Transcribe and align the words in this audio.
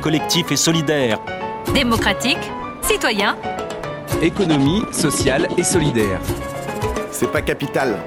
collectif 0.00 0.50
et 0.52 0.56
solidaire. 0.56 1.20
Démocratique, 1.74 2.38
citoyen, 2.82 3.36
économie 4.22 4.82
sociale 4.92 5.48
et 5.56 5.62
solidaire. 5.62 6.20
C'est 7.10 7.30
pas 7.30 7.42
capital. 7.42 7.98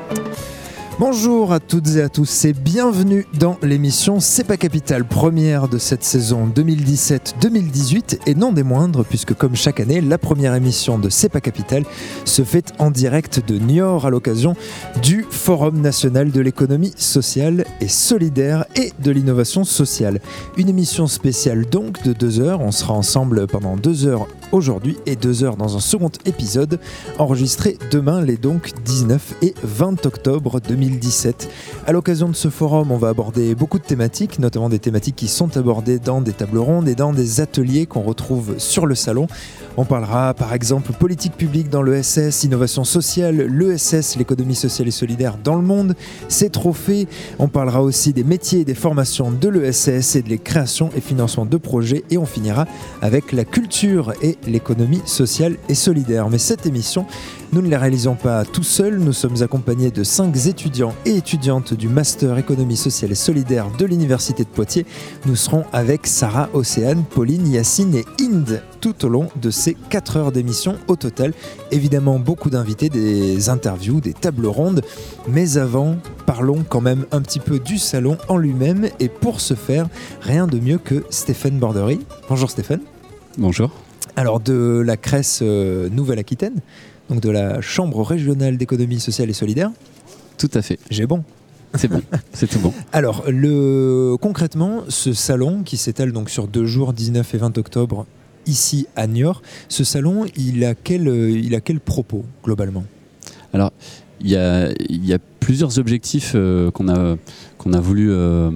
Bonjour 1.02 1.52
à 1.52 1.60
toutes 1.60 1.96
et 1.96 2.04
à 2.04 2.10
tous 2.10 2.46
et 2.46 2.54
bienvenue 2.54 3.26
dans 3.34 3.58
l'émission 3.64 4.20
C'est 4.20 4.44
pas 4.44 4.56
capital, 4.56 5.04
première 5.04 5.68
de 5.68 5.80
cette 5.80 6.04
saison 6.04 6.48
2017-2018 6.56 8.20
et 8.28 8.36
non 8.36 8.52
des 8.52 8.62
moindres 8.62 9.04
puisque 9.04 9.34
comme 9.34 9.56
chaque 9.56 9.80
année, 9.80 10.00
la 10.00 10.20
première 10.20 10.54
émission 10.54 11.00
de 11.00 11.10
C'est 11.10 11.30
pas 11.30 11.42
capital 11.42 11.86
se 12.24 12.44
fait 12.44 12.72
en 12.78 12.92
direct 12.92 13.44
de 13.48 13.58
Niort 13.58 14.06
à 14.06 14.12
l'occasion 14.12 14.54
du 15.02 15.26
Forum 15.28 15.82
national 15.82 16.30
de 16.30 16.40
l'économie 16.40 16.94
sociale 16.98 17.66
et 17.80 17.88
solidaire 17.88 18.66
et 18.76 18.94
de 19.00 19.10
l'innovation 19.10 19.64
sociale. 19.64 20.22
Une 20.56 20.70
émission 20.70 21.08
spéciale 21.08 21.66
donc 21.66 22.04
de 22.04 22.14
deux 22.14 22.40
heures, 22.40 22.62
on 22.62 22.72
sera 22.72 22.94
ensemble 22.94 23.48
pendant 23.48 23.76
deux 23.76 24.06
heures 24.06 24.28
aujourd'hui 24.52 24.98
et 25.06 25.16
deux 25.16 25.44
heures 25.44 25.58
dans 25.58 25.78
un 25.78 25.80
second 25.80 26.12
épisode 26.26 26.80
enregistré 27.18 27.78
demain 27.92 28.22
les 28.22 28.38
donc 28.38 28.72
19 28.86 29.36
et 29.42 29.54
20 29.64 30.06
octobre 30.06 30.60
2017. 30.60 31.50
À 31.88 31.92
l'occasion 31.92 32.30
de 32.30 32.36
ce 32.36 32.50
forum, 32.50 32.92
on 32.92 32.98
va 32.98 33.10
aborder 33.10 33.56
beaucoup 33.56 33.80
de 33.80 33.84
thématiques, 33.84 34.40
notamment 34.40 34.70
des 34.70 34.80
thématiques 34.80 35.16
qui 35.16 35.28
sont 35.28 35.58
abordées 35.58 36.00
dans 36.00 36.22
des 36.22 36.34
tables 36.34 36.58
rondes 36.58 36.88
et 36.88 36.96
dans 36.96 37.14
des 37.14 37.42
ateliers 37.42 37.86
qu'on 37.86 38.02
retrouve 38.02 38.56
sur 38.58 38.86
le 38.86 38.96
salon. 38.96 39.28
On 39.78 39.86
parlera 39.86 40.34
par 40.34 40.54
exemple 40.54 40.92
politique 40.94 41.38
publique 41.38 41.70
dans 41.70 41.82
l'ESS, 41.82 42.44
innovation 42.44 42.84
sociale, 42.84 43.48
l'ESS, 43.48 44.18
l'économie 44.18 44.56
sociale 44.56 44.88
et 44.88 44.92
solidaire 44.92 45.38
dans 45.42 45.56
le 45.56 45.62
monde, 45.62 45.96
ses 46.28 46.50
trophées. 46.50 47.08
On 47.40 47.48
parlera 47.48 47.82
aussi 47.82 48.14
des 48.14 48.24
métiers 48.24 48.62
et 48.62 48.66
des 48.66 48.76
formations 48.76 49.32
de 49.32 49.48
l'ESS 49.48 50.16
et 50.16 50.22
de 50.22 50.30
les 50.30 50.40
créations 50.40 50.90
et 50.96 51.02
financements 51.02 51.46
de 51.46 51.58
projets. 51.58 52.04
Et 52.10 52.18
on 52.18 52.26
finira 52.26 52.66
avec 53.02 53.32
la 53.32 53.46
culture 53.46 54.14
et 54.22 54.38
l'économie 54.48 55.02
sociale 55.06 55.58
et 55.70 55.76
solidaire. 55.76 56.30
Mais 56.30 56.38
cette 56.38 56.66
émission, 56.66 57.06
nous 57.54 57.62
ne 57.62 57.70
la 57.70 57.80
réalisons 57.80 58.16
pas 58.16 58.46
tout 58.46 58.64
seuls, 58.64 58.98
nous 58.98 59.14
sommes 59.14 59.42
accompagnés 59.42 59.92
de 59.92 60.04
cinq 60.04 60.36
étudiants 60.46 60.94
et 61.06 61.16
étudiantes 61.16 61.74
du 61.74 61.88
Master 61.88 62.38
Économie 62.38 62.78
sociale 62.78 63.12
et 63.12 63.16
solidaire 63.16 63.68
de 63.78 63.86
l'Université 63.86 64.44
de 64.44 64.50
Poitiers. 64.50 64.86
Nous 65.26 65.36
serons 65.36 65.66
avec 65.74 66.08
Sarah, 66.08 66.50
Océane, 66.54 67.04
Pauline, 67.04 67.48
Yacine 67.48 67.96
et 67.96 68.06
Inde 68.22 68.62
tout 68.80 69.06
au 69.06 69.10
long 69.10 69.28
de 69.36 69.52
ces 69.52 69.76
4 69.76 70.18
heures 70.18 70.32
d'émission 70.32 70.78
au 70.88 70.96
total. 70.96 71.34
Évidemment, 71.72 72.20
beaucoup 72.20 72.50
d'invités, 72.50 72.90
des 72.90 73.50
interviews, 73.50 74.02
des 74.02 74.14
tables 74.14 74.48
rondes. 74.48 74.82
Mais 75.28 75.58
avant, 75.58 75.98
parlons 76.26 76.64
quand 76.68 76.82
même 76.82 77.06
un 77.12 77.22
petit 77.22 77.40
peu 77.40 77.60
du 77.60 77.78
salon 77.78 78.18
en 78.28 78.38
lui-même. 78.38 78.90
Et 79.00 79.10
pour 79.10 79.42
ce 79.42 79.54
faire, 79.54 79.88
rien 80.22 80.48
de 80.48 80.60
mieux 80.60 80.78
que 80.78 81.04
Stéphane 81.10 81.60
Bordery. 81.60 82.00
Bonjour 82.30 82.50
Stéphane. 82.50 82.82
Bonjour. 83.38 83.72
Alors 84.16 84.40
de 84.40 84.82
la 84.86 84.98
Cresse 84.98 85.40
euh, 85.42 85.90
Nouvelle-Aquitaine, 85.90 86.62
donc 87.10 87.22
de 87.22 87.30
la 87.30 87.62
Chambre 87.62 88.02
régionale 88.04 88.58
d'économie 88.58 89.00
sociale 89.00 89.30
et 89.30 89.34
solidaire. 89.34 89.72
Tout 90.38 90.50
à 90.54 90.62
fait. 90.62 90.80
J'ai 90.90 91.06
bon. 91.06 91.24
C'est 91.76 91.88
bon, 91.88 92.02
c'est 92.34 92.48
tout 92.48 92.60
bon. 92.60 92.74
Alors, 92.92 93.24
le, 93.30 94.18
concrètement, 94.20 94.84
ce 94.90 95.14
salon 95.14 95.64
qui 95.64 95.78
s'étale 95.78 96.12
donc 96.12 96.30
sur 96.30 96.48
deux 96.48 96.66
jours, 96.66 96.92
19 96.94 97.34
et 97.34 97.38
20 97.38 97.58
octobre, 97.58 98.06
ici 98.46 98.88
à 98.96 99.08
Niort, 99.08 99.42
ce 99.70 99.84
salon, 99.84 100.26
il 100.36 100.66
a 100.66 100.76
quel, 100.76 101.08
il 101.08 101.56
a 101.56 101.62
quel 101.62 101.80
propos 101.80 102.26
globalement? 102.44 102.84
Alors, 103.54 103.72
il 104.20 104.30
y 104.30 104.36
a, 104.36 104.72
il 104.90 105.06
y 105.06 105.14
a 105.14 105.20
plusieurs 105.40 105.80
objectifs 105.80 106.34
euh, 106.36 106.72
qu'on 106.72 106.88
a, 106.88 107.18
qu'on 107.58 107.74
a 107.74 107.80
voulu 107.80 108.12
euh, 108.12 108.52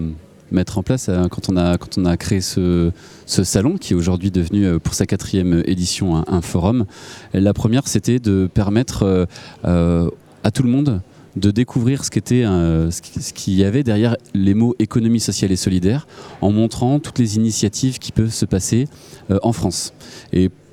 mettre 0.55 0.79
en 0.79 0.83
place 0.83 1.07
euh, 1.09 1.27
quand, 1.27 1.49
on 1.49 1.57
a, 1.57 1.77
quand 1.77 1.97
on 1.97 2.05
a 2.05 2.17
créé 2.17 2.41
ce, 2.41 2.91
ce 3.27 3.43
salon, 3.43 3.77
qui 3.77 3.93
est 3.93 3.95
aujourd'hui 3.95 4.31
devenu 4.31 4.65
euh, 4.65 4.79
pour 4.79 4.95
sa 4.95 5.05
quatrième 5.05 5.61
édition 5.65 6.23
un, 6.27 6.41
forum. 6.41 6.85
La 7.33 7.53
première, 7.53 7.87
c'était 7.87 8.19
de 8.19 8.49
permettre 8.51 9.27
euh, 9.65 10.09
à 10.43 10.51
tout 10.51 10.63
le 10.63 10.69
monde 10.69 11.01
de 11.35 11.51
découvrir 11.51 12.05
ce 12.05 12.09
ce 12.09 13.33
qu'il 13.33 13.53
y 13.55 13.65
avait 13.65 13.83
derrière 13.83 14.15
les 14.33 14.53
mots 14.53 14.73
économie 14.79 15.19
sociale 15.19 15.51
et 15.51 15.57
solidaire 15.57 16.07
en 16.39 16.51
montrant 16.51 16.99
toutes 16.99 17.19
les 17.19 17.35
initiatives 17.35 17.99
qui 17.99 18.13
peuvent 18.13 18.33
se 18.33 18.45
passer 18.45 18.87
en 19.29 19.51
France 19.51 19.91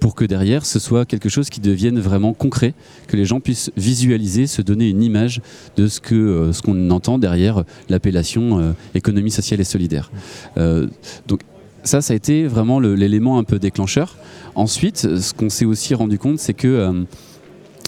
pour 0.03 0.17
que 0.17 0.25
derrière 0.25 0.67
ce 0.67 0.81
soit 0.81 1.05
quelque 1.07 1.29
chose 1.29 1.49
qui 1.49 1.61
devienne 1.61 2.01
vraiment 2.01 2.33
concret, 2.33 2.75
que 3.07 3.17
les 3.17 3.25
gens 3.25 3.39
puissent 3.39 3.71
visualiser, 3.77 4.49
se 4.49 4.61
donner 4.61 4.89
une 4.89 5.01
image 5.01 5.41
de 5.77 5.87
ce 5.87 6.01
que 6.01 6.17
euh, 6.17 6.53
ce 6.53 6.61
qu'on 6.61 6.91
entend 6.91 7.19
derrière 7.21 7.63
l'appellation 7.89 8.59
euh, 8.59 8.73
économie 8.97 9.31
sociale 9.31 9.61
et 9.61 9.65
solidaire. 9.65 10.11
Euh, 10.59 10.89
donc 11.29 11.43
ça, 11.85 12.01
ça 12.03 12.15
a 12.15 12.17
été 12.17 12.49
vraiment 12.49 12.81
l'élément 12.81 13.39
un 13.39 13.45
peu 13.45 13.61
déclencheur. 13.61 14.17
Ensuite, 14.57 14.99
ce 14.99 15.35
qu'on 15.35 15.49
s'est 15.49 15.65
aussi 15.65 15.95
rendu 15.95 16.19
compte, 16.19 16.41
c'est 16.41 16.55
que 16.55 17.05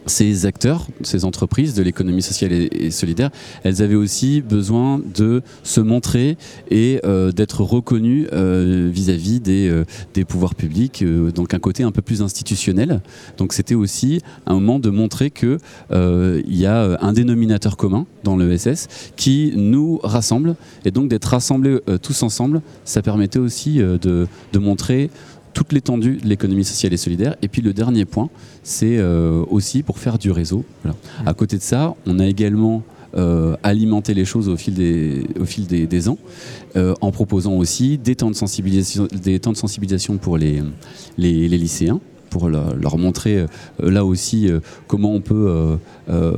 ces 0.07 0.47
acteurs, 0.47 0.87
ces 1.03 1.25
entreprises 1.25 1.75
de 1.75 1.83
l'économie 1.83 2.23
sociale 2.23 2.53
et, 2.53 2.91
solidaire, 2.91 3.31
elles 3.63 3.83
avaient 3.83 3.95
aussi 3.95 4.41
besoin 4.41 5.01
de 5.15 5.43
se 5.63 5.81
montrer 5.81 6.37
et 6.71 7.01
euh, 7.05 7.33
d'être 7.33 7.63
reconnues 7.63 8.27
euh, 8.33 8.91
vis-à-vis 8.93 9.41
des, 9.41 9.69
euh, 9.69 9.85
des, 10.15 10.25
pouvoirs 10.25 10.55
publics, 10.55 11.05
donc 11.35 11.55
un 11.55 11.59
côté 11.59 11.83
un 11.83 11.93
peu 11.93 12.03
plus 12.03 12.23
institutionnel. 12.23 13.01
Donc 13.39 13.53
c'était 13.53 13.75
aussi 13.75 14.21
un 14.47 14.55
moment 14.55 14.79
de 14.79 14.91
montrer 14.91 15.31
qu'il 15.31 15.59
il 15.91 16.57
y 16.57 16.67
a 16.67 16.99
un 17.01 17.13
dénominateur 17.13 17.77
commun 17.77 18.07
dans 18.23 18.37
le 18.37 18.57
SS 18.57 18.89
qui 19.17 19.53
nous 19.57 20.01
rassemble 20.03 20.57
et 20.85 20.91
donc 20.91 21.09
d'être 21.09 21.27
rassemblés 21.27 21.79
tous 22.03 22.23
ensemble, 22.23 22.63
ça 22.85 23.03
permettait 23.03 23.39
aussi 23.39 23.79
de 23.79 24.29
montrer 24.59 25.11
toute 25.55 25.73
l'étendue 25.73 26.17
de 26.17 26.29
l'économie 26.29 26.65
sociale 26.65 26.93
et 26.93 26.99
solidaire. 26.99 27.37
Et 27.41 27.49
puis 27.49 27.63
le 27.63 27.73
dernier 27.73 28.05
point, 28.05 28.29
c'est 28.63 28.99
euh, 28.99 29.45
aussi 29.49 29.83
pour 29.83 29.99
faire 29.99 30.19
du 30.19 30.31
réseau. 30.31 30.65
À 31.25 31.33
côté 31.33 31.57
de 31.57 31.63
ça, 31.63 31.95
on 32.07 32.19
a 32.19 32.27
également 32.27 32.83
euh, 33.17 33.57
alimenté 33.63 34.13
les 34.13 34.25
choses 34.25 34.49
au 34.49 34.57
fil 34.57 34.75
des, 34.75 36.09
ans, 36.09 36.19
euh, 36.77 36.95
en 37.01 37.13
proposant 37.13 37.53
aussi 37.53 37.97
des 37.97 38.17
temps 38.17 38.31
de 38.31 38.37
sensibilisation, 38.37 40.19
pour 40.19 40.37
les, 40.37 40.63
les 41.17 41.49
lycéens 41.49 42.01
pour 42.35 42.49
leur 42.49 42.99
montrer 42.99 43.39
euh, 43.39 43.47
là 43.79 44.05
aussi 44.05 44.49
euh, 44.49 44.59
comment 44.89 45.13
on 45.13 45.21
peut 45.21 45.79
euh, 46.11 46.33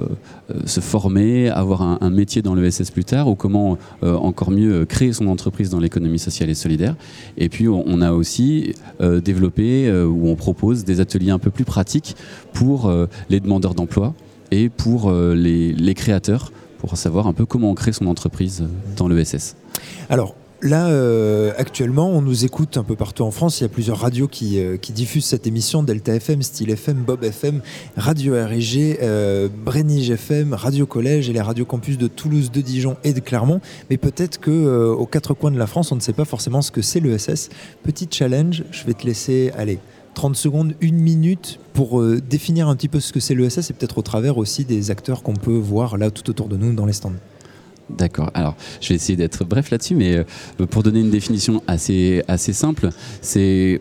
se 0.66 0.80
former, 0.80 1.48
avoir 1.48 1.80
un, 1.80 2.10
métier 2.10 2.42
dans 2.42 2.54
l'ESS 2.54 2.90
plus 2.90 3.04
tard, 3.04 3.28
ou 3.28 3.34
comment 3.34 3.78
encore 4.02 4.50
mieux 4.50 4.84
créer 4.84 5.12
son 5.12 5.26
entreprise 5.26 5.70
dans 5.70 5.80
l'économie 5.80 6.18
sociale 6.18 6.50
et 6.50 6.54
solidaire. 6.54 6.94
Et 7.36 7.48
puis 7.48 7.66
on 7.68 8.00
a 8.00 8.12
aussi 8.12 8.74
développé 9.00 9.90
où 9.90 10.28
on 10.28 10.36
propose 10.36 10.84
des 10.84 11.00
ateliers 11.00 11.30
un 11.30 11.40
peu 11.40 11.50
plus 11.50 11.64
pratiques 11.64 12.14
pour 12.52 12.92
les 13.28 13.40
demandeurs 13.40 13.74
d'emploi 13.74 14.14
et 14.52 14.68
pour 14.68 15.10
les, 15.12 15.72
les 15.72 15.94
créateurs 15.94 16.52
pour 16.78 16.96
savoir 16.96 17.26
un 17.26 17.32
peu 17.32 17.44
comment 17.44 17.70
on 17.70 17.74
crée 17.74 17.92
son 17.92 18.06
entreprise 18.06 18.64
dans 18.96 19.08
l'ESS. 19.08 19.56
Alors, 20.08 20.36
Là, 20.62 20.88
euh, 20.88 21.52
actuellement, 21.58 22.08
on 22.08 22.22
nous 22.22 22.46
écoute 22.46 22.78
un 22.78 22.82
peu 22.82 22.96
partout 22.96 23.24
en 23.24 23.30
France. 23.30 23.60
Il 23.60 23.64
y 23.64 23.66
a 23.66 23.68
plusieurs 23.68 23.98
radios 23.98 24.26
qui, 24.26 24.58
euh, 24.58 24.78
diffusent 24.88 25.26
cette 25.26 25.46
émission 25.46 25.82
Delta 25.82 26.14
FM, 26.14 26.42
Style 26.42 26.70
FM, 26.70 27.04
Bob 27.06 27.24
FM, 27.24 27.60
Radio 27.98 28.32
RG, 28.32 28.98
euh, 29.02 29.48
FM, 29.66 30.54
Radio 30.54 30.86
Collège 30.86 31.28
et 31.28 31.34
les 31.34 31.42
radios 31.42 31.66
campus 31.66 31.98
de 31.98 32.06
Toulouse, 32.08 32.50
de 32.50 32.62
Dijon 32.62 32.96
et 33.04 33.12
de 33.12 33.20
Clermont. 33.20 33.60
Mais 33.90 33.98
peut-être 33.98 34.40
que 34.40 34.50
euh, 34.50 34.94
aux 34.94 35.04
quatre 35.04 35.34
coins 35.34 35.50
de 35.50 35.58
la 35.58 35.66
France, 35.66 35.92
on 35.92 35.96
ne 35.96 36.00
sait 36.00 36.14
pas 36.14 36.24
forcément 36.24 36.62
ce 36.62 36.70
que 36.70 36.80
c'est 36.80 37.00
l'ESS. 37.00 37.50
Petit 37.82 38.08
challenge, 38.10 38.64
je 38.70 38.84
vais 38.86 38.94
te 38.94 39.06
laisser 39.06 39.52
aller. 39.58 39.78
30 40.14 40.36
secondes, 40.36 40.74
une 40.80 40.96
minute 40.96 41.60
pour 41.74 42.02
définir 42.02 42.68
un 42.68 42.76
petit 42.76 42.88
peu 42.88 43.00
ce 43.00 43.12
que 43.12 43.20
c'est 43.20 43.34
l'ESS 43.34 43.68
et 43.68 43.74
peut-être 43.74 43.98
au 43.98 44.02
travers 44.02 44.38
aussi 44.38 44.64
des 44.64 44.90
acteurs 44.90 45.22
qu'on 45.22 45.34
peut 45.34 45.58
voir 45.58 45.98
là 45.98 46.10
tout 46.10 46.30
autour 46.30 46.48
de 46.48 46.56
nous 46.56 46.72
dans 46.72 46.86
les 46.86 46.94
stands. 46.94 47.12
D'accord. 47.88 48.30
Alors, 48.34 48.56
je 48.80 48.88
vais 48.88 48.94
essayer 48.96 49.16
d'être 49.16 49.44
bref 49.44 49.70
là-dessus, 49.70 49.94
mais 49.94 50.16
euh, 50.16 50.66
pour 50.66 50.82
donner 50.82 51.00
une 51.00 51.10
définition 51.10 51.62
assez, 51.66 52.22
assez 52.28 52.52
simple, 52.52 52.90
c'est 53.20 53.80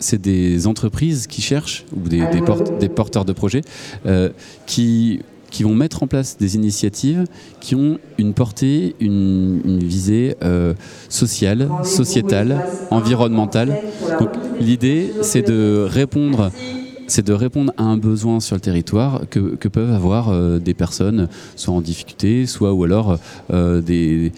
c'est 0.00 0.20
des 0.20 0.68
entreprises 0.68 1.26
qui 1.26 1.42
cherchent, 1.42 1.84
ou 1.96 2.08
des, 2.08 2.22
des, 2.78 2.88
porteurs 2.88 3.24
de 3.24 3.32
projets, 3.32 3.62
euh, 4.06 4.30
qui, 4.64 5.20
qui 5.50 5.62
vont 5.62 5.74
mettre 5.74 6.02
en 6.02 6.06
place 6.06 6.36
des 6.38 6.54
initiatives 6.54 7.24
qui 7.60 7.74
ont 7.74 7.98
une 8.18 8.34
portée, 8.34 8.94
une, 9.00 9.80
visée 9.82 10.36
euh, 10.44 10.74
sociale, 11.08 11.68
sociétale, 11.82 12.64
environnementale. 12.90 13.80
L'idée, 14.60 15.12
c'est 15.22 15.42
de 15.42 15.84
répondre 15.88 16.52
c'est 17.08 17.26
de 17.26 17.32
répondre 17.32 17.72
à 17.76 17.82
un 17.82 17.96
besoin 17.96 18.38
sur 18.38 18.54
le 18.54 18.60
territoire 18.60 19.22
que, 19.30 19.68
peuvent 19.68 19.92
avoir 19.92 20.28
euh, 20.28 20.58
des 20.58 20.74
personnes, 20.74 21.28
soit 21.56 21.74
en 21.74 21.80
difficulté, 21.80 22.46
soit 22.46 22.72
ou 22.72 22.84
alors 22.84 23.18
euh, 23.52 23.80
des, 23.80 24.32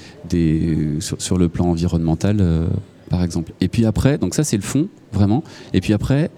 sur, 1.01 1.37
le 1.37 1.49
plan 1.49 1.67
environnemental. 1.67 2.39
Euh, 2.41 2.67
par 3.09 3.25
exemple. 3.25 3.53
Et 3.61 3.67
puis 3.67 3.87
après, 3.87 4.19
donc 4.19 4.35
ça 4.37 4.45
c'est 4.45 4.57
le 4.57 4.63
fond, 4.63 4.87
vraiment. 5.13 5.43
Et 5.75 5.81
puis 5.81 5.93
après, 5.93 6.31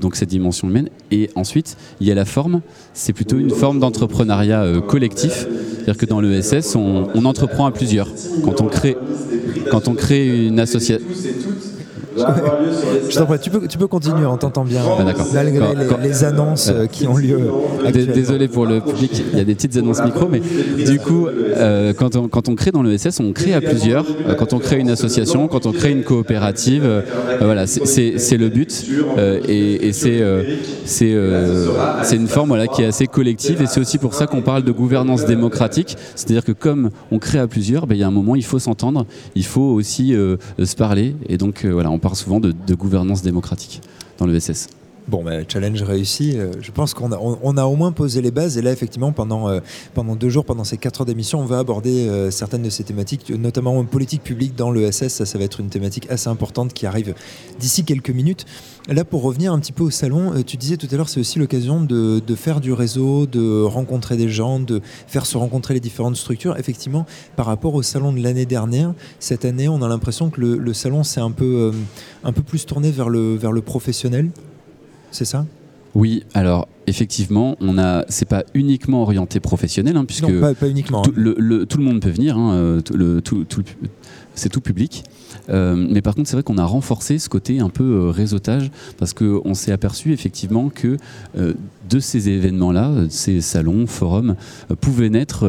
donc 0.00 0.14
cette 0.14 0.28
dimension 0.28 0.68
humaine. 0.68 0.88
Et 1.10 1.28
ensuite, 1.34 1.76
il 2.00 2.06
y 2.06 2.12
a 2.12 2.14
la 2.14 2.24
forme. 2.24 2.60
C'est 2.92 3.12
plutôt 3.12 3.36
une 3.36 3.50
forme 3.50 3.80
d'entrepreneuriat 3.80 4.80
collectif. 4.86 5.48
C'est-à-dire 5.74 5.96
que 5.96 6.06
dans 6.06 6.20
l'ESS, 6.20 6.76
on, 6.76 7.08
on 7.16 7.24
entreprend 7.24 7.66
à 7.66 7.72
plusieurs. 7.72 8.08
Quand 8.44 8.60
on 8.60 8.66
crée, 8.66 8.96
quand 9.72 9.88
on 9.88 9.94
crée 9.94 10.46
une 10.46 10.60
association 10.60 11.04
Je 12.16 13.14
t'en 13.18 13.26
prie, 13.26 13.38
tu 13.40 13.50
peux, 13.50 13.66
tu 13.66 13.78
peux 13.78 13.86
continuer, 13.86 14.26
on 14.26 14.36
t'entend 14.36 14.64
bien. 14.64 14.82
Ah. 14.86 15.04
Malgré 15.32 15.58
Quand- 15.58 15.78
les, 15.78 15.86
quand- 15.86 15.98
les 16.02 16.24
annonces 16.24 16.70
euh, 16.72 16.86
qui 16.86 17.06
ont 17.06 17.16
lieu. 17.16 17.38
Actuellement. 17.86 18.14
Désolé 18.14 18.48
pour 18.48 18.66
le 18.66 18.80
public, 18.80 19.22
il 19.32 19.38
y 19.38 19.40
a 19.40 19.44
des 19.44 19.54
petites 19.54 19.76
annonces 19.76 20.02
micro, 20.04 20.28
mais 20.28 20.40
du 20.84 20.98
coup, 20.98 21.26
euh, 21.28 21.92
quand, 21.96 22.16
on, 22.16 22.28
quand 22.28 22.48
on 22.48 22.54
crée 22.54 22.70
dans 22.70 22.82
l'ESS, 22.82 23.20
on 23.20 23.32
crée 23.32 23.54
à 23.54 23.60
plusieurs. 23.60 24.04
Euh, 24.28 24.34
quand 24.34 24.52
on 24.52 24.58
crée 24.58 24.78
une 24.78 24.90
association, 24.90 25.48
quand 25.48 25.66
on 25.66 25.72
crée 25.72 25.90
une 25.92 26.02
coopérative, 26.04 26.88
voilà, 27.40 27.66
c'est- 27.66 28.34
le 28.36 28.48
but. 28.48 28.84
et 29.48 29.88
et 29.88 29.92
c'est 29.92 30.22
c'est 30.84 32.16
une 32.16 32.28
forme 32.28 32.48
voilà, 32.48 32.66
qui 32.66 32.82
est 32.82 32.86
assez 32.86 33.06
collective. 33.06 33.62
Et 33.62 33.66
c'est 33.66 33.80
aussi 33.80 33.98
pour 33.98 34.14
ça 34.14 34.26
qu'on 34.26 34.42
parle 34.42 34.62
de 34.64 34.72
gouvernance 34.72 35.24
démocratique. 35.24 35.96
C'est-à-dire 36.14 36.44
que 36.44 36.52
comme 36.52 36.90
on 37.10 37.18
crée 37.18 37.38
à 37.38 37.46
plusieurs, 37.46 37.86
ben, 37.86 37.94
il 37.94 38.00
y 38.00 38.02
a 38.02 38.06
un 38.06 38.10
moment, 38.12 38.34
il 38.36 38.44
faut 38.44 38.58
s'entendre, 38.58 39.06
il 39.34 39.44
faut 39.44 39.60
aussi 39.72 40.14
se 40.62 40.76
parler. 40.76 41.14
Et 41.28 41.36
donc, 41.38 41.64
voilà, 41.64 41.90
on 41.90 41.98
parle 42.04 42.16
souvent 42.16 42.38
de, 42.38 42.52
de 42.52 42.74
gouvernance 42.74 43.22
démocratique 43.22 43.80
dans 44.18 44.26
l'ESS. 44.26 44.68
Bon, 45.06 45.22
bah, 45.22 45.46
challenge 45.46 45.82
réussi. 45.82 46.32
Euh, 46.34 46.52
je 46.62 46.70
pense 46.70 46.94
qu'on 46.94 47.12
a, 47.12 47.64
au 47.64 47.76
moins 47.76 47.92
posé 47.92 48.22
les 48.22 48.30
bases. 48.30 48.56
Et 48.56 48.62
là, 48.62 48.72
effectivement, 48.72 49.12
pendant, 49.12 49.48
euh, 49.48 49.60
pendant 49.92 50.16
deux 50.16 50.30
jours, 50.30 50.46
pendant 50.46 50.64
ces 50.64 50.78
quatre 50.78 51.02
heures 51.02 51.06
d'émission, 51.06 51.40
on 51.40 51.44
va 51.44 51.58
aborder 51.58 52.08
euh, 52.08 52.30
certaines 52.30 52.62
de 52.62 52.70
ces 52.70 52.84
thématiques, 52.84 53.28
notamment 53.28 53.76
en 53.76 53.84
politique 53.84 54.22
publique 54.22 54.54
dans 54.56 54.72
l'ESS. 54.72 55.08
Ça, 55.08 55.26
ça 55.26 55.38
va 55.38 55.44
être 55.44 55.60
une 55.60 55.68
thématique 55.68 56.06
assez 56.08 56.28
importante 56.28 56.72
qui 56.72 56.86
arrive 56.86 57.14
d'ici 57.60 57.84
quelques 57.84 58.10
minutes. 58.10 58.46
Là, 58.88 59.04
pour 59.04 59.22
revenir 59.22 59.52
un 59.52 59.58
petit 59.58 59.72
peu 59.72 59.82
au 59.82 59.90
salon, 59.90 60.42
tu 60.42 60.56
disais 60.56 60.78
tout 60.78 60.88
à 60.90 60.96
l'heure, 60.96 61.08
c'est 61.10 61.20
aussi 61.20 61.38
l'occasion 61.38 61.82
de, 61.82 62.22
faire 62.34 62.60
du 62.60 62.72
réseau, 62.72 63.26
de 63.26 63.62
rencontrer 63.62 64.16
des 64.16 64.28
gens, 64.28 64.58
de 64.58 64.80
faire 65.06 65.26
se 65.26 65.36
rencontrer 65.36 65.74
les 65.74 65.80
différentes 65.80 66.16
structures. 66.16 66.58
Effectivement, 66.58 67.06
par 67.36 67.46
rapport 67.46 67.74
au 67.74 67.82
salon 67.82 68.12
de 68.12 68.20
l'année 68.20 68.46
dernière, 68.46 68.94
cette 69.20 69.44
année, 69.44 69.68
on 69.68 69.82
a 69.82 69.88
l'impression 69.88 70.30
que 70.30 70.40
le, 70.40 70.56
le 70.56 70.72
salon 70.74 71.02
s'est 71.02 71.20
un 71.20 71.30
peu, 71.30 71.72
un 72.24 72.32
peu 72.32 72.42
plus 72.42 72.66
tourné 72.66 72.90
vers 72.90 73.08
le, 73.08 73.36
vers 73.36 73.52
le 73.52 73.62
professionnel. 73.62 74.30
C'est 75.14 75.24
ça? 75.24 75.46
Oui, 75.94 76.24
alors 76.34 76.66
effectivement, 76.88 77.56
on 77.60 77.78
a, 77.78 78.04
c'est 78.08 78.28
pas 78.28 78.42
uniquement 78.52 79.02
orienté 79.02 79.38
professionnel, 79.38 79.96
hein, 79.96 80.04
puisque 80.04 80.24
Non, 80.28 80.40
pas, 80.40 80.52
pas 80.54 80.68
uniquement. 80.68 81.02
tout, 81.02 81.12
le, 81.14 81.36
le- 81.38 81.66
tout 81.66 81.78
le 81.78 81.84
monde 81.84 82.00
peut 82.00 82.10
venir, 82.10 82.36
hein, 82.36 82.54
euh, 82.54 82.80
tout 82.80 82.94
le- 82.94 83.20
tout- 83.20 83.44
c'est 84.34 84.48
tout 84.48 84.60
public. 84.60 85.04
Euh, 85.50 85.76
mais 85.76 86.02
par 86.02 86.16
contre, 86.16 86.28
c'est 86.28 86.34
vrai 86.34 86.42
qu'on 86.42 86.58
a 86.58 86.64
renforcé 86.64 87.20
ce 87.20 87.28
côté 87.28 87.60
un 87.60 87.68
peu 87.68 87.84
euh, 87.84 88.10
réseautage 88.10 88.72
parce 88.98 89.12
qu'on 89.12 89.54
s'est 89.54 89.70
aperçu 89.70 90.12
effectivement 90.12 90.68
que 90.68 90.96
euh, 91.38 91.54
de 91.88 92.00
ces 92.00 92.28
événements-là, 92.28 92.90
ces 93.08 93.40
salons, 93.40 93.86
forums, 93.86 94.34
pouvaient 94.80 95.10
naître 95.10 95.46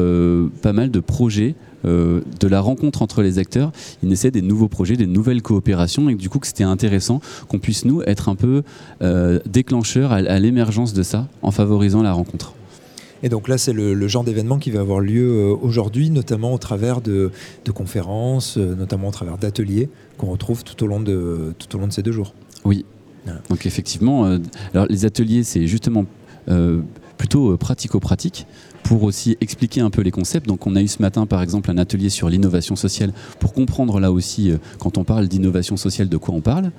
pas 0.62 0.72
mal 0.72 0.92
de 0.92 1.00
projets. 1.00 1.56
Euh, 1.84 2.22
de 2.40 2.48
la 2.48 2.60
rencontre 2.60 3.02
entre 3.02 3.22
les 3.22 3.38
acteurs, 3.38 3.72
ils 4.02 4.08
naissaient 4.08 4.30
des 4.30 4.42
nouveaux 4.42 4.68
projets, 4.68 4.96
des 4.96 5.06
nouvelles 5.06 5.42
coopérations, 5.42 6.08
et 6.08 6.14
que 6.14 6.20
du 6.20 6.28
coup 6.28 6.38
que 6.38 6.46
c'était 6.46 6.64
intéressant 6.64 7.20
qu'on 7.48 7.58
puisse 7.58 7.84
nous 7.84 8.02
être 8.02 8.28
un 8.28 8.34
peu 8.34 8.62
euh, 9.02 9.40
déclencheurs 9.46 10.12
à, 10.12 10.16
à 10.16 10.38
l'émergence 10.38 10.92
de 10.92 11.02
ça, 11.02 11.28
en 11.42 11.50
favorisant 11.50 12.02
la 12.02 12.12
rencontre. 12.12 12.54
Et 13.22 13.30
donc 13.30 13.48
là, 13.48 13.56
c'est 13.56 13.72
le, 13.72 13.94
le 13.94 14.08
genre 14.08 14.24
d'événement 14.24 14.58
qui 14.58 14.70
va 14.70 14.80
avoir 14.80 15.00
lieu 15.00 15.26
euh, 15.26 15.54
aujourd'hui, 15.62 16.10
notamment 16.10 16.52
au 16.52 16.58
travers 16.58 17.00
de, 17.00 17.30
de 17.64 17.72
conférences, 17.72 18.58
euh, 18.58 18.74
notamment 18.74 19.08
au 19.08 19.10
travers 19.10 19.38
d'ateliers 19.38 19.88
qu'on 20.18 20.26
retrouve 20.26 20.64
tout 20.64 20.84
au 20.84 20.86
long 20.86 21.00
de, 21.00 21.54
tout 21.58 21.74
au 21.74 21.80
long 21.80 21.86
de 21.86 21.92
ces 21.92 22.02
deux 22.02 22.12
jours. 22.12 22.34
Oui. 22.64 22.84
Voilà. 23.24 23.40
Donc 23.48 23.64
effectivement, 23.64 24.26
euh, 24.26 24.38
alors 24.74 24.86
les 24.90 25.06
ateliers, 25.06 25.44
c'est 25.44 25.66
justement 25.66 26.04
euh, 26.48 26.80
plutôt 27.16 27.56
pratico-pratique 27.56 28.46
pour 28.86 29.02
aussi 29.02 29.36
expliquer 29.40 29.80
un 29.80 29.90
peu 29.90 30.00
les 30.02 30.12
concepts. 30.12 30.46
Donc 30.46 30.64
on 30.66 30.76
a 30.76 30.80
eu 30.80 30.86
ce 30.86 31.02
matin 31.02 31.26
par 31.26 31.42
exemple 31.42 31.72
un 31.72 31.78
atelier 31.78 32.08
sur 32.08 32.28
l'innovation 32.28 32.76
sociale 32.76 33.12
pour 33.40 33.52
comprendre 33.52 33.98
là 33.98 34.12
aussi 34.12 34.50
euh, 34.50 34.58
quand 34.78 34.96
on 34.96 35.02
parle 35.02 35.26
d'innovation 35.26 35.76
sociale 35.76 36.08
de 36.08 36.16
quoi 36.16 36.34
on 36.34 36.40
parle. 36.40 36.70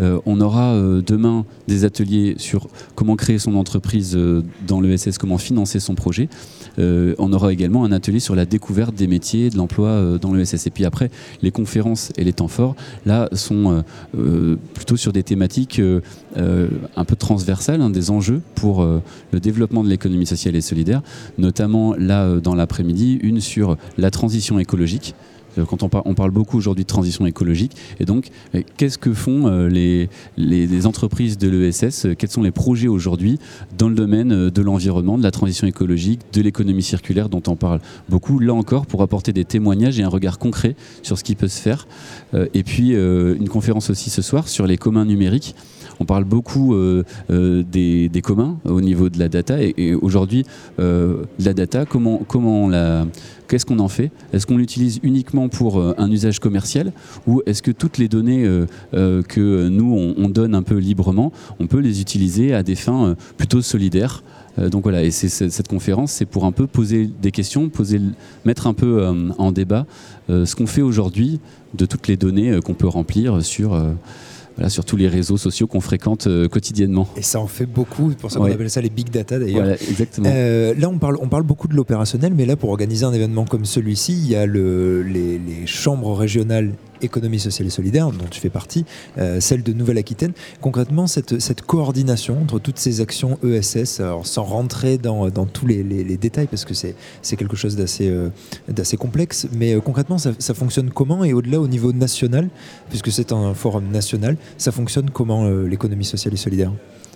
Euh, 0.00 0.20
on 0.26 0.40
aura 0.40 0.74
euh, 0.74 1.02
demain 1.04 1.44
des 1.66 1.84
ateliers 1.84 2.36
sur 2.38 2.68
comment 2.94 3.16
créer 3.16 3.40
son 3.40 3.56
entreprise 3.56 4.16
dans 4.66 4.80
l'ESS, 4.80 5.18
comment 5.18 5.38
financer 5.38 5.80
son 5.80 5.94
projet. 5.94 6.28
On 6.78 7.32
aura 7.32 7.52
également 7.52 7.84
un 7.84 7.92
atelier 7.92 8.20
sur 8.20 8.36
la 8.36 8.44
découverte 8.44 8.94
des 8.94 9.06
métiers, 9.06 9.50
de 9.50 9.56
l'emploi 9.56 10.18
dans 10.20 10.32
l'ESS. 10.34 10.66
Et 10.66 10.70
puis 10.70 10.84
après, 10.84 11.10
les 11.42 11.50
conférences 11.50 12.12
et 12.16 12.24
les 12.24 12.34
temps 12.34 12.48
forts, 12.48 12.76
là, 13.06 13.28
sont 13.32 13.82
plutôt 14.74 14.96
sur 14.96 15.12
des 15.12 15.22
thématiques 15.22 15.80
un 16.36 17.04
peu 17.04 17.16
transversales, 17.16 17.80
hein, 17.80 17.90
des 17.90 18.10
enjeux 18.10 18.42
pour 18.54 18.84
le 18.84 19.40
développement 19.40 19.82
de 19.84 19.88
l'économie 19.88 20.26
sociale 20.26 20.54
et 20.54 20.60
solidaire, 20.60 21.02
notamment 21.38 21.55
là, 21.60 22.24
euh, 22.24 22.40
dans 22.40 22.54
l'après-midi, 22.54 23.18
une 23.22 23.40
sur 23.40 23.76
la 23.98 24.10
transition 24.10 24.58
écologique. 24.58 25.14
Euh, 25.58 25.64
Quand 25.64 25.82
on, 25.82 25.88
par- 25.88 26.06
on 26.06 26.14
parle 26.14 26.30
beaucoup 26.30 26.58
aujourd'hui 26.58 26.84
de 26.84 26.88
transition 26.88 27.26
écologique, 27.26 27.72
et 27.98 28.04
donc 28.04 28.28
euh, 28.54 28.62
qu'est-ce 28.76 28.98
que 28.98 29.12
font 29.14 29.48
les, 29.68 30.08
entreprises 30.86 31.38
de 31.38 31.48
l'ESS 31.48 32.08
Quels 32.18 32.30
sont 32.30 32.42
les 32.42 32.50
projets 32.50 32.88
aujourd'hui 32.88 33.38
dans 33.78 33.88
le 33.88 33.94
domaine 33.94 34.50
de 34.50 34.62
l'environnement, 34.62 35.16
de 35.18 35.22
la 35.22 35.30
transition 35.30 35.66
écologique, 35.66 36.20
de 36.32 36.42
l'économie 36.42 36.82
circulaire 36.82 37.28
dont 37.28 37.42
on 37.48 37.56
parle 37.56 37.80
beaucoup, 38.08 38.38
là 38.38 38.52
encore 38.54 38.86
pour 38.86 39.02
apporter 39.02 39.32
des 39.32 39.44
témoignages 39.44 39.98
et 39.98 40.02
un 40.02 40.08
regard 40.08 40.38
concret 40.38 40.76
sur 41.02 41.18
ce 41.18 41.24
qui 41.24 41.34
peut 41.34 41.48
se 41.48 41.60
faire. 41.60 41.88
Et 42.54 42.62
puis 42.62 42.90
une 42.90 43.48
conférence 43.48 43.90
aussi 43.90 44.10
ce 44.10 44.22
soir 44.22 44.48
sur 44.48 44.66
les 44.66 44.76
communs 44.76 45.04
numériques. 45.06 45.54
On 46.00 46.04
parle 46.04 46.24
beaucoup 46.24 46.74
euh, 46.74 47.04
euh, 47.30 47.62
des, 47.62 48.08
des 48.08 48.22
communs 48.22 48.58
au 48.64 48.80
niveau 48.80 49.08
de 49.08 49.18
la 49.18 49.28
data 49.28 49.56
et, 49.60 49.94
aujourd'hui 49.94 50.44
euh, 50.78 51.24
la 51.38 51.54
data, 51.54 51.86
comment, 51.86 52.20
comment 52.26 52.68
la, 52.68 53.06
qu'est-ce 53.48 53.64
qu'on 53.64 53.78
en 53.78 53.88
fait? 53.88 54.10
Est-ce 54.32 54.46
qu'on 54.46 54.56
l'utilise 54.56 55.00
uniquement 55.02 55.48
pour 55.48 55.80
un 55.80 56.10
usage 56.10 56.38
commercial 56.38 56.92
ou 57.26 57.42
est-ce 57.46 57.62
que 57.62 57.70
toutes 57.70 57.98
les 57.98 58.08
données 58.08 58.44
que 58.92 59.68
nous 59.68 59.94
on, 59.94 60.14
on 60.16 60.28
donne 60.28 60.54
un 60.54 60.62
peu 60.62 60.76
librement, 60.76 61.32
on 61.60 61.66
peut 61.66 61.78
les 61.78 62.00
utiliser 62.00 62.54
à 62.54 62.62
des 62.62 62.74
fins 62.74 63.16
plutôt 63.36 63.62
solidaires? 63.62 64.22
Donc 64.58 64.84
voilà, 64.84 65.04
et 65.04 65.10
c'est, 65.10 65.28
cette 65.28 65.68
conférence, 65.68 66.12
c'est 66.12 66.24
pour 66.24 66.44
un 66.46 66.52
peu 66.52 66.66
poser 66.66 67.10
des 67.20 67.30
questions, 67.30 67.68
poser, 67.68 68.00
mettre 68.44 68.66
un 68.66 68.74
peu 68.74 69.06
en 69.38 69.52
débat 69.52 69.86
ce 70.28 70.56
qu'on 70.56 70.66
fait 70.66 70.82
aujourd'hui 70.82 71.40
de 71.74 71.86
toutes 71.86 72.08
les 72.08 72.16
données 72.16 72.58
qu'on 72.64 72.74
peut 72.74 72.88
remplir 72.88 73.44
sur, 73.44 73.78
voilà, 74.56 74.68
sur 74.70 74.84
tous 74.84 74.96
les 74.96 75.08
réseaux 75.08 75.36
sociaux 75.36 75.66
qu'on 75.66 75.80
fréquente 75.80 76.26
euh, 76.26 76.48
quotidiennement. 76.48 77.08
Et 77.16 77.22
ça 77.22 77.40
en 77.40 77.46
fait 77.46 77.66
beaucoup, 77.66 78.10
c'est 78.10 78.18
pour 78.18 78.30
ça 78.30 78.38
qu'on 78.38 78.46
Ouais. 78.46 78.52
appelle 78.54 78.70
ça 78.70 78.80
les 78.80 78.90
big 78.90 79.10
data 79.10 79.38
d'ailleurs. 79.38 79.62
Voilà, 79.62 79.74
exactement. 79.74 80.28
Euh, 80.32 80.74
là, 80.78 80.88
on 80.88 80.98
parle, 80.98 81.18
on 81.20 81.28
parle 81.28 81.42
beaucoup 81.44 81.68
de 81.68 81.74
l'opérationnel, 81.74 82.32
mais 82.34 82.46
là, 82.46 82.56
pour 82.56 82.70
organiser 82.70 83.04
un 83.04 83.12
événement 83.12 83.44
comme 83.44 83.64
celui-ci, 83.64 84.12
il 84.14 84.28
y 84.30 84.34
a 84.36 84.46
le, 84.46 85.02
les, 85.02 85.38
les 85.38 85.66
chambres 85.66 86.16
régionales 86.16 86.72
économie 87.02 87.38
sociale 87.38 87.68
et 87.68 87.70
solidaire, 87.70 88.10
dont 88.10 88.26
tu 88.30 88.40
fais 88.40 88.50
partie, 88.50 88.84
euh, 89.18 89.40
celle 89.40 89.62
de 89.62 89.72
Nouvelle-Aquitaine. 89.72 90.32
Concrètement, 90.60 91.06
cette, 91.06 91.40
cette 91.40 91.62
coordination 91.62 92.40
entre 92.42 92.58
toutes 92.58 92.78
ces 92.78 93.00
actions 93.00 93.38
ESS, 93.44 94.00
alors 94.00 94.26
sans 94.26 94.44
rentrer 94.44 94.98
dans, 94.98 95.28
dans 95.28 95.46
tous 95.46 95.66
les, 95.66 95.82
détails, 96.16 96.46
parce 96.46 96.64
que 96.64 96.74
c'est 96.74 96.94
quelque 97.36 97.56
chose 97.56 97.76
d'assez 97.76 98.08
euh, 98.08 98.96
complexe, 98.98 99.46
mais 99.52 99.74
euh, 99.74 99.80
concrètement, 99.80 100.18
ça, 100.18 100.54
fonctionne 100.54 100.90
comment 100.90 101.24
Et 101.24 101.32
au-delà, 101.32 101.60
au 101.60 101.68
niveau 101.68 101.92
national, 101.92 102.48
puisque 102.88 103.10
c'est 103.10 103.32
un 103.32 103.54
forum 103.54 103.90
national, 103.90 104.36
ça 104.58 104.72
fonctionne 104.72 105.10
comment 105.10 105.44
euh, 105.44 105.66
l'économie 105.66 106.04
sociale 106.04 106.34
et 106.34 106.38
solidaire? 106.38 106.72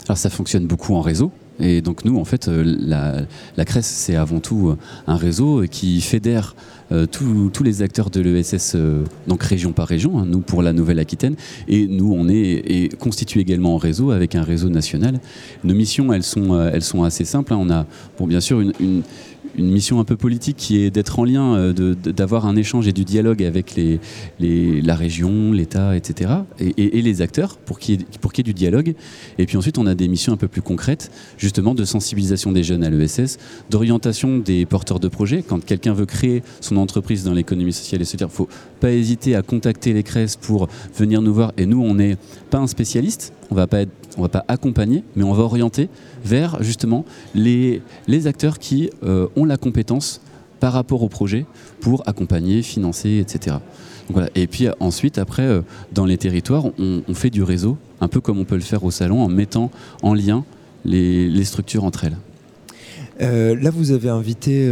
Alors 0.07 0.19
ça 0.19 0.31
fonctionne 0.31 0.67
beaucoup 0.67 0.95
en 0.95 1.01
réseau. 1.01 1.31
Et 1.61 1.83
donc 1.83 2.05
nous, 2.05 2.19
en 2.19 2.25
fait, 2.25 2.49
la, 2.49 3.23
la 3.57 3.65
CRES, 3.65 3.83
c'est 3.83 4.17
avant 4.17 4.41
tout 4.41 4.75
un 5.07 5.17
réseau 5.17 5.65
qui 5.71 6.01
fédère 6.01 6.57
euh, 6.93 7.07
tous 7.07 7.63
les 7.63 7.83
acteurs 7.83 8.11
de 8.11 8.21
l'ESS, 8.21 8.73
euh, 8.75 9.03
donc 9.27 9.43
région 9.43 9.73
par 9.73 9.87
région, 9.87 10.19
hein, 10.19 10.27
nous 10.27 10.41
pour 10.41 10.63
la 10.63 10.73
Nouvelle-Aquitaine. 10.73 11.37
Et 11.69 11.87
nous, 11.87 12.13
on 12.13 12.29
est 12.29 12.89
constitué 12.99 13.41
également 13.41 13.75
en 13.75 13.79
réseau 13.79 14.11
avec 14.11 14.35
un 14.35 14.43
réseau 14.43 14.69
national. 14.69 15.21
Nos 15.65 15.75
missions, 15.75 16.13
elles 16.13 16.23
sont, 16.23 16.55
euh, 16.55 16.71
elles 16.73 16.83
sont 16.83 17.03
assez 17.05 17.25
simples. 17.25 17.53
hein. 17.53 17.59
On 17.61 17.71
a, 17.71 17.87
bon, 18.19 18.27
bien 18.27 18.41
sûr, 18.41 18.61
une- 18.61 19.03
une 19.57 19.71
mission 19.71 20.01
un 20.01 20.05
peu 20.05 20.17
politique 20.17 20.57
qui 20.57 20.79
est 20.83 20.91
d'être 20.91 21.19
en 21.19 21.25
lien, 21.25 21.55
euh, 21.55 21.95
d'avoir 21.95 22.47
un 22.47 22.57
échange 22.57 22.87
et 22.89 22.93
du 22.93 23.05
dialogue 23.05 23.43
avec 23.43 23.75
les, 23.75 24.01
les- 24.39 24.81
la 24.83 24.95
région, 24.95 25.53
l'État, 25.53 25.97
etc. 25.97 26.31
Et, 26.59 26.99
et- 26.99 27.03
les 27.03 27.23
acteurs 27.23 27.57
pour 27.59 27.79
qu'il 27.79 28.01
y, 28.01 28.05
ait- 28.41 28.43
du 28.43 28.55
dialogue. 28.55 28.95
Et 29.39 29.47
puis 29.47 29.57
ensuite, 29.57 29.77
on 29.79 29.87
a 29.87 29.95
des 29.95 30.09
missions 30.09 30.33
un 30.33 30.37
peu 30.37 30.49
plus 30.49 30.63
concrètes, 30.63 31.11
justement 31.39 31.75
de 31.75 31.85
sensibilisation 31.85 32.53
des 32.53 32.63
jeunes 32.63 32.85
à 32.85 32.91
l'ESS, 32.91 33.39
d'orientation 33.71 34.39
des 34.39 34.67
porteurs 34.67 35.01
de 35.01 35.09
projets. 35.09 35.43
Quand 35.43 35.65
quelqu'un 35.65 35.93
veut 35.95 36.07
créer 36.07 36.43
son 36.61 36.77
entreprise 36.77 37.25
dans 37.25 37.35
l'économie 37.35 37.73
sociale 37.73 38.01
et 38.03 38.05
solidaire, 38.05 38.29
il 38.29 38.33
ne 38.33 38.37
faut 38.37 38.49
pas 38.81 38.93
hésiter 38.93 39.35
à 39.37 39.43
contacter 39.43 39.93
les 39.93 40.03
CRES 40.03 40.37
pour 40.41 40.69
venir 40.97 41.21
nous 41.23 41.35
voir. 41.35 41.53
Et 41.57 41.67
nous, 41.67 41.83
on 41.83 41.95
n'est 41.95 42.17
pas 42.51 42.59
un 42.59 42.67
spécialiste, 42.67 43.33
on 43.51 43.55
va 43.55 43.67
pas 43.67 43.81
être 43.83 43.91
on 44.17 44.23
va 44.23 44.29
pas 44.29 44.45
accompagner, 44.49 45.05
mais 45.17 45.25
on 45.25 45.33
va 45.33 45.43
orienter 45.43 45.89
vers 46.25 46.63
justement 46.63 47.05
les, 47.35 47.83
les 48.07 48.27
acteurs 48.27 48.59
qui 48.59 48.91
euh, 49.03 49.29
ont 49.37 49.45
la 49.45 49.57
compétence 49.57 50.21
par 50.59 50.73
rapport 50.73 51.03
au 51.03 51.09
projet 51.09 51.47
pour 51.81 52.03
accompagner, 52.07 52.63
financer, 52.63 53.19
etc. 53.19 53.57
Voilà. 54.11 54.29
Et 54.35 54.47
puis 54.47 54.69
ensuite, 54.81 55.19
après, 55.19 55.43
euh, 55.43 55.63
dans 55.93 56.05
les 56.05 56.19
territoires, 56.19 56.65
on, 56.79 57.15
fait 57.15 57.31
du 57.31 57.43
réseau, 57.43 57.79
un 58.01 58.09
peu 58.09 58.21
comme 58.21 58.39
on 58.39 58.45
peut 58.45 58.57
le 58.57 58.61
faire 58.61 58.85
au 58.85 58.91
salon, 58.91 59.23
en 59.23 59.29
mettant 59.29 59.71
en 60.03 60.15
lien 60.15 60.45
les, 60.85 61.45
structures 61.45 61.85
entre 61.85 62.05
elles. 62.05 62.17
Euh, 63.23 63.55
là, 63.61 63.71
vous 63.71 63.93
avez 63.93 64.09
invité, 64.09 64.65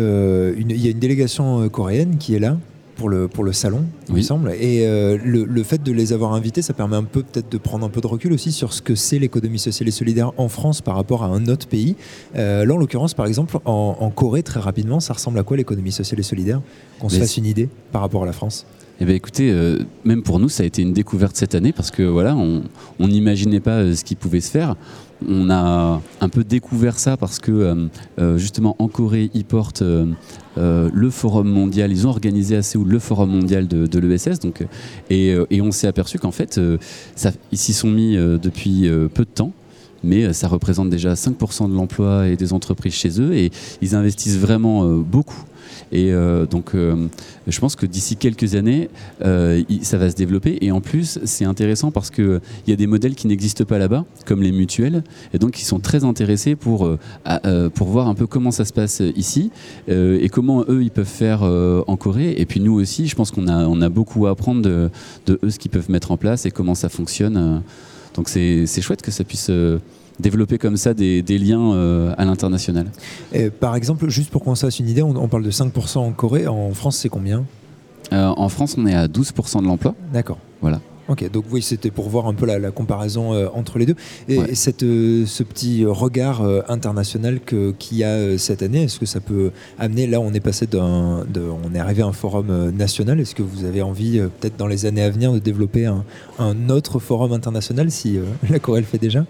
il 0.59 0.85
y 0.85 0.89
a 0.89 0.91
une 0.91 0.99
délégation 0.99 1.69
coréenne 1.69 2.19
qui 2.19 2.35
est 2.35 2.41
là. 2.41 2.59
Pour 2.99 3.09
le, 3.09 3.29
pour 3.29 3.45
le 3.45 3.55
salon, 3.55 3.85
il 4.09 4.17
me 4.17 4.21
semble. 4.21 4.53
Et 4.61 4.85
euh, 4.87 5.17
le, 5.25 5.45
le 5.45 5.63
fait 5.63 5.83
de 5.83 5.93
les 5.93 6.13
avoir 6.13 6.35
invités, 6.35 6.61
ça 6.61 6.75
permet 6.75 6.97
un 6.97 7.05
peu 7.05 7.23
peut-être 7.23 7.51
de 7.51 7.57
prendre 7.57 7.87
un 7.87 7.89
peu 7.89 8.03
de 8.03 8.07
recul 8.07 8.33
aussi 8.35 8.53
sur 8.53 8.75
ce 8.75 8.83
que 8.83 8.95
c'est 8.95 9.19
l'économie 9.19 9.61
sociale 9.61 9.89
et 9.89 9.93
solidaire 9.93 10.33
en 10.37 10.49
France 10.49 10.83
par 10.83 10.97
rapport 10.97 11.23
à 11.23 11.29
un 11.29 11.47
autre 11.47 11.69
pays. 11.69 11.97
Euh, 12.37 12.67
là, 12.67 12.75
en 12.75 12.77
l'occurrence, 12.77 13.15
par 13.15 13.27
exemple, 13.27 13.59
en, 13.65 13.97
en 13.99 14.11
Corée, 14.11 14.43
très 14.43 14.61
rapidement, 14.61 15.01
ça 15.01 15.15
ressemble 15.15 15.39
à 15.39 15.45
quoi 15.45 15.57
l'économie 15.57 15.93
sociale 15.93 16.21
et 16.21 16.25
solidaire? 16.25 16.61
Qu'on 16.99 17.09
se 17.09 17.19
fasse 17.19 17.37
une 17.37 17.47
idée 17.47 17.69
par 17.93 18.03
rapport 18.03 18.25
à 18.25 18.27
la 18.27 18.33
France? 18.33 18.67
Eh 19.01 19.05
bien, 19.05 19.15
écoutez, 19.15 19.53
euh, 19.53 19.79
même 20.05 20.25
pour 20.25 20.41
nous, 20.41 20.49
ça 20.49 20.65
a 20.65 20.67
été 20.67 20.83
une 20.83 20.93
découverte 20.93 21.37
cette 21.37 21.55
année 21.55 21.73
parce 21.73 21.93
que 21.93 22.03
voilà, 22.03 22.37
on 22.37 22.63
n'imaginait 23.07 23.61
pas 23.61 23.95
ce 23.95 24.03
qui 24.03 24.17
pouvait 24.17 24.41
se 24.41 24.51
faire. 24.51 24.75
On 25.27 25.51
a 25.51 26.01
un 26.21 26.29
peu 26.29 26.45
découvert 26.45 26.99
ça 26.99 27.17
parce 27.17 27.39
que 27.39 27.51
euh, 27.51 27.87
euh, 28.21 28.39
justement 28.39 28.77
en 28.79 28.89
Corée, 28.89 29.31
ils 29.35 29.45
portent 29.45 29.83
euh, 29.83 30.15
le 30.57 31.11
forum 31.11 31.49
mondial. 31.49 31.91
Ils 31.91 32.07
ont 32.07 32.11
organisé 32.11 32.57
à 32.57 32.63
Séoul 32.63 32.89
le 32.89 32.99
forum 32.99 33.31
mondial 33.31 33.67
de, 33.67 33.99
l'ESS. 33.99 34.41
Et, 35.11 35.37
on 35.61 35.73
s'est 35.73 35.89
aperçu 35.89 36.19
qu'en 36.19 36.31
fait, 36.31 36.61
ça, 37.15 37.33
ils 37.53 37.59
s'y 37.59 37.73
sont 37.73 37.91
mis 37.91 38.17
depuis 38.17 38.89
peu 39.15 39.25
de 39.25 39.31
temps. 39.31 39.53
Mais 40.05 40.33
ça 40.33 40.47
représente 40.47 40.91
déjà 40.91 41.15
5% 41.15 41.69
de 41.69 41.75
l'emploi 41.75 42.29
et 42.29 42.37
des 42.37 42.53
entreprises 42.53 42.95
chez 42.95 43.21
eux 43.21 43.35
et 43.35 43.51
ils 43.83 43.97
investissent 43.97 44.39
vraiment 44.39 44.87
beaucoup. 44.99 45.45
Et 45.93 46.13
euh, 46.13 46.47
donc, 46.47 46.75
euh, 46.75 47.07
je 47.47 47.59
pense 47.61 47.77
que 47.77 47.87
d'ici 47.87 48.17
quelques 48.17 48.55
années, 48.55 48.89
euh, 49.25 49.63
il- 49.69 49.85
ça 49.85 49.99
va 49.99 50.11
se 50.11 50.17
développer. 50.17 50.59
Et 50.61 50.71
en 50.71 50.81
plus, 50.81 51.19
c'est 51.25 51.45
intéressant 51.45 51.91
parce 51.91 52.11
qu'il 52.11 52.41
y 52.67 52.73
a 52.73 52.77
des 52.77 52.87
modèles 52.87 53.15
qui 53.15 53.27
n'existent 53.27 53.65
pas 53.65 53.79
là-bas, 53.79 54.05
comme 54.27 54.43
les 54.43 54.53
mutuelles. 54.53 55.03
Et 55.33 55.39
donc, 55.39 55.61
ils 55.61 55.65
sont 55.65 55.81
très 55.81 56.05
intéressés 56.05 56.57
pour, 56.57 56.91
pour 57.75 57.87
voir 57.89 58.09
un 58.09 58.15
peu 58.15 58.27
comment 58.27 58.51
ça 58.51 58.65
se 58.65 58.73
passe 58.73 59.03
ici 59.17 59.51
et 59.89 60.29
comment 60.31 60.65
eux, 60.69 60.83
ils 60.83 60.91
peuvent 60.91 61.07
faire 61.07 61.43
en 61.43 61.97
Corée. 61.97 62.35
Et 62.39 62.47
puis, 62.47 62.61
nous 62.61 62.75
aussi, 62.75 63.07
je 63.07 63.15
pense 63.15 63.31
qu'on 63.31 63.49
a, 63.49 63.67
on 63.67 63.81
a 63.81 63.89
beaucoup 63.89 64.27
à 64.27 64.31
apprendre 64.31 64.63
de, 64.63 64.91
de 65.27 65.39
eux, 65.43 65.51
ce 65.51 65.59
qu'ils 65.59 65.71
peuvent 65.71 65.91
mettre 65.91 66.11
en 66.11 66.17
place 66.17 66.47
et 66.47 66.51
comment 66.51 66.75
ça 66.75 66.89
fonctionne. 66.89 67.63
Donc, 68.15 68.29
c'est 68.29 68.67
chouette 68.83 69.03
que 69.03 69.11
ça 69.11 69.25
puisse 69.25 69.51
développer 70.21 70.59
comme 70.59 70.77
ça 70.77 70.95
des, 70.95 71.23
des 71.23 71.39
liens 71.39 71.73
euh, 71.75 72.15
à 72.19 72.25
l'international. 72.25 72.87
Par 73.61 73.77
exemple, 73.77 74.09
juste 74.09 74.31
pour 74.31 74.43
qu'on 74.45 74.55
se 74.55 74.67
fasse 74.67 74.79
une 74.79 74.89
idée, 74.89 75.03
on, 75.03 75.11
on 75.17 75.29
parle 75.29 75.43
de 75.45 75.51
5% 75.51 75.99
en 75.99 76.13
Corée. 76.13 76.47
En 76.47 76.73
France, 76.75 76.97
c'est 76.99 77.09
combien? 77.09 77.45
Euh, 78.13 78.27
en 78.37 78.49
France, 78.49 78.77
on 78.79 78.87
est 78.87 78.95
à 78.95 79.07
12% 79.07 79.61
de 79.63 79.67
l'emploi. 79.67 79.95
D'accord. 80.13 80.39
Voilà. 80.61 80.81
Ok, 81.09 81.31
donc 81.31 81.47
oui, 81.51 81.63
c'était 81.63 81.91
pour 81.91 82.11
voir 82.11 82.27
un 82.27 82.35
peu 82.35 82.45
la, 82.45 82.59
la 82.59 82.71
comparaison 82.71 83.33
euh, 83.33 83.49
entre 83.55 83.79
les 83.79 83.87
deux. 83.87 83.95
Et, 84.29 84.39
Ouais. 84.39 84.55
cette, 84.55 84.83
euh, 84.83 85.25
ce 85.25 85.43
petit 85.43 85.87
regard 85.87 86.43
euh, 86.43 86.61
international 86.69 87.41
qu'il 87.41 87.97
y 87.97 88.05
a 88.05 88.37
cette 88.37 88.63
année, 88.63 88.83
est-ce 88.83 88.99
que 88.99 89.07
ça 89.07 89.21
peut 89.21 89.51
amener, 89.79 90.07
là 90.07 90.21
on 90.21 90.35
est 90.35 90.41
passé 90.41 90.67
d'un, 90.67 91.25
on 91.65 91.75
est 91.75 91.79
arrivé 91.79 92.03
à 92.03 92.07
un 92.07 92.13
forum 92.13 92.71
national, 92.77 93.21
est-ce 93.21 93.35
que 93.35 93.43
vous 93.43 93.65
avez 93.65 93.81
envie, 93.81 94.21
peut-être 94.41 94.59
dans 94.59 94.67
les 94.67 94.85
années 94.85 95.03
à 95.03 95.09
venir, 95.09 95.33
de 95.33 95.39
développer 95.39 95.87
un, 95.87 96.05
un 96.39 96.69
autre 96.69 96.99
forum 96.99 97.33
international 97.33 97.91
si 97.91 98.19
la 98.51 98.59
Corée 98.59 98.81
le 98.81 98.87
fait 98.87 98.99
déjà? 98.99 99.25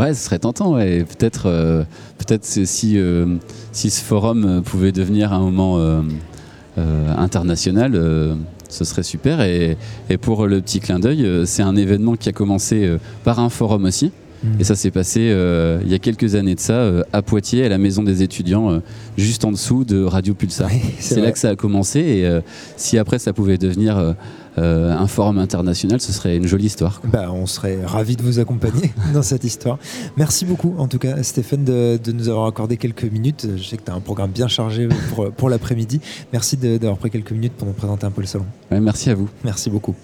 Ouais, 0.00 0.14
ce 0.14 0.24
serait 0.24 0.38
tentant. 0.38 0.74
Ouais. 0.74 1.04
Peut-être, 1.04 1.46
euh, 1.46 1.82
peut-être 2.18 2.44
c'est- 2.44 2.64
si 2.66 2.98
euh, 2.98 3.36
si 3.72 3.90
ce 3.90 4.02
forum 4.02 4.44
euh, 4.44 4.60
pouvait 4.60 4.92
devenir 4.92 5.32
un 5.32 5.40
moment 5.40 5.76
euh, 5.78 6.02
international, 7.16 7.92
ce 8.68 8.84
serait 8.84 9.02
super. 9.02 9.40
Et, 9.42 9.76
et 10.08 10.16
pour 10.16 10.46
le 10.46 10.60
petit 10.60 10.80
clin 10.80 10.98
d'œil, 10.98 11.28
c'est 11.44 11.62
un 11.62 11.76
événement 11.76 12.14
qui 12.16 12.28
a 12.28 12.32
commencé 12.32 12.96
par 13.24 13.38
un 13.40 13.48
forum 13.50 13.84
aussi. 13.84 14.12
Et 14.58 14.64
ça 14.64 14.74
s'est 14.74 14.90
passé 14.90 15.20
il 15.84 15.90
y 15.90 15.94
a 15.94 15.98
quelques 15.98 16.34
années 16.34 16.54
de 16.54 16.60
ça 16.60 16.90
à 17.12 17.20
Poitiers, 17.20 17.66
à 17.66 17.68
la 17.68 17.76
maison 17.76 18.02
des 18.02 18.22
étudiants, 18.22 18.80
juste 19.18 19.44
en 19.44 19.52
dessous 19.52 19.84
de 19.84 20.02
Radio 20.02 20.32
Pulsar. 20.32 20.70
Oui, 20.72 20.80
C'est 21.00 21.20
là 21.20 21.30
que 21.32 21.38
ça 21.38 21.50
a 21.50 21.56
commencé. 21.56 22.00
Et 22.00 22.38
si 22.76 22.96
après 22.96 23.18
ça 23.18 23.34
pouvait 23.34 23.58
devenir 23.58 24.14
euh, 24.58 24.96
un 24.96 25.06
forum 25.06 25.38
international, 25.38 26.00
ce 26.00 26.12
serait 26.12 26.36
une 26.36 26.46
jolie 26.46 26.66
histoire. 26.66 27.00
Bah, 27.04 27.30
on 27.32 27.46
serait 27.46 27.84
ravis 27.84 28.16
de 28.16 28.22
vous 28.22 28.38
accompagner 28.38 28.92
dans 29.14 29.22
cette 29.22 29.44
histoire. 29.44 29.78
Merci 30.16 30.44
beaucoup, 30.44 30.74
en 30.78 30.88
tout 30.88 30.98
cas, 30.98 31.22
Stéphane, 31.22 31.64
de, 31.64 31.98
de 32.02 32.12
nous 32.12 32.28
avoir 32.28 32.46
accordé 32.46 32.76
quelques 32.76 33.04
minutes. 33.04 33.46
Je 33.56 33.62
sais 33.62 33.76
que 33.76 33.84
tu 33.84 33.90
as 33.90 33.94
un 33.94 34.00
programme 34.00 34.30
bien 34.30 34.48
chargé 34.48 34.88
pour, 35.14 35.30
pour 35.30 35.48
l'après-midi. 35.48 36.00
Merci 36.32 36.56
d'avoir 36.56 36.98
pris 36.98 37.10
quelques 37.10 37.32
minutes 37.32 37.52
pour 37.52 37.66
nous 37.66 37.74
présenter 37.74 38.06
un 38.06 38.10
peu 38.10 38.20
le 38.20 38.26
salon. 38.26 38.46
Ouais, 38.70 38.80
merci 38.80 39.10
à 39.10 39.14
vous. 39.14 39.28
Merci 39.44 39.70
beaucoup. 39.70 39.94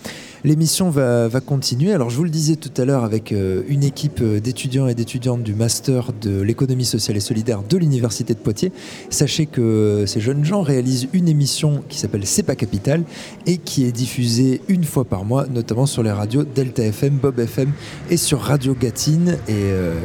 L'émission 0.47 0.91
va, 0.91 1.29
continuer. 1.45 1.93
Alors, 1.93 2.09
je 2.09 2.17
vous 2.17 2.23
le 2.23 2.31
disais 2.31 2.55
tout 2.55 2.71
à 2.81 2.85
l'heure 2.85 3.03
avec 3.03 3.33
euh, 3.33 3.65
une 3.67 3.83
équipe 3.83 4.21
euh, 4.23 4.39
d'étudiants 4.39 4.87
et 4.87 4.95
d'étudiantes 4.95 5.43
du 5.43 5.57
master 5.57 6.13
de 6.13 6.41
l'économie 6.41 6.85
sociale 6.85 7.17
et 7.17 7.21
solidaire 7.21 7.65
de 7.69 7.77
l'Université 7.77 8.33
de 8.33 8.39
Poitiers. 8.39 8.71
Sachez 9.11 9.47
que 9.47 10.05
ces 10.07 10.21
jeunes 10.21 10.45
gens 10.45 10.63
réalisent 10.63 11.09
une 11.13 11.27
émission 11.27 11.83
qui 11.89 11.99
s'appelle 11.99 12.25
C'est 12.27 12.45
pas 12.45 12.55
Capital 12.55 13.03
et 13.47 13.59
qui 13.59 13.87
est 13.87 13.91
diffusée 13.91 14.61
une 14.69 14.85
fois 14.85 15.05
par 15.05 15.25
mois, 15.25 15.49
notamment 15.49 15.85
sur 15.85 16.05
les 16.05 16.13
radios 16.13 16.45
Delta 16.45 16.85
FM, 16.85 17.17
Bob 17.17 17.41
FM 17.41 17.73
et 18.09 18.17
sur 18.17 18.39
Radio 18.39 18.77
Gatine, 18.81 19.39
et 19.49 19.53
euh, 19.53 19.99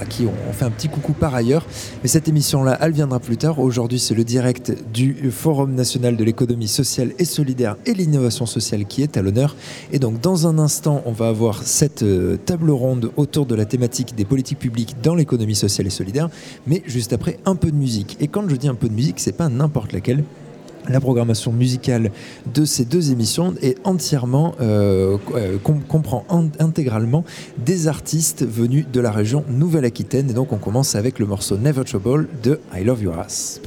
à 0.00 0.06
qui 0.06 0.22
on, 0.24 0.32
on 0.48 0.52
fait 0.54 0.64
un 0.64 0.70
petit 0.70 0.88
coucou 0.88 1.12
par 1.12 1.34
ailleurs. 1.34 1.66
Mais 2.02 2.08
cette 2.08 2.26
émission-là, 2.26 2.78
elle 2.80 2.92
viendra 2.92 3.20
plus 3.20 3.36
tard. 3.36 3.58
Aujourd'hui, 3.58 3.98
c'est 3.98 4.14
le 4.14 4.24
direct 4.24 4.72
du 4.94 5.30
Forum 5.30 5.74
national 5.74 6.16
de 6.16 6.24
l'économie 6.24 6.68
sociale 6.68 7.12
et 7.18 7.26
solidaire 7.26 7.76
et 7.84 7.92
l'innovation 7.92 8.46
sociale 8.46 8.86
qui 8.86 9.02
est 9.02 9.18
à 9.18 9.20
l'honneur. 9.20 9.54
Et 9.92 9.98
donc, 9.98 10.20
dans 10.20 10.46
un 10.46 10.58
instant, 10.58 11.02
on 11.06 11.12
va 11.12 11.28
avoir 11.28 11.62
cette 11.62 12.02
euh, 12.02 12.36
table 12.36 12.70
ronde 12.70 13.10
autour 13.16 13.46
de 13.46 13.54
la 13.54 13.64
thématique 13.64 14.14
des 14.14 14.24
politiques 14.24 14.58
publiques 14.58 14.96
dans 15.02 15.14
l'économie 15.14 15.54
sociale 15.54 15.86
et 15.86 15.90
solidaire, 15.90 16.28
mais 16.66 16.82
juste 16.86 17.12
après, 17.12 17.38
un 17.46 17.56
peu 17.56 17.70
de 17.70 17.76
musique. 17.76 18.16
Et 18.20 18.28
quand 18.28 18.48
je 18.48 18.56
dis 18.56 18.68
un 18.68 18.74
peu 18.74 18.88
de 18.88 18.94
musique, 18.94 19.20
c'est 19.20 19.36
pas 19.36 19.48
n'importe 19.48 19.92
laquelle. 19.92 20.24
La 20.90 21.00
programmation 21.00 21.50
musicale 21.50 22.10
de 22.52 22.66
ces 22.66 22.84
deux 22.84 23.10
émissions 23.10 23.54
est 23.62 23.78
entièrement, 23.84 24.54
euh, 24.60 25.16
euh, 25.34 25.56
com- 25.62 25.80
comprend 25.88 26.26
in- 26.28 26.48
intégralement 26.58 27.24
des 27.56 27.88
artistes 27.88 28.44
venus 28.46 28.84
de 28.92 29.00
la 29.00 29.10
région 29.10 29.44
Nouvelle-Aquitaine. 29.48 30.28
Et 30.28 30.34
donc 30.34 30.52
on 30.52 30.58
commence 30.58 30.94
avec 30.94 31.18
le 31.18 31.24
morceau 31.24 31.56
Never 31.56 31.84
Trouble 31.84 32.28
de 32.42 32.60
I 32.76 32.84
Love 32.84 33.02
Your 33.02 33.18
Ass. 33.18 33.62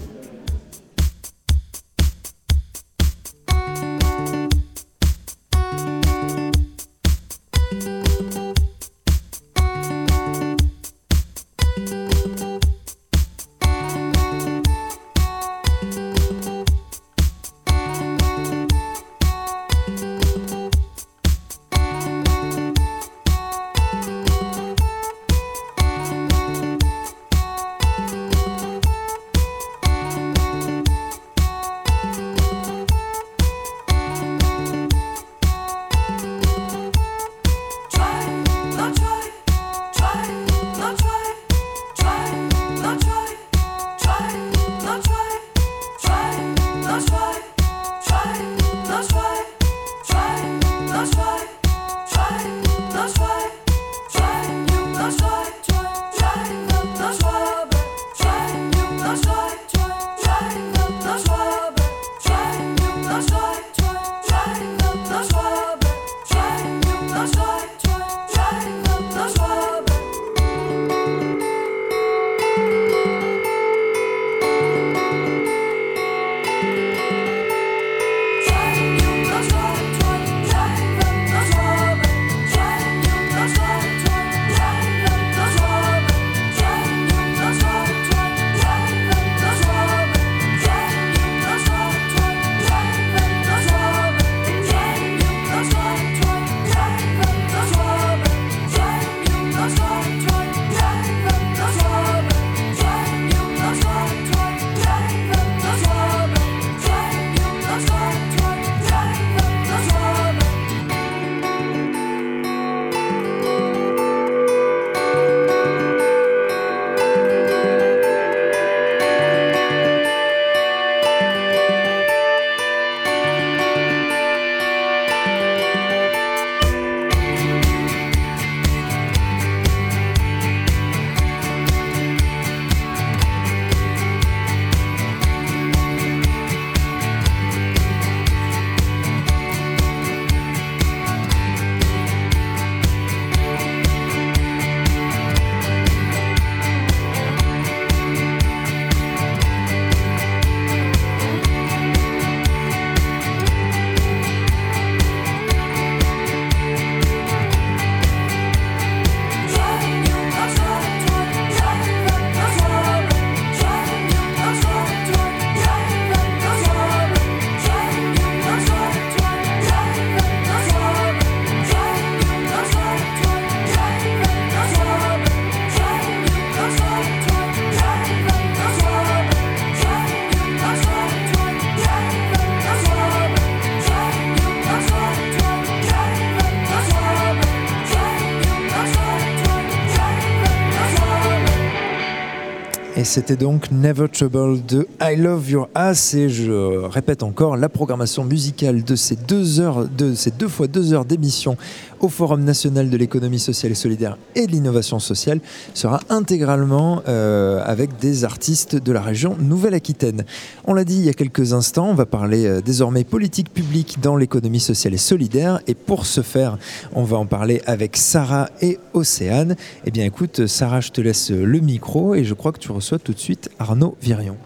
C'était 193.07 193.37
donc 193.37 193.71
Never 193.71 194.09
Trouble 194.09 194.65
de 194.65 194.85
I 195.01 195.15
Love 195.15 195.49
Your 195.49 195.69
Ass. 195.73 196.13
Et 196.13 196.27
je 196.27 196.83
répète 196.85 197.23
encore, 197.23 197.55
la 197.55 197.69
programmation 197.69 198.25
musicale 198.25 198.83
de 198.83 198.95
ces 198.97 199.15
deux 199.15 199.61
heures, 199.61 199.87
de 199.87 200.13
ces 200.13 200.29
deux 200.29 200.49
fois 200.49 200.67
deux 200.67 200.93
heures 200.93 201.05
d'émission 201.05 201.55
au 201.99 202.09
Forum 202.09 202.43
national 202.43 202.89
de 202.89 202.97
l'économie 202.97 203.39
sociale 203.39 203.71
et 203.71 203.75
solidaire 203.75 204.17
et 204.35 204.47
de 204.47 204.51
l'innovation 204.51 204.99
sociale 204.99 205.39
sera 205.73 205.99
intégralement 206.09 207.01
euh, 207.07 207.61
avec 207.65 207.97
des 207.97 208.23
artistes 208.23 208.75
de 208.75 208.91
la 208.91 209.01
région 209.01 209.35
Nouvelle-Aquitaine. 209.39 210.25
On 210.65 210.73
l'a 210.73 210.83
dit 210.83 210.97
il 210.97 211.05
y 211.05 211.09
a 211.09 211.13
quelques 211.13 211.53
instants, 211.53 211.89
on 211.89 211.93
va 211.93 212.05
parler 212.05 212.45
euh, 212.45 212.61
désormais 212.61 213.03
politique 213.03 213.53
publique 213.53 213.99
dans 214.01 214.15
l'économie 214.15 214.59
sociale 214.59 214.93
et 214.93 214.97
solidaire. 214.97 215.59
Et 215.67 215.75
pour 215.75 216.05
ce 216.05 216.21
faire, 216.21 216.57
on 216.93 217.03
va 217.03 217.17
en 217.17 217.25
parler 217.25 217.61
avec 217.65 217.97
Sarah 217.97 218.49
et 218.61 218.79
Océane. 218.93 219.55
Eh 219.85 219.91
bien 219.91 220.05
écoute, 220.05 220.47
Sarah, 220.47 220.81
je 220.81 220.91
te 220.91 221.01
laisse 221.01 221.31
le 221.31 221.59
micro 221.59 222.15
et 222.15 222.23
je 222.23 222.33
crois 222.33 222.51
que 222.51 222.59
tu 222.59 222.71
reçois 222.71 222.99
tout 222.99 223.13
de 223.13 223.19
suite 223.19 223.49
Arnaud 223.59 223.95
Virion. 224.01 224.37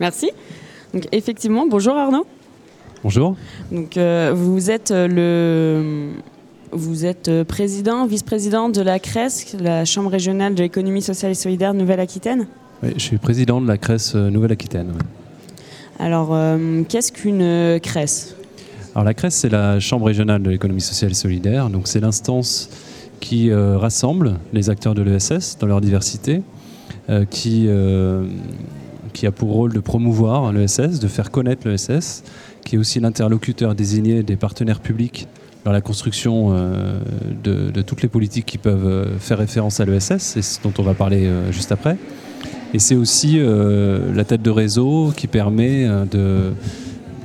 Merci. 0.00 0.30
Donc, 0.94 1.06
effectivement, 1.12 1.66
bonjour 1.66 1.94
Arnaud. 1.94 2.26
Bonjour. 3.02 3.36
Donc, 3.70 3.96
euh, 3.96 4.32
vous 4.34 4.70
êtes 4.70 4.90
le 4.90 6.12
vous 6.72 7.04
êtes 7.04 7.28
euh, 7.28 7.44
président, 7.44 8.06
vice-président 8.06 8.68
de 8.68 8.80
la 8.80 8.98
CRES, 8.98 9.56
la 9.60 9.84
Chambre 9.84 10.10
régionale 10.10 10.54
de 10.54 10.62
l'économie 10.62 11.02
sociale 11.02 11.32
et 11.32 11.34
solidaire 11.34 11.74
Nouvelle-Aquitaine 11.74 12.46
Oui, 12.82 12.90
je 12.96 13.02
suis 13.02 13.18
président 13.18 13.60
de 13.60 13.66
la 13.66 13.78
CRES 13.78 14.14
euh, 14.14 14.30
Nouvelle-Aquitaine. 14.30 14.92
Alors, 15.98 16.30
euh, 16.32 16.82
qu'est-ce 16.88 17.12
qu'une 17.12 17.80
CRES 17.80 18.34
Alors, 18.94 19.04
la 19.04 19.14
CRES, 19.14 19.30
c'est 19.30 19.48
la 19.48 19.80
Chambre 19.80 20.06
régionale 20.06 20.42
de 20.42 20.50
l'économie 20.50 20.80
sociale 20.80 21.12
et 21.12 21.14
solidaire. 21.14 21.70
Donc, 21.70 21.88
c'est 21.88 22.00
l'instance 22.00 22.70
qui 23.20 23.52
rassemble 23.52 24.34
les 24.52 24.70
acteurs 24.70 24.94
de 24.94 25.02
l'ESS 25.02 25.58
dans 25.58 25.66
leur 25.66 25.80
diversité, 25.80 26.40
qui, 27.30 27.68
qui 29.12 29.26
a 29.26 29.32
pour 29.32 29.50
rôle 29.50 29.72
de 29.72 29.80
promouvoir 29.80 30.52
l'ESS, 30.52 31.00
de 31.00 31.08
faire 31.08 31.32
connaître 31.32 31.68
l'ESS, 31.68 32.22
qui 32.64 32.76
est 32.76 32.78
aussi 32.78 33.00
l'interlocuteur 33.00 33.74
désigné 33.74 34.22
des 34.22 34.36
partenaires 34.36 34.78
publics 34.78 35.26
dans 35.64 35.72
la 35.72 35.80
construction 35.80 36.48
euh, 36.52 36.98
de, 37.42 37.82
toutes 37.82 38.02
les 38.02 38.08
politiques 38.08 38.46
qui 38.46 38.58
peuvent 38.58 38.86
euh, 38.86 39.18
faire 39.18 39.38
référence 39.38 39.80
à 39.80 39.84
l'ESS, 39.84 40.36
et 40.36 40.42
ce 40.42 40.60
dont 40.62 40.72
on 40.78 40.82
va 40.82 40.94
parler 40.94 41.26
euh, 41.26 41.52
juste 41.52 41.72
après. 41.72 41.96
Et 42.74 42.78
c'est 42.78 42.96
aussi 42.96 43.40
la 43.40 44.24
tête 44.24 44.42
de 44.42 44.50
réseau 44.50 45.10
qui 45.16 45.26
permet 45.26 45.88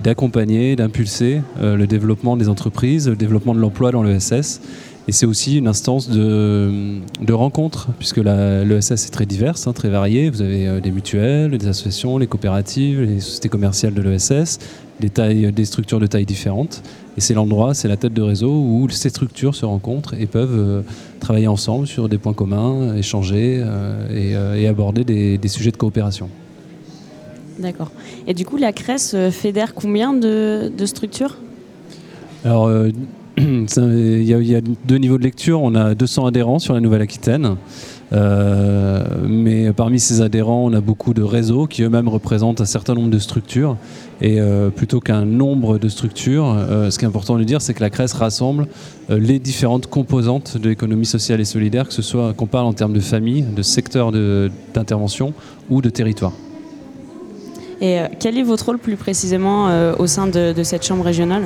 d'accompagner, 0.01 0.77
d'impulser 0.77 1.41
le 1.61 1.85
développement 1.85 2.37
des 2.37 2.47
entreprises, 2.47 3.09
le 3.09 3.17
développement 3.17 3.53
de 3.53 3.59
l'emploi 3.59 3.91
dans 3.91 4.03
l'ESS. 4.03 4.61
Et 5.09 5.11
c'est 5.11 5.25
aussi 5.25 5.57
une 5.57 5.67
instance 5.67 6.09
de, 6.09 7.01
de 7.19 7.33
rencontre, 7.33 7.89
puisque 7.99 8.19
l'ESS 8.19 8.91
est 8.91 9.11
très 9.11 9.25
diverse, 9.25 9.67
hein, 9.67 9.73
très 9.73 9.89
variée. 9.89 10.29
Vous 10.29 10.41
avez 10.41 10.79
des 10.79 10.91
mutuelles, 10.91 11.57
des 11.57 11.67
associations, 11.67 12.17
les 12.17 12.27
coopératives, 12.27 13.01
les 13.01 13.19
sociétés 13.19 13.49
commerciales 13.49 13.93
de 13.93 14.01
l'ESS, 14.01 14.59
des, 15.01 15.09
tailles, 15.09 15.51
des 15.51 15.65
structures 15.65 15.99
de 15.99 16.07
tailles 16.07 16.25
différentes. 16.25 16.83
Et 17.17 17.21
c'est 17.21 17.33
l'endroit, 17.33 17.73
c'est 17.73 17.87
la 17.87 17.97
tête 17.97 18.13
de 18.13 18.21
réseau 18.21 18.51
où 18.51 18.87
ces 18.89 19.09
structures 19.09 19.55
se 19.55 19.65
rencontrent 19.65 20.15
et 20.15 20.25
peuvent 20.25 20.57
euh, 20.57 20.81
travailler 21.19 21.47
ensemble 21.47 21.85
sur 21.85 22.09
des 22.09 22.17
points 22.17 22.33
communs, 22.33 22.95
échanger 22.95 23.59
euh, 23.59 24.07
euh, 24.09 24.55
et, 24.55 24.67
aborder 24.67 25.03
des, 25.03 25.47
sujets 25.47 25.71
de 25.71 25.77
coopération. 25.77 26.29
D'accord. 27.59 27.91
Et 28.25 28.33
du 28.33 28.45
coup, 28.45 28.57
la 28.57 28.73
CRES 28.73 29.31
fédère 29.31 29.75
combien 29.75 30.13
de, 30.13 30.71
structures? 30.85 31.37
Alors, 32.43 32.71
il 33.37 34.23
y, 34.23 34.55
a 34.55 34.61
deux 34.61 34.97
niveaux 34.97 35.19
de 35.19 35.23
lecture. 35.23 35.61
On 35.61 35.75
a 35.75 35.93
200 35.93 36.25
adhérents 36.25 36.59
sur 36.59 36.73
la 36.73 36.79
Nouvelle-Aquitaine. 36.79 37.57
Euh, 38.13 39.03
mais 39.27 39.71
parmi 39.73 39.99
ces 39.99 40.21
adhérents, 40.21 40.65
on 40.65 40.73
a 40.73 40.81
beaucoup 40.81 41.13
de 41.13 41.23
réseaux 41.23 41.65
qui 41.65 41.81
eux-mêmes 41.83 42.07
représentent 42.07 42.61
un 42.61 42.65
certain 42.65 42.93
nombre 42.93 43.09
de 43.09 43.19
structures. 43.19 43.77
Et 44.23 44.39
euh, 44.39 44.69
plutôt 44.69 45.01
qu'un 45.01 45.25
nombre 45.25 45.77
de 45.77 45.89
structures, 45.89 46.45
euh, 46.47 46.89
ce 46.89 46.97
qui 46.97 47.03
est 47.03 47.07
important 47.07 47.37
de 47.37 47.43
dire, 47.43 47.61
c'est 47.61 47.73
que 47.73 47.81
la 47.81 47.89
CRES 47.89 48.13
rassemble 48.13 48.67
les 49.09 49.37
différentes 49.37 49.87
composantes 49.87 50.57
de 50.57 50.69
l'économie 50.69 51.05
sociale 51.05 51.41
et 51.41 51.45
solidaire, 51.45 51.89
que 51.89 51.93
ce 51.93 52.01
soit 52.01 52.33
qu'on 52.33 52.47
parle 52.47 52.65
en 52.65 52.73
termes 52.73 52.93
de 52.93 53.01
famille, 53.01 53.41
de 53.41 53.61
secteur 53.61 54.13
d'intervention 54.13 55.33
ou 55.69 55.81
de 55.81 55.89
territoire. 55.89 56.31
Et 57.81 57.99
quel 58.21 58.37
est 58.37 58.43
votre 58.43 58.67
rôle 58.67 58.79
plus 58.79 58.95
précisément 58.95 59.67
au 59.99 60.07
sein 60.07 60.27
de 60.27 60.63
cette 60.63 60.85
chambre 60.85 61.03
régionale? 61.03 61.43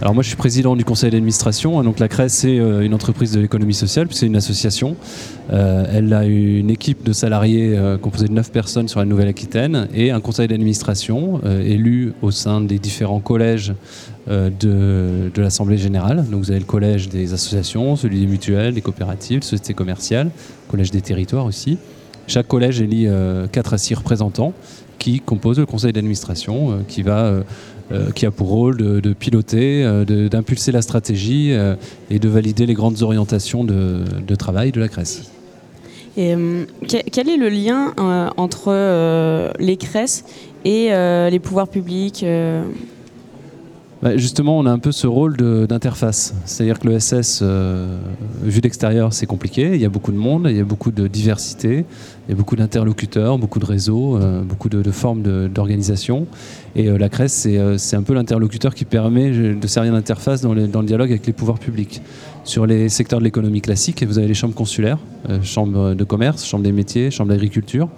Alors 0.00 0.14
moi 0.14 0.22
je 0.22 0.28
suis 0.28 0.36
président 0.36 0.76
du 0.76 0.84
conseil 0.84 1.10
d'administration, 1.10 1.78
hein, 1.78 1.84
donc 1.84 1.98
la 1.98 2.08
CRES 2.08 2.30
c'est 2.30 2.58
euh, 2.58 2.80
une 2.80 2.94
entreprise 2.94 3.32
de 3.32 3.40
l'économie 3.40 3.74
sociale, 3.74 4.08
c'est 4.10 4.24
une 4.24 4.36
association. 4.36 4.96
Euh, 5.52 5.84
elle 5.92 6.14
a 6.14 6.24
une 6.24 6.70
équipe 6.70 7.04
de 7.04 7.12
salariés 7.12 7.76
euh, 7.76 7.98
composée 7.98 8.26
de 8.28 8.32
9 8.32 8.50
personnes 8.50 8.88
sur 8.88 9.00
la 9.00 9.04
Nouvelle-Aquitaine 9.04 9.88
et 9.92 10.10
un 10.10 10.20
conseil 10.20 10.48
d'administration 10.48 11.42
élu 11.44 12.14
au 12.22 12.30
sein 12.30 12.62
des 12.62 12.78
différents 12.78 13.20
collèges 13.20 13.74
de, 14.26 15.30
l'Assemblée 15.36 15.76
générale. 15.76 16.24
Donc 16.30 16.44
vous 16.44 16.50
avez 16.50 16.60
le 16.60 16.66
collège 16.66 17.08
des 17.08 17.34
associations, 17.34 17.96
celui 17.96 18.20
des 18.20 18.26
mutuelles, 18.26 18.72
des 18.72 18.80
coopératives, 18.80 19.40
des 19.40 19.46
sociétés 19.46 19.74
commerciales, 19.74 20.26
le 20.28 20.70
collège 20.70 20.90
des 20.90 21.02
territoires 21.02 21.44
aussi. 21.44 21.76
Chaque 22.26 22.46
collège 22.46 22.80
élit 22.80 23.08
4 23.52 23.74
à 23.74 23.78
6 23.78 23.94
représentants 23.94 24.54
qui 25.00 25.18
composent 25.18 25.58
le 25.58 25.66
conseil 25.66 25.92
d'administration 25.92 26.84
qui 26.86 27.02
va 27.02 27.42
euh, 27.92 28.12
qui 28.12 28.24
a 28.24 28.30
pour 28.30 28.46
rôle 28.46 28.76
de, 28.76 29.12
piloter, 29.12 29.82
euh, 29.84 30.28
d'impulser 30.28 30.70
la 30.70 30.80
stratégie 30.80 31.48
euh, 31.50 31.74
et 32.08 32.20
de 32.20 32.28
valider 32.28 32.64
les 32.64 32.74
grandes 32.74 33.02
orientations 33.02 33.64
de, 33.64 34.04
travail 34.36 34.70
de 34.70 34.78
la 34.78 34.86
CRES. 34.86 35.24
Et, 36.16 36.36
quel 36.86 37.28
est 37.28 37.36
le 37.36 37.48
lien 37.48 37.92
entre 38.36 38.70
les 39.58 39.76
CRES 39.76 40.22
et 40.64 40.90
les 41.30 41.38
pouvoirs 41.40 41.68
publics 41.68 42.24
bah, 44.02 44.16
justement, 44.16 44.58
on 44.58 44.64
a 44.64 44.70
un 44.70 44.78
peu 44.78 44.92
ce 44.92 45.06
rôle 45.06 45.36
d'interface. 45.36 46.34
C'est-à-dire 46.46 46.78
que 46.78 46.88
le 46.88 46.98
SS, 46.98 47.40
euh, 47.42 47.98
vu 48.42 48.62
d'extérieur, 48.62 49.12
c'est 49.12 49.26
compliqué. 49.26 49.72
Il 49.74 49.80
y 49.80 49.84
a 49.84 49.90
beaucoup 49.90 50.12
de 50.12 50.16
monde, 50.16 50.46
il 50.48 50.56
y 50.56 50.60
a 50.60 50.64
beaucoup 50.64 50.90
de 50.90 51.06
diversité, 51.06 51.84
il 52.26 52.30
y 52.30 52.32
a 52.32 52.34
beaucoup 52.34 52.56
d'interlocuteurs, 52.56 53.36
beaucoup 53.38 53.58
de 53.58 53.66
réseaux, 53.66 54.16
euh, 54.16 54.42
beaucoup 54.42 54.70
de, 54.70 54.90
formes 54.90 55.48
d'organisation. 55.48 56.26
Et 56.76 56.88
euh, 56.88 56.96
la 56.96 57.10
CRES, 57.10 57.28
c'est 57.76 57.96
un 57.96 58.02
peu 58.02 58.14
l'interlocuteur 58.14 58.74
qui 58.74 58.86
permet 58.86 59.30
de 59.30 59.66
servir 59.66 59.92
d'interface 59.92 60.40
dans, 60.40 60.54
dans, 60.54 60.80
le 60.80 60.86
dialogue 60.86 61.10
avec 61.10 61.26
les 61.26 61.34
pouvoirs 61.34 61.58
publics. 61.58 62.00
Sur 62.44 62.64
les 62.64 62.88
secteurs 62.88 63.18
de 63.18 63.24
l'économie 63.24 63.60
classique, 63.60 64.02
vous 64.02 64.18
avez 64.18 64.28
les 64.28 64.34
chambres 64.34 64.54
consulaires, 64.54 64.98
chambres 65.42 65.92
de 65.92 66.04
commerce, 66.04 66.46
chambres 66.46 66.64
des 66.64 66.72
métiers, 66.72 67.10
chambres 67.10 67.30
d'agriculture. 67.30 67.90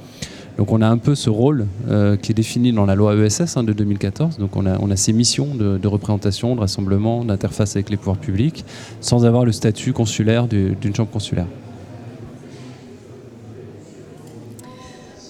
Donc 0.58 0.70
on 0.70 0.82
a 0.82 0.86
un 0.86 0.98
peu 0.98 1.14
ce 1.14 1.30
rôle 1.30 1.66
euh, 1.88 2.16
qui 2.16 2.32
est 2.32 2.34
défini 2.34 2.72
dans 2.72 2.84
la 2.84 2.94
loi 2.94 3.14
ESS 3.14 3.56
hein, 3.56 3.64
de 3.64 3.72
2014. 3.72 4.38
Donc 4.38 4.56
on 4.56 4.66
a, 4.66 4.78
on 4.80 4.90
a 4.90 4.96
ces 4.96 5.12
missions 5.12 5.54
de, 5.54 5.86
représentation, 5.86 6.54
de 6.54 6.60
rassemblement, 6.60 7.24
d'interface 7.24 7.76
avec 7.76 7.90
les 7.90 7.96
pouvoirs 7.96 8.18
publics, 8.18 8.64
sans 9.00 9.24
avoir 9.24 9.44
le 9.44 9.52
statut 9.52 9.92
consulaire 9.92 10.46
d'une 10.46 10.94
chambre 10.94 11.10
consulaire. 11.10 11.46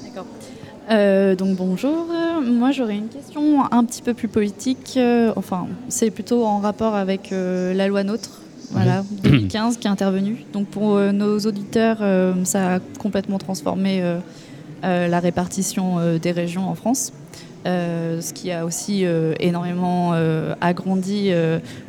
D'accord. 0.05 0.27
Euh, 0.91 1.37
donc 1.37 1.57
bonjour, 1.57 2.07
moi 2.45 2.73
j'aurais 2.73 2.97
une 2.97 3.09
question 3.09 3.63
un 3.73 3.85
petit 3.85 4.03
peu 4.03 4.15
plus 4.15 4.29
politique, 4.29 4.95
euh, 4.97 5.33
enfin 5.37 5.67
c'est 5.89 6.11
plutôt 6.11 6.45
en 6.45 6.59
rapport 6.59 6.97
avec 6.97 7.31
la 7.31 7.87
loi 7.87 8.03
NOTRe, 8.03 8.41
voilà, 8.73 9.05
2015 9.23 9.77
qui 9.77 9.87
est 9.87 9.91
intervenue. 9.91 10.45
Donc 10.53 10.67
pour 10.67 10.99
nos 10.99 11.39
auditeurs, 11.39 11.99
ça 12.45 12.75
a 12.75 12.81
complètement 12.99 13.39
transformé 13.39 14.03
la 14.83 15.21
répartition 15.21 15.99
euh, 15.99 16.19
des 16.19 16.33
régions 16.33 16.69
en 16.69 16.75
France. 16.75 17.13
Euh, 17.65 18.21
ce 18.21 18.33
qui 18.33 18.51
a 18.51 18.65
aussi 18.65 19.05
énormément 19.39 20.15
agrandi 20.61 21.31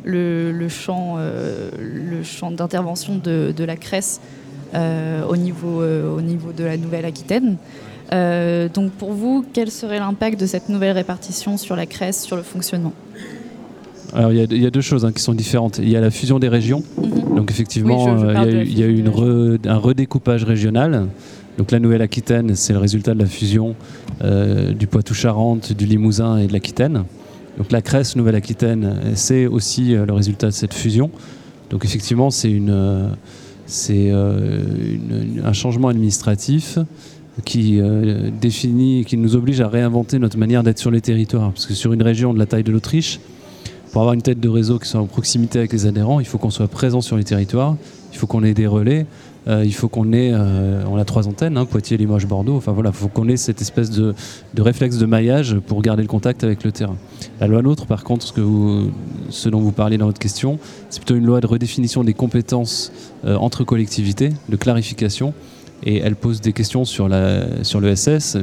le, 0.04 0.68
champ, 0.68 1.16
le 1.18 2.22
champ 2.22 2.52
d'intervention 2.52 3.16
de, 3.16 3.64
la 3.64 3.76
CRES 3.76 4.20
au, 5.28 5.36
niveau, 5.36 5.82
au 5.82 6.20
niveau 6.20 6.52
de 6.52 6.62
la 6.62 6.76
Nouvelle-Aquitaine. 6.76 7.56
donc 8.12 8.92
pour 8.92 9.12
vous, 9.14 9.44
quel 9.52 9.70
serait 9.72 9.98
l'impact 9.98 10.38
de 10.38 10.46
cette 10.46 10.68
nouvelle 10.68 10.92
répartition 10.92 11.56
sur 11.56 11.74
la 11.74 11.86
CRES, 11.86 12.12
sur 12.12 12.36
le 12.36 12.42
fonctionnement? 12.44 12.92
Alors 14.14 14.32
il 14.32 14.62
y, 14.62 14.66
a 14.66 14.70
deux 14.70 14.80
choses 14.80 15.04
hein, 15.04 15.10
qui 15.10 15.22
sont 15.22 15.34
différentes. 15.34 15.78
Il 15.78 15.88
y 15.88 15.96
a 15.96 16.00
la 16.00 16.10
fusion 16.10 16.38
des 16.38 16.48
régions. 16.48 16.84
Mhm. 16.98 17.36
Donc 17.36 17.50
effectivement, 17.50 18.16
il 18.44 18.78
y 18.78 18.82
a 18.84 18.86
eu, 18.86 19.04
un 19.66 19.76
redécoupage 19.76 20.44
régional 20.44 21.08
donc 21.58 21.70
la 21.70 21.78
Nouvelle-Aquitaine, 21.78 22.54
c'est 22.56 22.72
le 22.72 22.80
résultat 22.80 23.14
de 23.14 23.20
la 23.20 23.26
fusion 23.26 23.76
euh, 24.22 24.72
du 24.72 24.86
Poitou-Charentes, 24.86 25.72
du 25.72 25.86
Limousin 25.86 26.38
et 26.38 26.46
de 26.48 26.52
l'Aquitaine. 26.52 27.04
Donc 27.58 27.70
la 27.70 27.80
Cresse 27.80 28.16
Nouvelle-Aquitaine, 28.16 28.96
c'est 29.14 29.46
aussi 29.46 29.94
euh, 29.94 30.04
le 30.04 30.12
résultat 30.12 30.48
de 30.48 30.52
cette 30.52 30.74
fusion. 30.74 31.10
Donc 31.70 31.84
effectivement, 31.84 32.30
c'est 32.30 32.60
euh, 32.60 33.08
un 35.44 35.52
changement 35.52 35.88
administratif 35.88 36.78
qui 37.44 37.80
définit, 38.40 39.04
qui 39.04 39.16
nous 39.16 39.34
oblige 39.34 39.60
à 39.60 39.66
réinventer 39.66 40.20
notre 40.20 40.38
manière 40.38 40.62
d'être 40.62 40.78
sur 40.78 40.92
les 40.92 41.00
territoires. 41.00 41.50
Parce 41.50 41.66
que 41.66 41.74
sur 41.74 41.92
une 41.92 42.02
région 42.02 42.32
de 42.32 42.38
la 42.38 42.46
taille 42.46 42.62
de 42.62 42.70
l'Autriche, 42.70 43.18
pour 43.90 44.02
avoir 44.02 44.14
une 44.14 44.22
tête 44.22 44.38
de 44.38 44.48
réseau 44.48 44.78
qui 44.78 44.88
soit 44.88 45.00
en 45.00 45.06
proximité 45.06 45.58
avec 45.58 45.72
les 45.72 45.86
adhérents, 45.86 46.20
il 46.20 46.26
faut 46.26 46.38
qu'on 46.38 46.50
soit 46.50 46.68
présent 46.68 47.00
sur 47.00 47.16
les 47.16 47.24
territoires, 47.24 47.76
il 48.12 48.18
faut 48.18 48.28
qu'on 48.28 48.44
ait 48.44 48.54
des 48.54 48.68
relais, 48.68 49.06
il 49.46 49.74
faut 49.74 49.88
qu'on 49.88 50.12
ait, 50.12 50.30
euh, 50.32 50.84
on 50.88 50.96
a 50.96 51.04
trois 51.04 51.28
antennes, 51.28 51.58
hein, 51.58 51.66
Poitiers, 51.66 51.96
Limoges, 51.96 52.26
Bordeaux. 52.26 52.56
Enfin 52.56 52.72
voilà, 52.72 52.90
il 52.90 52.96
faut 52.96 53.08
qu'on 53.08 53.28
ait 53.28 53.36
cette 53.36 53.60
espèce 53.60 53.90
de, 53.90 54.14
réflexe 54.58 54.96
de 54.96 55.06
maillage 55.06 55.58
pour 55.66 55.82
garder 55.82 56.02
le 56.02 56.08
contact 56.08 56.44
avec 56.44 56.64
le 56.64 56.72
terrain. 56.72 56.96
La 57.40 57.46
loi 57.46 57.60
NOTRe, 57.62 57.86
par 57.86 58.04
contre, 58.04 58.26
ce, 58.26 59.48
dont 59.48 59.60
vous 59.60 59.72
parliez 59.72 59.98
dans 59.98 60.06
votre 60.06 60.18
question, 60.18 60.58
c'est 60.88 61.00
plutôt 61.00 61.16
une 61.16 61.26
loi 61.26 61.40
de 61.40 61.46
redéfinition 61.46 62.04
des 62.04 62.14
compétences 62.14 62.92
euh, 63.24 63.36
entre 63.36 63.64
collectivités, 63.64 64.30
de 64.48 64.56
clarification 64.56 65.34
et 65.82 65.98
elle 65.98 66.16
pose 66.16 66.40
des 66.40 66.52
questions 66.52 66.84
sur, 66.84 67.08
la, 67.08 67.64
sur 67.64 67.80
l'ESS, 67.80 68.36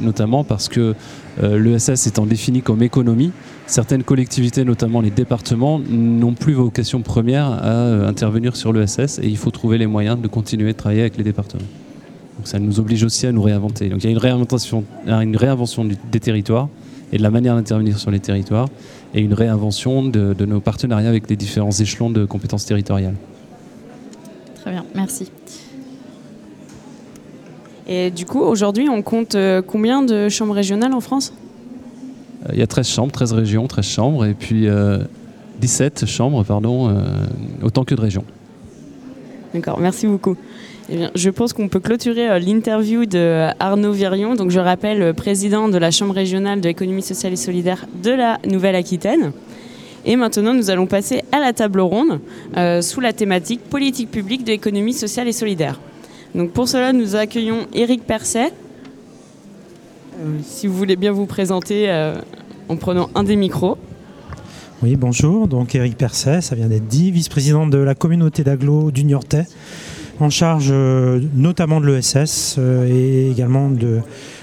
notamment 0.00 0.44
parce 0.44 0.68
que 0.68 0.94
l'ESS 1.42 2.06
étant 2.06 2.26
défini 2.26 2.62
comme 2.62 2.82
économie, 2.82 3.32
certaines 3.70 4.02
collectivités, 4.02 4.64
notamment 4.64 5.00
les 5.00 5.10
départements, 5.10 5.78
n'ont 5.78 6.34
plus 6.34 6.52
vocation 6.52 7.02
première 7.02 7.46
à 7.46 7.66
euh, 7.66 8.08
intervenir 8.08 8.56
sur 8.56 8.72
l'ESS 8.72 9.20
et 9.22 9.28
il 9.28 9.36
faut 9.36 9.50
trouver 9.50 9.78
les 9.78 9.86
moyens 9.86 10.20
de 10.20 10.28
continuer 10.28 10.72
de 10.72 10.76
travailler 10.76 11.02
avec 11.02 11.16
les 11.16 11.24
départements. 11.24 11.62
Donc 12.36 12.48
ça 12.48 12.58
nous 12.58 12.80
oblige 12.80 13.04
aussi 13.04 13.26
à 13.26 13.32
nous 13.32 13.42
réinventer. 13.42 13.88
Donc 13.88 14.02
il 14.02 14.04
y 14.04 14.08
a 14.08 14.12
une 14.12 15.36
réinvention 15.36 15.84
des 15.84 16.20
territoires 16.20 16.68
et 17.12 17.18
de 17.18 17.22
la 17.22 17.30
manière 17.30 17.54
d'intervenir 17.54 17.98
sur 17.98 18.10
les 18.10 18.20
territoires 18.20 18.68
et 19.14 19.20
une 19.20 19.34
réinvention 19.34 20.04
de, 20.04 20.34
nos 20.44 20.60
partenariats 20.60 21.08
avec 21.08 21.28
les 21.28 21.36
différents 21.36 21.70
échelons 21.70 22.10
de 22.10 22.24
compétences 22.24 22.64
territoriales. 22.64 23.16
Très 24.56 24.72
bien, 24.72 24.84
merci. 24.94 25.30
Et 27.88 28.10
du 28.10 28.26
coup, 28.26 28.40
aujourd'hui, 28.40 28.88
on 28.88 29.02
compte 29.02 29.34
euh, 29.34 29.62
combien 29.62 30.02
de 30.02 30.28
chambres 30.28 30.54
régionales 30.54 30.92
en 30.92 31.00
France? 31.00 31.32
Il 32.52 32.58
y 32.58 32.62
a 32.62 32.66
13 32.66 32.88
chambres, 32.88 33.12
13 33.12 33.32
régions, 33.34 33.66
13 33.66 33.84
chambres, 33.84 34.24
et 34.24 34.34
puis 34.34 34.66
17 35.60 36.02
euh, 36.02 36.06
chambres, 36.06 36.44
pardon, 36.44 36.88
euh, 36.88 36.94
autant 37.62 37.84
que 37.84 37.94
de 37.94 38.00
régions. 38.00 38.24
D'accord, 39.52 39.78
merci 39.78 40.06
beaucoup. 40.06 40.36
Eh 40.90 41.06
je 41.14 41.30
pense 41.30 41.52
qu'on 41.52 41.68
peut 41.68 41.80
clôturer 41.80 42.30
euh, 42.30 42.38
l'interview 42.38 43.04
de 43.04 43.48
Arnaud 43.58 43.92
Virion. 43.92 44.34
Donc, 44.36 44.50
je 44.50 44.58
rappelle, 44.58 45.12
président 45.12 45.68
de 45.68 45.76
la 45.76 45.90
Chambre 45.90 46.14
régionale 46.14 46.60
de 46.60 46.68
l'économie 46.68 47.02
sociale 47.02 47.34
et 47.34 47.36
solidaire 47.36 47.86
de 48.02 48.10
la 48.10 48.38
Nouvelle-Aquitaine. 48.48 49.32
Et 50.06 50.16
maintenant, 50.16 50.54
nous 50.54 50.70
allons 50.70 50.86
passer 50.86 51.22
à 51.32 51.40
la 51.40 51.52
table 51.52 51.80
ronde 51.80 52.20
sous 52.80 53.00
la 53.00 53.12
thématique 53.12 53.60
politique 53.60 54.10
publique 54.10 54.44
de 54.44 54.52
l'économie 54.52 54.94
sociale 54.94 55.28
et 55.28 55.32
solidaire. 55.32 55.78
Donc, 56.34 56.52
pour 56.52 56.68
cela, 56.68 56.92
nous 56.92 57.16
accueillons 57.16 57.66
Éric 57.72 58.04
Percet, 58.04 58.52
euh, 60.20 60.38
si 60.42 60.66
vous 60.66 60.74
voulez 60.76 60.96
bien 60.96 61.12
vous 61.12 61.26
présenter 61.26 61.90
euh, 61.90 62.14
en 62.68 62.76
prenant 62.76 63.08
un 63.14 63.24
des 63.24 63.36
micros. 63.36 63.78
Oui, 64.82 64.96
bonjour. 64.96 65.48
Donc 65.48 65.74
Eric 65.74 65.96
Percet, 65.96 66.40
ça 66.40 66.54
vient 66.54 66.68
d'être 66.68 66.86
dit, 66.86 67.10
vice-président 67.10 67.66
de 67.66 67.78
la 67.78 67.94
communauté 67.94 68.44
d'agglo 68.44 68.90
du 68.90 69.04
Niortais, 69.04 69.46
en 70.18 70.30
charge 70.30 70.68
euh, 70.70 71.20
notamment 71.34 71.80
de 71.80 71.86
l'ESS 71.86 72.58
et 72.58 73.30
également 73.30 73.70
de 73.70 74.00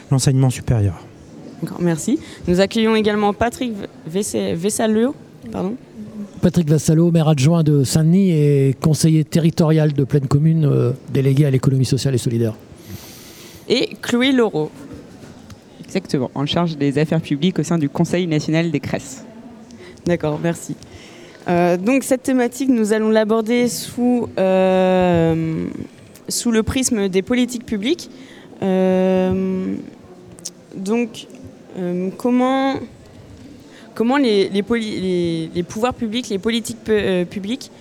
l'enseignement 0.10 0.50
supérieur. 0.50 0.96
merci. 1.80 2.20
Nous 2.48 2.60
accueillons 2.60 2.96
également 2.96 3.34
Patrick 3.34 3.74
Vessalio. 4.08 5.14
Pardon. 5.52 5.76
Patrick 6.42 6.70
Vassalo, 6.70 7.12
maire 7.12 7.28
adjoint 7.28 7.64
de 7.64 7.84
Saint-Denis 7.84 8.32
et 8.32 8.76
conseiller 8.82 9.24
territorial 9.24 9.94
de 9.94 10.04
pleine 10.04 10.28
commune, 10.28 10.94
délégué 11.14 11.46
à 11.46 11.52
l'économie 11.52 11.86
sociale 11.86 12.16
et 12.16 12.18
solidaire. 12.18 12.54
Et 13.70 13.98
Chloé 14.02 14.32
Laureau. 14.32 14.72
Exactement, 15.84 16.32
en 16.36 16.46
charge 16.46 16.78
des 16.78 16.98
affaires 16.98 17.22
publiques 17.22 17.60
au 17.60 17.64
sein 17.64 17.78
du 17.78 17.90
Conseil 17.90 18.28
national 18.28 18.72
des 18.72 18.80
CRES. 18.80 19.24
D'accord, 20.06 20.40
merci. 20.42 20.76
Euh, 21.48 21.78
donc 21.78 22.04
cette 22.04 22.24
thématique, 22.24 22.70
nous 22.70 22.94
allons 22.94 23.10
l'aborder 23.10 23.70
sous, 23.70 24.28
euh, 24.38 25.66
sous 26.28 26.52
le 26.52 26.64
prisme 26.64 27.08
des 27.08 27.22
politiques 27.22 27.66
publiques. 27.66 28.10
Euh, 28.64 29.76
donc 30.76 31.28
comment, 32.18 32.76
comment 33.98 34.18
les, 34.18 34.48
les, 34.50 35.50
les, 35.56 35.64
pouvoirs 35.64 35.96
publics, 35.96 36.30
les 36.30 36.38
politiques 36.38 36.84
publiques 37.32 37.72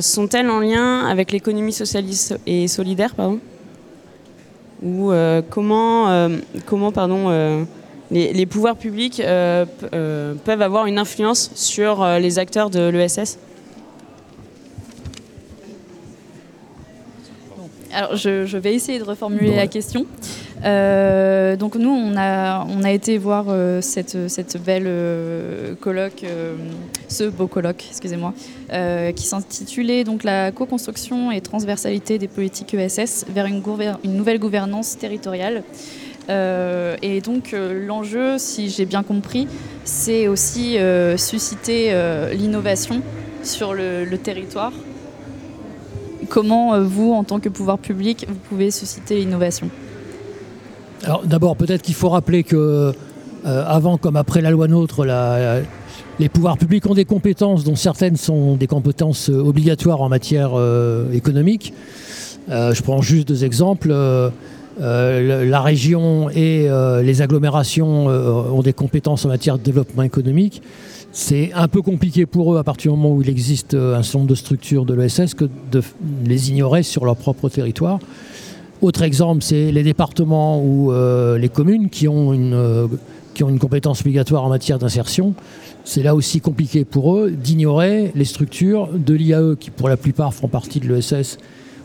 sont-elles 0.00 0.48
en 0.48 0.60
lien 0.60 1.06
avec 1.06 1.30
l'économie 1.30 1.74
socialiste 1.74 2.38
et 2.46 2.66
solidaire 2.68 3.14
pardon? 3.14 3.38
Ou 4.82 5.12
euh, 5.12 5.42
comment, 5.48 6.10
euh, 6.10 6.28
comment 6.66 6.90
pardon, 6.90 7.26
euh, 7.28 7.62
les, 8.10 8.46
pouvoirs 8.46 8.76
publics 8.76 9.22
peuvent 9.22 10.62
avoir 10.62 10.86
une 10.86 10.98
influence 10.98 11.52
sur 11.54 12.04
les 12.18 12.38
acteurs 12.38 12.68
de 12.68 12.88
l'ESS 12.88 13.38
Alors, 17.94 18.16
je, 18.16 18.56
vais 18.56 18.74
essayer 18.74 18.98
de 18.98 19.04
reformuler 19.04 19.54
la 19.54 19.66
question. 19.66 20.06
Euh, 20.64 21.56
donc 21.56 21.74
nous, 21.74 21.90
on 21.90 22.16
a, 22.16 22.64
on 22.64 22.84
a 22.84 22.90
été 22.90 23.18
voir 23.18 23.46
euh, 23.48 23.80
cette, 23.80 24.28
cette, 24.28 24.62
belle 24.62 24.84
euh, 24.86 25.74
colloque, 25.74 26.24
ce 27.08 27.24
beau 27.24 27.46
colloque, 27.46 27.84
excusez-moi, 27.88 28.32
qui 29.14 29.26
s'intitulait 29.26 30.04
donc 30.04 30.24
la 30.24 30.52
co-construction 30.52 31.30
et 31.30 31.40
transversalité 31.40 32.18
des 32.18 32.28
politiques 32.28 32.74
ESS 32.74 33.26
vers 33.28 33.46
une, 33.46 33.62
nouvelle 34.04 34.38
gouvernance 34.38 34.96
territoriale. 34.98 35.62
et 36.28 37.20
donc 37.22 37.54
l'enjeu, 37.54 38.38
si 38.38 38.70
j'ai 38.70 38.86
bien 38.86 39.02
compris, 39.02 39.48
c'est 39.84 40.28
aussi 40.28 40.78
susciter 41.16 41.92
l'innovation 42.32 43.02
sur 43.42 43.74
le, 43.74 44.04
le 44.04 44.18
territoire. 44.18 44.72
Comment 46.28 46.80
vous, 46.80 47.12
en 47.12 47.24
tant 47.24 47.40
que 47.40 47.50
pouvoir 47.50 47.78
public, 47.78 48.24
vous 48.28 48.38
pouvez 48.48 48.70
susciter 48.70 49.16
l'innovation? 49.16 49.68
Alors 51.04 51.22
d'abord, 51.24 51.56
peut-être 51.56 51.82
qu'il 51.82 51.94
faut 51.94 52.08
rappeler 52.08 52.44
que 52.44 52.92
euh, 53.44 53.64
avant 53.66 53.98
comme 53.98 54.16
après 54.16 54.40
la 54.40 54.50
loi 54.50 54.68
NOTRe, 54.68 55.04
les 56.20 56.28
pouvoirs 56.28 56.56
publics 56.56 56.86
ont 56.86 56.94
des 56.94 57.04
compétences 57.04 57.64
dont 57.64 57.74
certaines 57.74 58.16
sont 58.16 58.54
des 58.54 58.68
compétences 58.68 59.28
euh, 59.28 59.40
obligatoires 59.40 60.00
en 60.00 60.08
matière 60.08 60.52
euh, 60.54 61.10
économique. 61.12 61.72
je 62.48 62.80
prends 62.82 63.02
juste 63.02 63.26
deux 63.28 63.44
exemples. 63.44 63.92
la 64.78 65.60
région 65.60 66.30
et 66.30 66.68
les 67.02 67.22
agglomérations 67.22 68.06
ont 68.06 68.62
des 68.62 68.72
compétences 68.72 69.24
en 69.24 69.28
matière 69.28 69.58
de 69.58 69.62
développement 69.62 70.02
économique. 70.02 70.62
C'est 71.14 71.52
un 71.52 71.68
peu 71.68 71.82
compliqué 71.82 72.24
pour 72.26 72.54
eux 72.54 72.58
à 72.58 72.64
partir 72.64 72.92
du 72.92 72.98
moment 72.98 73.14
où 73.14 73.22
il 73.22 73.28
existe 73.28 73.74
un 73.74 74.02
certain 74.02 74.18
nombre 74.18 74.30
de 74.30 74.34
structures 74.34 74.86
de 74.86 74.94
l'ESS 74.94 75.34
que 75.34 75.44
de 75.70 75.82
les 76.24 76.50
ignorer 76.50 76.82
sur 76.82 77.04
leur 77.04 77.16
propre 77.16 77.48
territoire. 77.48 77.98
Autre 78.82 79.02
exemple, 79.02 79.44
c'est 79.44 79.70
les 79.70 79.84
départements 79.84 80.60
ou 80.60 80.90
euh, 80.90 81.38
les 81.38 81.48
communes 81.48 81.88
qui 81.88 82.08
ont, 82.08 82.32
une, 82.32 82.52
euh, 82.52 82.88
qui 83.32 83.44
ont 83.44 83.48
une 83.48 83.60
compétence 83.60 84.00
obligatoire 84.00 84.42
en 84.42 84.48
matière 84.48 84.80
d'insertion. 84.80 85.34
C'est 85.84 86.02
là 86.02 86.16
aussi 86.16 86.40
compliqué 86.40 86.84
pour 86.84 87.16
eux 87.16 87.30
d'ignorer 87.30 88.10
les 88.16 88.24
structures 88.24 88.88
de 88.92 89.14
l'IAE 89.14 89.54
qui 89.54 89.70
pour 89.70 89.88
la 89.88 89.96
plupart 89.96 90.34
font 90.34 90.48
partie 90.48 90.80
de 90.80 90.92
l'ESS 90.92 91.38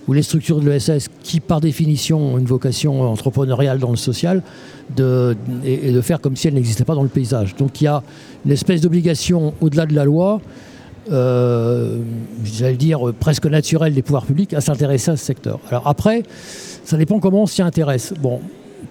ou 0.08 0.14
les 0.14 0.24
structures 0.24 0.60
de 0.60 0.68
l'ESS 0.68 1.10
qui 1.22 1.40
par 1.40 1.62
définition 1.62 2.34
ont 2.34 2.38
une 2.40 2.46
vocation 2.46 3.04
entrepreneuriale 3.04 3.78
dans 3.78 3.92
le 3.92 3.98
social 3.98 4.42
et, 4.98 5.92
de 5.92 6.02
faire 6.02 6.20
comme 6.20 6.36
si 6.36 6.48
elles 6.48 6.56
n'existaient 6.56 6.86
pas 6.86 6.96
dans 6.96 7.04
le 7.04 7.10
paysage. 7.10 7.56
Donc 7.58 7.80
il 7.80 7.84
y 7.84 7.88
a 7.88 8.02
une 8.44 8.52
espèce 8.52 8.82
d'obligation 8.82 9.54
au-delà 9.62 9.86
de 9.86 9.94
la 9.94 10.06
loi 10.06 10.42
euh, 11.12 12.00
j'allais 12.44 12.78
dire 12.78 13.14
presque 13.20 13.46
naturelle 13.46 13.94
des 13.94 14.02
pouvoirs 14.02 14.26
publics 14.26 14.54
à 14.54 14.62
s'intéresser 14.62 15.12
à 15.12 15.18
ce 15.18 15.26
secteur. 15.26 15.60
Alors 15.70 15.88
après, 15.88 16.24
ça 16.84 16.98
dépend 16.98 17.20
comment 17.20 17.44
on 17.44 17.48
s'y 17.48 17.62
intéresse. 17.62 18.14
Bon, 18.22 18.42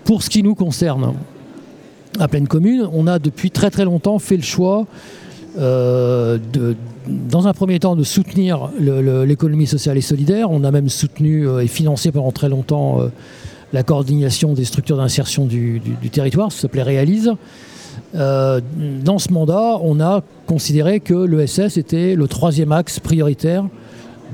pour 0.05 0.23
ce 0.23 0.31
qui 0.31 0.43
nous 0.43 0.55
concerne, 0.55 1.15
à 2.19 2.29
Pleine 2.29 2.49
Commune, 2.49 2.89
on 2.93 3.07
a 3.07 3.19
depuis 3.19 3.51
très 3.51 3.71
très 3.71 3.85
longtemps 3.85 4.19
fait 4.19 4.37
le 4.37 4.43
choix 4.43 4.87
euh, 5.59 6.39
de, 6.53 6.77
dans 7.09 7.47
un 7.47 7.53
premier 7.53 7.79
temps, 7.79 7.97
de 7.97 8.05
soutenir 8.05 8.71
l'économie 8.79 9.67
sociale 9.67 9.97
et 9.97 10.03
solidaire. 10.03 10.51
On 10.51 10.65
a 10.65 10.71
même 10.71 10.89
soutenu 10.89 11.49
euh, 11.49 11.61
et 11.61 11.67
financé 11.67 12.13
pendant 12.13 12.33
très 12.33 12.49
longtemps 12.49 13.01
euh, 13.01 13.09
la 13.73 13.83
coordination 13.83 14.53
des 14.53 14.65
structures 14.65 14.97
d'insertion 14.97 15.47
du, 15.47 15.81
territoire, 16.13 16.53
ça 16.53 16.63
s'appelait 16.63 16.83
Réalise. 16.83 17.33
Dans 18.15 19.19
ce 19.19 19.33
mandat, 19.33 19.79
on 19.83 20.01
a 20.01 20.23
considéré 20.47 21.01
que 21.01 21.15
l'ESS 21.15 21.77
était 21.77 22.15
le 22.15 22.29
troisième 22.29 22.73
axe 22.73 23.01
prioritaire 23.01 23.65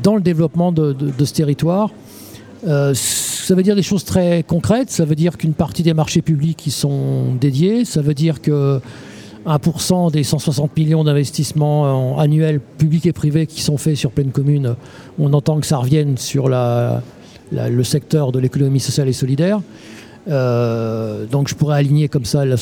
dans 0.02 0.14
le 0.14 0.20
développement 0.22 0.72
de, 0.72 0.94
ce 1.24 1.32
territoire 1.32 1.90
euh, 2.66 2.94
ça 2.94 3.56
veut 3.56 3.64
dire 3.64 3.74
des 3.74 3.82
choses 3.82 4.04
très 4.04 4.44
concrètes. 4.44 4.88
Ça 4.88 5.04
veut 5.04 5.16
dire 5.16 5.37
qu'une 5.37 5.52
partie 5.52 5.82
des 5.82 5.94
marchés 5.94 6.22
publics 6.22 6.56
qui 6.56 6.70
sont 6.70 7.35
dédiés. 7.35 7.85
Ça 7.85 8.00
veut 8.00 8.14
dire 8.14 8.40
que 8.40 8.80
1% 9.46 10.12
des 10.12 10.22
160 10.22 10.76
millions 10.76 11.02
d'investissements 11.02 12.20
annuels 12.20 12.61
publics 12.61 13.04
et 13.06 13.12
privés 13.12 13.48
qui 13.48 13.62
sont 13.62 13.78
faits 13.78 13.96
sur 13.96 14.12
pleine 14.12 14.30
commune, 14.30 14.76
on 15.18 15.32
entend 15.32 15.58
que 15.58 15.66
ça 15.66 15.78
revienne 15.78 16.16
sur 16.16 16.48
le 16.48 17.82
secteur 17.82 18.30
de 18.30 18.38
l'économie 18.38 18.78
sociale 18.78 19.08
et 19.08 19.12
solidaire. 19.12 19.61
Euh, 20.28 21.26
donc 21.26 21.48
je 21.48 21.54
pourrais 21.54 21.76
aligner 21.76 22.08
comme 22.08 22.24
ça 22.24 22.44
la 22.44 22.56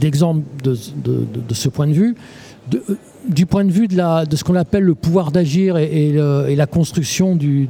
d'exemple 0.00 0.42
de, 0.64 0.74
ce 0.74 1.68
point 1.68 1.86
de 1.86 1.92
vue. 1.92 2.16
de, 2.70 2.82
du 3.28 3.46
point 3.46 3.64
de 3.64 3.70
vue 3.70 3.88
de, 3.88 3.96
ce 4.36 4.44
qu'on 4.44 4.54
appelle 4.54 4.84
le 4.84 4.94
pouvoir 4.94 5.32
d'agir 5.32 5.76
et, 5.76 6.12
la 6.12 6.66
construction 6.66 7.36
du, 7.36 7.68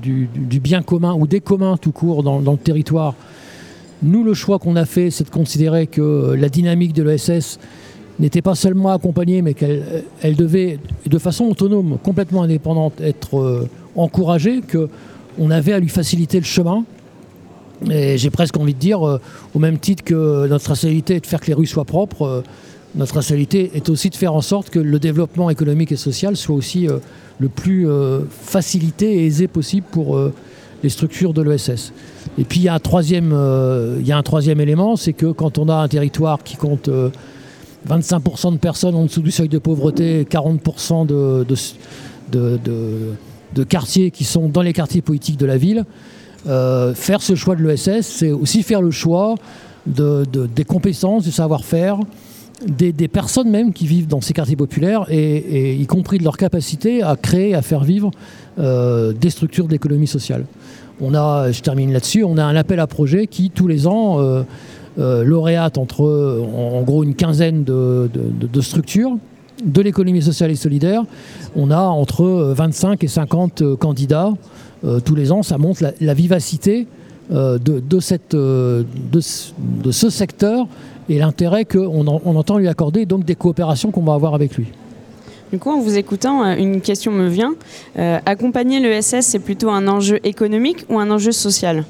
bien 0.62 0.82
commun 0.82 1.14
ou 1.14 1.26
des 1.26 1.40
communs 1.40 1.76
tout 1.76 1.92
court 1.92 2.22
dans, 2.22 2.40
le 2.40 2.58
territoire, 2.58 3.14
nous, 4.02 4.24
le 4.24 4.34
choix 4.34 4.58
qu'on 4.58 4.76
a 4.76 4.84
fait, 4.84 5.10
c'est 5.10 5.24
de 5.24 5.30
considérer 5.30 5.86
que 5.86 6.34
la 6.38 6.48
dynamique 6.48 6.92
de 6.92 7.02
l'ESS 7.02 7.58
n'était 8.18 8.42
pas 8.42 8.54
seulement 8.54 8.90
accompagnée, 8.90 9.42
mais 9.42 9.54
qu'elle 9.54 10.04
elle 10.22 10.36
devait, 10.36 10.78
de 11.06 11.18
façon 11.18 11.46
autonome, 11.46 11.98
complètement 12.02 12.42
indépendante, 12.42 13.00
être 13.00 13.38
euh, 13.38 13.68
encouragée, 13.94 14.60
qu'on 14.60 15.50
avait 15.50 15.72
à 15.72 15.78
lui 15.78 15.88
faciliter 15.88 16.38
le 16.38 16.44
chemin. 16.44 16.84
Et 17.90 18.18
j'ai 18.18 18.30
presque 18.30 18.56
envie 18.56 18.74
de 18.74 18.78
dire, 18.78 19.06
euh, 19.06 19.20
au 19.54 19.58
même 19.58 19.78
titre 19.78 20.02
que 20.02 20.46
notre 20.46 20.70
responsabilité 20.70 21.16
est 21.16 21.20
de 21.20 21.26
faire 21.26 21.40
que 21.40 21.46
les 21.46 21.54
rues 21.54 21.66
soient 21.66 21.84
propres, 21.84 22.22
euh, 22.22 22.42
notre 22.94 23.14
responsabilité 23.14 23.72
est 23.74 23.88
aussi 23.90 24.08
de 24.08 24.14
faire 24.14 24.34
en 24.34 24.40
sorte 24.40 24.70
que 24.70 24.78
le 24.78 24.98
développement 24.98 25.50
économique 25.50 25.92
et 25.92 25.96
social 25.96 26.36
soit 26.36 26.56
aussi 26.56 26.88
euh, 26.88 26.98
le 27.38 27.48
plus 27.50 27.86
facilité 28.30 29.16
et 29.16 29.26
aisé 29.26 29.46
possible 29.46 29.86
pour 29.92 30.18
les 30.82 30.88
structures 30.88 31.34
de 31.34 31.42
l'ESS. 31.42 31.92
Et 32.38 32.44
puis 32.44 32.60
il 32.60 32.62
y 32.62 32.68
a 32.70 32.74
un 32.74 32.78
troisième, 32.78 33.30
élément, 34.58 34.96
c'est 34.96 35.12
que 35.12 35.26
quand 35.26 35.58
on 35.58 35.68
a 35.68 35.74
un 35.74 35.86
territoire 35.86 36.42
qui 36.42 36.56
compte 36.56 36.88
25% 37.86 38.52
de 38.52 38.56
personnes 38.56 38.94
en 38.94 39.04
dessous 39.04 39.20
du 39.20 39.30
seuil 39.30 39.50
de 39.50 39.58
pauvreté, 39.58 40.24
40% 40.24 41.04
de, 41.04 41.44
de, 42.32 43.64
quartiers 43.64 44.10
qui 44.10 44.24
sont 44.24 44.48
dans 44.48 44.62
les 44.62 44.72
quartiers 44.72 45.02
politiques 45.02 45.36
de 45.36 45.44
la 45.44 45.58
ville, 45.58 45.84
faire 46.46 47.22
ce 47.22 47.34
choix 47.34 47.56
de 47.56 47.62
l'ESS, 47.62 48.06
c'est 48.06 48.30
aussi 48.30 48.62
faire 48.62 48.82
le 48.82 48.90
choix 48.90 49.34
des 49.86 50.64
compétences, 50.64 51.24
du 51.24 51.30
savoir-faire, 51.32 51.98
des, 52.64 53.08
personnes 53.08 53.50
même 53.50 53.72
qui 53.72 53.86
vivent 53.86 54.06
dans 54.06 54.20
ces 54.20 54.32
quartiers 54.32 54.56
populaires, 54.56 55.06
et, 55.10 55.74
y 55.74 55.86
compris 55.86 56.18
de 56.18 56.24
leur 56.24 56.36
capacité 56.36 57.02
à 57.02 57.16
créer, 57.16 57.54
à 57.54 57.62
faire 57.62 57.84
vivre 57.84 58.10
euh, 58.58 59.12
des 59.12 59.30
structures 59.30 59.68
d'économie 59.68 60.06
sociale. 60.06 60.44
On 61.00 61.14
a, 61.14 61.50
je 61.50 61.60
termine 61.60 61.92
là-dessus, 61.92 62.24
on 62.24 62.38
a 62.38 62.44
un 62.44 62.56
appel 62.56 62.80
à 62.80 62.86
projet 62.86 63.26
qui, 63.26 63.50
tous 63.50 63.68
les 63.68 63.86
ans, 63.86 64.20
euh, 64.20 64.42
euh, 64.98 65.24
lauréate 65.24 65.76
entre, 65.76 66.02
en, 66.02 66.82
gros, 66.82 67.04
une 67.04 67.14
quinzaine 67.14 67.64
de, 67.64 68.08
structures 68.60 69.16
de 69.64 69.82
l'économie 69.82 70.22
sociale 70.22 70.50
et 70.50 70.56
solidaire. 70.56 71.02
On 71.54 71.70
a 71.70 71.80
entre 71.80 72.24
25 72.24 73.04
et 73.04 73.08
50 73.08 73.76
candidats 73.76 74.32
tous 75.04 75.14
les 75.14 75.32
ans. 75.32 75.42
Ça 75.42 75.58
montre 75.58 75.82
la, 76.00 76.14
vivacité 76.14 76.86
de, 77.30 78.00
cette, 78.00 78.34
de, 78.34 78.84
ce 79.90 80.10
secteur 80.10 80.66
et 81.08 81.18
l'intérêt 81.18 81.64
qu'on 81.64 82.06
on 82.06 82.36
entend 82.36 82.58
lui 82.58 82.68
accorder, 82.68 83.06
donc 83.06 83.24
des 83.24 83.34
coopérations 83.34 83.90
qu'on 83.90 84.02
va 84.02 84.14
avoir 84.14 84.34
avec 84.34 84.56
lui. 84.56 84.66
Du 85.52 85.58
coup, 85.60 85.70
en 85.70 85.80
vous 85.80 85.96
écoutant, 85.96 86.44
euh, 86.44 86.56
une 86.56 86.80
question 86.80 87.12
me 87.12 87.28
vient. 87.28 87.54
Euh, 87.98 88.18
accompagner 88.26 88.80
l'ESS, 88.80 89.20
c'est 89.20 89.38
plutôt 89.38 89.70
un 89.70 89.86
enjeu 89.86 90.18
économique 90.24 90.84
ou 90.88 90.98
un 90.98 91.10
enjeu 91.10 91.32
social? 91.32 91.84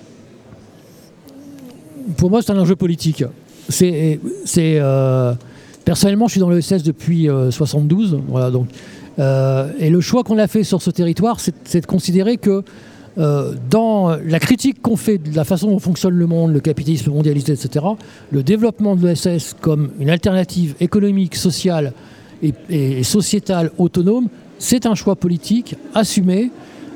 Pour 2.19 2.31
moi, 2.31 2.43
c'est 2.43 2.53
un 2.53 2.59
enjeu 2.59 2.77
politique. 2.77 3.25
C'est, 3.69 4.21
euh, 4.59 5.35
personnellement, 5.85 6.27
je 6.27 6.33
suis 6.33 6.41
dans 6.41 6.51
l'ESS 6.51 6.83
depuis 6.83 7.29
72. 7.51 8.21
Voilà, 8.29 8.51
donc, 8.51 8.69
et 9.19 9.91
le 9.91 10.01
choix 10.01 10.25
qu'on 10.25 10.39
a 10.39 10.47
fait 10.47 10.65
sur 10.65 10.83
ce 10.83 10.91
territoire, 10.91 11.41
c'est 11.41 11.81
de 11.81 11.87
considérer 11.87 12.37
que 12.37 12.63
euh, 13.19 13.55
dans 13.71 14.15
la 14.27 14.39
critique 14.39 14.83
qu'on 14.83 14.97
fait 14.97 15.17
de 15.17 15.35
la 15.35 15.45
façon 15.45 15.71
dont 15.71 15.79
fonctionne 15.79 16.15
le 16.15 16.27
monde, 16.27 16.53
le 16.53 16.61
capitalisme 16.61 17.11
mondialisé, 17.11 17.55
etc., 17.55 17.87
le 18.31 18.43
développement 18.43 18.95
de 18.95 19.07
l'ESS 19.07 19.57
comme 19.59 19.91
une 19.99 20.11
alternative 20.11 20.75
économique, 20.81 21.35
sociale 21.35 21.95
et, 22.43 23.03
sociétale 23.03 23.71
autonome, 23.79 24.29
c'est 24.59 24.85
un 24.85 24.95
choix 24.95 25.17
politique 25.17 25.77
assumé. 25.95 26.51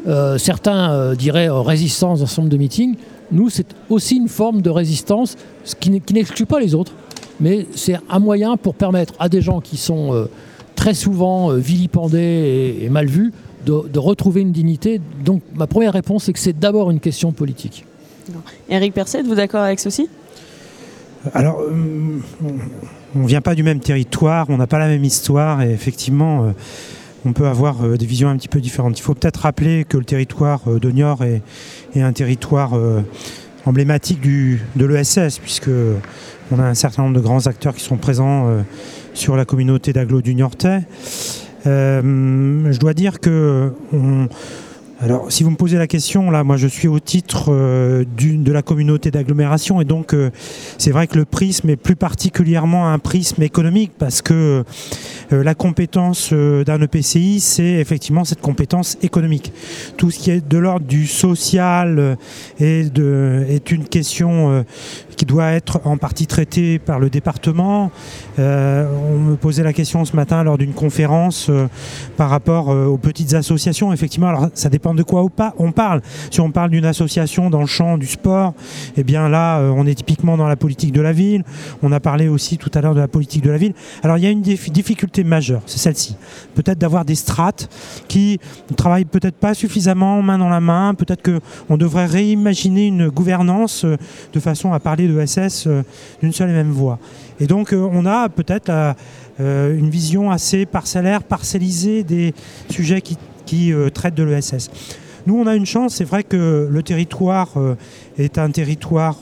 Euh, 0.06 0.37
certains 0.37 0.92
euh, 0.92 1.14
diraient 1.14 1.48
résistance 1.48 2.20
dans 2.20 2.26
ce 2.26 2.38
nombre 2.40 2.52
de 2.52 2.59
meetings. 2.59 2.96
Nous, 3.33 3.48
c'est 3.48 3.68
aussi 3.88 4.16
une 4.16 4.28
forme 4.28 4.61
de 4.61 4.70
résistance, 4.70 5.38
ce 5.64 5.74
qui 5.74 5.90
n'exclut 5.90 6.46
pas 6.46 6.61
les 6.61 6.74
autres, 6.74 6.92
mais 7.40 7.66
c'est 7.74 7.96
un 8.11 8.18
moyen 8.18 8.59
pour 8.59 8.74
permettre 8.74 9.14
à 9.18 9.30
des 9.30 9.40
gens 9.40 9.61
qui 9.61 9.78
sont 9.78 10.28
très 10.81 10.95
souvent 10.95 11.53
vilipendés 11.53 12.79
et 12.81 12.88
mal 12.88 13.05
vus 13.05 13.35
de, 13.66 13.99
retrouver 13.99 14.40
une 14.40 14.51
dignité. 14.51 14.99
Donc 15.23 15.43
ma 15.55 15.66
première 15.66 15.93
réponse, 15.93 16.25
c'est 16.25 16.33
que 16.33 16.38
c'est 16.38 16.59
d'abord 16.59 16.90
une 16.90 17.01
question 17.01 17.33
politique. 17.33 17.85
Eric 18.71 18.95
Perset, 18.95 19.23
vous 19.23 19.35
d'accord 19.35 19.61
avec 19.61 19.79
ceci? 19.79 20.09
Alors, 21.35 21.61
euh, 21.61 22.19
on 23.14 23.19
ne 23.19 23.27
vient 23.27 23.43
pas 23.43 23.55
du 23.55 23.62
même 23.62 23.81
territoire, 23.81 24.47
on 24.49 24.57
n'a 24.57 24.66
pas 24.66 24.79
la 24.79 24.88
même 24.88 25.05
histoire, 25.05 25.61
et 25.61 25.71
effectivement, 25.71 26.45
euh, 26.45 26.51
on 27.27 27.35
peut 27.35 27.47
avoir 27.47 27.85
euh, 27.85 27.99
des 27.99 28.07
visions 28.07 28.31
un 28.31 28.37
petit 28.38 28.49
peu 28.49 28.62
différentes. 28.62 28.99
Il 28.99 29.03
faut 29.03 29.12
peut-être 29.12 29.40
rappeler 29.40 29.85
que 29.85 29.99
le 29.99 30.05
territoire 30.05 30.62
de 30.64 30.90
Niort 30.90 31.23
est, 31.25 31.43
un 32.01 32.12
territoire 32.14 32.73
emblématique 33.66 34.23
du, 34.23 34.62
de 34.77 34.87
l'ESS, 34.87 35.40
puisque 35.40 35.71
on 36.51 36.59
a 36.59 36.64
un 36.64 36.75
certain 36.75 37.03
nombre 37.03 37.16
de 37.16 37.21
grands 37.21 37.47
acteurs 37.49 37.75
qui 37.75 37.85
sont 37.85 37.99
présents 37.99 38.47
sur 39.14 39.37
la 39.37 39.44
communauté 39.44 39.92
d'agglo 39.92 40.23
du 40.23 40.35
Niortais. 40.35 40.83
Euh, 41.66 42.73
je 42.73 42.79
dois 42.79 42.94
dire 42.94 43.20
que 43.20 43.73
alors, 45.02 45.32
si 45.32 45.44
vous 45.44 45.50
me 45.50 45.56
posez 45.56 45.78
la 45.78 45.86
question, 45.86 46.30
là, 46.30 46.44
moi, 46.44 46.58
je 46.58 46.66
suis 46.66 46.86
au 46.86 47.00
titre 47.00 47.46
euh, 47.48 48.04
de 48.04 48.52
la 48.52 48.60
communauté 48.60 49.10
d'agglomération, 49.10 49.80
et 49.80 49.86
donc 49.86 50.12
euh, 50.12 50.30
c'est 50.76 50.90
vrai 50.90 51.06
que 51.06 51.16
le 51.16 51.24
prisme 51.24 51.70
est 51.70 51.76
plus 51.76 51.96
particulièrement 51.96 52.92
un 52.92 52.98
prisme 52.98 53.42
économique, 53.42 53.92
parce 53.98 54.20
que 54.20 54.62
la 55.30 55.54
compétence 55.54 56.32
d'un 56.32 56.82
EPCI, 56.82 57.38
c'est 57.38 57.74
effectivement 57.74 58.24
cette 58.24 58.40
compétence 58.40 58.98
économique. 59.00 59.52
Tout 59.96 60.10
ce 60.10 60.18
qui 60.18 60.32
est 60.32 60.46
de 60.46 60.58
l'ordre 60.58 60.86
du 60.86 61.06
social 61.06 62.18
est, 62.58 62.98
est 62.98 63.70
une 63.70 63.84
question 63.84 64.64
qui 65.20 65.26
doit 65.26 65.50
être 65.50 65.82
en 65.84 65.98
partie 65.98 66.26
traité 66.26 66.78
par 66.78 66.98
le 66.98 67.10
département. 67.10 67.90
Euh, 68.38 68.90
on 69.12 69.18
me 69.18 69.36
posait 69.36 69.62
la 69.62 69.74
question 69.74 70.06
ce 70.06 70.16
matin 70.16 70.42
lors 70.42 70.56
d'une 70.56 70.72
conférence 70.72 71.48
euh, 71.50 71.66
par 72.16 72.30
rapport 72.30 72.70
euh, 72.70 72.86
aux 72.86 72.96
petites 72.96 73.34
associations. 73.34 73.92
Effectivement, 73.92 74.28
alors 74.28 74.48
ça 74.54 74.70
dépend 74.70 74.89
de 74.94 75.03
quoi 75.03 75.24
on 75.59 75.72
parle. 75.72 76.00
Si 76.31 76.40
on 76.40 76.50
parle 76.50 76.70
d'une 76.70 76.85
association 76.85 77.50
dans 77.50 77.61
le 77.61 77.66
champ 77.66 77.98
du 77.98 78.07
sport, 78.07 78.55
eh 78.96 79.05
bien 79.05 79.29
là, 79.29 79.61
on 79.61 79.87
est 79.87 79.94
typiquement 79.94 80.37
dans 80.37 80.48
la 80.48 80.57
politique 80.57 80.92
de 80.92 81.00
la 81.00 81.12
ville. 81.12 81.44
On 81.83 81.92
a 81.92 82.00
parlé 82.00 82.29
aussi 82.29 82.59
tout 82.59 82.70
à 82.74 82.81
l'heure 82.81 82.94
de 82.94 83.00
la 83.00 83.09
politique 83.09 83.42
de 83.42 83.50
la 83.50 83.59
ville. 83.59 83.74
Alors 84.03 84.18
il 84.18 84.24
y 84.24 84.26
a 84.26 84.31
une 84.31 84.42
difficulté 84.42 85.24
majeure, 85.24 85.62
c'est 85.66 85.79
celle-ci. 85.79 86.16
Peut-être 86.55 86.79
d'avoir 86.79 87.05
des 87.05 87.14
strates 87.14 87.68
qui 88.09 88.38
ne 88.70 88.76
travaillent 88.76 89.05
peut-être 89.05 89.37
pas 89.37 89.55
suffisamment 89.55 90.22
main 90.22 90.38
dans 90.38 90.48
la 90.48 90.61
main. 90.61 90.94
Peut-être 90.94 91.22
qu'on 91.22 91.76
devrait 91.76 92.07
réimaginer 92.07 92.87
une 92.87 93.09
gouvernance 93.09 93.85
de 93.85 94.40
façon 94.40 94.72
à 94.72 94.81
parler 94.81 95.09
l'ESS 95.09 95.66
euh, 95.66 95.83
d'une 96.22 96.33
seule 96.33 96.50
et 96.50 96.53
même 96.53 96.70
voix. 96.70 96.98
Et 97.38 97.46
donc 97.46 97.72
euh, 97.72 97.88
on 97.92 98.07
a 98.07 98.29
peut-être 98.29 98.70
euh, 99.40 99.79
une 99.79 99.90
vision 99.90 100.31
assez 100.31 100.66
parcellaire, 100.66 101.22
parcellisée 101.22 102.05
des 102.05 102.35
sujets 102.70 103.00
qui, 103.00 103.16
traitent 103.92 104.14
de 104.14 104.22
l'ESS. 104.22 104.70
Nous, 105.26 105.38
on 105.38 105.46
a 105.46 105.54
une 105.54 105.66
chance, 105.66 105.96
c'est 105.96 106.04
vrai 106.04 106.24
que 106.24 106.68
le 106.70 106.82
territoire 106.82 107.48
est 108.18 108.38
un 108.38 108.50
territoire 108.50 109.18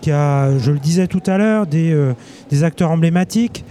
qui 0.00 0.10
a, 0.10 0.56
je 0.58 0.72
le 0.72 0.78
disais 0.78 1.06
tout 1.06 1.22
à 1.26 1.36
l'heure, 1.36 1.66
des, 1.66 2.14
acteurs 2.62 2.90
emblématiques. 2.90 3.64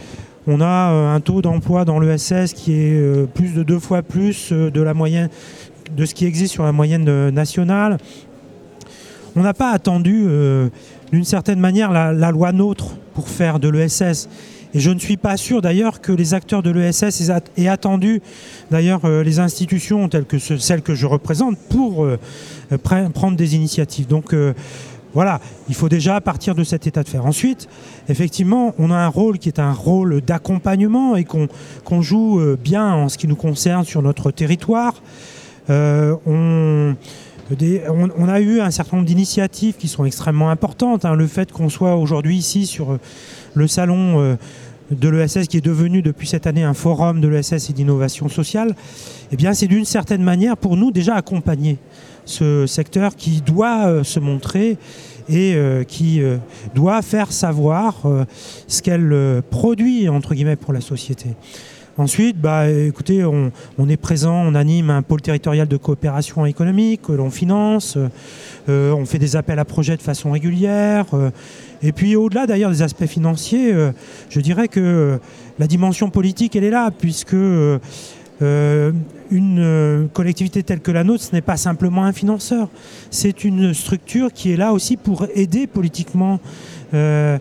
On 0.46 0.62
a 0.62 0.90
un 1.16 1.20
taux 1.20 1.42
d'emploi 1.42 1.84
dans 1.84 2.00
l'ESS 2.00 2.54
qui 2.54 2.74
est 2.74 3.28
plus 3.34 3.54
de 3.54 3.64
deux 3.64 3.80
fois 3.80 4.04
plus 4.04 4.52
de 4.52 4.82
la 4.82 4.94
moyenne 4.94 5.30
de 5.96 6.06
ce 6.06 6.14
qui 6.14 6.26
existe 6.26 6.54
sur 6.54 6.64
la 6.64 6.72
moyenne 6.72 7.30
nationale. 7.32 7.98
On 9.36 9.42
n'a 9.42 9.54
pas 9.54 9.72
attendu 9.72 10.28
d'une 11.12 11.24
certaine 11.24 11.60
manière 11.60 11.92
la, 11.92 12.32
loi 12.32 12.52
NOTRe 12.52 12.98
pour 13.14 13.30
faire 13.30 13.60
de 13.60 13.70
l'ESS. 13.70 14.28
Et 14.78 14.80
je 14.80 14.92
ne 14.92 15.00
suis 15.00 15.18
pas 15.18 15.38
sûr 15.38 15.64
d'ailleurs 15.64 16.02
que 16.02 16.12
les 16.12 16.36
acteurs 16.36 16.62
de 16.62 16.70
l'ESS 16.70 17.32
aient 17.58 17.68
attendu 17.68 18.22
d'ailleurs 18.70 19.06
euh, 19.06 19.24
les 19.24 19.40
institutions 19.40 20.08
telles 20.08 20.26
que 20.26 20.38
celles 20.38 20.84
que 20.84 20.94
je 20.94 21.08
représente 21.08 21.58
pour 21.58 22.06
euh, 22.06 22.20
prendre 22.84 23.36
des 23.36 23.56
initiatives. 23.56 24.06
Donc 24.06 24.36
euh, 24.36 24.54
voilà, 25.16 25.42
il 25.68 25.74
faut 25.74 25.90
déjà 25.90 26.22
partir 26.22 26.54
de 26.54 26.64
cet 26.64 26.86
état 26.86 27.02
de 27.02 27.10
faire. 27.10 27.26
Ensuite, 27.26 27.68
effectivement, 28.08 28.76
on 28.78 28.92
a 28.92 28.98
un 28.98 29.08
rôle 29.08 29.40
qui 29.40 29.50
est 29.50 29.58
un 29.58 29.74
rôle 29.74 30.22
d'accompagnement 30.22 31.16
et 31.16 31.24
qu'on 31.24 32.02
joue 32.04 32.40
bien 32.64 32.94
en 32.94 33.10
ce 33.10 33.18
qui 33.18 33.28
nous 33.28 33.36
concerne 33.36 33.84
sur 33.84 34.04
notre 34.04 34.30
territoire. 34.30 35.02
on 35.70 36.96
a 38.28 38.40
eu 38.42 38.60
un 38.60 38.70
certain 38.70 38.98
nombre 38.98 39.08
d'initiatives 39.08 39.78
qui 39.78 39.88
sont 39.88 40.06
extrêmement 40.06 40.52
importantes. 40.52 41.04
Hein. 41.04 41.16
Le 41.16 41.26
fait 41.26 41.52
qu'on 41.52 41.70
soit 41.70 41.96
aujourd'hui 41.96 42.38
ici 42.38 42.68
sur 42.68 43.00
le 43.56 43.68
salon 43.68 44.38
de 44.92 45.10
l'ESS 45.10 45.48
qui 45.48 45.58
est 45.58 45.66
devenu 45.66 46.02
depuis 46.02 46.28
cette 46.28 46.48
année 46.48 46.64
un 46.64 46.74
forum 46.74 47.22
de 47.22 47.28
l'ESS 47.28 47.70
et 47.70 47.74
d'innovation 47.74 48.30
sociale, 48.30 48.76
eh 49.32 49.36
bien 49.36 49.54
c'est 49.54 49.68
d'une 49.68 49.86
certaine 49.86 50.24
manière 50.24 50.58
pour 50.58 50.78
nous 50.78 50.92
déjà 50.92 51.16
accompagner 51.16 51.78
ce 52.26 52.66
secteur 52.66 53.16
qui 53.16 53.42
doit 53.42 53.88
euh, 53.88 54.04
se 54.04 54.20
montrer 54.20 54.78
et 55.30 55.58
qui 55.90 56.22
doit 56.74 57.02
faire 57.02 57.34
savoir 57.34 57.96
ce 58.66 58.82
qu'elle 58.82 59.42
produit 59.50 60.08
entre 60.08 60.34
guillemets 60.34 60.56
pour 60.56 60.72
la 60.72 60.80
société. 60.80 61.32
Ensuite, 62.00 62.40
bah, 62.40 62.70
écoutez, 62.70 63.26
on, 63.26 63.90
est 63.90 63.98
présent, 63.98 64.36
on 64.36 64.54
anime 64.54 64.92
un 64.92 65.02
pôle 65.02 65.20
territorial 65.20 65.68
de 65.68 65.78
coopération 65.78 66.46
économique 66.46 67.02
que 67.02 67.12
l'on 67.12 67.32
finance, 67.32 67.98
euh, 68.70 68.92
on 68.92 69.06
fait 69.06 69.18
des 69.18 69.36
appels 69.36 69.58
à 69.58 69.66
projets 69.66 69.98
de 69.98 70.04
façon 70.04 70.30
régulière. 70.30 71.08
Euh, 71.14 71.32
et 71.82 71.92
puis 71.92 72.16
au-delà 72.16 72.46
d'ailleurs 72.46 72.70
des 72.70 72.84
aspects 72.84 73.08
financiers, 73.08 73.74
euh, 73.74 73.92
je 74.30 74.40
dirais 74.42 74.68
que 74.68 75.20
la 75.58 75.66
dimension 75.66 76.12
politique, 76.12 76.56
elle 76.56 76.66
est 76.66 76.70
là, 76.70 76.92
puisque 76.92 77.36
une 79.32 80.10
collectivité 80.14 80.62
telle 80.62 80.82
que 80.82 80.92
la 80.92 81.04
nôtre, 81.04 81.24
ce 81.24 81.34
n'est 81.34 81.42
pas 81.42 81.58
simplement 81.58 82.06
un 82.06 82.14
financeur, 82.14 82.70
c'est 83.10 83.44
une 83.44 83.74
structure 83.74 84.32
qui 84.32 84.52
est 84.52 84.58
là 84.58 84.72
aussi 84.72 84.98
pour 84.98 85.26
aider 85.34 85.66
politiquement 85.66 86.40
le 86.94 87.40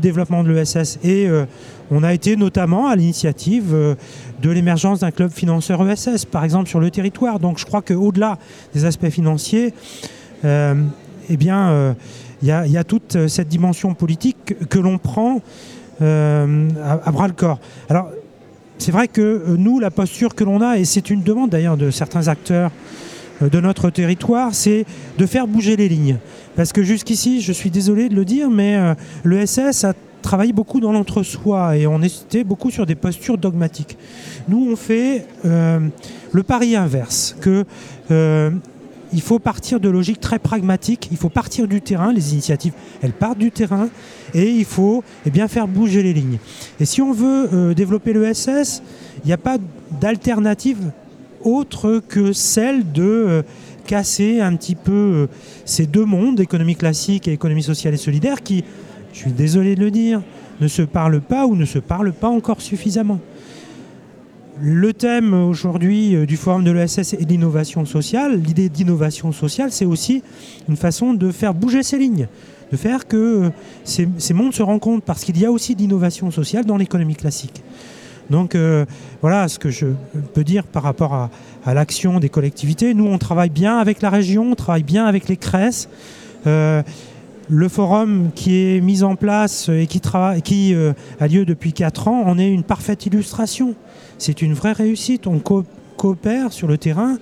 développement 0.00 0.42
de 0.42 0.50
l'ESS. 0.50 0.98
Et 1.04 1.28
on 1.90 2.02
a 2.02 2.12
été 2.12 2.36
notamment 2.36 2.88
à 2.88 2.96
l'initiative 2.96 3.72
euh, 3.72 3.94
de 4.42 4.50
l'émergence 4.50 5.00
d'un 5.00 5.10
club 5.10 5.30
financeur 5.30 5.88
ESS, 5.88 6.24
par 6.24 6.44
exemple 6.44 6.68
sur 6.68 6.80
le 6.80 6.90
territoire. 6.90 7.38
Donc 7.38 7.58
je 7.58 7.64
crois 7.64 7.82
qu'au-delà 7.82 8.38
des 8.74 8.84
aspects 8.84 9.08
financiers, 9.08 9.72
euh, 10.44 10.74
eh 11.28 11.36
bien, 11.36 11.94
il 12.42 12.50
euh, 12.50 12.66
y, 12.66 12.76
a 12.76 12.84
toute 12.84 13.28
cette 13.28 13.48
dimension 13.48 13.94
politique 13.94 14.68
que, 14.68 14.78
l'on 14.78 14.98
prend 14.98 15.40
à, 16.00 17.10
bras 17.10 17.26
le 17.26 17.34
corps. 17.34 17.58
Alors, 17.88 18.10
c'est 18.78 18.92
vrai 18.92 19.08
que 19.08 19.56
nous, 19.56 19.80
la 19.80 19.90
posture 19.90 20.34
que 20.34 20.44
l'on 20.44 20.60
a, 20.60 20.78
et 20.78 20.84
c'est 20.84 21.10
une 21.10 21.22
demande 21.22 21.50
d'ailleurs 21.50 21.76
de 21.76 21.90
certains 21.90 22.28
acteurs 22.28 22.70
de 23.40 23.60
notre 23.60 23.90
territoire, 23.90 24.54
c'est 24.54 24.84
de 25.18 25.26
faire 25.26 25.46
bouger 25.46 25.76
les 25.76 25.88
lignes. 25.88 26.18
Parce 26.54 26.72
que 26.72 26.82
jusqu'ici, 26.82 27.40
je 27.40 27.52
suis 27.52 27.70
désolé 27.70 28.08
de 28.08 28.14
le 28.14 28.24
dire, 28.24 28.50
mais 28.50 28.78
l'ESS 29.24 29.84
a 29.84 29.94
travaille 30.26 30.52
beaucoup 30.52 30.80
dans 30.80 30.90
l'entre-soi 30.90 31.76
et 31.76 31.86
on 31.86 32.02
était 32.02 32.42
beaucoup 32.42 32.72
sur 32.72 32.84
des 32.84 32.96
postures 32.96 33.38
dogmatiques. 33.38 33.96
Nous, 34.48 34.72
on 34.72 34.74
fait 34.74 35.24
euh, 35.44 35.78
le 36.32 36.42
pari 36.42 36.74
inverse, 36.74 37.36
que 37.40 37.64
euh, 38.10 38.50
il 39.12 39.20
faut 39.20 39.38
partir 39.38 39.78
de 39.78 39.88
logiques 39.88 40.18
très 40.18 40.40
pragmatiques, 40.40 41.06
il 41.12 41.16
faut 41.16 41.28
partir 41.28 41.68
du 41.68 41.80
terrain, 41.80 42.12
les 42.12 42.32
initiatives, 42.32 42.72
elles 43.02 43.12
partent 43.12 43.38
du 43.38 43.52
terrain, 43.52 43.88
et 44.34 44.50
il 44.50 44.64
faut 44.64 45.04
eh 45.26 45.30
bien, 45.30 45.46
faire 45.46 45.68
bouger 45.68 46.02
les 46.02 46.12
lignes. 46.12 46.38
Et 46.80 46.86
si 46.86 47.00
on 47.00 47.12
veut 47.12 47.48
euh, 47.52 47.74
développer 47.74 48.12
l'ESS, 48.12 48.82
il 49.22 49.28
n'y 49.28 49.32
a 49.32 49.38
pas 49.38 49.58
d'alternative 50.00 50.90
autre 51.44 52.02
que 52.08 52.32
celle 52.32 52.90
de 52.90 53.44
casser 53.86 54.40
un 54.40 54.56
petit 54.56 54.74
peu 54.74 55.28
ces 55.64 55.86
deux 55.86 56.04
mondes, 56.04 56.40
économie 56.40 56.74
classique 56.74 57.28
et 57.28 57.32
économie 57.32 57.62
sociale 57.62 57.94
et 57.94 57.98
solidaire, 57.98 58.42
qui 58.42 58.64
je 59.16 59.22
suis 59.22 59.32
désolé 59.32 59.74
de 59.76 59.80
le 59.80 59.90
dire, 59.90 60.20
ne 60.60 60.68
se 60.68 60.82
parlent 60.82 61.22
pas 61.22 61.46
ou 61.46 61.56
ne 61.56 61.64
se 61.64 61.78
parlent 61.78 62.12
pas 62.12 62.28
encore 62.28 62.60
suffisamment. 62.60 63.18
Le 64.60 64.92
thème 64.92 65.32
aujourd'hui 65.32 66.14
euh, 66.14 66.26
du 66.26 66.36
forum 66.36 66.64
de 66.64 66.70
l'ESS 66.70 67.14
est 67.14 67.28
l'innovation 67.28 67.86
sociale. 67.86 68.38
L'idée 68.38 68.68
d'innovation 68.68 69.32
sociale, 69.32 69.72
c'est 69.72 69.86
aussi 69.86 70.22
une 70.68 70.76
façon 70.76 71.14
de 71.14 71.30
faire 71.30 71.54
bouger 71.54 71.82
ces 71.82 71.96
lignes, 71.96 72.28
de 72.70 72.76
faire 72.76 73.08
que 73.08 73.16
euh, 73.16 73.50
ces, 73.84 74.34
mondes 74.34 74.52
se 74.52 74.62
rencontrent, 74.62 75.04
parce 75.04 75.24
qu'il 75.24 75.38
y 75.38 75.46
a 75.46 75.50
aussi 75.50 75.74
d'innovation 75.74 76.30
sociale 76.30 76.66
dans 76.66 76.76
l'économie 76.76 77.16
classique. 77.16 77.62
Donc 78.28 78.54
euh, 78.54 78.84
voilà 79.22 79.48
ce 79.48 79.58
que 79.58 79.70
je 79.70 79.86
peux 80.34 80.44
dire 80.44 80.64
par 80.64 80.82
rapport 80.82 81.14
à, 81.64 81.74
l'action 81.74 82.20
des 82.20 82.28
collectivités. 82.28 82.92
Nous, 82.92 83.06
on 83.06 83.16
travaille 83.16 83.50
bien 83.50 83.78
avec 83.78 84.02
la 84.02 84.10
région, 84.10 84.52
on 84.52 84.54
travaille 84.54 84.82
bien 84.82 85.06
avec 85.06 85.26
les 85.28 85.38
CRES. 85.38 85.88
Le 87.48 87.68
forum 87.68 88.30
qui 88.34 88.56
est 88.56 88.80
mis 88.80 89.04
en 89.04 89.14
place 89.14 89.68
et 89.68 89.86
qui, 89.86 90.00
qui 90.42 90.74
euh, 90.74 90.92
a 91.20 91.28
lieu 91.28 91.44
depuis 91.44 91.72
4 91.72 92.08
ans 92.08 92.22
en 92.26 92.38
est 92.38 92.48
une 92.48 92.64
parfaite 92.64 93.06
illustration. 93.06 93.74
C'est 94.18 94.42
une 94.42 94.52
vraie 94.52 94.72
réussite. 94.72 95.28
On 95.28 95.40
coopère 95.96 96.52
sur 96.52 96.66
le 96.66 96.76
terrain 96.76 97.18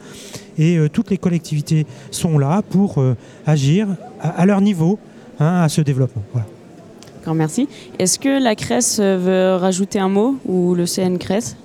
et 0.57 0.79
euh, 0.79 0.89
toutes 0.89 1.11
les 1.11 1.19
collectivités 1.19 1.87
sont 2.11 2.39
là 2.39 2.63
pour 2.63 3.01
euh, 3.01 3.17
agir 3.47 3.89
à, 4.21 4.47
leur 4.47 4.63
niveau 4.63 4.99
hein, 5.41 5.63
à 5.63 5.69
ce 5.69 5.83
développement. 5.83 6.23
Voilà. 6.33 6.47
merci. 7.35 7.69
Est-ce 7.99 8.19
que 8.19 8.43
la 8.43 8.55
CRES 8.55 9.01
veut 9.19 9.57
rajouter 9.57 9.99
un 9.99 10.09
mot 10.09 10.37
ou 10.47 10.75
le 10.75 10.87
CNCRES 10.87 11.57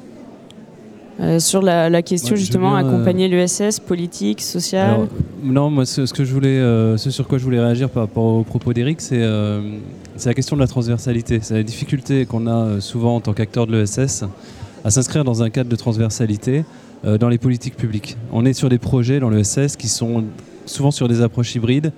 euh, 1.20 1.40
sur 1.40 1.62
la, 1.62 2.02
question 2.02 2.38
justement 2.38 2.76
euh, 2.76 2.80
accompagner 2.80 3.28
l'USS 3.28 3.82
politique, 3.82 4.42
social. 4.42 5.08
non, 5.44 5.70
moi 5.70 5.86
ce, 5.86 6.02
que 6.14 6.24
je 6.24 6.34
voulais, 6.34 6.48
euh, 6.48 6.96
ce 6.96 7.12
sur 7.12 7.28
quoi 7.28 7.38
je 7.38 7.44
voulais 7.44 7.60
réagir 7.60 7.90
par 7.90 8.04
rapport 8.04 8.24
au 8.24 8.44
propos 8.44 8.72
d'Eric, 8.72 9.02
c'est 9.02 9.20
la 9.20 10.34
question 10.34 10.56
de 10.56 10.62
la 10.62 10.68
transversalité. 10.68 11.40
C'est 11.42 11.56
la 11.56 11.64
difficulté 11.64 12.26
qu'on 12.26 12.48
a 12.48 12.80
souvent 12.80 13.18
en 13.18 13.20
tant 13.20 13.34
qu'acteur 13.34 13.68
de 13.68 13.76
l'ESS 13.76 14.24
à 14.86 14.92
s'inscrire 14.92 15.26
dans 15.26 15.44
un 15.44 15.50
cadre 15.50 15.70
de 15.70 15.76
transversalité 15.76 16.64
dans 17.04 17.30
les 17.30 17.38
politiques 17.38 17.76
publiques. 17.76 18.18
On 18.32 18.46
est 18.46 18.54
sur 18.54 18.70
des 18.70 18.78
projets 18.78 19.20
dans 19.20 19.30
l'ESS 19.30 19.76
qui 19.78 19.90
sont 19.90 20.24
souvent 20.66 20.92
sur 20.92 21.10
des 21.10 21.22
approches 21.22 21.54
hybrides. 21.56 21.92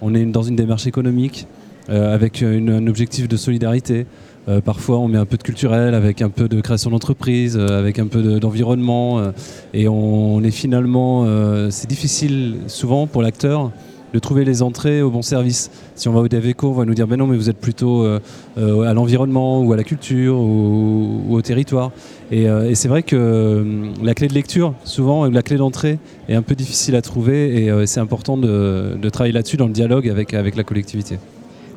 On 0.00 0.14
est 0.14 0.24
dans 0.24 0.42
une 0.42 0.56
démarche 0.56 0.86
économique 0.86 1.46
avec 1.88 2.42
un 2.42 2.86
objectif 2.88 3.28
de 3.28 3.36
solidarité. 3.36 4.06
Euh, 4.48 4.60
parfois, 4.60 4.98
on 4.98 5.08
met 5.08 5.18
un 5.18 5.24
peu 5.24 5.36
de 5.36 5.42
culturel 5.42 5.94
avec 5.94 6.20
un 6.20 6.28
peu 6.28 6.48
de 6.48 6.60
création 6.60 6.90
d'entreprise, 6.90 7.56
euh, 7.56 7.78
avec 7.78 7.98
un 7.98 8.06
peu 8.06 8.38
d'environnement. 8.40 9.18
Euh, 9.18 9.30
et 9.72 9.88
on, 9.88 10.42
est 10.42 10.50
finalement. 10.50 11.26
c'est 11.70 11.88
difficile 11.88 12.56
souvent 12.66 13.06
pour 13.06 13.22
l'acteur 13.22 13.70
de 14.12 14.18
trouver 14.18 14.44
les 14.44 14.62
entrées 14.62 15.02
au 15.02 15.10
bon 15.10 15.22
service. 15.22 15.70
Si 15.94 16.08
on 16.08 16.12
va 16.12 16.20
au 16.20 16.28
DAVECO, 16.28 16.68
on 16.68 16.72
va 16.72 16.84
nous 16.84 16.94
dire 16.94 17.08
ben 17.08 17.16
non, 17.16 17.26
mais 17.26 17.36
vous 17.36 17.50
êtes 17.50 17.58
plutôt 17.58 18.04
à 18.56 18.94
l'environnement 18.94 19.62
ou 19.62 19.72
à 19.72 19.76
la 19.76 19.84
culture 19.84 20.38
ou, 20.38 21.24
au 21.30 21.42
territoire. 21.42 21.90
Et, 22.30 22.46
c'est 22.74 22.88
vrai 22.88 23.02
que 23.02 23.64
la 24.02 24.14
clé 24.14 24.28
de 24.28 24.34
lecture, 24.34 24.74
souvent, 24.84 25.26
la 25.26 25.42
clé 25.42 25.56
d'entrée 25.56 25.98
est 26.28 26.34
un 26.34 26.42
peu 26.42 26.54
difficile 26.54 26.94
à 26.94 27.02
trouver 27.02 27.64
et 27.64 27.86
c'est 27.86 28.00
important 28.00 28.36
de, 28.36 29.08
travailler 29.10 29.32
là-dessus 29.32 29.56
dans 29.56 29.66
le 29.66 29.72
dialogue 29.72 30.08
avec 30.08 30.56
la 30.56 30.64
collectivité. 30.64 31.18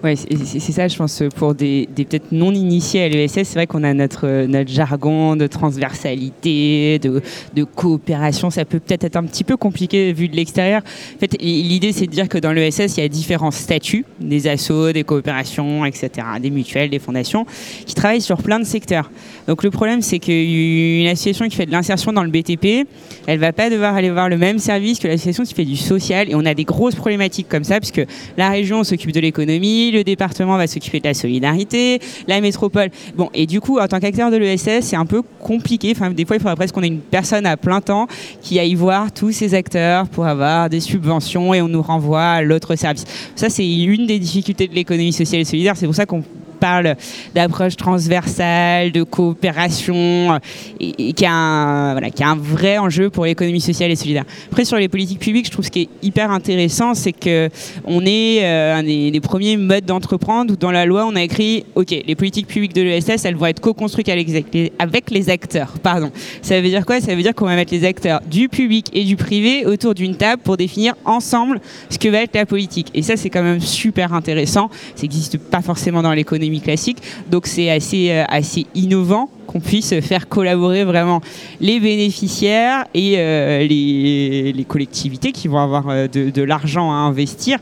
Ouais, 0.04 0.16
c'est 0.16 0.72
ça, 0.72 0.88
je 0.88 0.96
pense, 0.96 1.24
pour 1.36 1.56
des, 1.56 1.90
peut-être 1.96 2.32
non 2.32 2.52
initiés 2.52 3.04
à 3.04 3.10
l'ESS, 3.10 3.34
c'est 3.34 3.54
vrai 3.56 3.66
qu'on 3.66 3.84
a 3.84 3.94
notre, 3.96 4.46
notre 4.46 4.70
jargon 4.70 5.36
de 5.36 5.48
transversalité, 5.48 7.00
de, 7.00 7.22
de 7.56 7.64
coopération. 7.64 8.52
Ça 8.52 8.64
peut 8.64 8.80
peut-être 8.80 9.06
être 9.06 9.16
un 9.16 9.24
petit 9.24 9.44
peu 9.44 9.58
compliqué 9.58 10.14
vu 10.14 10.28
de 10.28 10.36
l'extérieur. 10.36 10.84
En 11.16 11.20
fait, 11.20 11.36
l'idée, 11.42 11.94
c'est 11.94 12.06
de 12.06 12.12
dire 12.12 12.30
que 12.30 12.38
dans 12.38 12.52
l'ESS, 12.52 12.98
il 12.98 13.02
y 13.02 13.04
a 13.04 13.10
différents 13.10 13.52
statuts, 13.52 14.06
des 14.20 14.48
assos, 14.48 14.92
des 14.92 15.04
coopérations, 15.04 15.84
etc., 15.84 16.10
des 16.40 16.52
mutuelles, 16.52 16.92
des 16.92 17.00
fondations, 17.00 17.46
qui 17.86 17.96
travaillent 17.96 18.22
sur 18.22 18.38
plein 18.38 18.60
de 18.60 18.66
secteurs. 18.66 19.10
Donc 19.48 19.64
le 19.64 19.72
problème, 19.72 20.02
c'est 20.02 20.20
qu'une 20.20 21.08
association 21.08 21.48
qui 21.48 21.56
fait 21.56 21.66
de 21.66 21.72
l'insertion 21.72 22.12
dans 22.12 22.24
le 22.24 22.30
BTP, 22.30 22.86
elle 23.28 23.40
va 23.40 23.54
pas 23.54 23.70
devoir 23.70 23.96
aller 23.96 24.10
voir 24.10 24.28
le 24.28 24.38
même 24.38 24.60
service 24.60 25.00
que 25.00 25.08
l'association 25.08 25.44
qui 25.44 25.54
fait 25.54 25.66
du 25.66 25.78
social. 25.78 26.30
Et 26.30 26.36
on 26.36 26.46
a 26.46 26.54
des 26.54 26.66
grosses 26.66 26.96
problématiques 26.96 27.48
comme 27.48 27.64
ça, 27.64 27.80
puisque 27.80 28.02
la 28.38 28.50
région 28.50 28.84
s'occupe 28.84 29.14
de 29.14 29.20
l'économie, 29.22 29.92
le 29.92 30.04
département 30.04 30.58
va 30.58 30.68
s'occuper 30.68 31.00
de 31.00 31.08
la 31.08 31.14
solidarité, 31.14 32.00
la 32.28 32.42
métropole. 32.42 32.90
Bon, 33.16 33.30
et 33.34 33.46
du 33.46 33.62
coup, 33.62 33.80
en 33.80 33.88
tant 33.88 34.00
qu'acteur 34.00 34.32
de 34.32 34.38
l'ESS, 34.38 34.82
c'est 34.82 34.96
un 34.98 35.06
peu 35.06 35.22
compliqué. 35.40 35.94
Enfin, 35.96 36.12
des 36.12 36.26
fois, 36.26 36.36
il 36.36 36.40
faudrait 36.40 36.56
presque 36.56 36.76
qu'on 36.76 36.84
ait 36.84 36.88
une 36.88 37.00
personne 37.00 37.46
à 37.46 37.56
plein 37.56 37.80
temps 37.80 38.08
qui 38.42 38.60
aille 38.60 38.76
voir 38.76 39.14
tous 39.14 39.32
ces 39.32 39.54
acteurs 39.54 40.08
pour 40.10 40.26
avoir 40.26 40.70
des 40.70 40.82
subventions 40.82 41.54
et 41.54 41.62
on 41.62 41.70
nous 41.70 41.82
renvoie 41.82 42.24
à 42.24 42.42
l'autre 42.42 42.76
service. 42.76 43.06
Ça, 43.36 43.50
c'est 43.50 43.68
une 43.68 44.08
des 44.08 44.20
difficultés 44.20 44.68
de 44.68 44.76
l'économie 44.76 45.14
sociale 45.14 45.42
et 45.42 45.46
solidaire. 45.46 45.78
C'est 45.78 45.86
pour 45.86 45.96
ça 45.96 46.06
qu'on 46.06 46.24
parle 46.58 46.96
d'approche 47.34 47.76
transversale, 47.76 48.92
de 48.92 49.04
coopération, 49.04 50.40
et, 50.80 51.14
un, 51.26 51.92
voilà, 51.94 52.10
qui 52.10 52.24
a 52.24 52.30
un 52.30 52.36
vrai 52.36 52.78
enjeu 52.78 53.10
pour 53.10 53.26
l'économie 53.26 53.62
sociale 53.62 53.92
et 53.92 53.96
solidaire. 53.96 54.26
Après, 54.52 54.66
sur 54.66 54.78
les 54.78 54.90
politiques 54.90 55.20
publiques, 55.20 55.46
je 55.46 55.52
trouve 55.52 55.66
ce 55.66 55.72
qui 55.72 55.82
est 55.82 55.90
hyper 56.02 56.32
intéressant, 56.32 56.94
c'est 56.94 57.14
qu'on 57.14 58.06
est 58.06 58.44
euh, 58.44 58.76
un 58.76 58.84
des, 58.84 59.20
premiers 59.22 59.58
modes 59.58 59.86
d'entreprendre 59.86 60.54
où 60.54 60.56
dans 60.56 60.72
la 60.72 60.86
loi, 60.86 61.06
on 61.06 61.16
a 61.16 61.22
écrit, 61.22 61.66
OK, 61.76 61.90
les 61.90 62.16
politiques 62.16 62.48
publiques 62.48 62.74
de 62.74 62.82
l'ESS, 62.82 63.26
elles 63.26 63.36
vont 63.36 63.48
être 63.48 63.60
co-construites 63.60 64.10
avec 64.10 65.10
les 65.12 65.30
acteurs. 65.30 65.74
Pardon. 65.82 66.12
Ça 66.42 66.60
veut 66.62 66.70
dire 66.70 66.86
quoi? 66.86 67.02
Ça 67.02 67.16
veut 67.16 67.22
dire 67.22 67.34
qu'on 67.34 67.46
va 67.46 67.56
mettre 67.56 67.74
les 67.74 67.86
acteurs 67.86 68.22
du 68.30 68.50
public 68.50 68.90
et 68.94 69.04
du 69.04 69.16
privé 69.16 69.66
autour 69.66 69.94
d'une 69.94 70.16
table 70.16 70.42
pour 70.44 70.58
définir 70.58 70.94
ensemble 71.06 71.60
ce 71.90 71.98
que 71.98 72.10
va 72.10 72.22
être 72.22 72.36
la 72.36 72.46
politique. 72.46 72.88
Et 72.94 73.02
ça, 73.02 73.18
c'est 73.18 73.30
quand 73.30 73.44
même 73.44 73.60
super 73.60 74.14
intéressant. 74.14 74.70
Ça 74.96 75.04
n'existe 75.04 75.38
pas 75.38 75.62
forcément 75.62 76.02
dans 76.02 76.14
l'économie 76.14 76.47
classique. 76.62 76.98
Donc 77.30 77.48
c'est 77.48 77.70
assez, 77.70 78.12
euh, 78.12 78.24
assez 78.30 78.66
innovant 78.76 79.30
qu'on 79.48 79.60
puisse 79.60 80.00
faire 80.02 80.28
collaborer 80.28 80.84
vraiment 80.84 81.22
les 81.60 81.80
bénéficiaires 81.80 82.86
et 82.94 83.16
euh, 83.18 83.66
les, 83.66 84.66
collectivités 84.68 85.32
qui 85.32 85.48
vont 85.48 85.60
avoir 85.60 85.86
euh, 85.90 86.08
de, 86.08 86.42
l'argent 86.44 86.92
à 86.92 86.96
investir. 86.96 87.58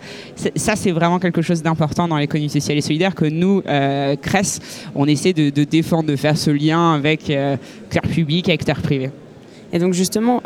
Ça, 0.56 0.76
c'est 0.76 0.92
vraiment 0.92 1.20
quelque 1.20 1.42
chose 1.42 1.62
d'important 1.62 2.08
dans 2.08 2.18
l'économie 2.18 2.50
sociale 2.50 2.78
et 2.78 2.82
solidaire 2.82 3.14
que 3.14 3.26
nous, 3.26 3.62
euh, 3.68 4.16
CRES, 4.16 4.60
on 4.96 5.08
essaie 5.08 5.34
de, 5.34 5.50
défendre, 5.64 6.10
de 6.10 6.16
faire 6.16 6.38
ce 6.38 6.50
lien 6.50 6.94
avec 6.94 7.30
euh, 7.30 7.56
acteurs 7.86 8.12
publics 8.12 8.50
et 8.50 8.54
acteurs 8.54 8.82
privés. 8.82 9.12
Et 9.72 9.80
donc 9.80 9.94
justement, 9.94 10.42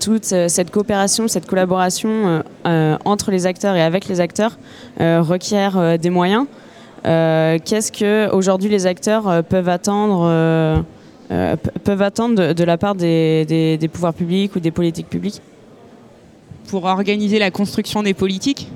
toute 0.00 0.24
cette 0.24 0.70
coopération, 0.70 1.28
cette 1.28 1.46
collaboration 1.46 2.42
entre 2.64 3.30
les 3.30 3.44
acteurs 3.44 3.76
et 3.76 3.82
avec 3.82 4.08
les 4.08 4.20
acteurs 4.20 4.56
requiert 4.98 5.98
des 5.98 6.08
moyens. 6.08 6.46
Qu'est-ce 7.06 7.92
que 7.92 8.28
aujourd'hui 8.32 8.68
les 8.68 8.86
acteurs 8.86 9.44
peuvent 9.44 9.68
attendre, 9.68 10.84
peuvent 11.84 12.02
attendre 12.02 12.52
de, 12.52 12.64
la 12.64 12.76
part 12.76 12.94
des, 12.96 13.90
pouvoirs 13.92 14.14
publics 14.14 14.56
ou 14.56 14.60
des 14.60 14.72
politiques 14.72 15.08
publiques? 15.08 15.40
Pour 16.68 16.84
organiser 16.84 17.38
la 17.38 17.52
construction 17.52 18.02
des 18.02 18.14
politiques? 18.14 18.68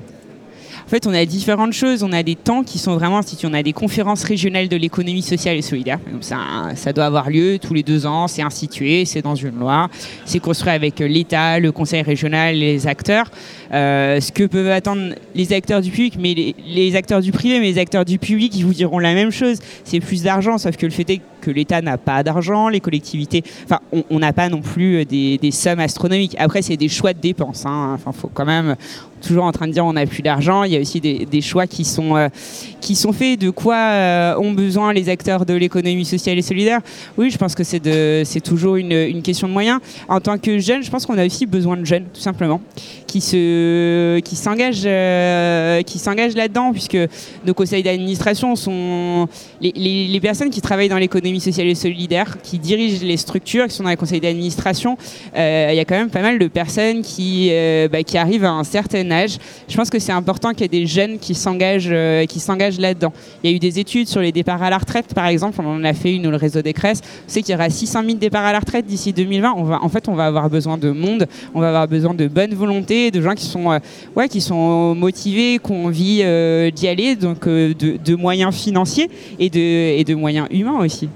En 0.85 0.89
fait, 0.89 1.07
on 1.07 1.13
a 1.13 1.23
différentes 1.25 1.73
choses. 1.73 2.03
On 2.03 2.11
a 2.11 2.23
des 2.23 2.35
temps 2.35 2.63
qui 2.63 2.77
sont 2.77 2.95
vraiment 2.95 3.19
institués. 3.19 3.47
On 3.49 3.53
a 3.53 3.63
des 3.63 3.73
conférences 3.73 4.23
régionales 4.23 4.67
de 4.67 4.75
l'économie 4.75 5.21
sociale 5.21 5.55
et 5.55 5.61
solidaire. 5.61 5.99
ça 6.19 6.93
doit 6.93 7.05
avoir 7.05 7.29
lieu 7.29 7.59
tous 7.59 7.73
les 7.73 7.83
deux 7.83 8.05
ans. 8.05 8.27
C'est 8.27 8.41
institué, 8.41 9.05
c'est 9.05 9.21
dans 9.21 9.35
une 9.35 9.57
loi. 9.57 9.89
C'est 10.25 10.39
construit 10.39 10.71
avec 10.71 10.99
l'État, 10.99 11.59
le 11.59 11.71
conseil 11.71 12.01
régional, 12.01 12.55
les 12.55 12.87
acteurs. 12.87 13.27
Euh, 13.73 14.19
ce 14.19 14.31
que 14.31 14.43
peuvent 14.43 14.69
attendre 14.69 15.15
les 15.33 15.53
acteurs 15.53 15.81
du 15.81 15.91
public, 15.91 16.15
mais 16.19 16.33
les, 16.33 16.95
acteurs 16.95 17.21
du 17.21 17.31
privé, 17.31 17.59
mais 17.59 17.67
les 17.67 17.79
acteurs 17.79 18.05
du 18.05 18.19
public, 18.19 18.53
ils 18.55 18.65
vous 18.65 18.73
diront 18.73 18.99
la 18.99 19.13
même 19.13 19.31
chose. 19.31 19.59
C'est 19.83 19.99
plus 19.99 20.23
d'argent, 20.23 20.57
sauf 20.57 20.75
que 20.75 20.85
le 20.85 20.91
fait 20.91 21.09
est 21.09 21.21
que 21.41 21.51
l'État 21.51 21.81
n'a 21.81 21.97
pas 21.97 22.21
d'argent, 22.21 22.69
les 22.69 22.79
collectivités, 22.79 23.43
enfin, 23.63 23.79
on 24.09 24.19
n'a 24.19 24.31
pas 24.31 24.47
non 24.47 24.61
plus 24.61 25.05
des, 25.05 25.51
sommes 25.51 25.79
astronomiques. 25.79 26.35
Après, 26.37 26.61
c'est 26.61 26.77
des 26.77 26.89
choix 26.89 27.13
de 27.13 27.19
dépenses. 27.19 27.65
Hein. 27.65 27.93
Enfin, 27.95 28.11
faut 28.11 28.29
quand 28.31 28.45
même, 28.45 28.75
toujours 29.21 29.45
en 29.45 29.51
train 29.51 29.67
de 29.67 29.71
dire 29.71 29.85
on 29.85 29.93
n'a 29.93 30.05
plus 30.05 30.21
d'argent. 30.21 30.63
Il 30.63 30.73
y 30.73 30.77
a 30.77 30.79
aussi 30.79 30.99
des, 30.99 31.41
choix 31.41 31.67
qui 31.67 31.85
sont, 31.85 32.15
euh, 32.15 32.27
qui 32.81 32.95
sont 32.95 33.13
faits. 33.13 33.39
De 33.39 33.49
quoi 33.49 33.75
euh, 33.75 34.35
ont 34.37 34.51
besoin 34.51 34.91
les 34.93 35.09
acteurs 35.09 35.45
de 35.45 35.53
l'économie 35.53 36.05
sociale 36.05 36.37
et 36.37 36.41
solidaire? 36.41 36.81
Oui, 37.17 37.29
je 37.29 37.37
pense 37.37 37.55
que 37.55 37.63
c'est 37.63 38.41
toujours 38.43 38.75
une, 38.75 38.91
une, 38.91 39.21
question 39.21 39.47
de 39.47 39.53
moyens. 39.53 39.79
En 40.09 40.19
tant 40.19 40.37
que 40.37 40.59
jeune, 40.59 40.83
je 40.83 40.89
pense 40.89 41.05
qu'on 41.05 41.17
a 41.17 41.25
aussi 41.25 41.45
besoin 41.45 41.77
de 41.77 41.85
jeunes, 41.85 42.05
tout 42.13 42.21
simplement, 42.21 42.59
qui 43.07 43.21
se, 43.21 43.60
qui 44.23 44.35
s'engagent, 44.35 44.83
euh, 44.85 45.81
qui 45.83 45.99
s'engagent 45.99 46.35
là-dedans, 46.35 46.71
puisque 46.71 46.97
nos 47.45 47.53
conseils 47.53 47.83
d'administration 47.83 48.55
sont 48.55 49.27
les, 49.61 50.19
personnes 50.21 50.49
qui 50.49 50.61
travaillent 50.61 50.89
dans 50.89 50.97
l'économie 50.97 51.41
sociale 51.41 51.67
et 51.67 51.75
solidaire, 51.75 52.37
qui 52.41 52.59
dirigent 52.59 53.03
les 53.05 53.17
structures, 53.17 53.67
qui 53.67 53.75
sont 53.75 53.83
dans 53.83 53.89
les 53.89 53.95
conseils 53.95 54.21
d'administration. 54.21 54.97
Il 55.35 55.75
y 55.75 55.79
a 55.79 55.85
quand 55.85 55.95
même 55.95 56.09
pas 56.09 56.21
mal 56.21 56.39
de 56.39 56.47
personnes 56.47 57.01
qui, 57.01 57.51
bah, 57.91 58.03
qui 58.03 58.17
arrivent 58.17 58.45
à 58.45 58.51
un 58.51 58.63
certain 58.63 59.01
je 59.67 59.75
pense 59.75 59.89
que 59.89 59.99
c'est 59.99 60.11
important 60.11 60.51
qu'il 60.51 60.61
y 60.61 60.65
ait 60.65 60.67
des 60.81 60.87
jeunes 60.87 61.19
qui 61.19 61.35
s'engagent, 61.35 61.89
euh, 61.91 62.25
qui 62.25 62.39
s'engagent 62.39 62.79
là-dedans. 62.79 63.13
Il 63.43 63.49
y 63.49 63.53
a 63.53 63.55
eu 63.55 63.59
des 63.59 63.79
études 63.79 64.07
sur 64.07 64.21
les 64.21 64.31
départs 64.31 64.61
à 64.61 64.69
la 64.69 64.77
retraite, 64.77 65.13
par 65.13 65.27
exemple. 65.27 65.59
On 65.61 65.75
en 65.75 65.83
a 65.83 65.93
fait 65.93 66.13
une 66.13 66.27
au 66.27 66.37
réseau 66.37 66.61
des 66.61 66.73
Cresses. 66.73 67.01
On 67.27 67.31
sait 67.31 67.41
qu'il 67.41 67.53
y 67.53 67.55
aura 67.55 67.69
600 67.69 68.03
000 68.05 68.17
départs 68.17 68.45
à 68.45 68.51
la 68.51 68.59
retraite 68.59 68.85
d'ici 68.85 69.13
2020. 69.13 69.53
On 69.57 69.63
va, 69.63 69.83
en 69.83 69.89
fait, 69.89 70.07
on 70.07 70.15
va 70.15 70.25
avoir 70.25 70.49
besoin 70.49 70.77
de 70.77 70.91
monde. 70.91 71.27
On 71.53 71.59
va 71.59 71.69
avoir 71.69 71.87
besoin 71.87 72.13
de 72.13 72.27
bonne 72.27 72.53
volonté, 72.53 73.11
de 73.11 73.21
gens 73.21 73.33
qui 73.33 73.45
sont, 73.45 73.50
euh, 73.57 74.27
qui 74.27 74.41
sont 74.41 74.95
motivés, 74.95 75.59
qui 75.63 75.71
ont 75.71 75.85
envie 75.85 76.21
euh, 76.23 76.71
d'y 76.71 76.87
aller, 76.87 77.15
donc 77.15 77.47
de, 77.47 78.15
moyens 78.15 78.53
financiers 78.53 79.09
et 79.39 79.49
de, 79.49 80.15
moyens 80.15 80.47
humains 80.51 80.79
aussi. 80.79 81.09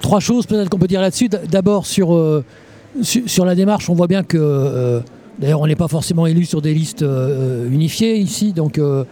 trois 0.00 0.20
choses 0.20 0.46
peut-être 0.46 0.68
qu'on 0.68 0.78
peut 0.78 0.86
dire 0.86 1.00
là-dessus. 1.00 1.28
D'abord 1.28 1.86
sur 1.86 3.44
la 3.44 3.54
démarche, 3.54 3.88
on 3.90 3.94
voit 3.94 4.06
bien 4.06 4.22
que, 4.22 4.38
euh, 4.40 5.00
d'ailleurs, 5.38 5.60
on 5.60 5.66
n'est 5.66 5.76
pas 5.76 5.88
forcément 5.88 6.26
élu 6.26 6.44
sur 6.44 6.62
des 6.62 6.74
listes 6.74 7.02
euh, 7.02 7.70
unifiées 7.70 8.16
ici, 8.16 8.52
donc 8.52 8.78
euh, 8.78 9.04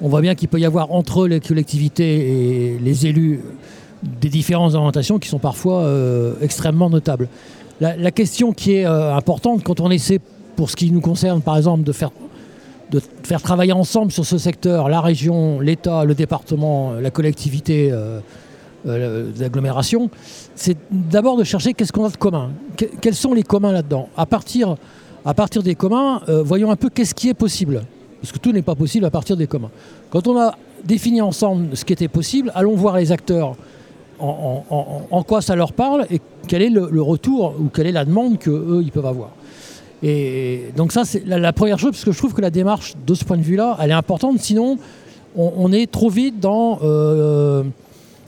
on 0.00 0.08
voit 0.08 0.20
bien 0.20 0.34
qu'il 0.34 0.48
peut 0.48 0.60
y 0.60 0.64
avoir 0.64 0.92
entre 0.92 1.26
les 1.26 1.40
collectivités 1.40 2.74
et 2.74 2.78
les 2.78 3.06
élus 3.06 3.40
des 4.02 4.28
différentes 4.28 4.74
orientations 4.74 5.18
qui 5.18 5.28
sont 5.28 5.38
parfois 5.38 5.88
extrêmement 6.42 6.90
notables. 6.90 7.28
La, 7.80 8.10
question 8.10 8.52
qui 8.52 8.74
est 8.74 8.84
importante 8.84 9.62
quand 9.64 9.80
on 9.80 9.90
essaie, 9.90 10.20
pour 10.56 10.70
ce 10.70 10.76
qui 10.76 10.90
nous 10.90 11.00
concerne, 11.00 11.42
par 11.42 11.56
exemple, 11.56 11.82
de 11.82 11.92
faire 11.92 13.42
travailler 13.42 13.72
ensemble 13.72 14.12
sur 14.12 14.24
ce 14.24 14.38
secteur, 14.38 14.88
la 14.88 15.00
région, 15.00 15.60
l'État, 15.60 16.04
le 16.04 16.14
département, 16.14 16.92
la 16.92 17.10
collectivité 17.10 17.92
d'agglomération, 18.84 20.08
c'est 20.54 20.76
d'abord 20.90 21.36
de 21.36 21.44
chercher 21.44 21.74
qu'est-ce 21.74 21.92
qu'on 21.92 22.04
a 22.04 22.10
de 22.10 22.16
commun. 22.16 22.52
quels 23.00 23.14
sont 23.14 23.34
les 23.34 23.42
communs 23.42 23.72
là-dedans? 23.72 24.08
À 24.16 24.26
partir, 24.26 24.76
à 25.24 25.32
partir 25.32 25.62
des 25.62 25.74
communs, 25.74 26.20
euh, 26.28 26.42
voyons 26.42 26.70
un 26.70 26.76
peu 26.76 26.90
qu'est-ce 26.90 27.14
qui 27.14 27.28
est 27.30 27.34
possible. 27.34 27.82
Parce 28.20 28.32
que 28.32 28.38
tout 28.38 28.52
n'est 28.52 28.62
pas 28.62 28.74
possible 28.74 29.06
à 29.06 29.10
partir 29.10 29.36
des 29.36 29.46
communs. 29.46 29.70
Quand 30.10 30.26
on 30.28 30.38
a 30.38 30.54
défini 30.84 31.20
ensemble 31.20 31.76
ce 31.76 31.84
qui 31.84 31.92
était 31.92 32.08
possible, 32.08 32.52
allons 32.54 32.74
voir 32.74 32.96
les 32.96 33.10
acteurs 33.10 33.56
en, 34.20 35.22
quoi 35.26 35.42
ça 35.42 35.56
leur 35.56 35.72
parle 35.72 36.06
et 36.10 36.20
quel 36.48 36.62
est 36.62 36.70
le, 36.70 37.02
retour 37.02 37.54
ou 37.60 37.68
quelle 37.68 37.86
est 37.86 37.92
la 37.92 38.04
demande 38.04 38.38
qu'eux, 38.38 38.80
ils 38.82 38.92
peuvent 38.92 39.06
avoir. 39.06 39.30
Et 40.02 40.64
donc 40.76 40.92
ça, 40.92 41.04
c'est 41.04 41.24
la, 41.26 41.52
première 41.54 41.78
chose, 41.78 41.92
parce 41.92 42.04
que 42.04 42.12
je 42.12 42.18
trouve 42.18 42.34
que 42.34 42.42
la 42.42 42.50
démarche, 42.50 42.94
de 43.06 43.14
ce 43.14 43.24
point 43.24 43.38
de 43.38 43.42
vue-là, 43.42 43.78
elle 43.80 43.90
est 43.90 43.94
importante. 43.94 44.38
Sinon, 44.38 44.78
on, 45.34 45.72
est 45.72 45.90
trop 45.90 46.10
vite 46.10 46.40
dans... 46.40 46.78
Euh, 46.82 47.62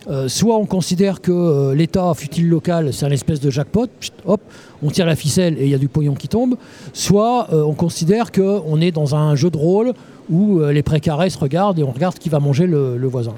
euh, 0.09 0.29
soit 0.29 0.57
on 0.57 0.67
considère 0.67 1.21
que 1.21 1.33
euh, 1.33 1.75
l'État, 1.75 2.15
fut-il 2.15 2.49
local, 2.49 2.93
c'est 2.93 3.05
un 3.05 3.11
espèce 3.11 3.41
de 3.41 3.51
jackpot, 3.51 3.89
hop, 4.25 4.41
on 4.81 4.91
tire 4.91 5.05
la 5.05 5.17
ficelle 5.17 5.57
et 5.59 5.65
il 5.65 5.69
y 5.69 5.75
a 5.75 5.79
du 5.79 5.89
pognon 5.89 6.15
qui 6.15 6.29
tombe, 6.29 6.57
soit 6.93 7.49
on 7.53 7.75
considère 7.75 8.31
qu'on 8.31 8.81
est 8.81 8.93
dans 8.93 9.17
un 9.17 9.35
jeu 9.35 9.51
de 9.51 9.57
rôle 9.57 9.95
où 10.31 10.61
les 10.61 10.85
précarés 10.85 11.29
se 11.29 11.39
regardent 11.39 11.81
et 11.81 11.83
on 11.83 11.91
regarde 11.91 12.19
qui 12.19 12.29
va 12.29 12.39
manger 12.39 12.69
le, 12.69 13.07
voisin. 13.09 13.35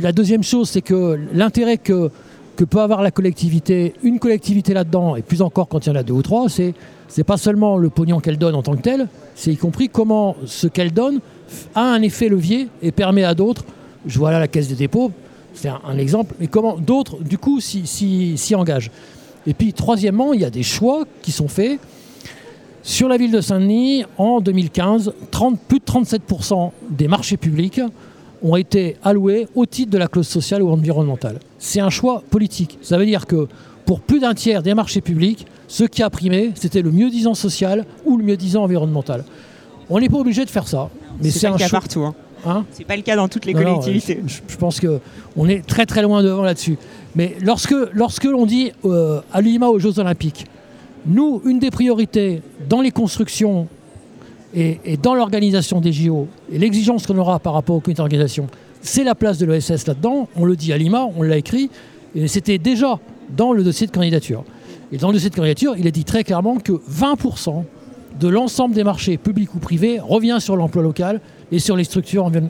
La 0.00 0.12
deuxième 0.12 0.42
chose, 0.42 0.68
c'est 0.68 0.82
que 0.82 1.18
l'intérêt 1.32 1.78
que, 1.78 2.10
peut 2.56 2.80
avoir 2.80 3.02
la 3.02 3.10
collectivité, 3.10 3.94
une 4.02 4.18
collectivité 4.18 4.74
là-dedans, 4.74 5.14
et 5.14 5.22
plus 5.22 5.42
encore 5.42 5.68
quand 5.68 5.86
il 5.86 5.90
y 5.90 5.92
en 5.92 5.96
a 5.96 6.02
deux 6.02 6.14
ou 6.14 6.22
trois, 6.22 6.46
c'est 6.48 7.24
pas 7.24 7.36
seulement 7.36 7.78
le 7.78 7.88
pognon 7.88 8.18
qu'elle 8.20 8.38
donne 8.38 8.54
en 8.54 8.62
tant 8.62 8.74
que 8.74 8.82
tel, 8.82 9.08
c'est 9.36 9.52
y 9.52 9.56
compris 9.56 9.88
comment 9.88 10.34
ce 10.44 10.66
qu'elle 10.66 10.92
donne 10.92 11.20
a 11.74 11.82
un 11.82 12.02
effet 12.02 12.28
levier 12.28 12.68
et 12.82 12.90
permet 12.90 13.24
à 13.24 13.34
d'autres, 13.34 13.64
je 14.06 14.18
vois 14.18 14.32
là 14.32 14.40
la 14.40 14.48
caisse 14.48 14.68
des 14.68 14.74
dépôts, 14.74 15.12
c'est 15.54 15.68
un, 15.68 15.98
exemple. 15.98 16.34
Mais 16.40 16.46
comment 16.46 16.76
d'autres, 16.76 17.22
du 17.22 17.36
coup, 17.38 17.60
s'y 17.60 18.54
engagent 18.54 18.90
Et 19.46 19.54
puis, 19.54 19.72
troisièmement, 19.72 20.32
il 20.32 20.40
y 20.40 20.44
a 20.44 20.50
des 20.50 20.62
choix 20.62 21.04
qui 21.22 21.32
sont 21.32 21.48
faits. 21.48 21.80
Sur 22.82 23.08
la 23.08 23.16
ville 23.16 23.32
de 23.32 23.40
Saint-Denis, 23.40 24.04
en 24.16 24.40
2015, 24.40 25.12
30, 25.30 25.58
plus 25.60 25.80
de 25.80 25.84
37% 25.84 26.70
des 26.90 27.08
marchés 27.08 27.36
publics 27.36 27.80
ont 28.42 28.56
été 28.56 28.96
alloués 29.02 29.48
au 29.54 29.66
titre 29.66 29.90
de 29.90 29.98
la 29.98 30.08
clause 30.08 30.28
sociale 30.28 30.62
ou 30.62 30.70
environnementale. 30.70 31.38
C'est 31.58 31.80
un 31.80 31.90
choix 31.90 32.22
politique. 32.30 32.78
Ça 32.82 32.98
veut 32.98 33.06
dire 33.06 33.26
que 33.26 33.48
pour 33.84 34.00
plus 34.00 34.20
d'un 34.20 34.34
tiers 34.34 34.62
des 34.62 34.74
marchés 34.74 35.00
publics, 35.00 35.46
ce 35.66 35.84
qui 35.84 36.02
a 36.02 36.10
primé, 36.10 36.52
c'était 36.54 36.82
le 36.82 36.90
mieux-disant 36.90 37.34
social 37.34 37.84
ou 38.04 38.16
le 38.16 38.24
mieux-disant 38.24 38.64
environnemental. 38.64 39.24
On 39.90 40.00
n'est 40.00 40.08
pas 40.08 40.18
obligé 40.18 40.44
de 40.44 40.50
faire 40.50 40.68
ça. 40.68 40.90
Mais 41.22 41.30
c'est 41.30 41.46
un 41.46 41.56
cas 41.56 41.68
partout. 41.68 42.00
Hein. 42.00 42.14
Hein 42.46 42.64
c'est 42.70 42.84
pas 42.84 42.96
le 42.96 43.02
cas 43.02 43.16
dans 43.16 43.28
toutes 43.28 43.46
les 43.46 43.52
collectivités. 43.52 44.22
je, 44.26 44.56
pense 44.56 44.80
qu'on 44.80 45.48
est 45.48 45.66
très 45.66 45.86
très 45.86 46.02
loin 46.02 46.22
devant 46.22 46.42
là-dessus. 46.42 46.78
Mais 47.16 47.36
lorsque, 47.40 47.74
lorsque 47.92 48.24
l'on 48.24 48.46
dit 48.46 48.72
euh, 48.84 49.20
à 49.32 49.40
l'UIMA 49.40 49.68
aux 49.68 49.78
Jeux 49.78 49.98
Olympiques, 49.98 50.46
nous, 51.06 51.40
une 51.44 51.58
des 51.58 51.70
priorités 51.70 52.42
dans 52.68 52.80
les 52.80 52.90
constructions 52.90 53.66
et, 54.54 54.96
dans 55.02 55.14
l'organisation 55.14 55.80
des 55.80 55.92
JO, 55.92 56.26
et 56.52 56.58
l'exigence 56.58 57.06
qu'on 57.06 57.18
aura 57.18 57.38
par 57.38 57.52
rapport 57.52 57.76
aux 57.76 57.80
comités 57.80 57.98
d'organisation, 57.98 58.46
c'est 58.80 59.04
la 59.04 59.14
place 59.14 59.38
de 59.38 59.46
l'ESS 59.46 59.86
là-dedans. 59.86 60.28
On 60.36 60.44
le 60.44 60.56
dit 60.56 60.72
à 60.72 60.78
Lima, 60.78 61.06
on 61.16 61.22
l'a 61.22 61.36
écrit, 61.36 61.70
et 62.14 62.28
c'était 62.28 62.58
déjà 62.58 62.98
dans 63.36 63.52
le 63.52 63.62
dossier 63.62 63.86
de 63.86 63.92
candidature. 63.92 64.44
Et 64.90 64.96
dans 64.96 65.08
le 65.08 65.14
dossier 65.14 65.30
de 65.30 65.34
candidature, 65.34 65.74
il 65.76 65.86
est 65.86 65.92
dit 65.92 66.04
très 66.04 66.24
clairement 66.24 66.56
que 66.56 66.72
20% 66.72 67.64
de 68.18 68.28
l'ensemble 68.28 68.74
des 68.74 68.84
marchés 68.84 69.18
publics 69.18 69.54
ou 69.54 69.58
privés 69.58 70.00
revient 70.00 70.38
sur 70.40 70.56
l'emploi 70.56 70.82
local 70.82 71.20
et 71.52 71.58
sur 71.58 71.76
les 71.76 71.84
structures 71.84 72.30
de, 72.30 72.42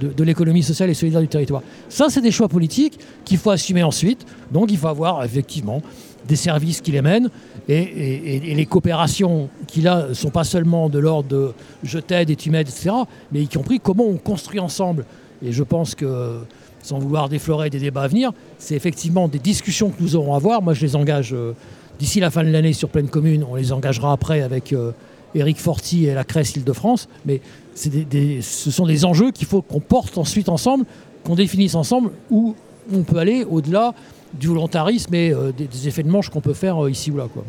de, 0.00 0.24
l'économie 0.24 0.62
sociale 0.62 0.88
et 0.90 0.94
solidaire 0.94 1.20
du 1.20 1.28
territoire. 1.28 1.62
Ça, 1.88 2.06
c'est 2.08 2.20
des 2.20 2.30
choix 2.30 2.48
politiques 2.48 2.98
qu'il 3.24 3.38
faut 3.38 3.50
assumer 3.50 3.82
ensuite. 3.82 4.24
Donc, 4.50 4.70
il 4.70 4.78
faut 4.78 4.88
avoir 4.88 5.24
effectivement 5.24 5.82
des 6.28 6.36
services 6.36 6.80
qui 6.80 6.92
les 6.92 7.02
mènent 7.02 7.30
et, 7.68 8.54
les 8.54 8.66
coopérations 8.66 9.48
qui, 9.66 9.80
là, 9.80 10.08
ne 10.08 10.14
sont 10.14 10.30
pas 10.30 10.44
seulement 10.44 10.88
de 10.88 10.98
l'ordre 10.98 11.28
de 11.28 11.52
je 11.82 11.98
t'aide 11.98 12.30
et 12.30 12.36
tu 12.36 12.50
m'aides, 12.50 12.68
etc., 12.68 12.90
mais 13.32 13.42
y 13.42 13.48
compris 13.48 13.80
comment 13.80 14.04
on 14.04 14.16
construit 14.16 14.60
ensemble. 14.60 15.04
Et 15.42 15.52
je 15.52 15.62
pense 15.62 15.94
que, 15.94 16.38
sans 16.82 16.98
vouloir 16.98 17.28
déflorer 17.28 17.70
des 17.70 17.78
débats 17.78 18.02
à 18.02 18.08
venir, 18.08 18.32
c'est 18.58 18.74
effectivement 18.74 19.28
des 19.28 19.38
discussions 19.38 19.90
que 19.90 20.02
nous 20.02 20.16
aurons 20.16 20.34
à 20.34 20.36
avoir. 20.36 20.62
Moi, 20.62 20.74
je 20.74 20.82
les 20.82 20.96
engage 20.96 21.32
euh, 21.32 21.52
d'ici 21.98 22.20
la 22.20 22.30
fin 22.30 22.44
de 22.44 22.50
l'année 22.50 22.72
sur 22.72 22.88
pleine 22.88 23.08
commune. 23.08 23.44
On 23.48 23.54
les 23.54 23.72
engagera 23.72 24.12
après 24.12 24.42
avec. 24.42 24.72
Euh, 24.72 24.92
Éric 25.34 25.58
Forti 25.58 26.06
et 26.06 26.14
la 26.14 26.24
Crèce 26.24 26.56
Île-de-France, 26.56 27.08
mais 27.26 27.40
ce 27.74 28.70
sont 28.70 28.86
des 28.86 29.04
enjeux 29.04 29.30
qu'il 29.30 29.46
faut 29.46 29.62
qu'on 29.62 29.80
porte 29.80 30.18
ensuite 30.18 30.48
ensemble, 30.48 30.84
qu'on 31.24 31.34
définisse 31.34 31.74
ensemble, 31.74 32.10
où 32.30 32.54
on 32.92 33.02
peut 33.02 33.18
aller 33.18 33.44
au-delà 33.44 33.94
du 34.34 34.48
volontarisme 34.48 35.14
et 35.14 35.32
euh, 35.32 35.52
des, 35.52 35.88
effets 35.88 36.02
de 36.02 36.10
manche 36.10 36.28
qu'on 36.28 36.40
peut 36.40 36.54
faire 36.54 36.84
euh, 36.84 36.90
ici 36.90 37.10
ou 37.10 37.16
là. 37.16 37.26
Quoi. 37.32 37.44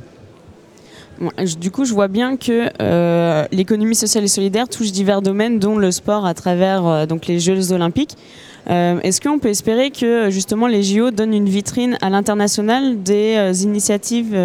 Du 1.60 1.70
coup, 1.70 1.84
je 1.84 1.94
vois 1.94 2.08
bien 2.08 2.38
que 2.38 2.70
euh, 2.82 3.46
l'économie 3.52 3.96
sociale 3.96 4.24
et 4.24 4.30
solidaire 4.30 4.70
touche 4.70 4.92
divers 4.92 5.22
domaines, 5.22 5.60
dont 5.60 5.78
le 5.78 5.92
sport 5.92 6.26
à 6.26 6.34
travers 6.34 7.06
donc 7.08 7.28
les 7.28 7.40
Jeux 7.40 7.74
olympiques. 7.74 8.16
Est-ce 8.68 9.20
qu'on 9.20 9.40
peut 9.40 9.50
espérer 9.50 9.90
que 9.90 10.30
justement 10.30 10.68
les 10.68 10.84
JO 10.84 11.12
donnent 11.12 11.34
une 11.34 11.50
vitrine 11.50 11.98
à 12.02 12.10
l'international 12.10 13.02
des 13.02 13.64
initiatives 13.64 14.38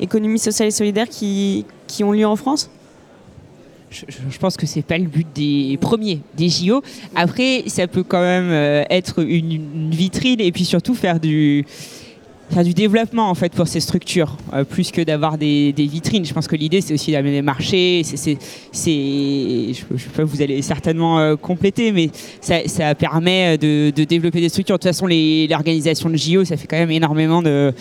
économie 0.00 0.38
sociale 0.38 0.68
et 0.68 0.72
solidaire 0.72 1.08
qui, 1.08 1.66
qui 1.86 2.02
ont 2.02 2.10
lieu 2.10 2.26
en 2.26 2.36
France? 2.36 2.70
Je, 3.90 4.38
pense 4.38 4.56
que 4.56 4.66
c'est 4.66 4.82
pas 4.82 4.98
le 4.98 5.06
but 5.06 5.26
des 5.34 5.78
premiers 5.80 6.20
des 6.36 6.48
JO. 6.48 6.82
Après, 7.14 7.64
ça 7.66 7.86
peut 7.86 8.02
quand 8.02 8.20
même 8.20 8.50
euh, 8.50 8.84
être 8.90 9.22
une 9.22 9.90
vitrine 9.90 10.40
et 10.40 10.52
puis 10.52 10.64
surtout 10.64 10.94
faire 10.94 11.20
du 11.20 11.64
faire 12.50 12.64
du 12.64 12.74
développement 12.74 13.28
en 13.28 13.34
fait 13.34 13.52
pour 13.52 13.66
ces 13.66 13.80
structures, 13.80 14.36
euh, 14.52 14.64
plus 14.64 14.90
que 14.90 15.02
d'avoir 15.02 15.38
des, 15.38 15.72
vitrines. 15.76 16.24
Je 16.24 16.32
pense 16.32 16.46
que 16.46 16.56
l'idée 16.56 16.80
c'est 16.80 16.94
aussi 16.94 17.12
d'amener 17.12 17.32
des 17.32 17.42
marchés. 17.42 18.02
C'est, 18.04 18.38
je, 18.72 19.74
sais 19.98 20.08
pas, 20.14 20.24
vous 20.24 20.42
allez 20.42 20.62
certainement 20.62 21.18
euh, 21.18 21.36
compléter, 21.36 21.92
mais 21.92 22.10
ça, 22.40 22.94
permet 22.94 23.58
de, 23.58 23.90
de 23.94 24.04
développer 24.04 24.40
des 24.40 24.48
structures. 24.48 24.76
De 24.76 24.82
toute 24.82 24.90
façon, 24.90 25.06
l'organisation 25.06 26.08
de 26.08 26.16
JO, 26.16 26.44
ça 26.44 26.56
fait 26.56 26.66
quand 26.66 26.76
même 26.76 26.90
énormément 26.90 27.42
de, 27.42 27.74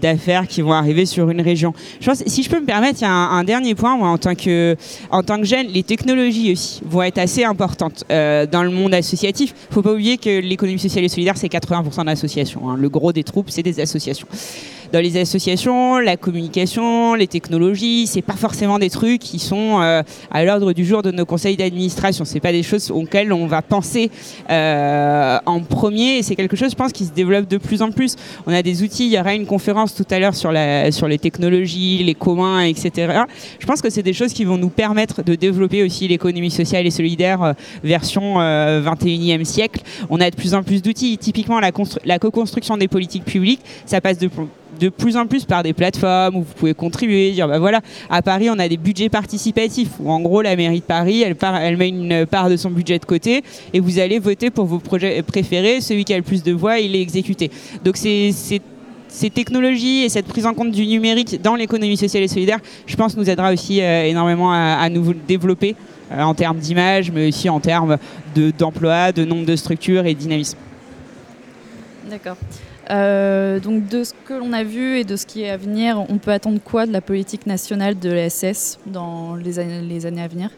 d'affaires 0.00 0.46
qui 0.46 0.62
vont 0.62 0.72
arriver 0.72 1.06
sur 1.06 1.30
une 1.30 1.40
région. 1.40 1.72
Je 2.00 2.06
pense, 2.06 2.22
si 2.26 2.42
je 2.42 2.50
peux 2.50 2.60
me 2.60 2.66
permettre, 2.66 3.00
il 3.00 3.04
y 3.04 3.06
a 3.06 3.12
un, 3.12 3.44
dernier 3.44 3.74
point. 3.74 3.96
Moi, 3.96 4.08
en 4.08 4.18
tant 4.18 4.34
que 4.34 4.76
en 5.10 5.22
tant 5.22 5.38
que 5.38 5.44
jeune, 5.44 5.68
les 5.68 5.82
technologies 5.82 6.52
aussi 6.52 6.80
vont 6.84 7.02
être 7.02 7.18
assez 7.18 7.44
importantes 7.44 8.04
euh, 8.10 8.46
dans 8.46 8.62
le 8.62 8.70
monde 8.70 8.94
associatif. 8.94 9.54
Faut 9.70 9.82
pas 9.82 9.92
oublier 9.92 10.18
que 10.18 10.40
l'économie 10.40 10.78
sociale 10.78 11.04
et 11.04 11.08
solidaire, 11.08 11.36
c'est 11.36 11.48
80% 11.48 12.04
d'associations. 12.04 12.68
hein. 12.68 12.76
Le 12.78 12.88
gros 12.88 13.12
des 13.12 13.24
troupes, 13.24 13.50
c'est 13.50 13.62
des 13.62 13.80
associations 13.80 13.85
associations. 13.86 14.75
Les 15.00 15.16
associations, 15.18 15.98
la 15.98 16.16
communication, 16.16 17.14
les 17.14 17.26
technologies, 17.26 18.06
c'est 18.06 18.22
pas 18.22 18.34
forcément 18.34 18.78
des 18.78 18.90
trucs 18.90 19.20
qui 19.20 19.38
sont 19.38 19.80
euh, 19.80 20.02
à 20.30 20.44
l'ordre 20.44 20.72
du 20.72 20.84
jour 20.84 21.02
de 21.02 21.10
nos 21.10 21.24
conseils 21.24 21.56
d'administration. 21.56 22.24
C'est 22.24 22.40
pas 22.40 22.52
des 22.52 22.62
choses 22.62 22.90
auxquelles 22.90 23.32
on 23.32 23.46
va 23.46 23.62
penser 23.62 24.10
euh, 24.50 25.38
en 25.44 25.60
premier. 25.60 26.18
Et 26.18 26.22
c'est 26.22 26.36
quelque 26.36 26.56
chose, 26.56 26.70
je 26.70 26.76
pense, 26.76 26.92
qui 26.92 27.04
se 27.04 27.12
développe 27.12 27.48
de 27.48 27.58
plus 27.58 27.82
en 27.82 27.90
plus. 27.90 28.16
On 28.46 28.52
a 28.52 28.62
des 28.62 28.82
outils. 28.82 29.06
Il 29.06 29.12
y 29.12 29.20
aura 29.20 29.34
une 29.34 29.46
conférence 29.46 29.94
tout 29.94 30.06
à 30.10 30.18
l'heure 30.18 30.34
sur 30.34 30.52
les 30.52 31.18
technologies, 31.18 32.02
les 32.04 32.14
communs, 32.14 32.60
etc. 32.60 33.22
Je 33.58 33.66
pense 33.66 33.82
que 33.82 33.90
c'est 33.90 34.02
des 34.02 34.12
choses 34.12 34.32
qui 34.32 34.44
vont 34.44 34.58
nous 34.58 34.70
permettre 34.70 35.22
de 35.22 35.34
développer 35.34 35.82
aussi 35.82 36.08
l'économie 36.08 36.50
sociale 36.50 36.86
et 36.86 36.90
solidaire 36.90 37.42
euh, 37.42 37.52
version 37.82 38.40
euh, 38.40 38.82
21e 38.82 39.44
siècle. 39.44 39.80
On 40.10 40.20
a 40.20 40.30
de 40.30 40.36
plus 40.36 40.54
en 40.54 40.62
plus 40.62 40.82
d'outils. 40.82 41.18
Typiquement, 41.18 41.60
la, 41.60 41.70
la 42.04 42.18
co-construction 42.18 42.76
des 42.76 42.88
politiques 42.88 43.24
publiques, 43.24 43.60
ça 43.84 44.00
passe 44.00 44.18
de, 44.18 44.28
de 44.78 44.88
plus 44.88 45.16
en 45.16 45.26
plus 45.26 45.44
par 45.44 45.62
des 45.62 45.72
plateformes 45.72 46.36
où 46.36 46.40
vous 46.40 46.54
pouvez 46.54 46.74
contribuer. 46.74 47.32
Dire, 47.32 47.48
bah 47.48 47.58
voilà, 47.58 47.80
à 48.10 48.22
Paris, 48.22 48.48
on 48.50 48.58
a 48.58 48.68
des 48.68 48.76
budgets 48.76 49.08
participatifs 49.08 49.90
où 50.00 50.10
en 50.10 50.20
gros, 50.20 50.42
la 50.42 50.56
mairie 50.56 50.80
de 50.80 50.84
Paris, 50.84 51.22
elle, 51.22 51.76
met 51.76 51.88
une 51.88 52.26
part 52.26 52.48
de 52.48 52.56
son 52.56 52.70
budget 52.70 52.98
de 52.98 53.04
côté 53.04 53.42
et 53.72 53.80
vous 53.80 53.98
allez 53.98 54.18
voter 54.18 54.50
pour 54.50 54.66
vos 54.66 54.78
projets 54.78 55.22
préférés. 55.22 55.80
Celui 55.80 56.04
qui 56.04 56.12
a 56.14 56.16
le 56.16 56.22
plus 56.22 56.42
de 56.42 56.52
voix, 56.52 56.78
il 56.78 56.94
est 56.94 57.00
exécuté. 57.00 57.50
Donc 57.84 57.96
ces 57.96 59.30
technologies 59.30 60.04
et 60.04 60.08
cette 60.08 60.26
prise 60.26 60.46
en 60.46 60.54
compte 60.54 60.70
du 60.70 60.86
numérique 60.86 61.40
dans 61.40 61.54
l'économie 61.54 61.96
sociale 61.96 62.22
et 62.22 62.28
solidaire, 62.28 62.58
je 62.86 62.96
pense, 62.96 63.16
nous 63.16 63.28
aidera 63.28 63.52
aussi 63.52 63.80
euh, 63.80 64.04
énormément 64.04 64.52
à, 64.52 64.88
nous 64.90 65.14
développer 65.14 65.74
euh, 66.12 66.22
en 66.22 66.34
termes 66.34 66.58
d'image, 66.58 67.10
mais 67.10 67.28
aussi 67.28 67.48
en 67.48 67.60
termes 67.60 67.98
de- 68.34 68.50
d'emploi, 68.50 69.12
de, 69.12 69.24
nombre 69.24 69.46
de 69.46 69.56
structures 69.56 70.04
et 70.06 70.14
de 70.14 70.18
dynamisme. 70.18 70.58
D'accord. 72.10 72.36
Euh, 72.90 73.58
donc 73.58 73.88
de 73.88 74.04
ce 74.04 74.12
que 74.26 74.34
l'on 74.34 74.52
a 74.52 74.62
vu 74.62 74.98
et 74.98 75.04
de 75.04 75.16
ce 75.16 75.26
qui 75.26 75.42
est 75.42 75.50
à 75.50 75.56
venir, 75.56 76.04
on 76.08 76.18
peut 76.18 76.30
attendre 76.30 76.60
quoi 76.64 76.86
de 76.86 76.92
la 76.92 77.00
politique 77.00 77.46
nationale 77.46 77.98
de 77.98 78.10
l'ESS 78.12 78.78
dans 78.86 79.34
les 79.34 79.58
années, 79.58 79.80
les 79.82 80.06
années 80.06 80.22
à 80.22 80.28
venir, 80.28 80.50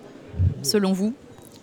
selon 0.63 0.93
vous? 0.93 1.15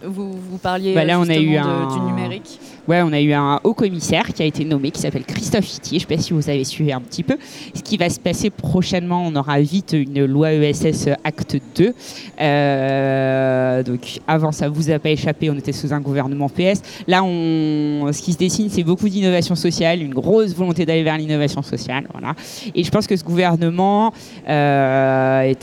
Vous, 0.04 0.32
vous 0.34 0.58
parliez 0.58 0.94
Bah 0.96 1.06
là, 1.06 1.20
on 1.20 1.24
a 1.30 1.36
eu 1.36 1.50
justement 1.54 1.66
de- 1.66 1.84
un- 1.86 1.94
du 1.96 2.00
numérique. 2.02 2.60
Ouais, 2.88 3.02
on 3.02 3.12
a 3.14 3.20
eu 3.20 3.34
un 3.34 3.60
haut 3.64 3.74
commissaire 3.74 4.28
qui 4.28 4.44
a 4.44 4.46
été 4.46 4.64
nommé, 4.64 4.92
qui 4.92 5.02
s'appelle 5.02 5.26
Christophe 5.26 5.78
Itier. 5.78 6.00
Je 6.00 6.06
ne 6.06 6.10
sais 6.10 6.16
pas 6.16 6.22
si 6.22 6.34
vous 6.34 6.50
avez 6.50 6.64
suivi 6.64 6.94
un 6.94 7.02
petit 7.02 7.24
peu. 7.24 7.38
Ce 7.74 7.82
qui 7.82 7.98
va 7.98 8.10
se 8.10 8.20
passer 8.20 8.52
prochainement, 8.52 9.26
on 9.26 9.36
aura 9.36 9.60
vite 9.60 9.94
une 9.94 10.26
loi 10.26 10.54
ESS 10.54 11.10
Acte 11.24 11.58
2. 11.78 11.94
Euh, 12.40 13.84
donc 13.84 14.20
avant, 14.28 14.52
ça 14.52 14.70
vous 14.70 14.92
a 14.92 15.00
pas 15.00 15.10
échappé, 15.10 15.50
on 15.50 15.56
était 15.56 15.72
sous 15.72 15.94
un 15.94 16.00
gouvernement 16.00 16.48
PS. 16.48 16.82
Là, 17.08 17.22
ce 17.22 18.22
qui 18.22 18.34
se 18.34 18.38
dessine, 18.38 18.70
c'est 18.70 18.84
beaucoup 18.84 19.10
d'innovation 19.10 19.56
sociale, 19.56 20.04
une 20.04 20.14
grosse 20.14 20.54
volonté 20.54 20.86
d'aller 20.86 21.04
vers 21.04 21.18
l'innovation 21.18 21.64
sociale. 21.64 22.08
Voilà. 22.12 22.36
Et 22.76 22.84
je 22.84 22.92
pense 22.92 23.08
que 23.08 23.16
ce 23.16 23.24
gouvernement 23.24 24.14
euh, 24.48 25.54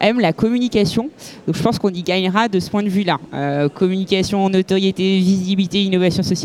aime 0.00 0.20
la 0.20 0.32
communication. 0.32 1.10
Donc 1.46 1.56
je 1.56 1.62
pense 1.62 1.78
qu'on 1.78 1.90
y 1.90 2.02
gagnera 2.02 2.48
de 2.48 2.58
ce 2.58 2.70
point 2.70 2.82
de 2.82 2.88
vue-là. 2.88 3.18
Euh, 3.34 3.68
communication, 3.68 4.48
notoriété, 4.48 5.18
visibilité, 5.18 5.82
innovation 5.82 6.22
sociale, 6.22 6.37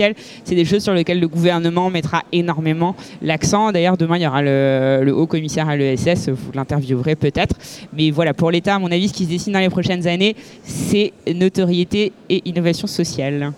c'est 0.44 0.56
des 0.56 0.66
choses 0.66 0.84
sur 0.84 0.94
lesquelles 0.94 1.20
le 1.20 1.28
gouvernement 1.28 1.89
mettra 1.89 2.24
énormément 2.32 2.96
l'accent. 3.22 3.72
D'ailleurs, 3.72 3.98
demain, 3.98 4.18
il 4.18 4.24
y 4.24 4.28
aura 4.28 4.41
le, 4.41 5.02
le 5.04 5.16
haut 5.16 5.28
commissaire 5.28 5.70
à 5.70 5.76
l'ESS, 5.76 6.30
vous 6.30 6.52
l'interviewerez 6.54 7.16
peut-être. 7.16 7.56
Mais 7.94 8.12
voilà, 8.12 8.34
pour 8.34 8.52
l'État, 8.52 8.76
à 8.76 8.80
mon 8.80 8.91
avis, 8.91 9.08
ce 9.10 9.14
qui 9.14 9.26
se 9.26 9.30
dessine 9.30 9.54
dans 9.54 9.60
les 9.60 9.70
prochaines 9.70 10.08
années, 10.08 10.36
c'est 10.64 11.14
notoriété 11.34 12.12
et 12.30 12.41
innovation 12.46 12.88
sociale. 12.88 13.52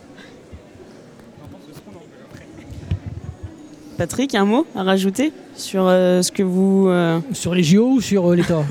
Patrick, 3.97 4.35
un 4.35 4.43
mot 4.45 4.65
à 4.75 4.83
rajouter 4.83 5.31
sur 5.55 5.87
euh, 5.87 6.21
ce 6.21 6.29
que 6.31 6.43
vous... 6.43 6.87
euh, 6.89 7.19
Sur 7.31 7.55
les 7.55 7.63
JO 7.63 7.91
ou 7.91 8.01
sur 8.01 8.29
euh, 8.29 8.35
l'État 8.35 8.63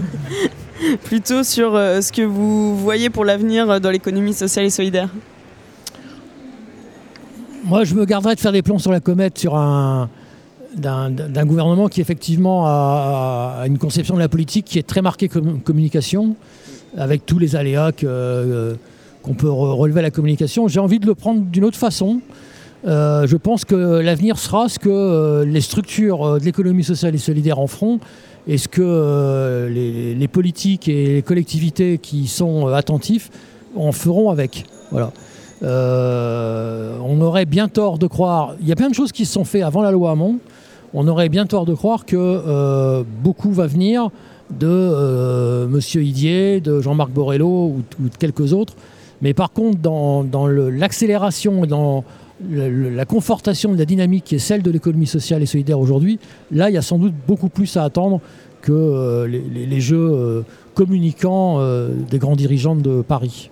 plutôt 1.04 1.42
sur 1.42 1.74
euh, 1.74 2.02
ce 2.02 2.12
que 2.12 2.20
vous 2.20 2.76
voyez 2.76 3.08
pour 3.08 3.24
l'avenir 3.24 3.70
euh, 3.70 3.78
dans 3.78 3.90
l'économie 3.90 4.34
sociale 4.34 4.66
et 4.66 4.70
solidaire 4.70 5.08
Moi, 7.66 7.84
je 7.84 7.94
me 7.94 8.04
garderais 8.04 8.34
de 8.34 8.40
faire 8.40 8.52
des 8.52 8.60
plans 8.60 8.78
sur 8.78 8.92
la 8.92 9.00
comète 9.00 9.38
sur 9.38 9.56
un 9.56 10.08
d'un 10.76 11.46
gouvernement 11.46 11.86
qui 11.88 12.00
effectivement 12.00 12.66
a, 12.66 13.62
une 13.66 13.78
conception 13.78 14.14
de 14.16 14.18
la 14.18 14.28
politique 14.28 14.64
qui 14.66 14.78
est 14.80 14.86
très 14.86 15.02
marquée 15.02 15.28
comme 15.28 15.60
communication, 15.60 16.34
avec 16.96 17.24
tous 17.24 17.38
les 17.38 17.54
aléas 17.54 17.92
euh, 18.02 18.74
qu'on 19.22 19.34
peut 19.34 19.46
re- 19.46 19.76
relever 19.76 20.00
à 20.00 20.02
la 20.02 20.10
communication. 20.10 20.66
J'ai 20.66 20.80
envie 20.80 20.98
de 20.98 21.06
le 21.06 21.14
prendre 21.14 21.42
d'une 21.42 21.64
autre 21.64 21.76
façon. 21.78 22.20
Euh, 22.86 23.26
je 23.28 23.36
pense 23.36 23.64
que 23.64 23.76
l'avenir 24.00 24.36
sera 24.36 24.68
ce 24.68 24.80
que 24.80 24.88
euh, 24.90 25.44
les 25.44 25.60
structures 25.60 26.40
de 26.40 26.44
l'économie 26.44 26.84
sociale 26.84 27.14
et 27.14 27.18
solidaire 27.18 27.60
en 27.60 27.68
feront 27.68 28.00
et 28.48 28.58
ce 28.58 28.66
que 28.66 29.68
les, 29.70 30.14
les 30.16 30.28
politiques 30.28 30.88
et 30.88 31.14
les 31.14 31.22
collectivités 31.22 31.98
qui 31.98 32.26
sont 32.26 32.66
attentifs 32.66 33.30
en 33.76 33.92
feront 33.92 34.30
avec. 34.30 34.66
Voilà. 34.90 35.12
Euh, 35.64 36.98
on 37.02 37.20
aurait 37.20 37.46
bien 37.46 37.68
tort 37.68 37.98
de 37.98 38.06
croire. 38.06 38.54
Il 38.60 38.68
y 38.68 38.72
a 38.72 38.76
plein 38.76 38.90
de 38.90 38.94
choses 38.94 39.12
qui 39.12 39.24
se 39.24 39.32
sont 39.32 39.44
faites 39.44 39.62
avant 39.62 39.82
la 39.82 39.90
loi 39.90 40.10
Hamon. 40.10 40.38
On 40.92 41.08
aurait 41.08 41.28
bien 41.28 41.46
tort 41.46 41.64
de 41.64 41.74
croire 41.74 42.04
que 42.04 42.16
euh, 42.16 43.02
beaucoup 43.22 43.52
va 43.52 43.66
venir 43.66 44.10
de 44.50 44.68
euh, 44.68 45.66
Monsieur 45.66 46.02
Idier, 46.02 46.60
de 46.60 46.80
Jean-Marc 46.80 47.10
Borello 47.10 47.48
ou, 47.48 47.82
de 47.98 48.16
quelques 48.16 48.52
autres. 48.52 48.74
Mais 49.22 49.32
par 49.32 49.52
contre, 49.52 49.78
dans, 49.78 50.46
l'accélération 50.46 51.64
et 51.64 51.66
dans 51.66 52.04
la 52.50 53.04
confortation 53.06 53.72
de 53.72 53.78
la 53.78 53.86
dynamique 53.86 54.24
qui 54.24 54.34
est 54.34 54.40
celle 54.40 54.62
de 54.62 54.70
l'économie 54.70 55.06
sociale 55.06 55.42
et 55.42 55.46
solidaire 55.46 55.80
aujourd'hui, 55.80 56.18
là, 56.50 56.68
il 56.68 56.74
y 56.74 56.78
a 56.78 56.82
sans 56.82 56.98
doute 56.98 57.14
beaucoup 57.26 57.48
plus 57.48 57.76
à 57.76 57.84
attendre 57.84 58.20
que 58.60 58.72
euh, 58.72 59.26
les, 59.26 59.80
jeux 59.80 60.44
communicants 60.74 61.60
des 62.10 62.18
grands 62.18 62.36
dirigeants 62.36 62.76
de 62.76 63.02
Paris. 63.02 63.48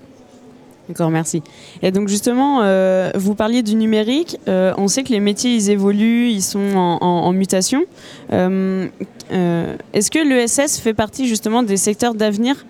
D'accord, 0.88 1.10
merci. 1.10 1.42
Et 1.82 1.92
donc 1.92 2.08
justement, 2.08 2.62
euh, 2.62 3.10
vous 3.14 3.34
parliez 3.34 3.62
du 3.62 3.76
numérique. 3.76 4.38
Euh, 4.48 4.74
on 4.76 4.88
sait 4.88 5.04
que 5.04 5.10
les 5.10 5.20
métiers, 5.20 5.54
ils 5.54 5.70
évoluent, 5.70 6.28
ils 6.28 6.42
sont 6.42 6.74
en, 6.74 7.32
mutation. 7.32 7.84
Euh, 8.32 8.88
Est-ce 9.30 10.10
que 10.10 10.18
l'ESS 10.18 10.80
fait 10.80 10.94
partie 10.94 11.28
justement 11.28 11.62
des 11.62 11.76
secteurs 11.76 12.14
d'avenir 12.14 12.66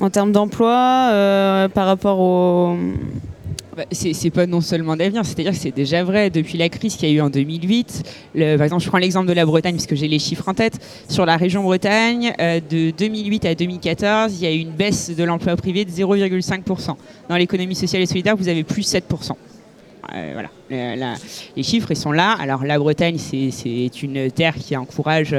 en 0.00 0.10
termes 0.10 0.32
d'emploi 0.32 1.10
par 1.72 1.86
rapport 1.86 2.20
au... 2.20 2.76
Bah, 3.76 3.84
c'est 3.90 4.30
pas 4.30 4.46
non 4.46 4.60
seulement 4.60 4.96
d'avenir, 4.96 5.24
c'est-à-dire 5.24 5.50
que 5.50 5.58
c'est 5.58 5.74
déjà 5.74 6.04
vrai. 6.04 6.30
Depuis 6.30 6.56
la 6.58 6.68
crise 6.68 6.94
qu'il 6.94 7.08
y 7.08 7.12
a 7.12 7.14
eu 7.16 7.20
en 7.20 7.28
2008, 7.30 8.02
le- 8.36 8.56
par 8.56 8.64
exemple, 8.64 8.82
je 8.84 8.88
prends 8.88 8.98
l'exemple 8.98 9.26
de 9.26 9.32
la 9.32 9.44
Bretagne 9.44 9.74
puisque 9.74 9.96
j'ai 9.96 10.06
les 10.06 10.20
chiffres 10.20 10.48
en 10.48 10.54
tête. 10.54 10.78
Sur 11.08 11.26
la 11.26 11.36
région 11.36 11.62
Bretagne, 11.64 12.32
euh, 12.40 12.60
de 12.60 12.92
2008 12.96 13.44
à 13.46 13.54
2014, 13.56 14.34
il 14.38 14.44
y 14.44 14.46
a 14.46 14.52
eu 14.52 14.58
une 14.58 14.70
baisse 14.70 15.10
de 15.10 15.24
l'emploi 15.24 15.56
privé 15.56 15.84
de 15.84 15.90
0,5%. 15.90 16.96
Dans 17.28 17.36
l'économie 17.36 17.74
sociale 17.74 18.02
et 18.02 18.06
solidaire, 18.06 18.36
vous 18.36 18.48
avez 18.48 18.62
plus 18.62 18.82
7%. 18.82 19.36
Euh, 20.14 20.30
voilà, 20.34 20.50
La- 20.70 21.14
les 21.56 21.62
chiffres 21.62 21.90
ils 21.90 21.96
sont 21.96 22.12
là. 22.12 22.36
Alors 22.40 22.64
la 22.64 22.78
Bretagne, 22.78 23.16
c'est 23.18 24.02
une 24.02 24.30
terre 24.30 24.54
qui 24.54 24.76
encourage, 24.76 25.34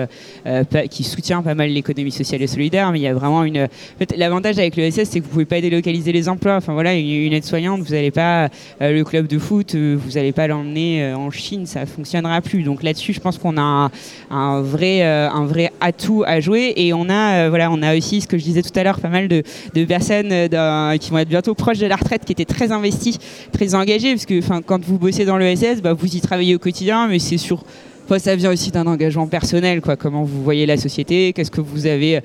euh, 0.45 0.63
qui 0.89 1.03
soutient 1.03 1.41
pas 1.41 1.55
mal 1.55 1.69
l'économie 1.69 2.11
sociale 2.11 2.41
et 2.41 2.47
solidaire, 2.47 2.91
mais 2.91 2.99
il 2.99 3.03
y 3.03 3.07
a 3.07 3.13
vraiment 3.13 3.43
une. 3.43 3.67
L'avantage 4.17 4.57
avec 4.59 4.75
le 4.77 4.89
SS, 4.89 5.09
c'est 5.09 5.19
que 5.19 5.25
vous 5.25 5.31
pouvez 5.31 5.45
pas 5.45 5.61
délocaliser 5.61 6.11
les 6.11 6.29
emplois. 6.29 6.55
Enfin 6.55 6.73
voilà, 6.73 6.93
une, 6.95 7.33
aide-soignante, 7.33 7.81
vous 7.81 7.93
n'allez 7.93 8.11
pas 8.11 8.49
euh, 8.81 8.91
le 8.91 9.03
club 9.03 9.27
de 9.27 9.39
foot, 9.39 9.75
euh, 9.75 9.97
vous 9.99 10.11
n'allez 10.11 10.31
pas 10.31 10.47
l'emmener 10.47 11.03
euh, 11.03 11.17
en 11.17 11.31
Chine, 11.31 11.65
ça 11.65 11.85
fonctionnera 11.85 12.41
plus. 12.41 12.63
Donc 12.63 12.83
là-dessus, 12.83 13.13
je 13.13 13.19
pense 13.19 13.37
qu'on 13.37 13.57
a 13.57 13.89
un, 14.29 14.61
vrai, 14.61 15.03
euh, 15.03 15.29
un 15.29 15.45
vrai 15.45 15.71
atout 15.81 16.23
à 16.25 16.39
jouer 16.39 16.73
et 16.75 16.93
on 16.93 17.09
a, 17.09 17.45
euh, 17.45 17.49
voilà, 17.49 17.71
on 17.71 17.81
a 17.81 17.95
aussi 17.95 18.21
ce 18.21 18.27
que 18.27 18.37
je 18.37 18.43
disais 18.43 18.61
tout 18.61 18.77
à 18.77 18.83
l'heure, 18.83 18.99
pas 18.99 19.09
mal 19.09 19.27
de, 19.27 19.43
personnes 19.85 20.29
euh, 20.31 20.97
qui 20.97 21.11
vont 21.11 21.19
être 21.19 21.29
bientôt 21.29 21.53
proches 21.53 21.79
de 21.79 21.87
la 21.87 21.95
retraite, 21.95 22.25
qui 22.25 22.31
étaient 22.31 22.45
très 22.45 22.71
investies, 22.71 23.17
très 23.51 23.75
engagées, 23.75 24.13
parce 24.13 24.25
que 24.25 24.41
quand 24.61 24.83
vous 24.83 24.97
bossez 24.97 25.14
dans 25.23 25.37
le 25.37 25.55
SS, 25.55 25.81
bah, 25.81 25.93
vous 25.93 26.13
y 26.13 26.19
travaillez 26.19 26.55
au 26.55 26.59
quotidien, 26.59 27.07
mais 27.07 27.19
c'est 27.19 27.37
sur 27.37 27.63
Enfin, 28.05 28.19
ça 28.19 28.35
vient 28.35 28.51
aussi 28.51 28.69
d'un 28.69 28.85
engagement 28.85 29.25
personnel. 29.25 29.81
Comment 29.81 30.23
vous 30.23 30.43
voyez 30.43 30.67
la 30.67 30.77
société, 30.77 31.33
qu'est-ce 31.33 31.49
que 31.49 31.61
vous 31.61 31.87
avez 31.87 32.21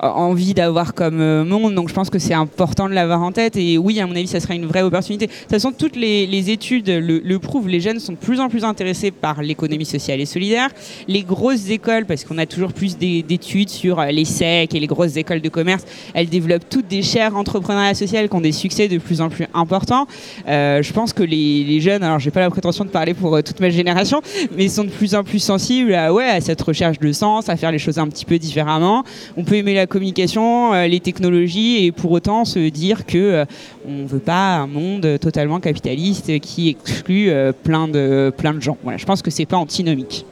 envie 0.00 0.54
d'avoir 0.54 0.94
comme 0.94 1.20
euh, 1.20 1.44
monde. 1.44 1.74
Donc 1.74 1.88
je 1.88 1.94
pense 1.94 2.10
que 2.10 2.18
c'est 2.18 2.34
important 2.34 2.88
de 2.88 2.94
l'avoir 2.94 3.22
en 3.22 3.32
tête. 3.32 3.56
Et 3.56 3.78
oui, 3.78 4.00
à 4.00 4.06
mon 4.06 4.14
avis, 4.14 4.26
ça 4.26 4.40
sera 4.40 4.54
une 4.54 4.66
vraie 4.66 4.82
opportunité. 4.82 5.26
De 5.26 5.32
toute 5.32 5.50
façon, 5.50 5.72
toutes 5.72 5.96
les, 5.96 6.50
études 6.50 6.88
le, 6.88 7.38
prouvent. 7.38 7.68
Les 7.68 7.80
jeunes 7.80 8.00
sont 8.00 8.12
de 8.12 8.18
plus 8.18 8.40
en 8.40 8.48
plus 8.48 8.64
intéressés 8.64 9.10
par 9.10 9.42
l'économie 9.42 9.84
sociale 9.84 10.20
et 10.20 10.26
solidaire. 10.26 10.68
Les 11.08 11.22
grosses 11.22 11.70
écoles, 11.70 12.06
parce 12.06 12.24
qu'on 12.24 12.38
a 12.38 12.46
toujours 12.46 12.72
plus 12.72 12.96
d'études 12.98 13.70
sur 13.70 14.00
les 14.02 14.24
SEC 14.24 14.74
et 14.74 14.80
les 14.80 14.86
grosses 14.86 15.16
écoles 15.16 15.40
de 15.40 15.48
commerce, 15.48 15.84
elles 16.14 16.28
développent 16.28 16.68
toutes 16.68 16.88
des 16.88 17.02
chaires 17.02 17.36
entrepreneuriat 17.36 17.94
social 17.94 18.28
qui 18.28 18.36
ont 18.36 18.40
des 18.40 18.52
succès 18.52 18.88
de 18.88 18.98
plus 18.98 19.20
en 19.20 19.28
plus 19.28 19.46
importants. 19.54 20.06
Euh, 20.48 20.82
je 20.82 20.92
pense 20.92 21.12
que 21.12 21.22
les, 21.22 21.80
jeunes, 21.80 22.02
alors 22.02 22.18
j'ai 22.18 22.30
pas 22.30 22.40
la 22.40 22.50
prétention 22.50 22.84
de 22.84 22.90
parler 22.90 23.14
pour 23.14 23.36
euh, 23.36 23.42
toute 23.42 23.60
ma 23.60 23.70
génération, 23.70 24.22
mais 24.56 24.68
sont 24.68 24.84
de 24.84 24.90
plus 24.90 25.14
en 25.14 25.24
plus 25.24 25.38
sensibles 25.38 25.94
à, 25.94 26.12
ouais, 26.12 26.24
à 26.24 26.40
cette 26.40 26.60
recherche 26.62 26.98
de 26.98 27.12
sens, 27.12 27.48
à 27.48 27.56
faire 27.56 27.72
les 27.72 27.78
choses 27.78 27.98
un 27.98 28.08
petit 28.08 28.24
peu 28.24 28.38
différemment. 28.38 29.04
On 29.36 29.44
peut 29.44 29.56
aimer 29.56 29.74
la 29.74 29.85
communication, 29.86 30.74
euh, 30.74 30.86
les 30.86 31.00
technologies 31.00 31.84
et 31.84 31.92
pour 31.92 32.12
autant 32.12 32.44
se 32.44 32.68
dire 32.68 33.06
que 33.06 33.18
euh, 33.18 33.44
on 33.88 34.06
veut 34.06 34.18
pas 34.18 34.56
un 34.56 34.66
monde 34.66 35.18
totalement 35.20 35.60
capitaliste 35.60 36.38
qui 36.40 36.68
exclut 36.68 37.30
euh, 37.30 37.52
plein 37.52 37.88
de 37.88 38.32
plein 38.36 38.54
de 38.54 38.60
gens. 38.60 38.76
Voilà, 38.82 38.98
je 38.98 39.06
pense 39.06 39.22
que 39.22 39.30
c'est 39.30 39.46
pas 39.46 39.56
antinomique. 39.56 40.26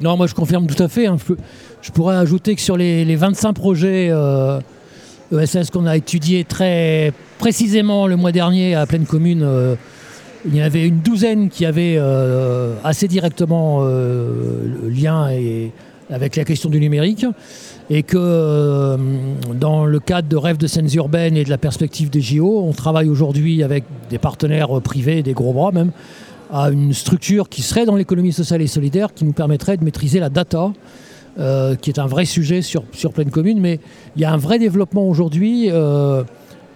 Non, 0.00 0.16
moi 0.16 0.26
je 0.26 0.34
confirme 0.34 0.66
tout 0.66 0.82
à 0.82 0.88
fait. 0.88 1.06
hein. 1.06 1.16
Je, 1.82 1.90
pourrais 1.90 2.16
ajouter 2.16 2.54
que 2.54 2.60
sur 2.60 2.76
les, 2.76 3.04
les 3.04 3.16
25 3.16 3.52
projets 3.52 4.10
ESS 5.32 5.70
qu'on 5.70 5.86
a 5.86 5.96
étudiés 5.96 6.44
très 6.44 7.12
précisément 7.38 8.06
le 8.06 8.16
mois 8.16 8.32
dernier 8.32 8.74
à 8.74 8.86
pleine 8.86 9.06
commune, 9.06 9.46
il 10.46 10.56
y 10.56 10.62
en 10.62 10.64
avait 10.64 10.86
une 10.86 11.00
douzaine 11.00 11.48
qui 11.50 11.66
avaient 11.66 11.98
assez 12.82 13.08
directement 13.08 13.84
lien 14.88 15.30
et, 15.30 15.72
avec 16.12 16.36
la 16.36 16.44
question 16.44 16.68
du 16.68 16.80
numérique. 16.80 17.24
Et 17.92 18.04
que 18.04 18.16
euh, 18.16 18.96
dans 19.58 19.84
le 19.84 19.98
cadre 19.98 20.28
de 20.28 20.36
rêves 20.36 20.58
de 20.58 20.68
scènes 20.68 20.88
urbaines 20.94 21.36
et 21.36 21.42
de 21.42 21.50
la 21.50 21.58
perspective 21.58 22.08
des 22.08 22.20
JO, 22.20 22.62
on 22.64 22.72
travaille 22.72 23.08
aujourd'hui 23.08 23.64
avec 23.64 23.82
des 24.10 24.18
partenaires 24.18 24.80
privés, 24.80 25.24
des 25.24 25.32
gros 25.32 25.52
bras 25.52 25.72
même, 25.72 25.90
à 26.52 26.70
une 26.70 26.92
structure 26.92 27.48
qui 27.48 27.62
serait 27.62 27.86
dans 27.86 27.96
l'économie 27.96 28.32
sociale 28.32 28.62
et 28.62 28.68
solidaire, 28.68 29.12
qui 29.12 29.24
nous 29.24 29.32
permettrait 29.32 29.76
de 29.76 29.82
maîtriser 29.84 30.20
la 30.20 30.28
data, 30.30 30.72
euh, 31.40 31.74
qui 31.74 31.90
est 31.90 31.98
un 31.98 32.06
vrai 32.06 32.26
sujet 32.26 32.62
sur, 32.62 32.84
sur 32.92 33.12
pleine 33.12 33.30
commune. 33.30 33.60
Mais 33.60 33.80
il 34.14 34.22
y 34.22 34.24
a 34.24 34.32
un 34.32 34.36
vrai 34.36 34.60
développement 34.60 35.08
aujourd'hui, 35.08 35.66
euh, 35.70 36.22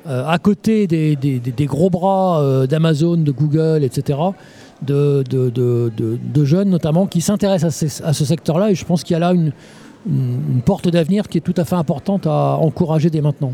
à 0.06 0.38
côté 0.38 0.86
des, 0.88 1.14
des- 1.16 1.66
gros 1.66 1.90
bras 1.90 2.66
d'Amazon, 2.68 3.16
de 3.18 3.30
Google, 3.30 3.84
etc., 3.84 4.18
de, 4.82 5.22
de- 5.30 5.48
de- 5.50 6.44
jeunes 6.44 6.68
notamment 6.70 7.06
qui 7.06 7.20
s'intéressent 7.20 8.00
à 8.04 8.12
ce 8.12 8.24
secteur-là. 8.24 8.70
Et 8.70 8.74
je 8.74 8.84
pense 8.84 9.02
qu'il 9.04 9.14
y 9.14 9.16
a 9.16 9.20
là 9.20 9.32
une, 9.32 9.52
une- 10.06 10.60
porte 10.64 10.88
d'avenir 10.88 11.28
qui 11.28 11.38
est 11.38 11.40
tout 11.40 11.54
à 11.56 11.64
fait 11.64 11.74
importante 11.76 12.26
à 12.26 12.56
encourager 12.60 13.10
dès 13.10 13.20
maintenant. 13.20 13.52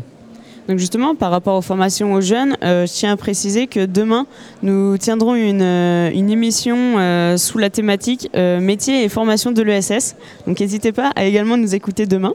Donc 0.69 0.77
justement, 0.77 1.15
par 1.15 1.31
rapport 1.31 1.57
aux 1.57 1.61
formations 1.61 2.13
aux 2.13 2.21
jeunes, 2.21 2.55
euh, 2.63 2.85
je 2.85 2.91
tiens 2.93 3.11
à 3.13 3.17
préciser 3.17 3.65
que 3.67 3.85
demain, 3.85 4.27
nous 4.61 4.95
tiendrons 4.97 5.33
une, 5.35 5.61
euh, 5.63 6.11
une 6.13 6.29
émission 6.29 6.77
euh, 6.99 7.35
sous 7.37 7.57
la 7.57 7.69
thématique 7.71 8.29
euh, 8.35 8.59
métiers 8.59 9.03
et 9.03 9.09
formation 9.09 9.51
de 9.51 9.61
l'ESS. 9.63 10.15
Donc 10.45 10.59
n'hésitez 10.59 10.91
pas 10.91 11.11
à 11.15 11.25
également 11.25 11.57
nous 11.57 11.73
écouter 11.73 12.05
demain. 12.05 12.33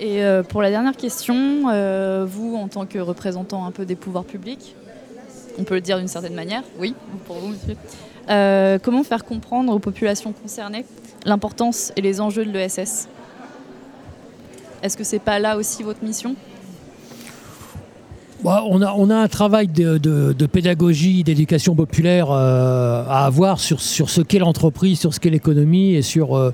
Et 0.00 0.22
euh, 0.22 0.44
pour 0.44 0.62
la 0.62 0.70
dernière 0.70 0.96
question, 0.96 1.34
euh, 1.72 2.24
vous, 2.28 2.54
en 2.54 2.68
tant 2.68 2.86
que 2.86 2.98
représentant 3.00 3.66
un 3.66 3.72
peu 3.72 3.84
des 3.84 3.96
pouvoirs 3.96 4.24
publics, 4.24 4.76
on 5.58 5.64
peut 5.64 5.74
le 5.74 5.80
dire 5.80 5.98
d'une 5.98 6.06
certaine 6.06 6.34
manière, 6.34 6.62
oui, 6.78 6.94
pour 7.26 7.36
vous, 7.36 7.48
monsieur, 7.48 7.76
euh, 8.30 8.78
comment 8.82 9.04
faire 9.04 9.24
comprendre 9.24 9.72
aux 9.72 9.78
populations 9.78 10.32
concernées 10.32 10.84
l'importance 11.24 11.92
et 11.96 12.00
les 12.00 12.20
enjeux 12.20 12.44
de 12.44 12.50
l'ESS 12.50 13.08
Est-ce 14.82 14.96
que 14.96 15.04
c'est 15.04 15.18
pas 15.18 15.38
là 15.38 15.56
aussi 15.56 15.82
votre 15.82 16.02
mission? 16.04 16.36
Bah, 18.44 18.62
on, 18.68 18.80
a, 18.82 19.16
un 19.16 19.28
travail 19.28 19.66
de, 19.66 20.46
pédagogie, 20.46 21.24
d'éducation 21.24 21.74
populaire 21.74 22.30
euh, 22.30 23.02
à 23.08 23.26
avoir 23.26 23.58
sur, 23.58 23.80
ce 23.80 24.20
qu'est 24.20 24.38
l'entreprise, 24.38 25.00
sur 25.00 25.12
ce 25.12 25.18
qu'est 25.18 25.30
l'économie 25.30 25.94
et 25.94 26.02
sur 26.02 26.36
euh, 26.36 26.52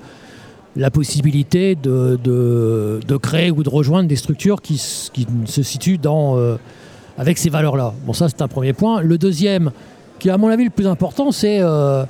la 0.77 0.91
possibilité 0.91 1.75
de, 1.75 3.17
créer 3.21 3.51
ou 3.51 3.63
de 3.63 3.69
rejoindre 3.69 4.09
des 4.09 4.17
structures 4.17 4.63
qui, 4.63 4.79
se 4.79 5.63
situent 5.63 6.01
avec 7.19 7.37
ces 7.37 7.51
valeurs-là. 7.51 7.93
Bon, 8.07 8.15
ça, 8.15 8.29
c'est 8.29 8.41
un 8.41 8.49
premier 8.49 8.73
point. 8.73 9.03
Le 9.03 9.19
deuxième, 9.19 9.71
qui 10.25 10.31
à 10.31 10.39
mon 10.39 10.49
avis 10.49 10.65
le 10.65 10.71
plus 10.71 10.87
important, 10.87 11.33
c'est 11.33 11.59
euh, 11.61 12.05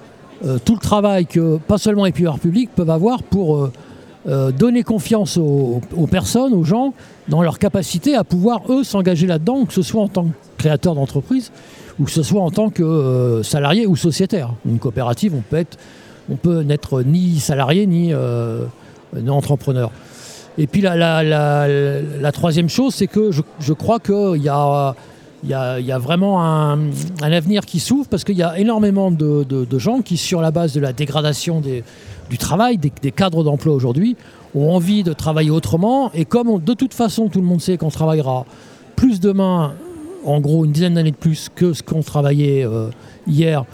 euh, 0.44 0.58
tout 0.64 0.74
le 0.74 0.78
travail 0.80 1.26
que 1.26 1.56
pas 1.58 1.78
seulement 1.78 2.04
les 2.04 2.12
pouvoirs 2.12 2.38
publics 2.38 2.70
peuvent 2.72 2.90
avoir 2.90 3.24
pour 3.24 3.68
euh, 4.28 4.52
donner 4.52 4.84
confiance 4.84 5.36
aux, 5.36 5.80
personnes, 6.08 6.52
aux 6.54 6.62
gens, 6.62 6.94
dans 7.28 7.42
leur 7.42 7.58
capacité 7.58 8.14
à 8.14 8.22
pouvoir, 8.22 8.60
eux, 8.68 8.84
s'engager 8.84 9.26
là-dedans, 9.26 9.64
que 9.64 9.72
ce 9.72 9.82
soit 9.82 10.00
en 10.00 10.06
tant 10.06 10.26
que 10.26 10.30
créateur 10.58 10.94
d'entreprise 10.94 11.50
ou 11.98 12.04
que 12.04 12.12
ce 12.12 12.22
soit 12.22 12.40
en 12.40 12.52
tant 12.52 12.70
que 12.70 13.40
salarié 13.42 13.84
ou 13.88 13.96
sociétaire. 13.96 14.50
Une 14.64 14.78
coopérative, 14.78 15.34
on 15.34 15.40
peut, 15.42 15.56
être, 15.56 15.76
on 16.30 16.36
peut 16.36 16.60
n'être 16.60 17.02
ni 17.02 17.40
salarié 17.40 17.84
ni, 17.88 18.12
ni 19.16 19.28
entrepreneur. 19.30 19.90
Et 20.56 20.68
puis 20.68 20.82
la, 20.82 20.94
la- 20.94 21.24
la- 21.24 21.66
la 22.20 22.32
troisième 22.32 22.68
chose, 22.68 22.94
c'est 22.94 23.08
que 23.08 23.32
je, 23.32 23.42
je 23.58 23.72
crois 23.72 23.98
qu'il 23.98 24.40
y 24.40 24.48
a, 24.48 24.94
il 25.45 25.51
y, 25.51 25.92
a, 25.92 25.99
vraiment 25.99 26.42
un, 26.42 26.78
avenir 27.20 27.66
qui 27.66 27.78
s'ouvre 27.78 28.09
parce 28.09 28.24
qu'il 28.24 28.36
y 28.36 28.42
a 28.42 28.59
énormément 28.59 29.11
de, 29.11 29.78
gens 29.78 30.01
qui, 30.01 30.16
sur 30.16 30.40
la 30.40 30.51
base 30.51 30.72
de 30.72 30.80
la 30.80 30.95
dégradation 30.95 31.61
du 31.61 32.38
travail, 32.38 32.78
des, 32.78 33.12
cadres 33.12 33.45
d'emploi 33.45 33.74
aujourd'hui, 33.74 34.16
ont 34.55 34.74
envie 34.74 35.03
de 35.03 35.12
travailler 35.12 35.51
autrement. 35.51 36.11
Et 36.14 36.24
comme 36.24 36.62
de 36.62 36.74
toute 36.74 36.95
façon, 36.95 37.28
tout 37.28 37.40
le 37.40 37.47
monde 37.47 37.61
sait 37.61 37.76
qu'on 37.76 37.90
travaillera 37.90 38.47
plus 38.97 39.20
demain, 39.20 39.74
en 40.24 40.40
gros 40.40 40.64
une 40.64 40.72
dizaine 40.72 40.95
d'années 40.95 41.11
de 41.11 41.16
plus 41.16 41.51
que 41.55 41.74
ce 41.74 41.82
qu'on 41.82 42.03
travaillait 42.03 42.64
euh, 42.64 42.88
hier, 43.26 43.64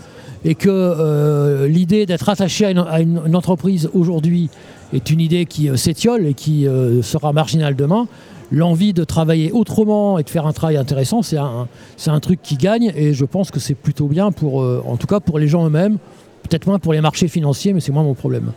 et 0.44 0.56
que 0.56 0.68
euh, 0.70 1.68
l'idée 1.68 2.04
d'être 2.06 2.28
attaché 2.28 2.64
à 2.64 3.00
une, 3.00 3.36
entreprise 3.36 3.90
aujourd'hui 3.94 4.48
est 4.92 5.10
une 5.10 5.20
idée 5.20 5.46
qui 5.46 5.68
euh, 5.68 5.76
s'étiole 5.76 6.26
et 6.26 6.34
qui 6.34 6.66
sera 7.02 7.32
marginale 7.32 7.76
demain, 7.76 8.08
l'envie 8.50 8.92
de 8.92 9.04
travailler 9.04 9.52
autrement 9.52 10.18
et 10.18 10.22
de 10.22 10.30
faire 10.30 10.46
un 10.46 10.52
travail 10.52 10.76
intéressant, 10.76 11.22
c'est 11.22 11.36
un, 11.36 11.68
c'est 11.96 12.10
un 12.10 12.20
truc 12.20 12.40
qui 12.42 12.56
gagne 12.56 12.92
et 12.94 13.14
je 13.14 13.24
pense 13.24 13.50
que 13.50 13.60
c'est 13.60 13.74
plutôt 13.74 14.06
bien 14.06 14.32
pour, 14.32 14.62
euh, 14.62 14.82
en 14.86 14.96
tout 14.96 15.06
cas 15.06 15.20
pour 15.20 15.38
les 15.38 15.48
gens 15.48 15.66
eux-mêmes, 15.66 15.98
peut-être 16.42 16.66
moins 16.66 16.78
pour 16.78 16.92
les 16.92 17.00
marchés 17.00 17.28
financiers, 17.28 17.72
mais 17.72 17.80
c'est 17.80 17.92
moins 17.92 18.02
mon 18.02 18.14
problème. 18.14 18.52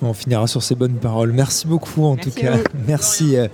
On 0.00 0.12
finira 0.12 0.46
sur 0.46 0.62
ces 0.62 0.76
bonnes 0.76 0.94
paroles. 0.94 1.32
Merci 1.32 1.66
beaucoup 1.66 2.04
en 2.04 2.14
Merci 2.14 2.30
tout 2.30 2.40
cas. 2.40 2.54
Merci 2.86 3.36
euh, 3.36 3.48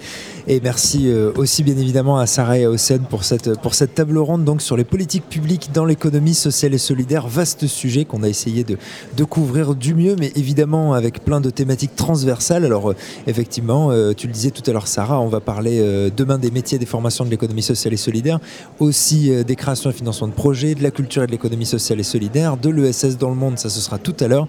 et 0.46 0.60
merci 0.60 1.08
euh, 1.08 1.32
aussi 1.36 1.62
bien 1.62 1.76
évidemment 1.76 2.18
à 2.18 2.26
Sarah 2.26 2.58
et 2.58 2.64
à 2.64 2.70
Océane 2.70 3.04
pour 3.08 3.24
cette, 3.24 3.58
pour 3.60 3.74
cette 3.74 3.94
table 3.94 4.18
ronde 4.18 4.44
donc 4.44 4.60
sur 4.60 4.76
les 4.76 4.84
politiques 4.84 5.26
publiques 5.26 5.70
dans 5.72 5.86
l'économie 5.86 6.34
sociale 6.34 6.74
et 6.74 6.78
solidaire. 6.78 7.28
Vaste 7.28 7.66
sujet 7.66 8.04
qu'on 8.04 8.22
a 8.22 8.28
essayé 8.28 8.62
de, 8.62 8.76
de 9.16 9.24
couvrir 9.24 9.74
du 9.74 9.94
mieux, 9.94 10.16
mais 10.18 10.32
évidemment 10.36 10.92
avec 10.92 11.24
plein 11.24 11.40
de 11.40 11.48
thématiques 11.48 11.96
transversales. 11.96 12.66
Alors 12.66 12.90
euh, 12.90 12.96
effectivement, 13.26 13.90
euh, 13.90 14.12
tu 14.12 14.26
le 14.26 14.34
disais 14.34 14.50
tout 14.50 14.62
à 14.68 14.72
l'heure 14.74 14.86
Sarah, 14.86 15.18
on 15.18 15.28
va 15.28 15.40
parler 15.40 15.80
demain 16.14 16.38
des 16.38 16.50
métiers 16.50 16.76
et 16.76 16.78
des 16.78 16.86
formations 16.86 17.24
de 17.24 17.30
l'économie 17.30 17.62
sociale 17.62 17.94
et 17.94 17.98
solidaire, 17.98 18.38
aussi 18.80 19.30
des 19.44 19.56
créations 19.56 19.90
et 19.90 19.92
financements 19.92 20.28
de 20.28 20.32
projets, 20.32 20.74
de 20.74 20.82
la 20.82 20.90
culture 20.90 21.22
et 21.22 21.26
de 21.26 21.32
l'économie 21.32 21.66
sociale 21.66 22.00
et 22.00 22.04
solidaire, 22.04 22.56
de 22.56 22.68
l'ESS 22.70 23.16
dans 23.18 23.30
le 23.30 23.36
monde, 23.36 23.58
ça 23.58 23.70
ce 23.70 23.80
sera 23.80 23.98
tout 23.98 24.16
à 24.20 24.28
l'heure. 24.28 24.46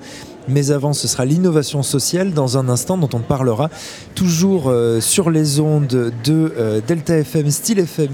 Mais 0.47 0.69
avant, 0.69 0.93
ce 0.93 1.07
sera 1.07 1.25
l'innovation 1.25 1.81
sociale 1.81 2.31
dans 2.31 2.59
un 2.59 2.69
instant 2.69 2.97
dont 2.99 3.09
on 3.13 3.19
parlera 3.19 3.69
toujours 4.13 4.71
sur 4.99 5.31
les 5.31 5.59
ondes 5.59 5.84
de 5.85 6.11
euh, 6.57 6.81
Delta 6.85 7.15
FM, 7.17 7.49
Style 7.51 7.79
FM, 7.79 8.09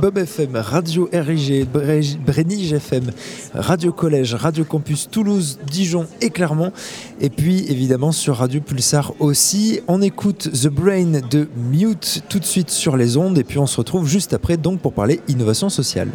Bob 0.00 0.18
FM, 0.18 0.56
Radio 0.56 1.08
RIG, 1.12 1.66
Bré- 1.70 2.16
Brénige 2.24 2.72
FM, 2.72 3.10
Radio 3.54 3.92
Collège, 3.92 4.34
Radio 4.34 4.64
Campus 4.64 5.08
Toulouse, 5.10 5.58
Dijon 5.70 6.06
et 6.20 6.30
Clermont. 6.30 6.72
Et 7.20 7.30
puis 7.30 7.64
évidemment 7.70 8.12
sur 8.12 8.36
Radio 8.36 8.60
Pulsar 8.60 9.12
aussi. 9.20 9.80
On 9.88 10.02
écoute 10.02 10.50
The 10.52 10.68
Brain 10.68 11.20
de 11.30 11.48
Mute 11.56 12.22
tout 12.28 12.38
de 12.38 12.44
suite 12.44 12.70
sur 12.70 12.96
les 12.96 13.16
ondes 13.16 13.38
et 13.38 13.44
puis 13.44 13.58
on 13.58 13.66
se 13.66 13.76
retrouve 13.76 14.06
juste 14.08 14.34
après 14.34 14.56
donc 14.56 14.80
pour 14.80 14.92
parler 14.92 15.20
innovation 15.28 15.68
sociale. 15.68 16.08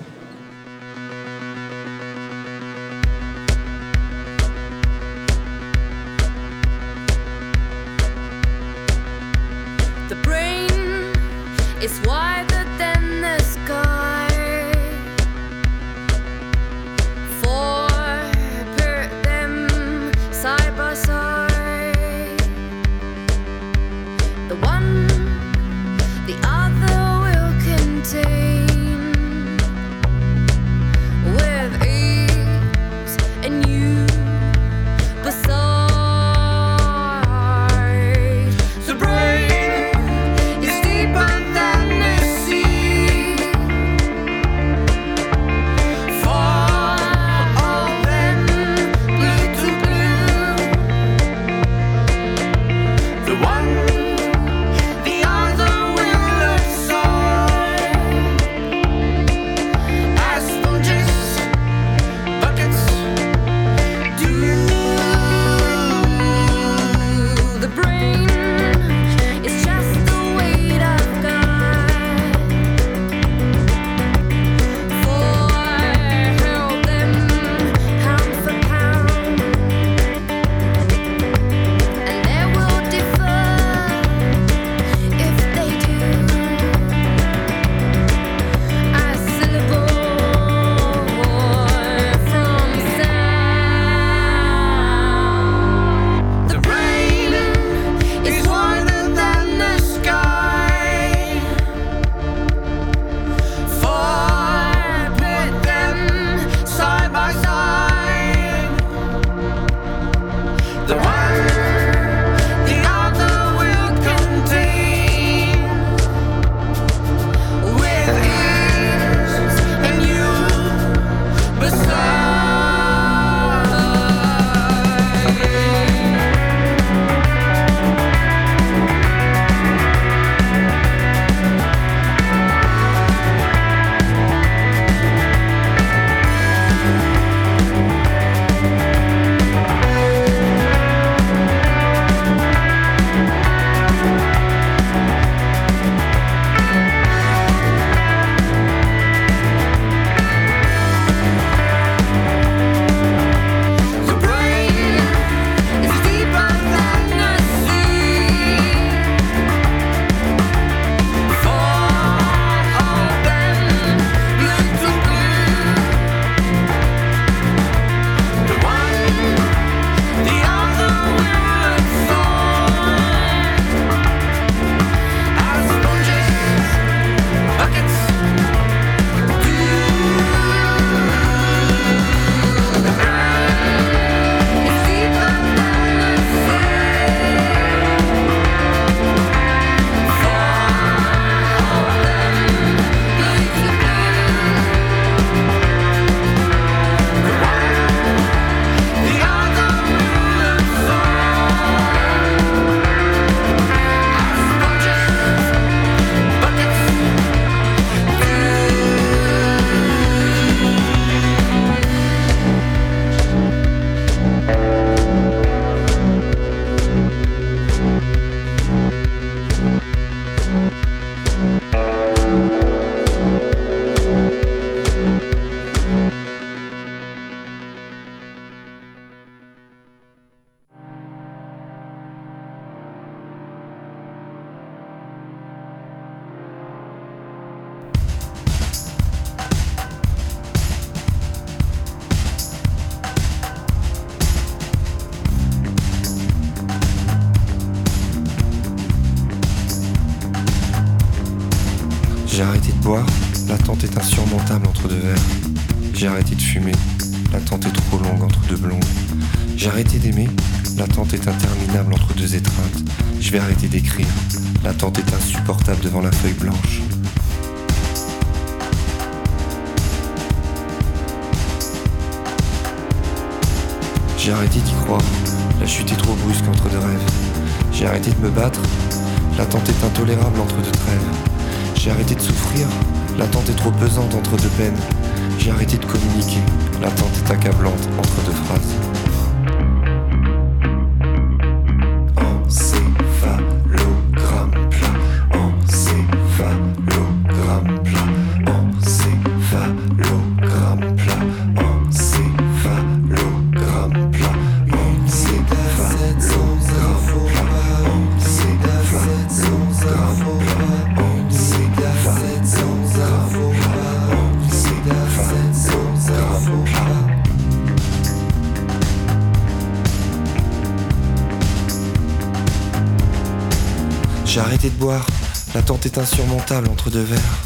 Insurmontable 325.97 326.67
entre 326.69 326.89
deux 326.89 327.01
verres. 327.01 327.39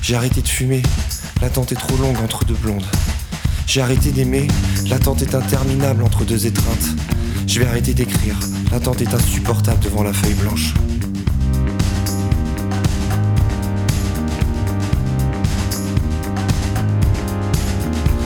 J'ai 0.00 0.14
arrêté 0.14 0.40
de 0.40 0.48
fumer, 0.48 0.82
l'attente 1.42 1.72
est 1.72 1.76
trop 1.76 1.96
longue 1.96 2.16
entre 2.24 2.44
deux 2.44 2.54
blondes. 2.54 2.86
J'ai 3.66 3.82
arrêté 3.82 4.10
d'aimer, 4.10 4.48
l'attente 4.88 5.22
est 5.22 5.34
interminable 5.34 6.02
entre 6.02 6.24
deux 6.24 6.46
étreintes. 6.46 6.96
Je 7.46 7.60
vais 7.60 7.66
arrêter 7.66 7.92
d'écrire, 7.94 8.36
l'attente 8.72 9.00
est 9.00 9.12
insupportable 9.12 9.80
devant 9.80 10.02
la 10.02 10.12
feuille 10.12 10.34
blanche. 10.34 10.74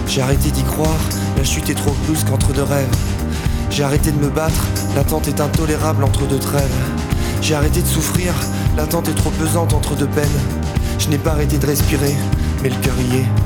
J'ai 0.06 0.22
arrêté 0.22 0.50
d'y 0.50 0.62
croire, 0.62 1.00
la 1.36 1.44
chute 1.44 1.68
est 1.70 1.74
trop 1.74 1.94
brusque 2.06 2.30
entre 2.30 2.52
deux 2.52 2.62
rêves. 2.62 2.94
J'ai 3.70 3.82
arrêté 3.82 4.12
de 4.12 4.18
me 4.18 4.30
battre, 4.30 4.66
l'attente 4.94 5.26
est 5.26 5.40
intolérable 5.40 6.04
entre 6.04 6.26
deux 6.26 6.38
trêves. 6.38 6.70
J'ai 7.42 7.54
arrêté 7.54 7.82
de 7.82 7.86
souffrir, 7.86 8.32
l'attente 8.76 9.08
est 9.08 9.14
trop 9.14 9.30
pesante 9.30 9.72
entre 9.72 9.94
deux 9.94 10.08
peines. 10.08 10.40
Je 10.98 11.08
n'ai 11.08 11.18
pas 11.18 11.32
arrêté 11.32 11.58
de 11.58 11.66
respirer, 11.66 12.14
mais 12.62 12.70
le 12.70 12.76
cœur 12.76 12.94
y 13.00 13.18
est. 13.18 13.43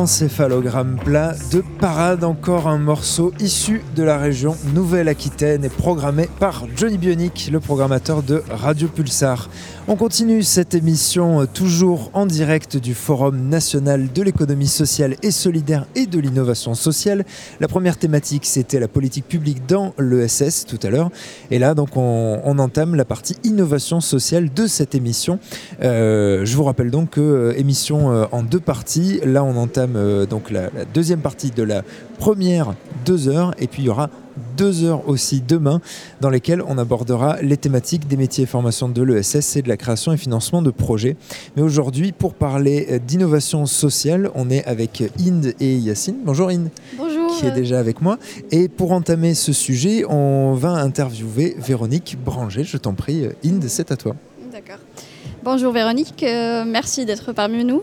encéphalogramme 0.00 0.96
plat 1.04 1.34
de 1.52 1.62
parade, 1.78 2.24
encore 2.24 2.68
un 2.68 2.78
morceau 2.78 3.34
issu 3.38 3.82
de 3.96 4.02
la 4.02 4.16
région 4.16 4.56
Nouvelle-Aquitaine 4.74 5.62
et 5.62 5.68
programmé 5.68 6.26
par 6.38 6.64
Johnny 6.74 6.96
Bionic, 6.96 7.50
le 7.52 7.60
programmateur 7.60 8.22
de 8.22 8.42
Radio 8.50 8.88
Pulsar. 8.88 9.50
On 9.88 9.96
continue 9.96 10.42
cette 10.42 10.74
émission 10.74 11.42
euh, 11.42 11.46
toujours 11.52 12.10
en 12.14 12.24
direct 12.24 12.76
du 12.76 12.94
Forum 12.94 13.48
national 13.48 14.12
de 14.12 14.22
l'économie 14.22 14.68
sociale 14.68 15.16
et 15.22 15.30
solidaire 15.30 15.84
et 15.96 16.06
de 16.06 16.18
l'innovation 16.18 16.74
sociale. 16.74 17.24
La 17.58 17.66
première 17.66 17.98
thématique, 17.98 18.46
c'était 18.46 18.78
la 18.78 18.88
politique 18.88 19.26
publique 19.26 19.66
dans 19.66 19.92
l'ESS 19.98 20.64
tout 20.64 20.78
à 20.82 20.90
l'heure. 20.90 21.10
Et 21.50 21.58
là, 21.58 21.74
donc, 21.74 21.96
on, 21.96 22.58
entame 22.60 22.94
la 22.94 23.04
partie 23.04 23.36
innovation 23.42 24.00
sociale 24.00 24.52
de 24.52 24.66
cette 24.66 24.94
émission. 24.94 25.40
Euh, 25.82 26.44
je 26.44 26.56
vous 26.56 26.64
rappelle 26.64 26.90
donc 26.90 27.10
que 27.10 27.20
euh, 27.20 27.58
émission 27.58 28.28
en 28.30 28.42
deux 28.42 28.60
parties. 28.60 29.20
Là, 29.24 29.42
on 29.42 29.56
entame 29.56 29.89
euh, 29.96 30.26
donc 30.26 30.50
la, 30.50 30.70
la 30.70 30.84
deuxième 30.84 31.20
partie 31.20 31.50
de 31.50 31.62
la 31.62 31.82
première 32.18 32.74
deux 33.04 33.28
heures 33.28 33.54
et 33.58 33.66
puis 33.66 33.82
il 33.82 33.86
y 33.86 33.88
aura 33.88 34.10
deux 34.56 34.84
heures 34.84 35.08
aussi 35.08 35.40
demain 35.40 35.80
dans 36.20 36.30
lesquelles 36.30 36.62
on 36.66 36.78
abordera 36.78 37.40
les 37.42 37.56
thématiques 37.56 38.06
des 38.08 38.16
métiers 38.16 38.44
et 38.44 38.46
formations 38.46 38.88
de 38.88 39.02
l'ESS 39.02 39.56
et 39.56 39.62
de 39.62 39.68
la 39.68 39.76
création 39.76 40.12
et 40.12 40.16
financement 40.16 40.62
de 40.62 40.70
projets. 40.70 41.16
Mais 41.56 41.62
aujourd'hui, 41.62 42.12
pour 42.12 42.34
parler 42.34 42.86
euh, 42.90 42.98
d'innovation 42.98 43.66
sociale, 43.66 44.30
on 44.34 44.50
est 44.50 44.64
avec 44.64 45.02
Inde 45.20 45.54
et 45.60 45.76
Yacine. 45.76 46.16
Bonjour 46.24 46.48
Inde. 46.48 46.68
Bonjour. 46.96 47.36
Qui 47.38 47.46
est 47.46 47.52
déjà 47.52 47.78
avec 47.78 48.00
moi. 48.00 48.18
Et 48.50 48.68
pour 48.68 48.92
entamer 48.92 49.34
ce 49.34 49.52
sujet, 49.52 50.04
on 50.08 50.54
va 50.54 50.70
interviewer 50.70 51.56
Véronique 51.58 52.18
Branger. 52.22 52.64
Je 52.64 52.76
t'en 52.76 52.94
prie, 52.94 53.26
Inde, 53.44 53.64
c'est 53.68 53.90
à 53.92 53.96
toi. 53.96 54.14
D'accord. 54.52 54.78
Bonjour 55.42 55.72
Véronique, 55.72 56.22
euh, 56.22 56.64
merci 56.66 57.06
d'être 57.06 57.32
parmi 57.32 57.64
nous. 57.64 57.82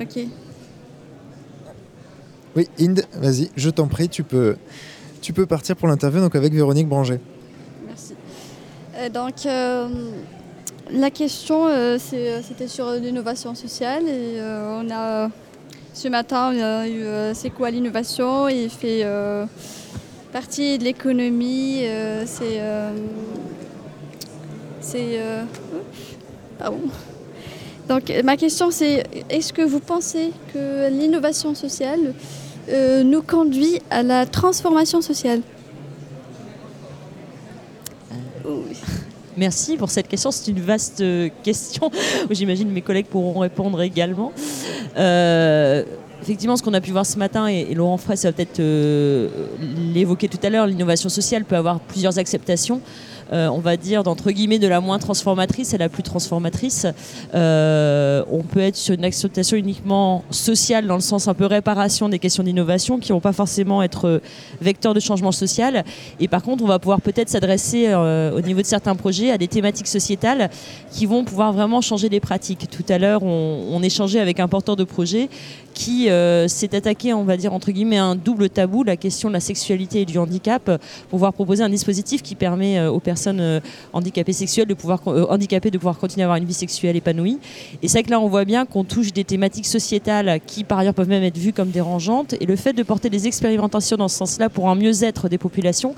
Ok. 0.00 0.26
Oui, 2.54 2.68
Inde, 2.78 3.02
vas-y, 3.14 3.50
je 3.56 3.70
t'en 3.70 3.88
prie, 3.88 4.08
tu 4.08 4.24
peux, 4.24 4.56
tu 5.22 5.32
peux 5.32 5.46
partir 5.46 5.74
pour 5.74 5.88
l'interview 5.88 6.20
donc 6.20 6.34
avec 6.34 6.52
Véronique 6.52 6.86
Branger. 6.86 7.18
Merci. 7.86 8.14
Euh, 8.96 9.08
donc, 9.08 9.46
euh, 9.46 9.88
la 10.90 11.10
question, 11.10 11.66
euh, 11.66 11.98
c'était 11.98 12.68
sur 12.68 12.90
l'innovation 12.92 13.54
sociale. 13.54 14.06
Et 14.06 14.38
on 14.40 14.90
a, 14.90 15.30
ce 15.94 16.08
matin, 16.08 16.52
on 16.54 16.62
a 16.62 16.88
eu 16.88 17.04
c'est 17.34 17.50
quoi 17.50 17.70
l'innovation? 17.70 18.48
Il 18.48 18.68
fait 18.68 19.06
partie 20.32 20.76
de 20.76 20.84
l'économie. 20.84 21.84
c'est. 22.26 22.60
c'est. 24.80 25.18
pardon. 26.58 26.80
Donc, 27.88 28.10
euh, 28.10 28.22
ma 28.22 28.36
question, 28.36 28.70
c'est 28.70 29.04
est-ce 29.28 29.52
que 29.52 29.62
vous 29.62 29.80
pensez 29.80 30.32
que 30.52 30.88
l'innovation 30.88 31.54
sociale 31.54 32.14
euh, 32.68 33.02
nous 33.02 33.22
conduit 33.22 33.80
à 33.90 34.02
la 34.02 34.26
transformation 34.26 35.00
sociale? 35.00 35.40
Merci 39.36 39.76
pour 39.76 39.90
cette 39.90 40.08
question. 40.08 40.30
C'est 40.30 40.50
une 40.50 40.60
vaste 40.60 41.00
euh, 41.00 41.28
question 41.42 41.90
où 42.30 42.34
j'imagine 42.34 42.70
mes 42.70 42.82
collègues 42.82 43.06
pourront 43.06 43.40
répondre 43.40 43.80
également. 43.80 44.32
Euh, 44.96 45.84
effectivement, 46.20 46.56
ce 46.56 46.62
qu'on 46.62 46.74
a 46.74 46.80
pu 46.80 46.90
voir 46.90 47.06
ce 47.06 47.18
matin, 47.18 47.46
et, 47.46 47.74
Laurent 47.74 47.96
Fraisse 47.96 48.24
va 48.24 48.32
peut-être 48.32 48.60
euh, 48.60 49.28
l'évoquer 49.94 50.28
tout 50.28 50.38
à 50.42 50.50
l'heure, 50.50 50.66
l'innovation 50.66 51.08
sociale 51.08 51.44
peut 51.44 51.56
avoir 51.56 51.80
plusieurs 51.80 52.18
acceptations. 52.18 52.80
Euh, 53.32 53.48
on 53.48 53.58
va 53.58 53.76
dire 53.76 54.02
d'entre 54.02 54.30
guillemets 54.30 54.58
de 54.58 54.68
la 54.68 54.80
moins 54.80 54.98
transformatrice 54.98 55.74
à 55.74 55.78
la 55.78 55.88
plus 55.88 56.02
transformatrice. 56.02 56.86
Euh, 57.34 58.22
on 58.30 58.42
peut 58.42 58.60
être 58.60 58.76
sur 58.76 58.94
une 58.94 59.04
acceptation 59.04 59.56
uniquement 59.56 60.24
sociale 60.30 60.86
dans 60.86 60.94
le 60.94 61.00
sens 61.00 61.28
un 61.28 61.34
peu 61.34 61.46
réparation 61.46 62.08
des 62.08 62.18
questions 62.18 62.42
d'innovation 62.42 62.98
qui 62.98 63.12
vont 63.12 63.20
pas 63.20 63.32
forcément 63.32 63.82
être 63.82 64.06
euh, 64.06 64.22
vecteurs 64.60 64.94
de 64.94 65.00
changement 65.00 65.32
social. 65.32 65.84
Et 66.20 66.28
par 66.28 66.42
contre, 66.42 66.64
on 66.64 66.66
va 66.68 66.78
pouvoir 66.78 67.00
peut-être 67.00 67.28
s'adresser 67.28 67.94
au 67.94 68.40
niveau 68.40 68.60
de 68.60 68.66
certains 68.66 68.94
projets 68.94 69.30
à 69.30 69.38
des 69.38 69.48
thématiques 69.48 69.86
sociétales 69.86 70.50
qui 70.90 71.06
vont 71.06 71.24
pouvoir 71.24 71.52
vraiment 71.52 71.80
changer 71.80 72.08
les 72.08 72.20
pratiques. 72.20 72.68
Tout 72.70 72.84
à 72.88 72.98
l'heure, 72.98 73.22
on, 73.22 73.68
on 73.70 73.82
échangeait 73.82 74.20
avec 74.20 74.40
un 74.40 74.48
porteur 74.48 74.76
de 74.76 74.84
projet 74.84 75.28
qui 75.74 76.10
euh, 76.10 76.48
s'est 76.48 76.74
attaqué, 76.74 77.14
on 77.14 77.24
va 77.24 77.36
dire 77.36 77.52
entre 77.52 77.70
guillemets, 77.70 77.98
à 77.98 78.04
un 78.04 78.16
double 78.16 78.50
tabou, 78.50 78.84
la 78.84 78.96
question 78.96 79.28
de 79.28 79.34
la 79.34 79.40
sexualité 79.40 80.02
et 80.02 80.04
du 80.04 80.18
handicap, 80.18 80.64
pour 80.64 80.78
pouvoir 81.10 81.32
proposer 81.32 81.62
un 81.62 81.68
dispositif 81.68 82.22
qui 82.22 82.34
permet 82.34 82.78
euh, 82.78 82.90
aux 82.90 83.00
personnes 83.00 83.40
euh, 83.40 83.60
handicapées 83.92 84.32
sexuelles 84.32 84.66
de 84.66 84.74
pouvoir 84.74 85.00
euh, 85.06 85.26
handicapées 85.28 85.70
de 85.70 85.78
pouvoir 85.78 85.98
continuer 85.98 86.22
à 86.22 86.26
avoir 86.26 86.36
une 86.36 86.44
vie 86.44 86.54
sexuelle 86.54 86.96
épanouie. 86.96 87.38
Et 87.82 87.88
c'est 87.88 88.02
que 88.02 88.10
là, 88.10 88.20
on 88.20 88.28
voit 88.28 88.44
bien 88.44 88.66
qu'on 88.66 88.84
touche 88.84 89.12
des 89.12 89.24
thématiques 89.24 89.66
sociétales 89.66 90.40
qui, 90.46 90.64
par 90.64 90.78
ailleurs, 90.78 90.94
peuvent 90.94 91.08
même 91.08 91.22
être 91.22 91.38
vues 91.38 91.52
comme 91.52 91.70
dérangeantes. 91.70 92.34
Et 92.40 92.46
le 92.46 92.56
fait 92.56 92.72
de 92.72 92.82
porter 92.82 93.10
des 93.10 93.26
expérimentations 93.26 93.96
dans 93.96 94.08
ce 94.08 94.16
sens-là 94.18 94.48
pour 94.48 94.68
un 94.68 94.74
mieux-être 94.74 95.28
des 95.28 95.38
populations 95.38 95.94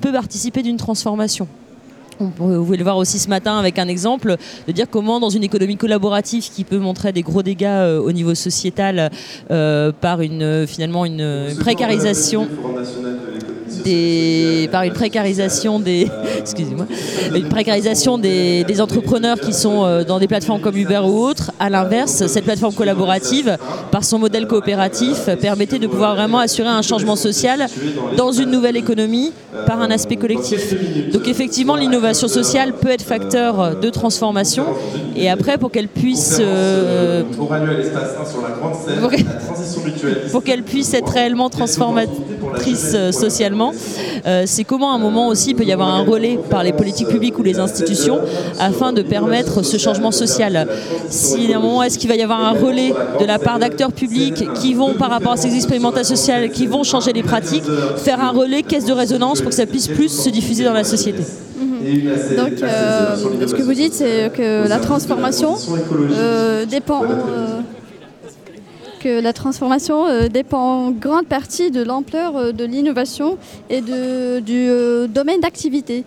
peut 0.00 0.12
participer 0.12 0.62
d'une 0.62 0.76
transformation. 0.76 1.48
On 2.20 2.28
peut- 2.28 2.56
Vous 2.56 2.64
pouvez 2.64 2.76
le 2.76 2.82
voir 2.82 2.96
aussi 2.96 3.18
ce 3.18 3.28
matin 3.28 3.58
avec 3.58 3.78
un 3.78 3.88
exemple 3.88 4.36
de 4.66 4.72
dire 4.72 4.86
comment 4.90 5.20
dans 5.20 5.28
une 5.30 5.44
économie 5.44 5.76
collaborative 5.76 6.48
qui 6.50 6.64
peut 6.64 6.78
montrer 6.78 7.12
des 7.12 7.22
gros 7.22 7.42
dégâts 7.42 7.64
euh, 7.66 8.00
au 8.00 8.12
niveau 8.12 8.34
sociétal 8.34 9.10
euh, 9.50 9.92
par 10.00 10.20
une 10.20 10.42
euh, 10.42 10.66
finalement 10.66 11.04
une, 11.04 11.54
précarisation 11.60 12.48
des, 13.90 14.68
par 14.72 14.82
une 14.82 14.92
précarisation 14.92 15.78
des 15.80 16.08
excusez-moi 16.40 16.86
une 17.34 17.48
précarisation 17.48 18.18
des, 18.18 18.64
des 18.64 18.80
entrepreneurs 18.80 19.38
qui 19.38 19.52
sont 19.52 19.84
euh, 19.84 20.04
dans 20.04 20.18
des 20.18 20.26
plateformes 20.26 20.60
comme 20.60 20.76
Uber 20.76 21.00
ou 21.04 21.18
autres. 21.28 21.52
À 21.60 21.70
l'inverse, 21.70 22.26
cette 22.26 22.44
plateforme 22.44 22.74
collaborative, 22.74 23.56
par 23.90 24.04
son 24.04 24.18
modèle 24.18 24.46
coopératif, 24.46 25.28
permettait 25.40 25.78
de 25.78 25.86
pouvoir 25.86 26.14
vraiment 26.16 26.38
assurer 26.38 26.68
un 26.68 26.82
changement 26.82 27.16
social 27.16 27.66
dans 28.16 28.32
une 28.32 28.50
nouvelle 28.50 28.76
économie 28.76 29.32
par 29.66 29.80
un 29.80 29.90
aspect 29.90 30.16
collectif. 30.16 30.74
Donc 31.12 31.28
effectivement, 31.28 31.76
l'innovation 31.76 32.28
sociale 32.28 32.72
peut 32.72 32.90
être 32.90 33.02
facteur 33.02 33.76
de 33.76 33.90
transformation. 33.90 34.64
Et 35.16 35.30
après, 35.30 35.58
pour 35.58 35.70
qu'elle 35.70 35.88
puisse 35.88 36.38
euh, 36.40 37.22
Pour 37.36 37.52
annuel 37.52 37.80
espace 37.80 38.10
1 38.20 38.30
sur 38.30 38.42
la 38.42 38.50
grande 38.50 38.74
scène, 38.74 39.00
Pour- 39.00 39.10
la 39.10 39.40
transition 39.40 39.80
mutualiste. 39.84 40.32
pour 40.32 40.42
qu'elle 40.44 40.62
puisse 40.62 40.92
être 40.94 41.08
réellement 41.12 41.48
transformatrice 41.50 42.16
euh, 42.94 43.12
socialement, 43.12 43.72
euh, 44.26 44.44
c'est 44.46 44.64
comment 44.64 44.92
à 44.92 44.96
un 44.96 44.98
moment 44.98 45.28
aussi 45.28 45.50
il 45.50 45.56
peut 45.56 45.64
y 45.64 45.72
avoir 45.72 45.94
un 45.94 46.04
relais 46.04 46.38
par 46.50 46.62
les 46.62 46.72
politiques 46.72 47.08
publiques 47.08 47.38
ou 47.38 47.42
les 47.42 47.58
institutions 47.58 48.20
afin 48.58 48.92
de 48.92 49.02
permettre 49.02 49.62
ce 49.62 49.78
changement 49.78 50.10
social. 50.10 50.68
Si 51.08 51.52
à 51.52 51.56
un 51.56 51.60
moment 51.60 51.82
est-ce 51.82 51.98
qu'il 51.98 52.08
va 52.08 52.16
y 52.16 52.22
avoir 52.22 52.44
un 52.44 52.52
relais 52.52 52.92
de 53.20 53.24
la 53.24 53.38
part 53.38 53.58
d'acteurs 53.58 53.92
publics 53.92 54.44
qui 54.54 54.74
vont 54.74 54.94
par 54.94 55.10
rapport 55.10 55.32
à 55.32 55.36
ces 55.36 55.54
expérimentations 55.54 56.16
sociales, 56.16 56.50
qui 56.50 56.66
vont 56.66 56.82
changer 56.82 57.12
les 57.12 57.22
pratiques, 57.22 57.64
faire 57.96 58.22
un 58.22 58.30
relais 58.30 58.62
caisse 58.62 58.84
de 58.84 58.92
résonance 58.92 59.40
pour 59.40 59.50
que 59.50 59.56
ça 59.56 59.66
puisse 59.66 59.88
plus 59.88 60.08
se 60.08 60.28
diffuser 60.30 60.64
dans 60.64 60.72
la 60.72 60.84
société? 60.84 61.22
Donc, 62.36 62.62
euh, 62.62 63.16
ce 63.46 63.54
que 63.54 63.62
vous 63.62 63.74
dites, 63.74 63.94
c'est 63.94 64.32
que 64.34 64.68
la 64.68 64.78
transformation 64.78 65.56
euh, 66.12 66.64
dépend. 66.66 67.04
euh, 67.04 67.60
que 69.06 69.20
la 69.20 69.32
transformation 69.32 70.06
euh, 70.06 70.26
dépend 70.26 70.86
en 70.86 70.90
grande 70.90 71.26
partie 71.26 71.70
de 71.70 71.82
l'ampleur 71.82 72.36
euh, 72.36 72.50
de 72.52 72.64
l'innovation 72.64 73.38
et 73.70 73.80
de- 73.80 74.40
du 74.40 74.66
euh, 74.68 75.06
domaine 75.06 75.40
d'activité. 75.40 76.04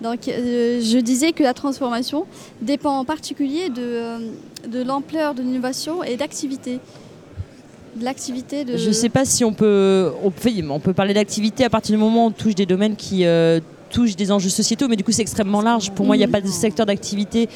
Donc, 0.00 0.20
je 0.26 0.98
disais 1.00 1.32
que 1.32 1.42
la 1.42 1.52
transformation 1.54 2.24
dépend 2.62 2.94
en 3.00 3.04
particulier 3.04 3.68
de, 3.68 4.68
de 4.68 4.80
l'ampleur 4.82 5.34
de 5.34 5.42
l'innovation 5.42 6.02
et 6.04 6.16
d'activité. 6.16 6.78
De 7.96 8.04
l'activité 8.04 8.64
de. 8.64 8.76
Je 8.76 8.88
ne 8.88 8.92
sais 8.92 9.08
pas 9.08 9.24
si 9.24 9.44
on 9.44 9.52
peut, 9.52 10.12
on 10.22 10.30
peut, 10.30 10.50
on 10.70 10.78
peut 10.78 10.92
parler 10.94 11.14
d'activité 11.14 11.64
à 11.64 11.70
partir 11.70 11.96
du 11.96 12.00
moment 12.00 12.24
où 12.24 12.28
on 12.28 12.30
touche 12.30 12.54
des 12.54 12.64
domaines 12.64 12.94
qui 12.94 13.24
touchent 13.90 14.14
des 14.14 14.30
enjeux 14.30 14.50
sociétaux, 14.50 14.86
mais 14.88 14.94
du 14.96 15.02
coup 15.02 15.10
c'est 15.10 15.22
extrêmement 15.22 15.62
large. 15.62 15.90
Pour 15.90 16.06
moi, 16.06 16.14
il 16.14 16.20
n'y 16.20 16.24
a 16.24 16.28
pas 16.28 16.40
de 16.40 16.46
secteur 16.46 16.86
d'activité 16.86 17.48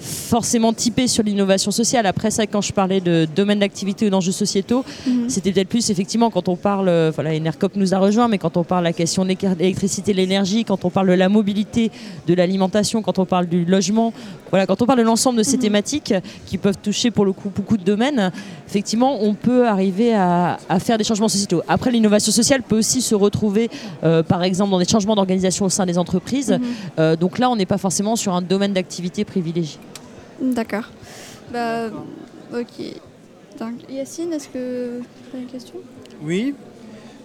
forcément 0.00 0.72
typé 0.72 1.08
sur 1.08 1.22
l'innovation 1.22 1.70
sociale. 1.70 2.06
Après 2.06 2.30
ça, 2.30 2.46
quand 2.46 2.60
je 2.60 2.72
parlais 2.72 3.00
de 3.00 3.26
domaine 3.34 3.58
d'activité 3.58 4.06
ou 4.06 4.10
d'enjeux 4.10 4.32
sociétaux, 4.32 4.84
Mhm. 5.06 5.28
c'était 5.28 5.52
peut-être 5.52 5.68
plus 5.68 5.90
effectivement 5.90 6.30
quand 6.30 6.48
on 6.48 6.56
parle, 6.56 6.88
euh, 6.88 7.10
voilà, 7.14 7.34
Enercop 7.34 7.76
nous 7.76 7.94
a 7.94 7.98
rejoint, 7.98 8.28
mais 8.28 8.38
quand 8.38 8.56
on 8.56 8.64
parle 8.64 8.82
de 8.82 8.88
la 8.88 8.92
question 8.92 9.24
de 9.24 9.34
l'électricité, 9.58 10.12
de 10.12 10.16
l'énergie, 10.16 10.64
quand 10.64 10.84
on 10.84 10.90
parle 10.90 11.08
de 11.08 11.12
la 11.14 11.28
mobilité, 11.28 11.90
de 12.26 12.34
l'alimentation, 12.34 13.02
quand 13.02 13.18
on 13.18 13.24
parle 13.26 13.46
du 13.46 13.64
logement, 13.64 14.12
voilà, 14.50 14.66
quand 14.66 14.80
on 14.82 14.86
parle 14.86 14.98
de 15.00 15.04
l'ensemble 15.04 15.38
de 15.38 15.42
ces 15.42 15.58
thématiques 15.58 16.14
qui 16.46 16.58
peuvent 16.58 16.78
toucher 16.82 17.10
pour 17.10 17.24
le 17.24 17.32
coup 17.32 17.50
beaucoup 17.54 17.76
de 17.76 17.84
domaines, 17.84 18.30
effectivement, 18.68 19.18
on 19.22 19.34
peut 19.34 19.66
arriver 19.66 20.14
à, 20.14 20.58
à 20.68 20.78
faire 20.80 20.96
des 20.98 21.04
changements 21.04 21.28
sociétaux. 21.28 21.62
Après, 21.68 21.90
l'innovation 21.90 22.32
sociale 22.32 22.62
peut 22.62 22.78
aussi 22.78 23.02
se 23.02 23.14
retrouver, 23.14 23.68
euh, 24.04 24.22
par 24.22 24.42
exemple, 24.42 24.70
dans 24.70 24.78
des 24.78 24.88
changements 24.88 25.16
d'organisation 25.16 25.66
au 25.66 25.68
sein 25.70 25.86
des 25.86 25.98
entreprises. 25.98 26.52
Mhm. 26.52 26.60
Euh, 26.98 27.16
donc 27.16 27.38
là, 27.38 27.50
on 27.50 27.56
n'est 27.56 27.66
pas 27.66 27.78
forcément 27.78 28.16
sur 28.16 28.34
un 28.34 28.42
domaine 28.42 28.72
d'activité 28.72 29.24
privilégié. 29.24 29.78
D'accord. 30.40 30.84
Bah, 31.52 31.88
ok. 32.52 33.00
Yacine, 33.88 34.32
est-ce 34.32 34.48
que 34.48 35.00
tu 35.30 35.36
as 35.36 35.40
une 35.40 35.46
question? 35.46 35.74
Oui. 36.22 36.54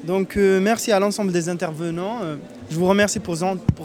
Donc 0.03 0.35
euh, 0.35 0.59
merci 0.59 0.91
à 0.91 0.99
l'ensemble 0.99 1.31
des 1.31 1.47
intervenants. 1.47 2.19
Euh, 2.23 2.35
je 2.69 2.75
vous 2.77 2.87
remercie 2.87 3.19
pour, 3.19 3.35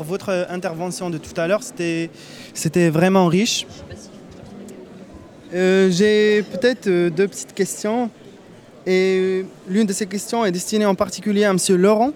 votre 0.03 0.47
intervention 0.51 1.11
de 1.11 1.19
tout 1.19 1.39
à 1.39 1.47
l'heure. 1.47 1.61
C'était, 1.63 2.89
vraiment 2.89 3.27
riche. 3.27 3.67
Euh, 5.55 5.91
j'ai 5.91 6.43
peut-être 6.43 6.89
deux 6.89 7.29
petites 7.29 7.55
questions. 7.55 8.11
Et 8.87 9.45
l'une 9.69 9.87
de 9.87 9.93
ces 9.93 10.07
questions 10.07 10.45
est 10.45 10.53
destinée 10.53 10.87
en 10.87 10.95
particulier 10.95 11.45
à 11.45 11.51
M. 11.51 11.59
Laurent. 11.77 12.13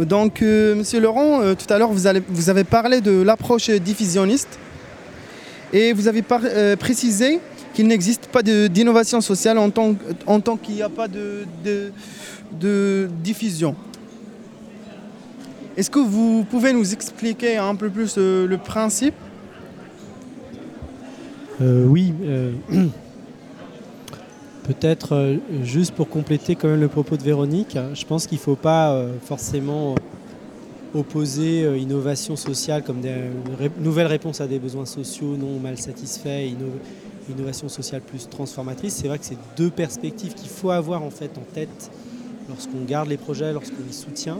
Donc, 0.00 0.42
euh, 0.42 0.74
Monsieur 0.74 1.00
Laurent, 1.00 1.40
euh, 1.40 1.54
tout 1.54 1.72
à 1.72 1.78
l'heure, 1.78 1.90
vous, 1.90 2.02
vous 2.28 2.50
avez 2.50 2.64
parlé 2.64 3.00
de 3.00 3.22
l'approche 3.22 3.70
diffusionniste 3.70 4.58
et 5.72 5.92
vous 5.92 6.06
avez 6.08 6.22
par- 6.22 6.42
euh, 6.44 6.76
précisé 6.76 7.40
qu'il 7.72 7.86
n'existe 7.86 8.26
pas 8.26 8.42
d'innovation 8.42 9.20
sociale 9.20 9.58
en 9.58 9.70
tant, 9.70 9.94
qu'il 10.56 10.74
n'y 10.74 10.82
a 10.82 10.88
pas 10.88 11.08
de, 11.08 11.44
de- 11.64 13.08
diffusion. 13.22 13.74
Est-ce 15.76 15.90
que 15.90 15.98
vous 15.98 16.44
pouvez 16.50 16.72
nous 16.72 16.92
expliquer 16.92 17.56
un 17.58 17.74
peu 17.74 17.90
plus 17.90 18.14
euh, 18.18 18.46
le 18.46 18.56
principe? 18.58 19.14
Oui. 21.60 22.12
Peut-être 24.66 25.14
euh, 25.14 25.36
juste 25.62 25.94
pour 25.94 26.08
compléter 26.08 26.56
quand 26.56 26.66
même 26.66 26.80
le 26.80 26.88
propos 26.88 27.16
de 27.16 27.22
Véronique, 27.22 27.78
je 27.94 28.04
pense 28.04 28.26
qu'il 28.26 28.38
ne 28.38 28.42
faut 28.42 28.56
pas 28.56 28.90
euh, 28.90 29.12
forcément 29.22 29.94
opposer 30.92 31.62
euh, 31.62 31.78
innovation 31.78 32.34
sociale 32.34 32.82
comme 32.82 33.00
des 33.00 33.14
nouvelles 33.78 34.08
réponses 34.08 34.40
à 34.40 34.48
des 34.48 34.58
besoins 34.58 34.84
sociaux 34.84 35.36
non 35.36 35.60
mal 35.60 35.78
satisfaits 35.78 36.50
innovation 37.28 37.68
sociale 37.68 38.00
plus 38.00 38.28
transformatrice. 38.28 38.94
C'est 38.94 39.06
vrai 39.06 39.18
que 39.18 39.24
c'est 39.24 39.38
deux 39.56 39.70
perspectives 39.70 40.34
qu'il 40.34 40.48
faut 40.48 40.70
avoir 40.70 41.02
en 41.02 41.10
tête 41.10 41.90
lorsqu'on 42.48 42.84
garde 42.84 43.08
les 43.08 43.16
projets, 43.16 43.52
lorsqu'on 43.52 43.84
les 43.86 43.92
soutient. 43.92 44.38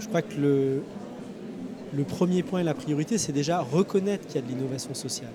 Je 0.00 0.08
crois 0.08 0.22
que 0.22 0.34
le 0.36 2.04
premier 2.04 2.42
point 2.42 2.60
et 2.60 2.64
la 2.64 2.74
priorité, 2.74 3.18
c'est 3.18 3.30
déjà 3.30 3.60
reconnaître 3.60 4.26
qu'il 4.26 4.36
y 4.36 4.38
a 4.38 4.42
de 4.42 4.48
l'innovation 4.48 4.94
sociale. 4.94 5.30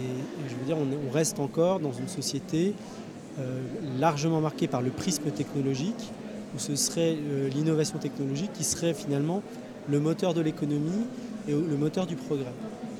Et, 0.00 0.48
je 0.48 0.54
veux 0.54 0.64
dire, 0.64 0.76
on, 0.78 0.90
est- 0.92 0.98
on 1.08 1.12
reste 1.12 1.38
encore 1.38 1.80
dans 1.80 1.92
une 1.92 2.08
société 2.08 2.74
euh, 3.38 3.60
largement 3.98 4.40
marquée 4.40 4.66
par 4.66 4.82
le 4.82 4.90
prisme 4.90 5.30
technologique, 5.30 6.10
où 6.54 6.58
ce 6.58 6.74
serait 6.76 7.16
euh, 7.16 7.48
l'innovation 7.48 7.98
technologique 7.98 8.52
qui 8.52 8.64
serait 8.64 8.94
finalement 8.94 9.42
le 9.88 10.00
moteur 10.00 10.34
de 10.34 10.40
l'économie 10.40 11.04
et 11.48 11.52
le 11.52 11.76
moteur 11.76 12.06
du 12.06 12.16
progrès. 12.16 12.52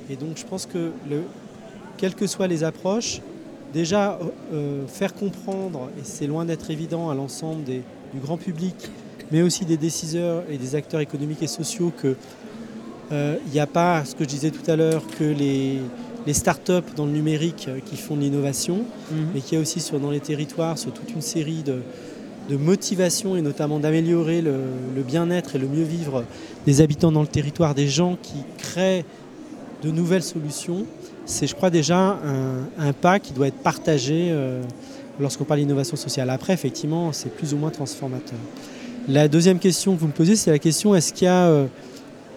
Et 0.09 0.15
donc 0.15 0.37
je 0.37 0.45
pense 0.45 0.65
que, 0.65 0.91
le, 1.09 1.23
quelles 1.97 2.15
que 2.15 2.27
soient 2.27 2.47
les 2.47 2.63
approches, 2.63 3.21
déjà 3.73 4.19
euh, 4.53 4.85
faire 4.87 5.13
comprendre, 5.13 5.89
et 5.97 6.01
c'est 6.03 6.27
loin 6.27 6.45
d'être 6.45 6.69
évident 6.71 7.09
à 7.09 7.15
l'ensemble 7.15 7.63
du 7.63 8.19
grand 8.21 8.37
public, 8.37 8.75
mais 9.31 9.41
aussi 9.41 9.63
des 9.65 9.77
décideurs 9.77 10.43
et 10.49 10.57
des 10.57 10.75
acteurs 10.75 10.99
économiques 10.99 11.41
et 11.43 11.47
sociaux 11.47 11.91
que 11.95 12.15
euh, 13.11 13.37
il 13.45 13.51
n'y 13.51 13.59
a 13.59 13.67
pas, 13.67 14.03
ce 14.05 14.15
que 14.15 14.23
je 14.23 14.29
disais 14.29 14.51
tout 14.51 14.69
à 14.69 14.75
l'heure, 14.75 15.03
que 15.17 15.23
les, 15.23 15.79
les 16.27 16.33
start-up 16.33 16.85
dans 16.95 17.05
le 17.05 17.11
numérique 17.11 17.65
euh, 17.67 17.79
qui 17.85 17.97
font 17.97 18.15
de 18.15 18.21
l'innovation, 18.21 18.79
Mhm. 19.11 19.27
mais 19.33 19.41
qu'il 19.41 19.55
y 19.55 19.57
a 19.57 19.61
aussi 19.61 19.79
sur, 19.79 19.99
dans 19.99 20.11
les 20.11 20.19
territoires 20.19 20.77
sur 20.77 20.91
toute 20.93 21.11
une 21.11 21.21
série 21.21 21.63
de, 21.63 21.79
de 22.49 22.57
motivations 22.57 23.35
et 23.35 23.41
notamment 23.41 23.79
d'améliorer 23.79 24.41
le, 24.41 24.53
le 24.95 25.01
bien-être 25.03 25.55
et 25.55 25.59
le 25.59 25.67
mieux 25.67 25.83
vivre 25.83 26.23
des 26.65 26.81
habitants 26.81 27.11
dans 27.11 27.21
le 27.21 27.27
territoire, 27.27 27.73
des 27.75 27.87
gens 27.87 28.17
qui 28.21 28.37
créent 28.57 29.05
de 29.83 29.89
nouvelles 29.91 30.23
solutions. 30.23 30.85
C'est, 31.25 31.47
je 31.47 31.55
crois, 31.55 31.69
déjà 31.69 31.97
un, 32.23 32.67
un 32.77 32.93
pas 32.93 33.19
qui 33.19 33.33
doit 33.33 33.47
être 33.47 33.57
partagé 33.63 34.27
euh, 34.31 34.61
lorsqu'on 35.19 35.43
parle 35.43 35.59
d'innovation 35.61 35.95
sociale. 35.95 36.29
Après, 36.29 36.53
effectivement, 36.53 37.11
c'est 37.13 37.33
plus 37.33 37.53
ou 37.53 37.57
moins 37.57 37.69
transformateur. 37.69 38.37
La 39.07 39.27
deuxième 39.27 39.57
question 39.59 39.95
que 39.95 39.99
vous 39.99 40.07
me 40.07 40.11
posez, 40.11 40.35
c'est 40.35 40.51
la 40.51 40.59
question 40.59 40.93
est-ce 40.95 41.13
qu'il 41.13 41.25
y 41.25 41.29
a 41.29 41.47
euh, 41.47 41.65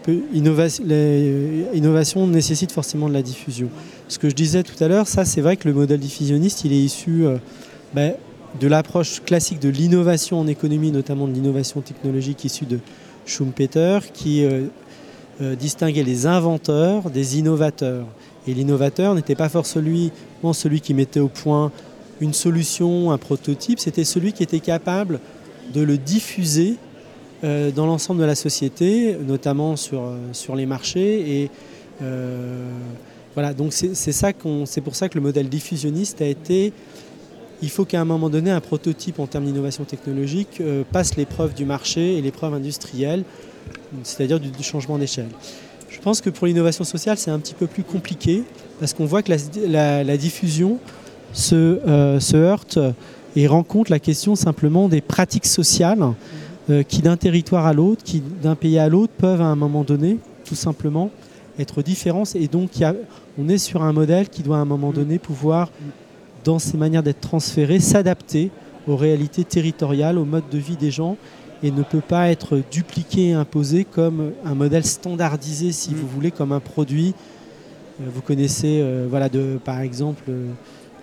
peu- 0.04 0.20
innovation, 0.32 0.84
les- 0.86 1.64
innovation 1.74 2.26
nécessite 2.28 2.70
forcément 2.70 3.08
de 3.08 3.14
la 3.14 3.22
diffusion. 3.22 3.68
Ce 4.08 4.18
que 4.18 4.28
je 4.28 4.34
disais 4.34 4.62
tout 4.62 4.82
à 4.82 4.86
l'heure, 4.86 5.08
ça 5.08 5.24
c'est 5.24 5.40
vrai 5.40 5.56
que 5.56 5.66
le 5.66 5.74
modèle 5.74 5.98
diffusionniste, 5.98 6.64
il 6.64 6.72
est 6.72 6.78
issu 6.78 7.26
euh, 7.26 7.38
ben, 7.94 8.14
de 8.60 8.68
l'approche 8.68 9.20
classique 9.24 9.58
de 9.60 9.68
l'innovation 9.68 10.38
en 10.38 10.46
économie, 10.46 10.92
notamment 10.92 11.26
de 11.26 11.32
l'innovation 11.32 11.80
technologique 11.80 12.44
issue 12.44 12.66
de 12.66 12.78
Schumpeter, 13.26 13.98
qui 14.12 14.44
euh, 14.44 14.66
euh, 15.40 15.56
distinguait 15.56 16.04
les 16.04 16.26
inventeurs 16.26 17.10
des 17.10 17.38
innovateurs. 17.38 18.06
Et 18.46 18.54
l'innovateur 18.54 19.14
n'était 19.14 19.34
pas 19.34 19.48
forcément 19.48 20.52
celui 20.52 20.80
qui 20.80 20.94
mettait 20.94 21.18
au 21.20 21.28
point 21.28 21.72
une 22.20 22.34
solution, 22.34 23.10
un 23.10 23.18
prototype, 23.18 23.80
c'était 23.80 24.04
celui 24.04 24.32
qui 24.32 24.42
était 24.44 24.60
capable 24.60 25.18
de 25.72 25.80
le 25.80 25.96
diffuser 25.98 26.76
euh, 26.76 26.83
dans 27.42 27.86
l'ensemble 27.86 28.20
de 28.20 28.26
la 28.26 28.34
société, 28.34 29.16
notamment 29.26 29.76
sur, 29.76 30.02
euh, 30.02 30.16
sur 30.32 30.56
les 30.56 30.66
marchés. 30.66 31.42
Et 31.42 31.50
euh, 32.02 32.68
voilà, 33.34 33.52
donc 33.52 33.72
c'est 33.72 34.80
pour 34.80 34.94
ça 34.94 35.08
que 35.08 35.14
le 35.14 35.20
modèle 35.20 35.48
diffusionniste 35.48 36.22
a 36.22 36.26
été. 36.26 36.72
Il 37.62 37.70
faut 37.70 37.84
qu'à 37.84 38.00
un 38.00 38.04
moment 38.04 38.30
donné, 38.30 38.50
un 38.50 38.60
prototype 38.60 39.18
en 39.18 39.26
termes 39.26 39.44
d'innovation 39.44 39.84
technologique 39.84 40.60
euh, 40.60 40.82
passe 40.90 41.16
l'épreuve 41.16 41.54
du 41.54 41.64
marché 41.64 42.18
et 42.18 42.22
l'épreuve 42.22 42.54
industrielle, 42.54 43.24
c'est-à-dire 44.02 44.40
du, 44.40 44.50
changement 44.62 44.98
d'échelle. 44.98 45.28
Je 45.88 46.00
pense 46.00 46.20
que 46.20 46.30
pour 46.30 46.46
l'innovation 46.46 46.84
sociale, 46.84 47.16
c'est 47.16 47.30
un 47.30 47.38
petit 47.38 47.54
peu 47.54 47.66
plus 47.66 47.84
compliqué 47.84 48.42
parce 48.80 48.92
qu'on 48.92 49.06
voit 49.06 49.22
que 49.22 49.32
la, 49.66 50.16
diffusion 50.16 50.78
euh, 51.52 52.20
se 52.20 52.36
heurte 52.36 52.78
et 53.36 53.46
rencontre 53.46 53.90
la 53.90 54.00
question 54.00 54.34
simplement 54.36 54.88
des 54.88 55.00
pratiques 55.00 55.46
sociales 55.46 56.04
euh, 56.70 56.82
qui 56.82 57.02
d'un 57.02 57.16
territoire 57.16 57.66
à 57.66 57.72
l'autre, 57.72 58.02
qui 58.04 58.22
d'un 58.42 58.54
pays 58.54 58.78
à 58.78 58.88
l'autre 58.88 59.12
peuvent 59.16 59.40
à 59.40 59.46
un 59.46 59.56
moment 59.56 59.84
donné, 59.84 60.18
tout 60.44 60.54
simplement, 60.54 61.10
être 61.58 61.82
différentes. 61.82 62.34
Et 62.34 62.48
donc, 62.48 62.76
il 62.76 62.80
y 62.80 62.84
a- 62.84 62.94
on 63.38 63.48
est 63.48 63.58
sur 63.58 63.82
un 63.82 63.92
modèle 63.92 64.28
qui 64.28 64.42
doit 64.42 64.56
à 64.58 64.60
un 64.60 64.64
moment 64.64 64.90
donné 64.92 65.18
pouvoir, 65.18 65.70
dans 66.44 66.58
ses 66.58 66.76
manières 66.76 67.02
d'être 67.02 67.20
transféré, 67.20 67.80
s'adapter 67.80 68.50
aux 68.86 68.96
réalités 68.96 69.44
territoriales, 69.44 70.18
au 70.18 70.24
mode 70.24 70.44
de 70.50 70.58
vie 70.58 70.76
des 70.76 70.90
gens 70.90 71.16
et 71.62 71.70
ne 71.70 71.82
peut 71.82 72.02
pas 72.02 72.28
être 72.30 72.60
dupliqué 72.70 73.28
et 73.28 73.32
imposé 73.32 73.84
comme 73.84 74.32
un 74.44 74.54
modèle 74.54 74.84
standardisé, 74.84 75.72
si 75.72 75.94
vous 75.94 76.06
voulez, 76.06 76.30
comme 76.30 76.52
un 76.52 76.60
produit. 76.60 77.14
Euh, 78.00 78.04
Vous 78.14 78.20
connaissez, 78.20 78.80
euh, 78.82 79.06
voilà, 79.08 79.28
de, 79.28 79.58
par 79.64 79.80
exemple, 79.80 80.22
euh, 80.28 80.48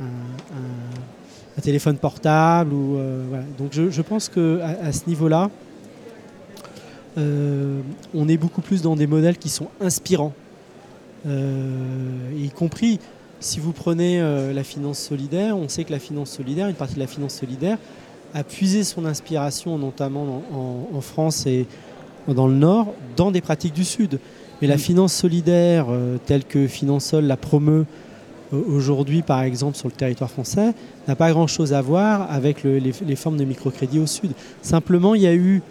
un, 0.01 0.03
un- 0.05 1.20
un 1.61 1.63
téléphone 1.63 1.97
portable. 1.97 2.73
Ou, 2.73 2.97
euh, 2.97 3.23
voilà. 3.29 3.43
Donc 3.59 3.69
je, 3.71 3.89
je 3.91 4.01
pense 4.01 4.29
qu'à 4.29 4.67
à, 4.83 4.91
ce 4.91 5.07
niveau-là, 5.07 5.49
euh, 7.17 7.81
on 8.15 8.27
est 8.27 8.37
beaucoup 8.37 8.61
plus 8.61 8.81
dans 8.81 8.95
des 8.95 9.07
modèles 9.07 9.37
qui 9.37 9.49
sont 9.49 9.67
inspirants. 9.79 10.33
Euh, 11.27 12.31
y 12.35 12.49
compris 12.49 12.99
si 13.39 13.59
vous 13.59 13.71
prenez 13.73 14.21
la 14.53 14.63
finance 14.63 14.99
solidaire, 14.99 15.57
on 15.57 15.67
sait 15.67 15.83
que 15.83 15.91
la 15.91 15.97
finance 15.97 16.29
solidaire, 16.29 16.67
une 16.67 16.75
partie 16.75 16.93
de 16.95 16.99
la 16.99 17.07
finance 17.07 17.33
solidaire, 17.33 17.79
a 18.35 18.43
puisé 18.43 18.83
son 18.83 19.05
inspiration, 19.05 19.79
notamment 19.79 20.43
en, 20.53 20.55
en- 20.55 20.97
en 20.97 21.01
France 21.01 21.47
et 21.47 21.65
dans 22.27 22.47
le 22.47 22.53
Nord, 22.53 22.93
dans 23.15 23.31
des 23.31 23.41
pratiques 23.41 23.73
du 23.73 23.83
Sud. 23.83 24.19
Mais 24.61 24.67
la 24.67 24.77
finance 24.77 25.11
solidaire, 25.13 25.87
euh, 25.89 26.17
telle 26.23 26.43
que 26.43 26.67
Finansol 26.67 27.25
la 27.25 27.35
promeut 27.35 27.87
aujourd'hui, 28.51 29.21
par 29.21 29.41
exemple, 29.41 29.77
sur 29.77 29.87
le 29.87 29.93
territoire 29.93 30.29
français, 30.29 30.73
n'a 31.07 31.15
pas 31.15 31.31
grand-chose 31.31 31.73
à 31.73 31.81
voir 31.81 32.31
avec 32.31 32.63
le- 32.63 32.77
les, 32.77 33.15
formes 33.15 33.37
de 33.37 33.45
microcrédit 33.45 33.99
au 33.99 34.07
Sud. 34.07 34.31
Simplement, 34.61 35.15
il 35.15 35.21
y 35.21 35.27
a 35.27 35.33
eu, 35.33 35.61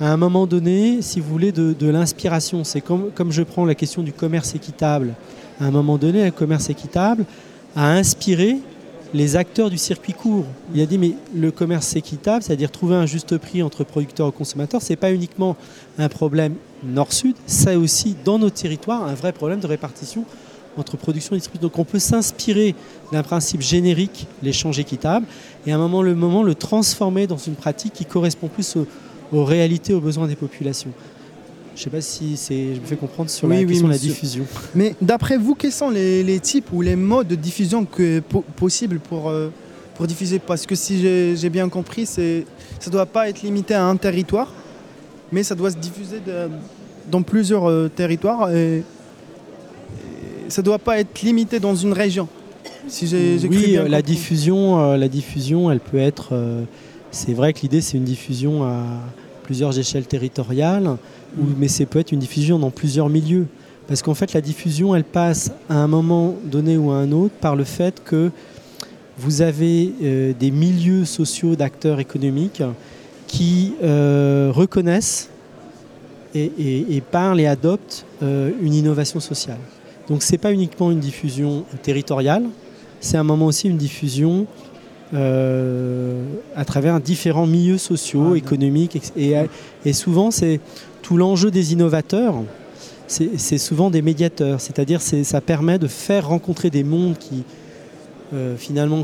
à 0.00 0.12
un 0.12 0.16
moment 0.16 0.46
donné, 0.46 1.02
si 1.02 1.20
vous 1.20 1.28
voulez, 1.28 1.52
de, 1.52 1.74
de 1.78 1.88
l'inspiration. 1.88 2.64
C'est 2.64 2.80
comme, 2.80 3.10
comme 3.14 3.32
je 3.32 3.42
prends 3.42 3.64
la 3.64 3.74
question 3.74 4.02
du 4.02 4.12
commerce 4.12 4.54
équitable. 4.54 5.14
À 5.60 5.64
un 5.64 5.70
moment 5.70 5.98
donné, 5.98 6.24
le 6.24 6.30
commerce 6.30 6.70
équitable 6.70 7.24
a 7.74 7.92
inspiré 7.92 8.58
les 9.14 9.36
acteurs 9.36 9.70
du 9.70 9.78
circuit 9.78 10.12
court. 10.12 10.44
Il 10.74 10.80
a 10.82 10.86
dit 10.86 10.98
mais 10.98 11.14
le 11.34 11.50
commerce 11.50 11.96
équitable, 11.96 12.42
c'est-à-dire 12.42 12.70
trouver 12.70 12.94
un 12.94 13.06
juste 13.06 13.38
prix 13.38 13.62
entre 13.62 13.84
producteurs 13.84 14.28
et 14.28 14.32
consommateurs, 14.32 14.82
c'est 14.82 14.96
pas 14.96 15.12
uniquement 15.12 15.56
un 15.98 16.08
problème 16.08 16.54
nord-sud, 16.84 17.34
c'est 17.46 17.74
aussi 17.76 18.16
dans 18.24 18.38
nos 18.38 18.50
territoires 18.50 19.04
un 19.04 19.14
vrai 19.14 19.32
problème 19.32 19.60
de 19.60 19.66
répartition 19.66 20.24
entre 20.78 20.96
production 20.96 21.34
et 21.34 21.38
distribution. 21.38 21.68
Donc 21.68 21.78
on 21.78 21.84
peut 21.84 21.98
s'inspirer 21.98 22.74
d'un 23.12 23.22
principe 23.22 23.60
générique, 23.60 24.26
l'échange 24.42 24.78
équitable, 24.78 25.26
et 25.66 25.72
à 25.72 25.76
un 25.76 25.78
moment 25.78 26.02
le 26.02 26.14
moment 26.14 26.42
le 26.42 26.54
transformer 26.54 27.26
dans 27.26 27.36
une 27.38 27.54
pratique 27.54 27.92
qui 27.94 28.04
correspond 28.04 28.48
plus 28.48 28.76
aux, 28.76 28.86
aux 29.32 29.44
réalités, 29.44 29.94
aux 29.94 30.00
besoins 30.00 30.26
des 30.26 30.36
populations. 30.36 30.90
Je 31.74 31.80
ne 31.82 31.84
sais 31.84 31.90
pas 31.90 32.00
si 32.00 32.36
c'est, 32.36 32.74
je 32.74 32.80
me 32.80 32.86
fais 32.86 32.96
comprendre 32.96 33.30
sur 33.30 33.46
la 33.46 33.54
question 33.68 33.86
de 33.86 33.92
la 33.92 33.98
diffusion. 33.98 34.44
Mais 34.74 34.96
d'après 35.00 35.36
vous, 35.38 35.54
quels 35.54 35.70
sont 35.72 35.90
les, 35.90 36.24
les 36.24 36.40
types 36.40 36.72
ou 36.72 36.82
les 36.82 36.96
modes 36.96 37.28
de 37.28 37.36
diffusion 37.36 37.84
que, 37.84 38.18
po- 38.18 38.44
possibles 38.56 38.98
pour, 38.98 39.28
euh, 39.28 39.50
pour 39.94 40.06
diffuser? 40.08 40.40
Parce 40.40 40.66
que 40.66 40.74
si 40.74 41.00
j'ai 41.36 41.50
bien 41.50 41.68
compris, 41.68 42.04
c'est- 42.04 42.44
ça 42.80 42.88
ne 42.90 42.92
doit 42.92 43.06
pas 43.06 43.28
être 43.28 43.42
limité 43.42 43.74
à 43.74 43.84
un 43.84 43.96
territoire, 43.96 44.52
mais 45.30 45.44
ça 45.44 45.54
doit 45.54 45.70
se 45.70 45.76
diffuser 45.76 46.18
de- 46.18 46.48
dans 47.12 47.22
plusieurs 47.22 47.68
euh, 47.70 47.88
territoires 47.88 48.50
et 48.50 48.82
ça 50.48 50.62
ne 50.62 50.64
doit 50.64 50.78
pas 50.78 50.98
être 50.98 51.22
limité 51.22 51.60
dans 51.60 51.74
une 51.74 51.92
région. 51.92 52.28
Si 52.88 53.06
j'ai 53.06 53.38
j'ai 53.38 53.48
cru 53.48 53.58
oui, 53.58 53.66
bien 53.72 53.84
euh, 53.84 53.88
la 53.88 54.02
diffusion, 54.02 54.80
euh, 54.80 54.96
la 54.96 55.08
diffusion, 55.08 55.70
elle 55.70 55.80
peut 55.80 55.98
être. 55.98 56.30
euh, 56.32 56.62
c'est 57.10 57.32
vrai 57.32 57.52
que 57.52 57.60
l'idée, 57.62 57.80
c'est 57.80 57.96
une 57.96 58.04
diffusion 58.04 58.64
à 58.64 58.82
plusieurs 59.42 59.78
échelles 59.78 60.06
territoriales, 60.06 60.96
ou- 61.38 61.44
mais 61.58 61.68
c'est 61.68 61.86
peut 61.86 61.98
être 61.98 62.12
une 62.12 62.18
diffusion 62.18 62.58
dans 62.58 62.70
plusieurs 62.70 63.08
milieux. 63.08 63.46
Parce 63.86 64.02
qu'en 64.02 64.14
fait, 64.14 64.34
la 64.34 64.42
diffusion, 64.42 64.94
elle 64.94 65.04
passe 65.04 65.50
à 65.70 65.76
un 65.76 65.86
moment 65.88 66.34
donné 66.44 66.76
ou 66.76 66.90
à 66.90 66.96
un 66.96 67.10
autre 67.12 67.34
par 67.40 67.56
le 67.56 67.64
fait 67.64 68.02
que 68.04 68.30
vous 69.18 69.40
avez 69.40 69.92
euh, 70.02 70.32
des 70.38 70.50
milieux 70.50 71.04
sociaux 71.06 71.56
d'acteurs 71.56 71.98
économiques 71.98 72.62
qui 73.26 73.72
euh, 73.82 74.50
reconnaissent 74.54 75.30
et, 76.34 76.52
et- 76.58 76.96
et 76.96 77.00
parlent 77.00 77.40
et 77.40 77.46
adoptent 77.46 78.04
euh, 78.22 78.50
une 78.62 78.74
innovation 78.74 79.20
sociale. 79.20 79.58
Donc 80.08 80.22
c'est 80.22 80.38
pas 80.38 80.52
uniquement 80.52 80.90
une 80.90 81.00
diffusion 81.00 81.64
territoriale, 81.82 82.44
c'est 83.00 83.16
à 83.16 83.20
un 83.20 83.24
moment 83.24 83.46
aussi 83.46 83.68
une 83.68 83.76
diffusion 83.76 84.46
euh, 85.14 86.22
à 86.56 86.64
travers 86.64 87.00
différents 87.00 87.46
milieux 87.46 87.78
sociaux, 87.78 88.34
économiques, 88.34 88.96
ex- 88.96 89.12
et, 89.16 89.34
et 89.84 89.92
souvent 89.92 90.30
c'est 90.30 90.60
tout 91.02 91.16
l'enjeu 91.16 91.50
des 91.50 91.72
innovateurs, 91.72 92.34
c'est 93.06 93.56
souvent 93.58 93.88
des 93.90 94.02
médiateurs, 94.02 94.60
c'est-à-dire 94.60 95.00
c'est 95.00 95.24
ça 95.24 95.40
permet 95.40 95.78
de 95.78 95.86
faire 95.86 96.28
rencontrer 96.28 96.68
des 96.68 96.84
mondes 96.84 97.16
qui 97.16 97.42
euh, 98.34 98.56
finalement 98.58 99.02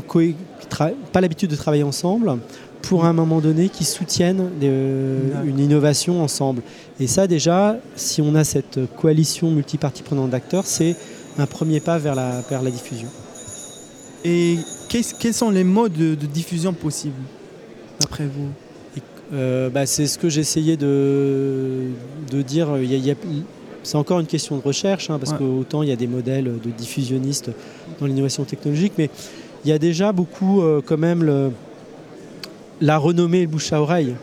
tra- 0.69 0.93
pas 1.11 1.21
l'habitude 1.21 1.49
de 1.49 1.55
travailler 1.55 1.81
ensemble 1.83 2.37
pour 2.87 3.05
un 3.05 3.13
moment 3.13 3.41
donné 3.41 3.69
qui 3.69 3.83
soutiennent 3.83 4.49
euh, 4.63 5.43
une 5.45 5.59
innovation 5.59 6.21
ensemble. 6.23 6.61
Et 6.99 7.07
ça 7.07 7.27
déjà, 7.27 7.77
si 7.95 8.21
on 8.21 8.35
a 8.35 8.43
cette 8.43 8.79
coalition 8.95 9.49
multipartie 9.51 10.03
prenante 10.03 10.29
d'acteurs, 10.29 10.65
c'est 10.65 10.95
un 11.37 11.45
premier 11.47 11.79
pas 11.79 11.97
vers 11.97 12.15
la, 12.15 12.41
vers 12.49 12.61
la 12.61 12.71
diffusion. 12.71 13.07
Et 14.23 14.57
quels 15.19 15.33
sont 15.33 15.49
les 15.49 15.63
modes 15.63 15.93
de, 15.93 16.15
de 16.15 16.25
diffusion 16.25 16.73
possibles, 16.73 17.21
d'après 17.99 18.25
vous? 18.25 18.49
Euh, 19.33 19.69
bah, 19.69 19.85
c'est 19.87 20.05
ce 20.05 20.17
que 20.19 20.29
j'essayais 20.29 20.77
de, 20.77 21.87
de 22.31 22.41
dire. 22.43 22.69
C'est 23.83 23.97
encore 23.97 24.19
une 24.19 24.27
question 24.27 24.55
de 24.57 24.61
recherche, 24.61 25.09
hein, 25.09 25.17
parce 25.19 25.31
Ouais. 25.31 25.39
qu'autant 25.39 25.83
il 25.83 25.89
y 25.89 25.91
a 25.91 25.95
des 25.95 26.07
modèles 26.07 26.45
de 26.63 26.69
diffusionnistes 26.71 27.51
dans 27.99 28.05
l'innovation 28.05 28.43
technologique, 28.43 28.93
mais 28.97 29.09
il 29.63 29.69
y 29.69 29.73
a 29.73 29.79
déjà 29.79 30.11
beaucoup 30.11 30.61
euh, 30.61 30.81
quand 30.85 30.97
même 30.97 31.23
le- 31.23 31.51
la 32.81 32.97
renommée 32.97 33.47
bouche 33.47 33.71
à 33.73 33.81
oreille. 33.81 34.15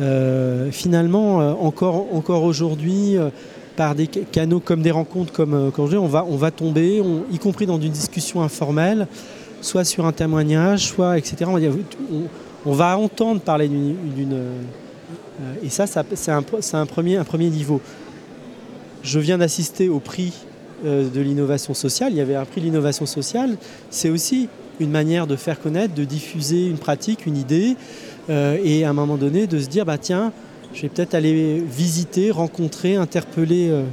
Euh, 0.00 0.70
finalement, 0.72 1.40
euh, 1.40 1.52
encore, 1.52 2.42
aujourd'hui, 2.42 3.16
euh, 3.16 3.30
par 3.76 3.94
des 3.94 4.08
ca- 4.12 4.20
canaux 4.30 4.60
comme 4.60 4.82
des 4.82 4.90
rencontres, 4.90 5.32
comme, 5.32 5.70
dis, 5.88 5.96
on 5.96 6.06
va, 6.06 6.24
on 6.28 6.36
va 6.36 6.50
tomber, 6.50 7.02
y 7.30 7.38
compris 7.38 7.66
dans 7.66 7.80
une 7.80 7.92
discussion 7.92 8.42
informelle, 8.42 9.06
soit 9.60 9.84
sur 9.84 10.06
un 10.06 10.12
témoignage, 10.12 10.86
soit 10.86 11.18
etc. 11.18 11.50
On 12.66 12.72
va, 12.72 12.98
entendre 12.98 13.40
parler 13.40 13.68
d'une. 13.68 13.94
et 15.62 15.68
ça, 15.68 15.86
c'est 15.86 16.30
un, 16.30 16.86
premier, 16.86 17.16
un 17.16 17.24
premier 17.24 17.50
niveau. 17.50 17.80
Je 19.02 19.18
viens 19.18 19.38
d'assister 19.38 19.88
au 19.88 19.98
prix 20.00 20.32
de 20.84 21.20
l'innovation 21.20 21.74
sociale. 21.74 22.12
Il 22.12 22.16
y 22.16 22.20
avait 22.20 22.36
un 22.36 22.44
prix 22.44 22.60
de 22.60 22.66
l'innovation 22.66 23.06
sociale. 23.06 23.56
C'est 23.90 24.10
aussi 24.10 24.48
une 24.80 24.90
manière 24.90 25.26
de 25.26 25.36
faire 25.36 25.60
connaître, 25.60 25.94
de 25.94 26.04
diffuser 26.04 26.66
une 26.66 26.78
pratique, 26.78 27.26
une 27.26 27.36
idée, 27.36 27.76
euh, 28.30 28.58
et 28.62 28.84
à 28.84 28.90
un 28.90 28.92
moment 28.92 29.16
donné 29.16 29.46
de 29.46 29.58
se 29.58 29.68
dire, 29.68 29.84
bah 29.84 29.98
tiens, 29.98 30.32
je 30.72 30.82
vais 30.82 30.88
peut-être 30.88 31.14
aller 31.14 31.62
visiter, 31.66 32.30
rencontrer, 32.30 32.96
interpeller 32.96 33.68
euh, 33.70 33.84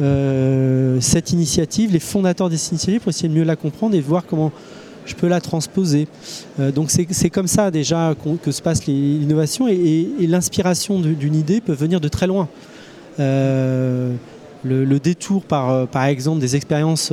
euh, 0.00 1.00
cette 1.00 1.32
initiative, 1.32 1.92
les 1.92 2.00
fondateurs 2.00 2.50
de 2.50 2.56
cette 2.56 2.72
initiative, 2.72 3.00
pour 3.00 3.10
essayer 3.10 3.28
de 3.28 3.34
mieux 3.34 3.44
la 3.44 3.56
comprendre 3.56 3.94
et 3.94 4.00
voir 4.00 4.24
comment 4.26 4.52
je 5.04 5.14
peux 5.16 5.26
la 5.26 5.40
transposer. 5.40 6.06
Donc 6.76 6.92
c'est 6.92 7.28
comme 7.28 7.48
ça 7.48 7.72
déjà 7.72 8.14
que 8.40 8.52
se 8.52 8.62
passe 8.62 8.86
l'innovation 8.86 9.66
et, 9.66 9.72
et- 10.20 10.26
l'inspiration 10.28 11.00
d'une 11.00 11.34
idée 11.34 11.60
peut 11.60 11.72
venir 11.72 12.00
de 12.00 12.06
très 12.06 12.28
loin. 12.28 12.48
Le, 13.18 14.14
détour 15.02 15.42
par, 15.42 16.04
exemple 16.04 16.38
des 16.38 16.54
expériences 16.54 17.12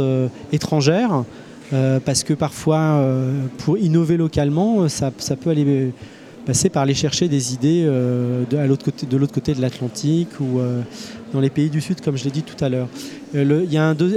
étrangères, 0.54 1.24
euh, 1.72 2.00
parce 2.04 2.24
que 2.24 2.34
parfois 2.34 2.80
euh, 2.80 3.46
pour 3.60 3.78
innover 3.78 4.18
localement, 4.18 4.82
euh, 4.82 4.88
ça, 4.88 5.12
peut 5.12 5.52
aller 5.52 5.92
passer 6.46 6.70
par 6.70 6.84
aller 6.84 6.96
chercher 6.96 7.28
des 7.28 7.54
idées 7.54 7.84
de, 7.84 8.58
l'autre 8.66 8.84
côté, 9.34 9.54
de 9.54 9.62
l'Atlantique 9.62 10.40
ou 10.40 10.60
dans 11.34 11.40
les 11.40 11.52
pays 11.52 11.70
du 11.70 11.80
Sud, 11.80 12.02
comme 12.02 12.18
je 12.18 12.24
l'ai 12.24 12.32
dit 12.32 12.42
tout 12.42 12.64
à 12.64 12.70
l'heure. 12.70 12.88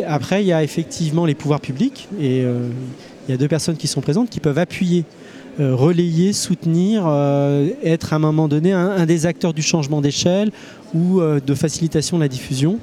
Après, 0.07 0.43
il 0.43 0.47
y 0.47 0.53
a 0.53 0.63
effectivement 0.63 1.27
les 1.27 1.35
pouvoirs 1.35 1.61
publics 1.61 2.09
et 2.19 2.39
il 2.39 3.31
y 3.31 3.33
a 3.35 3.37
deux 3.37 3.49
personnes 3.49 3.77
qui 3.77 3.87
sont 3.87 4.01
présentes 4.01 4.31
qui 4.31 4.41
peuvent 4.41 4.57
appuyer, 4.57 5.05
relayer, 5.59 6.33
soutenir, 6.33 7.03
être 7.83 8.15
à 8.15 8.17
un 8.17 8.21
moment 8.21 8.49
donné 8.49 8.73
un, 8.73 9.05
des 9.05 9.27
acteurs 9.27 9.53
du 9.53 9.63
changement 9.63 10.01
d'échelle 10.01 10.53
ou 10.95 11.21
de 11.21 11.55
facilitation 11.55 12.17
de 12.17 12.23
la 12.23 12.29
diffusion. 12.29 12.79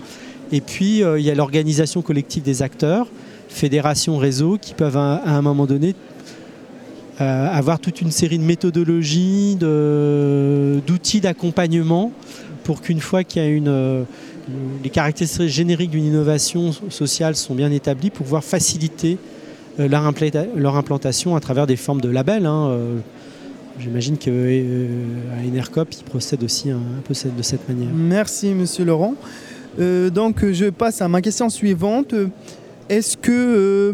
Et 0.52 0.62
puis, 0.62 1.00
il 1.00 1.22
y 1.22 1.32
a 1.32 1.34
l'organisation 1.34 2.04
collective 2.04 2.44
des 2.44 2.62
acteurs, 2.62 3.08
fédérations, 3.50 4.18
réseaux, 4.18 4.58
qui 4.60 4.74
peuvent 4.74 4.98
à, 4.98 5.22
un 5.26 5.42
moment 5.42 5.66
donné 5.66 5.96
euh, 7.20 7.48
avoir 7.52 7.80
toute 7.80 8.02
une 8.02 8.12
série 8.12 8.38
de 8.38 8.44
méthodologies, 8.44 9.58
d'outils 9.58 11.20
d'accompagnement 11.20 12.14
pour 12.64 12.82
qu'une 12.82 13.02
fois 13.02 13.24
qu'il 13.24 13.42
y 13.42 13.46
a 13.46 13.50
une, 13.50 13.68
euh, 13.68 14.04
les 14.84 14.90
caractéristiques 14.90 15.50
génériques 15.50 15.90
d'une 15.90 16.06
innovation 16.06 16.72
sociale 16.90 17.36
sont 17.36 17.56
bien 17.56 17.72
établies, 17.72 18.10
pour 18.10 18.26
pouvoir 18.26 18.44
faciliter 18.44 19.18
euh, 19.80 19.88
leur, 19.90 20.76
implantation 20.78 21.36
à 21.36 21.40
travers 21.40 21.68
des 21.68 21.76
formes 21.76 22.02
de 22.02 22.10
labels. 22.10 22.46
hein, 22.46 22.78
J'imagine 23.80 24.18
qu'à 24.18 24.32
Enercop, 25.46 25.88
ils 25.94 26.04
procèdent 26.04 26.44
aussi 26.44 26.70
un, 26.70 26.78
un 26.78 27.02
peu 27.04 27.14
de 27.14 27.42
cette 27.42 27.68
manière. 27.70 27.90
Merci, 27.94 28.50
monsieur 28.54 28.84
Laurent. 28.84 29.16
Donc, 29.78 30.46
je 30.52 30.70
passe 30.70 31.02
à 31.02 31.08
ma 31.08 31.22
question 31.22 31.48
suivante. 31.48 32.14
Est-ce 32.90 33.16
que, 33.18 33.32
euh, 33.32 33.94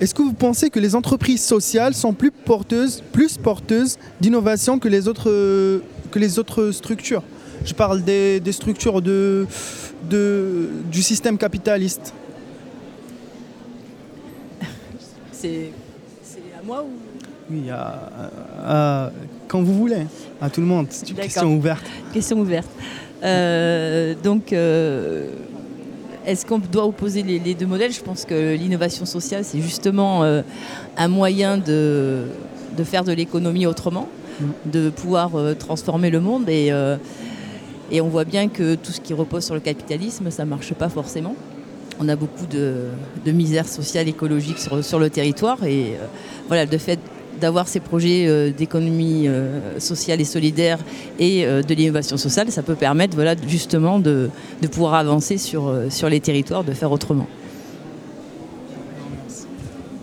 est-ce 0.00 0.14
que 0.14 0.22
vous 0.22 0.32
pensez 0.34 0.70
que 0.70 0.78
les 0.78 0.94
entreprises 0.94 1.42
sociales 1.42 1.94
sont 1.94 2.12
plus 2.12 2.30
porteuses, 2.30 3.02
plus 3.12 3.36
porteuses 3.38 3.96
d'innovation 4.20 4.78
que 4.78 4.88
les 4.88 5.08
autres, 5.08 5.30
que 6.10 6.18
les 6.18 6.38
autres 6.38 6.70
structures? 6.72 7.22
Je 7.64 7.74
parle 7.74 8.02
des, 8.02 8.40
des 8.40 8.52
structures 8.52 9.02
de, 9.02 9.46
de, 10.08 10.68
du 10.90 11.02
système 11.02 11.36
capitaliste. 11.38 12.12
C'est 15.32 15.70
à 16.58 16.62
moi 16.64 16.82
ou? 16.84 16.90
Oui, 17.50 17.68
à- 17.70 18.30
à- 18.62 19.10
quand 19.48 19.62
vous 19.62 19.74
voulez, 19.74 20.06
à 20.40 20.48
tout 20.50 20.60
le 20.60 20.66
monde. 20.66 20.86
C'est 20.90 21.10
une 21.10 21.16
question 21.16 21.54
ouverte. 21.56 21.84
Question 22.12 22.38
ouverte. 22.40 22.68
Euh, 23.24 24.14
donc, 24.22 24.52
euh, 24.52 25.30
est-ce 26.26 26.44
qu'on 26.46 26.58
doit 26.58 26.86
opposer 26.86 27.22
les, 27.22 27.38
les 27.38 27.54
deux 27.54 27.66
modèles? 27.66 27.92
Je 27.92 28.00
pense 28.00 28.24
que 28.24 28.54
l'innovation 28.54 29.04
sociale, 29.04 29.44
c'est 29.44 29.60
justement 29.60 30.22
euh, 30.22 30.42
un 30.96 31.08
moyen 31.08 31.58
de, 31.58 32.24
de 32.76 32.84
faire 32.84 33.04
de 33.04 33.12
l'économie 33.12 33.66
autrement, 33.66 34.08
de 34.66 34.90
pouvoir 34.90 35.36
euh, 35.36 35.54
transformer 35.54 36.10
le 36.10 36.20
monde. 36.20 36.48
Et, 36.48 36.72
euh, 36.72 36.96
et 37.90 38.00
on 38.00 38.08
voit 38.08 38.24
bien 38.24 38.48
que 38.48 38.74
tout 38.74 38.92
ce 38.92 39.00
qui 39.00 39.14
repose 39.14 39.44
sur 39.44 39.54
le 39.54 39.60
capitalisme, 39.60 40.30
ça 40.30 40.44
ne 40.44 40.50
marche 40.50 40.74
pas 40.74 40.88
forcément. 40.88 41.34
On 41.98 42.08
a 42.08 42.16
beaucoup 42.16 42.46
de, 42.46 42.84
de 43.26 43.32
misère 43.32 43.68
sociale, 43.68 44.08
écologique 44.08 44.58
sur, 44.58 44.84
sur 44.84 44.98
le 44.98 45.10
territoire. 45.10 45.64
Et 45.64 45.94
voilà, 46.48 46.64
le 46.64 46.78
fait 46.78 46.98
d'avoir 47.40 47.66
ces 47.66 47.80
projets 47.80 48.26
euh, 48.28 48.52
d'économie 48.52 49.26
euh, 49.26 49.78
sociale 49.80 50.20
et 50.20 50.24
solidaire 50.24 50.78
et 51.18 51.44
euh, 51.44 51.62
de 51.62 51.74
l'innovation 51.74 52.16
sociale, 52.16 52.50
ça 52.50 52.62
peut 52.62 52.74
permettre 52.74 53.14
voilà, 53.14 53.34
justement 53.46 53.98
de, 53.98 54.30
pouvoir 54.70 54.94
avancer 54.94 55.38
sur, 55.38 55.72
les 56.08 56.20
territoires, 56.20 56.64
de 56.64 56.72
faire 56.72 56.92
autrement. 56.92 57.26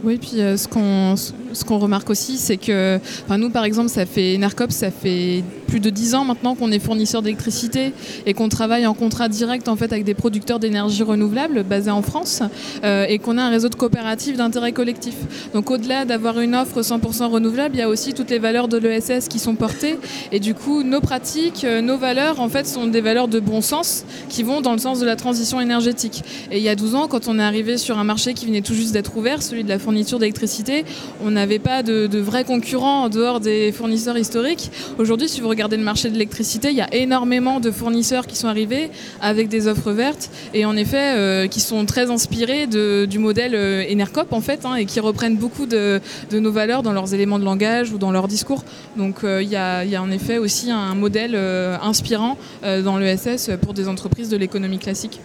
Oui, 0.03 0.17
puis 0.17 0.37
ce 0.37 0.67
qu'on 0.67 1.15
ce 1.57 1.65
qu'on 1.65 1.79
remarque 1.79 2.09
aussi, 2.09 2.37
c'est 2.37 2.57
que 2.57 2.99
nous, 3.29 3.49
par 3.49 3.65
exemple, 3.65 3.89
ça 3.89 4.05
fait 4.05 4.37
ça 4.69 4.91
fait 4.91 5.43
plus 5.67 5.79
de 5.79 5.89
10 5.89 6.15
ans 6.15 6.25
maintenant 6.25 6.55
qu'on 6.55 6.71
est 6.71 6.79
fournisseur 6.79 7.21
d'électricité 7.21 7.93
et 8.25 8.33
qu'on 8.33 8.49
travaille 8.49 8.87
en 8.87 8.93
contrat 8.93 9.27
direct 9.27 9.67
en 9.67 9.75
fait 9.75 9.91
avec 9.91 10.05
des 10.05 10.13
producteurs 10.13 10.59
d'énergie 10.59 11.03
renouvelable 11.03 11.63
basés 11.63 11.91
en 11.91 12.01
France 12.01 12.41
euh, 12.83 13.05
et 13.07 13.19
qu'on 13.19 13.37
a 13.37 13.43
un 13.43 13.49
réseau 13.49 13.69
de 13.69 13.75
coopératives 13.75 14.37
d'intérêt 14.37 14.71
collectif. 14.71 15.15
Donc 15.53 15.69
au-delà 15.69 16.05
d'avoir 16.05 16.39
une 16.39 16.55
offre 16.55 16.81
100% 16.81 17.25
renouvelable, 17.25 17.75
il 17.75 17.79
y 17.79 17.81
a 17.81 17.89
aussi 17.89 18.13
toutes 18.13 18.29
les 18.29 18.39
valeurs 18.39 18.67
de 18.67 18.77
l'ESS 18.77 19.27
qui 19.27 19.39
sont 19.39 19.55
portées 19.55 19.97
et 20.31 20.39
du 20.39 20.53
coup 20.53 20.83
nos 20.83 21.01
pratiques, 21.01 21.63
euh, 21.63 21.81
nos 21.81 21.97
valeurs 21.97 22.39
en 22.39 22.49
fait 22.49 22.65
sont 22.65 22.87
des 22.87 23.01
valeurs 23.01 23.27
de 23.27 23.39
bon 23.39 23.61
sens 23.61 24.05
qui 24.29 24.43
vont 24.43 24.61
dans 24.61 24.73
le 24.73 24.79
sens 24.79 24.99
de 24.99 25.05
la 25.05 25.15
transition 25.15 25.59
énergétique. 25.59 26.23
Et 26.51 26.57
il 26.57 26.63
y 26.63 26.69
a 26.69 26.75
12 26.75 26.95
ans, 26.95 27.07
quand 27.07 27.27
on 27.27 27.39
est 27.39 27.43
arrivé 27.43 27.77
sur 27.77 27.97
un 27.97 28.03
marché 28.03 28.33
qui 28.33 28.45
venait 28.45 28.61
tout 28.61 28.73
juste 28.73 28.93
d'être 28.93 29.15
ouvert, 29.17 29.43
celui 29.43 29.63
de 29.63 29.69
la 29.69 29.79
fourniture 29.79 30.19
d'électricité, 30.19 30.85
on 31.23 31.35
n'avait 31.47 31.59
pas 31.59 31.81
de, 31.81 32.19
vrais 32.19 32.43
concurrents 32.43 33.03
en 33.03 33.09
dehors 33.09 33.39
des 33.39 33.71
fournisseurs 33.71 34.17
historiques. 34.17 34.69
Aujourd'hui, 34.97 35.29
si 35.29 35.39
vous 35.39 35.47
regardez 35.47 35.77
le 35.77 35.83
marché 35.83 36.09
de 36.09 36.13
l'électricité, 36.13 36.71
il 36.71 36.75
y 36.75 36.81
a 36.81 36.93
énormément 36.93 37.61
de 37.61 37.71
fournisseurs 37.71 38.27
qui 38.27 38.35
sont 38.35 38.49
arrivés 38.49 38.91
avec 39.21 39.47
des 39.47 39.67
offres 39.67 39.91
vertes 39.91 40.29
et 40.53 40.65
en 40.65 40.75
effet 40.75 41.15
euh, 41.15 41.47
qui 41.47 41.61
sont 41.61 41.85
très 41.85 42.11
inspirés 42.11 42.67
du 42.67 43.19
modèle 43.19 43.55
euh, 43.55 43.85
Enercop 43.89 44.33
en 44.33 44.41
fait 44.41 44.65
hein, 44.65 44.75
et 44.75 44.85
qui 44.85 44.99
reprennent 44.99 45.37
beaucoup 45.37 45.65
de, 45.65 46.01
nos 46.33 46.51
valeurs 46.51 46.83
dans 46.83 46.91
leurs 46.91 47.13
éléments 47.13 47.39
de 47.39 47.45
langage 47.45 47.93
ou 47.93 47.97
dans 47.97 48.11
leur 48.11 48.27
discours. 48.27 48.65
Donc 48.97 49.23
euh, 49.23 49.41
il 49.41 49.49
y, 49.49 49.55
a, 49.55 49.85
en 50.01 50.11
effet 50.11 50.39
aussi 50.39 50.69
un 50.69 50.95
modèle 50.95 51.35
inspirant 51.81 52.37
dans 52.61 52.97
l'ESS 52.97 53.51
pour 53.61 53.73
des 53.73 53.87
entreprises 53.87 54.29
de 54.29 54.37
l'économie 54.37 54.79
classique. 54.79 55.21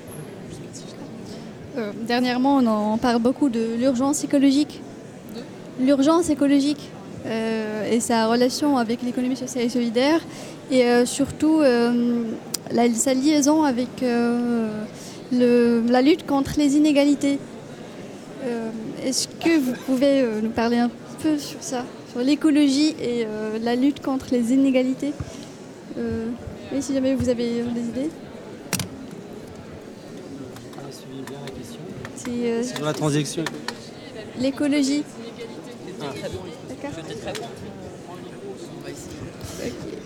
Dernièrement, 2.07 2.57
on 2.57 2.67
en 2.67 2.99
parle 2.99 3.21
beaucoup 3.21 3.49
de 3.49 3.77
l'urgence 3.79 4.25
écologique. 4.25 4.81
L'urgence 5.81 6.29
écologique 6.31 6.91
euh, 7.27 7.91
et 7.91 8.01
sa 8.01 8.27
relation 8.29 8.77
avec 8.79 9.03
l'économie 9.03 9.37
sociale 9.37 9.65
et 9.65 9.69
solidaire 9.69 10.21
et 10.71 10.85
euh, 10.85 11.07
surtout 11.07 11.61
euh, 11.61 12.25
la- 12.73 12.93
sa 12.95 13.15
liaison 13.15 13.63
avec 13.63 13.89
le- 14.03 15.83
la 15.89 16.03
lutte 16.03 16.27
contre 16.27 16.53
les 16.59 16.77
inégalités. 16.77 17.39
Est-ce 19.05 19.29
que 19.29 19.59
vous 19.59 19.73
pouvez 19.87 20.25
nous 20.43 20.51
parler 20.51 20.79
un 20.79 20.91
peu 21.23 21.39
sur 21.39 21.63
ça, 21.63 21.85
sur 22.11 22.21
l'écologie 22.21 22.95
et 23.01 23.27
la 23.63 23.75
lutte 23.77 24.03
contre 24.03 24.27
les 24.33 24.53
inégalités? 24.53 25.13
Oui, 25.97 26.81
si 26.83 26.93
jamais 26.95 27.15
vous 27.15 27.29
avez 27.29 27.63
des 27.63 27.81
idées. 27.81 28.11
C'est 32.17 32.31
euh, 32.31 32.63
Sur 32.63 32.85
la 32.85 32.93
transition. 32.93 33.45
l'écologie. 34.41 35.03
D'accord. 36.69 37.49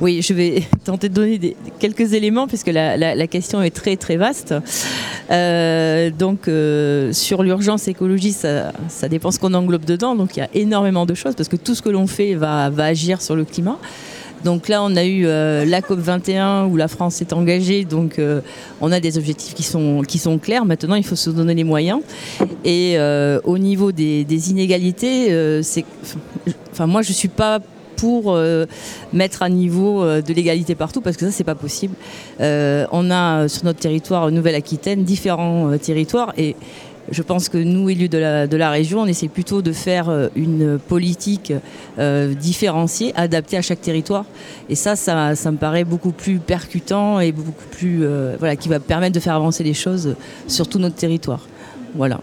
Oui, 0.01 0.21
je 0.23 0.35
vais 0.35 0.63
tenter 0.85 1.09
de 1.09 1.15
donner 1.15 1.39
des- 1.39 1.57
quelques 1.79 2.13
éléments 2.13 2.47
puisque 2.47 2.67
la, 2.67 2.97
la- 2.99 3.15
la 3.15 3.27
question 3.27 3.63
est 3.63 3.71
très 3.71 3.97
très 3.97 4.17
vaste. 4.17 4.55
Euh, 5.31 6.11
donc 6.11 6.49
euh, 6.49 7.13
sur 7.13 7.43
l'urgence 7.43 7.89
écologie, 7.89 8.33
ça, 8.33 8.73
ça 8.89 9.09
dépend 9.09 9.31
ce 9.31 9.39
qu'on 9.39 9.55
englobe 9.55 9.85
dedans. 9.87 10.15
Donc 10.15 10.37
il 10.37 10.41
y 10.41 10.43
a 10.43 10.49
énormément 10.55 11.07
de 11.07 11.15
choses 11.15 11.35
parce 11.35 11.49
que 11.49 11.57
tout 11.57 11.75
ce 11.75 11.81
que 11.83 11.89
l'on 11.89 12.07
fait 12.07 12.35
va, 12.35 12.69
va 12.71 12.85
agir 12.85 13.23
sur 13.23 13.35
le 13.37 13.45
climat. 13.45 13.79
Donc 14.47 14.69
là, 14.69 14.81
on 14.81 14.95
a 14.95 15.05
eu 15.05 15.27
euh, 15.27 15.65
la 15.65 15.83
COP 15.83 15.99
21 15.99 16.67
où 16.67 16.77
la 16.77 16.87
France 16.87 17.17
s'est 17.17 17.33
engagée. 17.33 17.85
Donc 17.85 18.21
euh, 18.21 18.41
on 18.81 18.93
a 18.93 19.01
des 19.01 19.19
objectifs 19.19 19.55
qui 19.55 19.65
sont, 19.65 20.03
qui 20.07 20.19
sont 20.19 20.39
clairs. 20.39 20.65
Maintenant, 20.65 20.95
il 20.95 21.05
faut 21.05 21.17
se 21.17 21.31
donner 21.31 21.53
les 21.53 21.65
moyens. 21.65 22.01
Et 22.65 22.95
euh, 22.97 23.41
au 23.43 23.59
niveau 23.59 23.91
des, 23.91 24.51
inégalités, 24.51 25.35
c'est, 25.65 25.85
enfin 26.71 26.87
moi, 26.87 27.03
je 27.03 27.13
suis 27.13 27.27
pas 27.27 27.59
pour 27.97 28.39
mettre 29.13 29.43
à 29.43 29.49
niveau 29.49 30.05
de 30.05 30.33
l'égalité 30.35 30.75
partout 30.75 31.01
parce 31.01 31.17
que 31.17 31.25
ça 31.25 31.33
c'est 31.33 31.45
pas 31.45 31.55
possible. 31.55 31.97
On 32.39 33.11
a 33.11 33.49
sur 33.49 33.65
notre 33.65 33.81
territoire 33.81 34.31
Nouvelle-Aquitaine 34.31 35.03
différents 35.03 35.77
territoires 35.79 36.35
et 36.37 36.55
je 37.11 37.23
pense 37.23 37.49
que 37.49 37.59
nous, 37.59 37.89
élus 37.89 38.09
de 38.09 38.57
la, 38.57 38.71
région, 38.71 39.01
on 39.01 39.07
essaie 39.07 39.29
plutôt 39.29 39.63
de 39.63 39.73
faire 39.73 40.09
euh, 40.09 40.29
une 40.35 40.79
politique 40.79 41.53
euh, 41.99 42.35
différenciée, 42.35 43.13
adaptée 43.17 43.57
à 43.57 43.63
chaque 43.63 43.81
territoire. 43.81 44.25
Et 44.69 44.75
ça, 44.75 44.97
ça, 44.97 45.35
ça 45.35 45.51
me 45.51 45.57
paraît 45.57 45.85
beaucoup 45.85 46.13
plus 46.13 46.39
percutant 46.39 47.21
et 47.21 47.33
beaucoup 47.33 47.65
plus, 47.71 48.01
euh, 48.03 48.37
voilà, 48.39 48.57
qui 48.57 48.69
va 48.69 48.81
permettre 48.81 49.15
de 49.15 49.21
faire 49.21 49.35
avancer 49.35 49.63
les 49.63 49.75
choses 49.75 50.17
sur 50.49 50.69
tout 50.69 50.79
notre 50.79 50.97
territoire. 50.97 51.47
Voilà. 51.95 52.21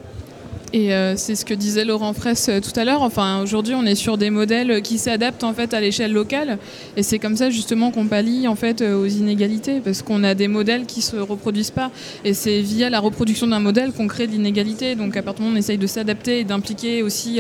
Et 0.75 0.91
euh, 0.91 1.15
c'est 1.15 1.35
ce 1.35 1.45
que 1.45 1.53
disait 1.53 1.85
Laurent 1.85 2.13
Fraisse 2.13 2.49
euh, 2.49 2.59
tout 2.59 2.77
à 2.79 2.83
l'heure. 2.83 3.03
Enfin, 3.03 3.43
aujourd'hui, 3.43 3.75
on 3.75 3.85
est 3.85 3.93
sur 3.93 4.17
des 4.17 4.31
modèles 4.31 4.81
qui 4.81 4.97
s'adaptent 4.97 5.43
en 5.43 5.53
fait 5.53 5.71
à 5.75 5.79
l'échelle 5.79 6.11
locale, 6.11 6.57
et 6.97 7.03
c'est 7.03 7.19
comme 7.19 7.35
ça 7.35 7.51
justement 7.51 7.91
qu'on 7.91 8.07
pallie 8.07 8.47
en 8.47 8.55
fait 8.55 8.81
euh, 8.81 8.99
aux 8.99 9.05
inégalités, 9.05 9.81
parce 9.81 10.01
qu'on 10.01 10.23
a 10.23 10.33
des 10.33 10.47
modèles 10.47 10.87
qui 10.87 11.03
se 11.03 11.15
reproduisent 11.15 11.69
pas, 11.69 11.91
et 12.25 12.33
c'est 12.33 12.61
via 12.61 12.89
la 12.89 12.99
reproduction 12.99 13.45
d'un 13.45 13.59
modèle 13.59 13.91
qu'on 13.91 14.07
crée 14.07 14.25
de 14.25 14.31
l'inégalité. 14.31 14.95
Donc, 14.95 15.15
à 15.15 15.21
partir 15.21 15.41
du 15.41 15.43
moment 15.43 15.55
on 15.55 15.59
essaye 15.59 15.77
de 15.77 15.85
s'adapter 15.85 16.39
et 16.39 16.43
d'impliquer 16.43 17.03
aussi 17.03 17.39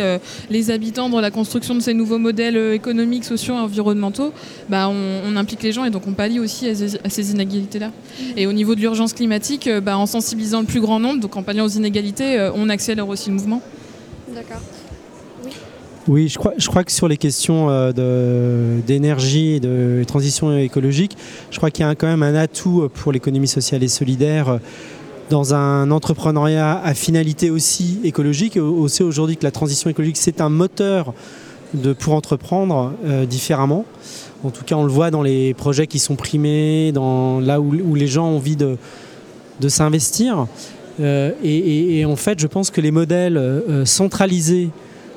les 0.51 0.69
habitants 0.69 1.09
dans 1.09 1.19
la 1.19 1.31
construction 1.31 1.73
de 1.73 1.79
ces 1.79 1.95
nouveaux 1.95 2.19
modèles 2.19 2.57
économiques, 2.73 3.23
sociaux 3.23 3.55
environnementaux, 3.55 4.31
bah, 4.69 4.89
on, 4.89 5.21
on 5.25 5.35
implique 5.35 5.63
les 5.63 5.71
gens 5.71 5.85
et 5.85 5.89
donc 5.89 6.05
on 6.07 6.13
pallie 6.13 6.39
aussi 6.39 6.67
à 6.67 6.75
ces, 7.09 7.31
inégalités-là. 7.31 7.91
Et 8.37 8.45
au 8.45 8.53
niveau 8.53 8.75
de 8.75 8.81
l'urgence 8.81 9.13
climatique, 9.13 9.67
bah, 9.81 9.97
en 9.97 10.05
sensibilisant 10.05 10.59
le 10.59 10.67
plus 10.67 10.81
grand 10.81 10.99
nombre, 10.99 11.19
donc 11.19 11.35
en 11.35 11.41
palliant 11.41 11.65
aux 11.65 11.69
inégalités, 11.69 12.49
on 12.55 12.69
accélère 12.69 13.07
aussi 13.07 13.22
le 13.29 13.35
mouvement. 13.35 13.61
D'accord. 14.33 14.61
Oui, 16.07 16.27
je 16.27 16.37
crois, 16.37 16.53
je 16.57 16.67
crois 16.67 16.83
que 16.83 16.91
sur 16.91 17.07
les 17.07 17.15
questions 17.17 17.69
euh, 17.69 17.93
de- 17.93 18.81
d'énergie 18.85 19.53
et 19.53 19.59
de 19.61 20.03
transition 20.05 20.57
écologique, 20.57 21.15
je 21.49 21.57
crois 21.57 21.71
qu'il 21.71 21.83
y 21.83 21.85
a 21.85 21.89
un- 21.89 21.95
quand 21.95 22.07
même 22.07 22.23
un 22.23 22.35
atout 22.35 22.89
pour 22.93 23.13
l'économie 23.13 23.47
sociale 23.47 23.83
et 23.83 23.87
solidaire 23.87 24.49
euh, 24.49 24.57
dans 25.29 25.53
un 25.53 25.89
entrepreneuriat 25.91 26.81
à 26.83 26.93
finalité 26.93 27.49
aussi 27.49 27.99
écologique. 28.03 28.59
On 28.61 28.87
sait 28.89 29.05
aujourd'hui 29.05 29.37
que 29.37 29.43
la 29.45 29.51
transition 29.51 29.89
écologique, 29.89 30.17
c'est 30.17 30.41
un 30.41 30.49
moteur 30.49 31.13
de, 31.73 31.93
pour 31.93 32.13
entreprendre 32.13 32.91
euh, 33.05 33.25
différemment. 33.25 33.85
En 34.43 34.49
tout 34.49 34.65
cas, 34.65 34.75
on 34.75 34.83
le 34.83 34.91
voit 34.91 35.09
dans 35.09 35.21
les 35.21 35.53
projets 35.53 35.87
qui 35.87 35.99
sont 35.99 36.15
primés, 36.15 36.91
dans, 36.91 37.39
là 37.39 37.61
où, 37.61 37.73
où 37.73 37.95
les 37.95 38.07
gens 38.07 38.25
ont 38.27 38.35
envie 38.35 38.57
de, 38.57 38.75
de 39.61 39.69
s'investir. 39.69 40.47
Euh, 40.99 41.31
et, 41.43 42.05
en 42.05 42.15
fait, 42.15 42.39
je 42.39 42.47
pense 42.47 42.69
que 42.69 42.81
les 42.81 42.91
modèles 42.91 43.37
euh, 43.37 43.85
centralisés 43.85 44.69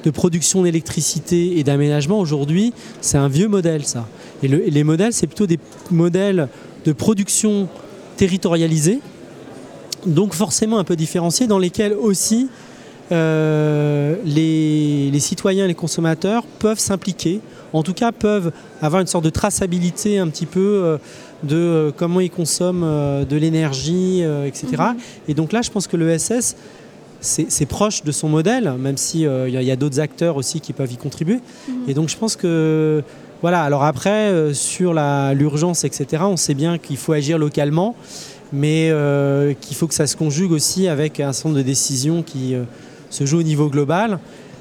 de 0.05 0.11
production 0.11 0.63
d'électricité 0.63 1.59
et 1.59 1.65
d'aménagement 1.65 2.19
aujourd'hui, 2.21 2.73
c'est 3.01 3.19
un 3.19 3.29
vieux 3.29 3.49
modèle 3.49 3.85
ça. 3.85 4.07
Et, 4.43 4.49
le- 4.49 4.67
et 4.67 4.71
les 4.71 4.85
modèles, 4.85 5.13
c'est 5.13 5.27
plutôt 5.27 5.47
des 5.47 5.59
modèles 5.91 6.49
de 6.85 6.93
production 6.93 7.69
territorialisée, 8.17 9.01
donc 10.07 10.33
forcément 10.35 10.79
un 10.79 10.85
peu 10.85 10.97
différenciés, 10.97 11.47
dans 11.49 11.59
lesquels 11.59 11.93
aussi 11.93 12.49
euh, 13.13 14.17
les, 14.25 15.11
les 15.11 15.21
citoyens, 15.21 15.67
les 15.67 15.75
consommateurs 15.75 16.45
peuvent 16.59 16.79
s'impliquer, 16.79 17.41
en 17.73 17.83
tout 17.83 17.93
cas 17.95 18.13
peuvent 18.13 18.53
avoir 18.81 19.01
une 19.01 19.07
sorte 19.07 19.25
de 19.25 19.31
traçabilité 19.31 20.19
un 20.19 20.29
petit 20.29 20.47
peu 20.47 20.61
euh, 20.85 20.99
de 21.43 21.57
euh, 21.57 21.91
comment 21.95 22.21
ils 22.21 22.31
consomment 22.31 22.85
euh, 22.85 23.25
de 23.25 23.37
l'énergie, 23.37 24.21
euh, 24.23 24.47
etc. 24.47 24.83
Et 25.29 25.35
donc 25.35 25.53
là, 25.53 25.63
je 25.63 25.71
pense 25.71 25.87
que 25.87 25.97
l'ESS, 25.97 26.57
c'est 27.21 27.67
proche 27.67 28.05
de 28.05 28.13
son 28.13 28.29
modèle, 28.29 28.73
même 28.79 28.97
si 28.97 29.27
euh, 29.27 29.49
il 29.49 29.63
y 29.63 29.71
a, 29.71 29.77
d'autres 29.77 30.01
acteurs 30.01 30.37
aussi 30.37 30.61
qui 30.61 30.73
peuvent 30.73 30.93
y 30.93 30.97
contribuer. 30.97 31.41
Et 31.89 31.95
donc 31.95 32.09
je 32.09 32.17
pense 32.17 32.37
que 32.37 33.03
voilà. 33.43 33.63
Alors 33.63 33.85
après, 33.85 34.31
euh, 34.31 34.55
sur 34.55 34.95
l'urgence, 34.95 35.85
etc. 35.85 36.23
On 36.27 36.37
sait 36.37 36.55
bien 36.55 36.79
qu'il 36.79 36.97
faut 36.97 37.13
agir 37.13 37.39
localement, 37.39 37.95
mais 38.53 38.89
euh, 38.91 39.55
qu'il 39.61 39.77
faut 39.77 39.87
que 39.87 39.95
ça 39.95 40.07
se 40.07 40.17
conjugue 40.17 40.53
aussi 40.53 40.89
avec 40.89 41.21
un 41.21 41.33
certain 41.33 41.51
nombre 41.51 41.61
de 41.61 41.67
décisions 41.67 42.23
qui 42.23 42.55
se 43.11 43.27
jouent 43.27 43.41
au 43.41 43.45
niveau 43.45 43.69
global. 43.69 44.19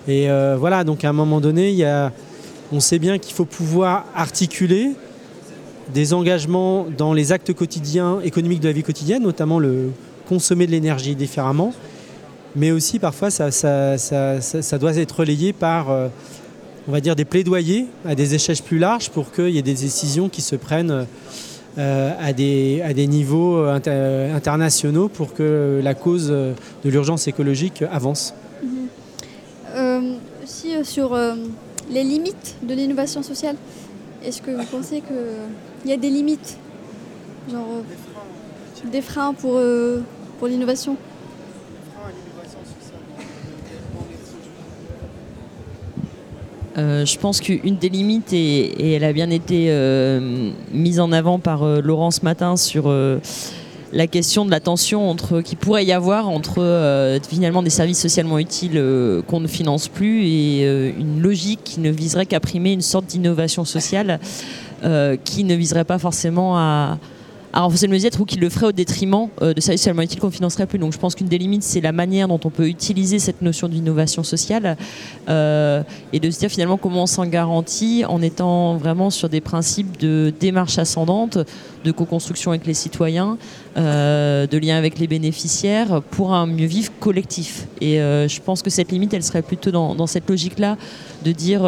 Et 0.08 0.28
voilà. 0.58 0.84
Donc 0.84 1.04
à 1.04 1.10
un 1.10 1.14
moment 1.14 1.42
donné, 1.42 1.70
il 1.70 1.76
y 1.76 1.86
a, 1.86 2.12
on 2.72 2.80
sait 2.80 3.00
bien 3.00 3.18
qu'il 3.20 3.34
faut 3.34 3.46
pouvoir 3.46 4.06
articuler 4.16 4.92
des 5.94 6.14
engagements 6.14 6.88
dans 6.98 7.14
les 7.14 7.32
actes 7.32 7.54
quotidiens 7.54 8.20
économiques 8.22 8.62
de 8.62 8.68
la 8.68 8.74
vie 8.74 8.84
quotidienne, 8.84 9.24
notamment 9.24 9.60
le 9.60 9.92
consommer 10.28 10.66
de 10.66 10.72
l'énergie 10.72 11.16
différemment, 11.16 11.74
mais 12.56 12.72
aussi 12.72 13.00
parfois 13.00 13.30
ça, 13.30 13.50
doit 14.80 14.96
être 14.96 15.20
relayé 15.20 15.54
par, 15.54 15.92
euh, 15.92 16.08
on 16.88 16.92
va 16.92 17.02
dire, 17.02 17.16
des 17.16 17.26
plaidoyers 17.26 17.86
à 18.06 18.16
des 18.16 18.34
échelles 18.34 18.62
plus 18.64 18.80
larges 18.80 19.10
pour 19.10 19.32
qu'il 19.32 19.50
y 19.50 19.58
ait 19.58 19.64
des 19.64 19.74
décisions 19.74 20.30
qui 20.30 20.42
se 20.42 20.56
prennent 20.56 21.06
euh, 21.78 22.12
à, 22.22 22.32
des, 22.32 23.08
niveaux 23.08 23.58
euh, 23.58 23.76
inter- 23.76 24.32
internationaux 24.34 25.10
pour 25.10 25.34
que 25.34 25.82
la 25.84 25.94
cause 25.94 26.30
de 26.30 26.56
l'urgence 26.86 27.28
écologique 27.28 27.84
avance. 27.92 28.34
Euh, 29.76 30.14
aussi 30.42 30.70
sur 30.84 31.18
les 31.92 32.04
limites 32.04 32.56
de 32.64 32.74
l'innovation 32.74 33.24
sociale, 33.24 33.58
est-ce 34.24 34.42
que 34.42 34.52
vous 34.52 34.66
pensez 34.66 35.02
qu'il 35.02 35.90
y 35.90 35.94
a 35.94 35.98
des 35.98 36.10
limites 36.10 36.58
Genre 37.52 37.68
euh, 37.72 38.90
des 38.90 39.02
freins 39.02 39.34
pour, 39.34 39.56
euh, 39.56 40.04
pour 40.40 40.48
l'innovation? 40.48 40.98
Euh, 46.78 47.06
je 47.06 47.18
pense 47.18 47.40
qu'une 47.40 47.78
des 47.78 47.90
limites, 47.90 48.34
et, 48.34 48.94
elle 48.94 49.06
a 49.06 49.14
bien 49.14 49.30
été 49.30 49.68
euh, 49.70 50.52
mise 50.74 51.00
en 51.00 51.12
avant 51.14 51.40
par 51.40 51.64
euh, 51.64 51.80
Laurent 51.82 52.12
ce 52.12 52.22
matin 52.24 52.58
sur 52.58 52.86
euh, 52.88 53.20
la 53.96 54.08
question 54.08 54.46
de 54.46 54.52
la 54.52 54.60
tension 54.60 55.10
entre, 55.10 55.40
qui 55.40 55.56
pourrait 55.56 55.86
y 55.86 55.94
avoir 55.94 56.28
entre 56.28 56.62
euh, 56.62 57.18
finalement 57.22 57.64
des 57.64 57.70
services 57.70 58.02
socialement 58.02 58.38
utiles 58.38 58.74
euh, 58.76 59.22
qu'on 59.22 59.40
ne 59.40 59.48
finance 59.48 59.88
plus 59.88 60.28
et 60.28 60.66
euh, 60.66 60.92
une 61.00 61.22
logique 61.22 61.62
qui 61.64 61.80
ne 61.80 61.90
viserait 61.90 62.26
qu'à 62.26 62.42
primer 62.42 62.74
une 62.74 62.82
sorte 62.82 63.06
d'innovation 63.06 63.66
sociale 63.66 64.20
qui 65.24 65.44
ne 65.46 65.56
viserait 65.56 65.84
pas 65.84 65.98
forcément 65.98 66.60
à, 66.60 67.00
à 67.56 67.62
renforcer 67.62 67.88
le 67.88 67.94
mieux-être 67.94 68.20
ou 68.20 68.26
qui 68.26 68.36
le 68.36 68.50
ferait 68.50 68.68
au 68.68 68.72
détriment 68.74 69.30
euh, 69.42 69.54
de 69.54 69.62
services 69.62 69.82
socialement 69.82 70.02
utiles 70.02 70.20
qu'on 70.20 70.28
ne 70.28 70.32
financerait 70.32 70.68
plus. 70.68 70.78
Donc 70.78 70.92
je 70.92 71.00
pense 71.00 71.16
qu'une 71.16 71.28
des 71.28 71.38
limites, 71.38 71.64
c'est 71.64 71.80
la 71.80 71.94
manière 71.94 72.28
dont 72.28 72.40
on 72.44 72.50
peut 72.50 72.68
utiliser 72.68 73.18
cette 73.18 73.42
notion 73.42 73.70
d'innovation 73.70 74.24
sociale 74.24 74.76
euh, 75.30 75.82
et 76.12 76.20
de 76.20 76.30
se 76.30 76.40
dire 76.40 76.50
finalement 76.50 76.78
comment 76.78 77.04
on 77.04 77.08
s'en 77.08 77.26
garantit 77.26 78.04
en 78.06 78.22
étant 78.22 78.76
vraiment 78.76 79.10
sur 79.10 79.30
des 79.30 79.40
principes 79.40 79.98
de 79.98 80.34
démarche 80.38 80.78
ascendante, 80.78 81.38
de 81.86 81.92
co-construction 81.92 82.52
avec 82.52 82.66
les 82.68 82.74
citoyens, 82.74 83.38
euh, 83.78 84.48
de 84.48 84.58
lien 84.58 84.76
avec 84.76 85.00
les 85.00 85.08
bénéficiaires 85.08 86.02
pour 86.12 86.34
un 86.34 86.48
mieux 86.48 86.66
vivre 86.66 86.92
collectif. 87.00 87.68
Et 87.80 88.02
euh, 88.02 88.28
je 88.28 88.42
pense 88.42 88.64
que 88.64 88.70
cette 88.70 88.92
limite, 88.92 89.14
elle 89.14 89.24
serait 89.24 89.42
plutôt 89.42 89.72
dans 89.72 90.08
cette 90.08 90.30
logique-là 90.30 90.78
de 91.24 91.32
dire... 91.32 91.62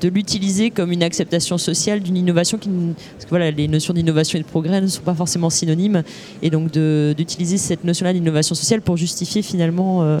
de 0.00 0.08
l'utiliser 0.08 0.70
comme 0.70 0.90
une 0.90 1.02
acceptation 1.02 1.58
sociale 1.58 2.00
d'une 2.00 2.16
innovation 2.16 2.56
qui 2.58 2.68
parce 2.68 3.24
que 3.24 3.28
voilà 3.30 3.50
les 3.50 3.68
notions 3.68 3.92
d'innovation 3.92 4.38
et 4.38 4.42
de 4.42 4.46
progrès 4.46 4.80
ne 4.80 4.86
sont 4.86 5.02
pas 5.02 5.14
forcément 5.14 5.50
synonymes 5.50 6.02
et 6.40 6.48
donc 6.50 6.70
d'utiliser 6.72 7.58
cette 7.58 7.84
notion-là 7.84 8.12
d'innovation 8.12 8.54
sociale 8.54 8.80
pour 8.80 8.96
justifier 8.96 9.42
finalement 9.42 10.02
euh, 10.02 10.18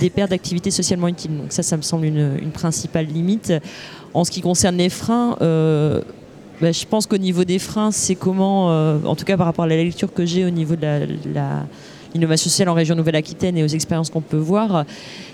des 0.00 0.08
pertes 0.08 0.30
d'activités 0.30 0.70
socialement 0.70 1.08
utiles 1.08 1.36
donc 1.36 1.52
ça 1.52 1.62
ça 1.62 1.76
me 1.76 1.82
semble 1.82 2.06
une, 2.06 2.38
une 2.40 2.50
principale 2.52 3.06
limite. 3.06 3.52
En 4.14 4.24
ce 4.24 4.30
qui 4.30 4.40
concerne 4.40 4.76
les 4.76 4.88
freins 4.88 5.36
euh, 5.42 6.00
bah, 6.60 6.72
je 6.72 6.84
pense 6.86 7.06
qu'au 7.06 7.18
niveau 7.18 7.44
des 7.44 7.58
freins 7.58 7.90
c'est 7.90 8.14
comment 8.14 8.70
euh, 8.72 8.98
en 9.04 9.14
tout 9.16 9.24
cas 9.24 9.36
par 9.36 9.46
rapport 9.46 9.64
à 9.64 9.68
la 9.68 9.76
lecture 9.76 10.12
que 10.12 10.24
j'ai 10.24 10.44
au 10.44 10.50
niveau 10.50 10.76
de 10.76 10.82
la- 11.34 11.66
l'innovation 12.14 12.50
sociale 12.50 12.68
en 12.68 12.74
région 12.74 12.94
Nouvelle-Aquitaine 12.94 13.56
et 13.56 13.64
aux 13.64 13.68
expériences 13.68 14.10
qu'on 14.10 14.20
peut 14.20 14.36
voir, 14.36 14.84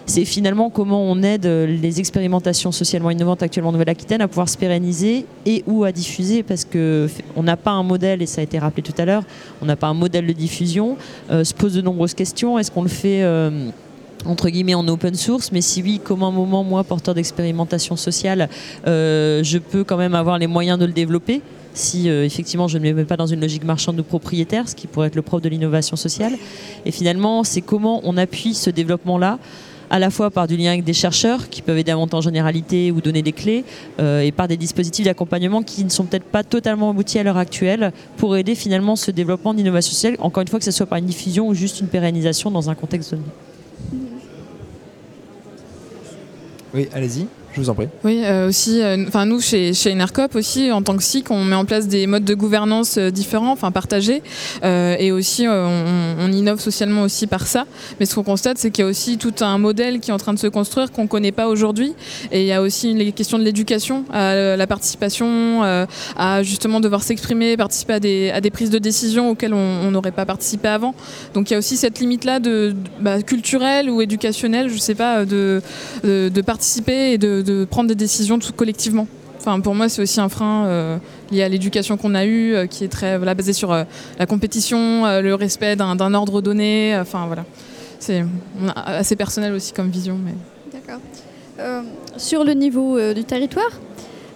c'est 0.06 0.24
finalement 0.24 0.70
comment 0.70 1.02
on 1.02 1.22
aide 1.22 1.44
les 1.44 2.00
expérimentations 2.00 2.72
socialement 2.72 3.10
innovantes 3.10 3.42
actuellement 3.42 3.70
en 3.70 3.72
Nouvelle-Aquitaine 3.72 4.20
à 4.20 4.28
pouvoir 4.28 4.48
se 4.48 4.56
pérenniser 4.56 5.26
et 5.44 5.64
ou 5.66 5.84
à 5.84 5.92
diffuser 5.92 6.42
parce 6.42 6.64
que 6.64 7.08
on 7.36 7.42
n'a 7.42 7.56
pas 7.56 7.72
un 7.72 7.82
modèle 7.82 8.22
et 8.22 8.26
ça 8.26 8.40
a 8.40 8.44
été 8.44 8.58
rappelé 8.58 8.82
tout 8.82 8.94
à 8.96 9.04
l'heure, 9.04 9.24
on 9.60 9.66
n'a 9.66 9.76
pas 9.76 9.88
un 9.88 9.94
modèle 9.94 10.26
de 10.26 10.32
diffusion. 10.32 10.96
Euh, 11.30 11.44
se 11.44 11.54
pose 11.54 11.74
de 11.74 11.80
nombreuses 11.80 12.14
questions. 12.14 12.58
Est-ce 12.58 12.70
qu'on 12.70 12.82
le 12.82 12.88
fait 12.88 13.22
euh, 13.22 13.70
entre 14.26 14.48
guillemets 14.48 14.74
en 14.74 14.86
open 14.88 15.14
source, 15.14 15.52
mais 15.52 15.60
si 15.60 15.82
oui, 15.82 16.00
comment 16.02 16.28
un 16.28 16.32
moment, 16.32 16.64
moi, 16.64 16.84
porteur 16.84 17.14
d'expérimentation 17.14 17.96
sociale, 17.96 18.48
euh, 18.86 19.42
je 19.42 19.58
peux 19.58 19.84
quand 19.84 19.96
même 19.96 20.14
avoir 20.14 20.38
les 20.38 20.46
moyens 20.46 20.78
de 20.78 20.86
le 20.86 20.92
développer? 20.92 21.42
Si 21.74 22.08
euh, 22.08 22.24
effectivement 22.24 22.68
je 22.68 22.78
ne 22.78 22.88
me 22.88 22.92
mets 22.92 23.04
pas 23.04 23.16
dans 23.16 23.26
une 23.26 23.40
logique 23.40 23.64
marchande 23.64 23.98
ou 24.00 24.02
propriétaire, 24.02 24.68
ce 24.68 24.74
qui 24.74 24.86
pourrait 24.86 25.08
être 25.08 25.16
le 25.16 25.22
propre 25.22 25.42
de 25.42 25.48
l'innovation 25.48 25.96
sociale. 25.96 26.34
Et 26.84 26.90
finalement, 26.90 27.44
c'est 27.44 27.60
comment 27.60 28.00
on 28.04 28.16
appuie 28.16 28.54
ce 28.54 28.70
développement-là 28.70 29.38
à 29.90 29.98
la 29.98 30.10
fois 30.10 30.30
par 30.30 30.46
du 30.46 30.56
lien 30.56 30.72
avec 30.72 30.84
des 30.84 30.92
chercheurs 30.92 31.48
qui 31.48 31.62
peuvent 31.62 31.78
aider 31.78 31.90
à 31.90 31.96
monter 31.96 32.14
en 32.14 32.20
généralité 32.20 32.90
ou 32.90 33.00
donner 33.00 33.22
des 33.22 33.32
clés, 33.32 33.64
euh, 34.00 34.20
et 34.20 34.32
par 34.32 34.48
des 34.48 34.56
dispositifs 34.56 35.04
d'accompagnement 35.04 35.62
qui 35.62 35.84
ne 35.84 35.88
sont 35.88 36.04
peut-être 36.04 36.24
pas 36.24 36.44
totalement 36.44 36.90
aboutis 36.90 37.18
à 37.18 37.22
l'heure 37.22 37.36
actuelle 37.36 37.92
pour 38.16 38.36
aider 38.36 38.54
finalement 38.54 38.96
ce 38.96 39.10
développement 39.10 39.54
d'innovation 39.54 39.92
sociale, 39.92 40.16
encore 40.18 40.42
une 40.42 40.48
fois 40.48 40.58
que 40.58 40.64
ce 40.64 40.70
soit 40.70 40.86
par 40.86 40.98
une 40.98 41.06
diffusion 41.06 41.48
ou 41.48 41.54
juste 41.54 41.80
une 41.80 41.88
pérennisation 41.88 42.50
dans 42.50 42.70
un 42.70 42.74
contexte 42.74 43.12
donné. 43.12 43.22
Oui, 46.74 46.86
allez-y, 46.92 47.26
je 47.54 47.60
vous 47.60 47.70
en 47.70 47.74
prie. 47.74 47.88
Oui, 48.04 48.22
euh, 48.24 48.48
aussi, 48.48 48.82
euh, 48.82 49.04
enfin 49.06 49.26
nous 49.26 49.40
chez, 49.40 49.72
chez 49.72 49.92
Enercop 49.92 50.34
aussi, 50.34 50.70
en 50.70 50.82
tant 50.82 50.96
que 50.96 51.02
SIC, 51.02 51.30
on 51.30 51.44
met 51.44 51.56
en 51.56 51.64
place 51.64 51.88
des 51.88 52.06
modes 52.06 52.24
de 52.24 52.34
gouvernance 52.34 52.98
euh, 52.98 53.10
différents, 53.10 53.52
enfin 53.52 53.70
partagés, 53.70 54.22
et 54.62 55.12
aussi 55.12 55.46
on, 55.48 56.30
innove 56.30 56.60
socialement 56.60 57.02
aussi 57.02 57.26
par 57.26 57.46
ça. 57.46 57.64
Mais 57.98 58.06
ce 58.06 58.14
qu'on 58.14 58.22
constate, 58.22 58.58
c'est 58.58 58.70
qu'il 58.70 58.84
y 58.84 58.86
a 58.86 58.90
aussi 58.90 59.18
tout 59.18 59.34
un 59.40 59.58
modèle 59.58 60.00
qui 60.00 60.10
est 60.10 60.14
en 60.14 60.18
train 60.18 60.34
de 60.34 60.38
se 60.38 60.46
construire 60.46 60.92
qu'on 60.92 61.04
ne 61.04 61.08
connaît 61.08 61.32
pas 61.32 61.48
aujourd'hui, 61.48 61.94
et 62.30 62.42
il 62.42 62.46
y 62.46 62.52
a 62.52 62.60
aussi 62.60 62.92
les 62.92 63.12
questions 63.12 63.38
de 63.38 63.44
l'éducation, 63.44 64.04
la 64.12 64.66
participation, 64.66 65.62
à 66.16 66.42
justement 66.42 66.80
devoir 66.80 67.02
s'exprimer, 67.02 67.56
participer 67.56 67.94
à 67.94 68.00
des, 68.00 68.30
à 68.30 68.40
des 68.40 68.50
prises 68.50 68.70
de 68.70 68.78
décision 68.78 69.30
auxquelles 69.30 69.54
on 69.54 69.90
n'aurait 69.90 70.12
pas 70.12 70.26
participé 70.26 70.68
avant. 70.68 70.94
Donc 71.34 71.50
il 71.50 71.54
y 71.54 71.56
a 71.56 71.58
aussi 71.58 71.76
cette 71.76 71.98
limite-là 71.98 72.40
de, 72.40 72.74
bah, 73.00 73.22
culturelle 73.22 73.90
ou 73.90 74.02
éducationnelle, 74.02 74.68
je 74.68 74.78
sais 74.78 74.94
pas, 74.94 75.24
de, 75.24 75.62
de 76.04 76.40
participer 76.42 77.12
et 77.12 77.18
de, 77.18 77.37
de 77.42 77.64
prendre 77.64 77.88
des 77.88 77.94
décisions 77.94 78.38
collectivement. 78.56 79.06
Enfin, 79.38 79.60
pour 79.60 79.74
moi, 79.74 79.88
c'est 79.88 80.02
aussi 80.02 80.20
un 80.20 80.28
frein 80.28 80.66
euh, 80.66 80.98
lié 81.30 81.42
à 81.42 81.48
l'éducation 81.48 81.96
qu'on 81.96 82.14
a 82.14 82.24
eue, 82.24 82.54
euh, 82.54 82.66
qui 82.66 82.84
est 82.84 82.88
très 82.88 83.16
voilà, 83.16 83.34
basée 83.34 83.52
sur 83.52 83.72
euh, 83.72 83.84
la 84.18 84.26
compétition, 84.26 85.20
le 85.20 85.34
respect 85.34 85.76
d'un 85.76 86.14
ordre 86.14 86.40
donné. 86.40 86.96
Enfin, 86.98 87.26
voilà. 87.26 87.44
C'est 88.00 88.24
assez 88.76 89.16
personnel 89.16 89.52
aussi 89.52 89.72
comme 89.72 89.90
vision. 89.90 90.18
Mais... 90.22 90.34
D'accord. 90.72 91.00
Sur 92.16 92.44
le 92.44 92.52
niveau 92.52 92.98
du 93.12 93.24
territoire, 93.24 93.70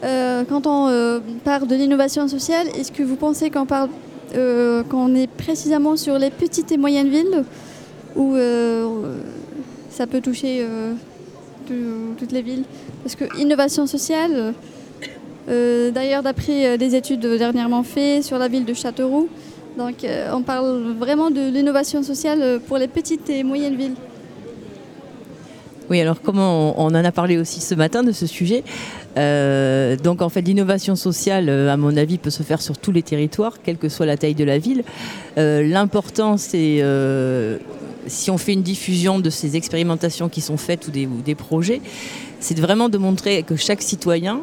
quand 0.02 0.66
on 0.66 1.20
parle 1.44 1.68
de 1.68 1.76
l'innovation 1.76 2.26
sociale, 2.26 2.66
est-ce 2.76 2.90
que 2.90 3.04
vous 3.04 3.14
pensez 3.14 3.50
qu'on 3.50 3.66
parle, 3.66 3.88
qu'on 4.32 5.14
est 5.14 5.28
précisément 5.28 5.96
sur 5.96 6.18
les 6.18 6.30
petites 6.30 6.72
et 6.72 6.76
moyennes 6.76 7.08
villes 7.08 7.44
euh, 8.16 9.18
ça 9.90 10.06
peut 10.06 10.20
toucher 10.20 10.66
tout- 11.66 12.14
toutes 12.18 12.32
les 12.32 12.42
villes 12.42 12.64
Parce 13.02 13.14
que 13.16 13.24
innovation 13.38 13.86
sociale, 13.86 14.54
euh, 15.48 15.90
d'ailleurs 15.90 16.22
d'après 16.22 16.66
euh, 16.66 16.76
des 16.76 16.94
études 16.94 17.20
dernièrement 17.26 17.82
faites 17.82 18.22
sur 18.24 18.38
la 18.38 18.48
ville 18.48 18.64
de 18.64 18.74
Châteauroux, 18.74 19.28
euh, 19.78 20.30
on 20.34 20.42
parle 20.42 20.92
vraiment 20.98 21.30
de 21.30 21.48
l'innovation 21.50 22.02
sociale 22.02 22.60
pour 22.66 22.78
les 22.78 22.88
petites 22.88 23.28
et 23.30 23.42
moyennes 23.42 23.76
villes. 23.76 23.94
Oui, 25.90 26.00
alors 26.00 26.22
comme 26.22 26.38
on, 26.38 26.74
en 26.78 26.94
a 26.94 27.12
parlé 27.12 27.36
aussi 27.38 27.60
ce 27.60 27.74
matin 27.74 28.02
de 28.02 28.12
ce 28.12 28.26
sujet, 28.26 28.62
euh, 29.18 29.96
donc 29.96 30.22
en 30.22 30.28
fait 30.28 30.40
l'innovation 30.40 30.94
sociale, 30.96 31.48
euh, 31.48 31.70
à 31.70 31.76
mon 31.76 31.96
avis, 31.96 32.18
peut 32.18 32.30
se 32.30 32.42
faire 32.42 32.62
sur 32.62 32.78
tous 32.78 32.92
les 32.92 33.02
territoires, 33.02 33.60
quelle 33.62 33.76
que 33.76 33.88
soit 33.90 34.06
la 34.06 34.16
taille 34.16 34.34
de 34.36 34.44
la 34.44 34.58
ville. 34.58 34.84
Euh, 35.38 35.62
L'important, 35.62 36.36
c'est 36.38 36.78
euh, 36.80 37.58
si 38.06 38.30
on 38.30 38.38
fait 38.38 38.52
une 38.52 38.62
diffusion 38.62 39.18
de 39.18 39.30
ces 39.30 39.56
expérimentations 39.56 40.28
qui 40.28 40.40
sont 40.40 40.56
faites 40.56 40.88
ou 40.88 40.90
des, 40.90 41.34
projets, 41.34 41.80
c'est 42.40 42.58
vraiment 42.58 42.88
de 42.88 42.98
montrer 42.98 43.42
que 43.42 43.56
chaque 43.56 43.82
citoyen 43.82 44.40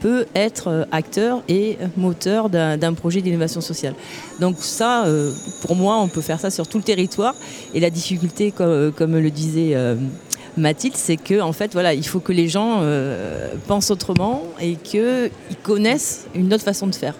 peut 0.00 0.26
être 0.34 0.68
euh, 0.68 0.84
acteur 0.90 1.42
et 1.48 1.78
moteur 1.96 2.50
d'un 2.50 2.92
projet 2.94 3.20
d'innovation 3.20 3.60
sociale. 3.60 3.94
Donc 4.40 4.56
ça, 4.58 5.06
euh, 5.06 5.32
pour 5.60 5.76
moi, 5.76 5.98
on 6.00 6.08
peut 6.08 6.20
faire 6.20 6.40
ça 6.40 6.50
sur 6.50 6.66
tout 6.66 6.78
le 6.78 6.84
territoire. 6.84 7.34
Et 7.72 7.78
la 7.78 7.90
difficulté, 7.90 8.50
co- 8.50 8.90
comme, 8.96 9.16
le 9.16 9.30
disait 9.30 9.74
euh, 9.74 9.94
Mathilde, 10.56 10.96
c'est 10.96 11.16
que 11.16 11.40
en 11.40 11.52
fait, 11.52 11.72
voilà, 11.72 11.94
il 11.94 12.04
faut 12.06 12.18
que 12.20 12.32
les 12.32 12.48
gens 12.48 12.80
euh, 12.80 13.54
pensent 13.68 13.92
autrement 13.92 14.42
et 14.60 14.74
qu'ils 14.74 15.30
connaissent 15.62 16.26
une 16.34 16.52
autre 16.52 16.64
façon 16.64 16.88
de 16.88 16.94
faire. 16.96 17.14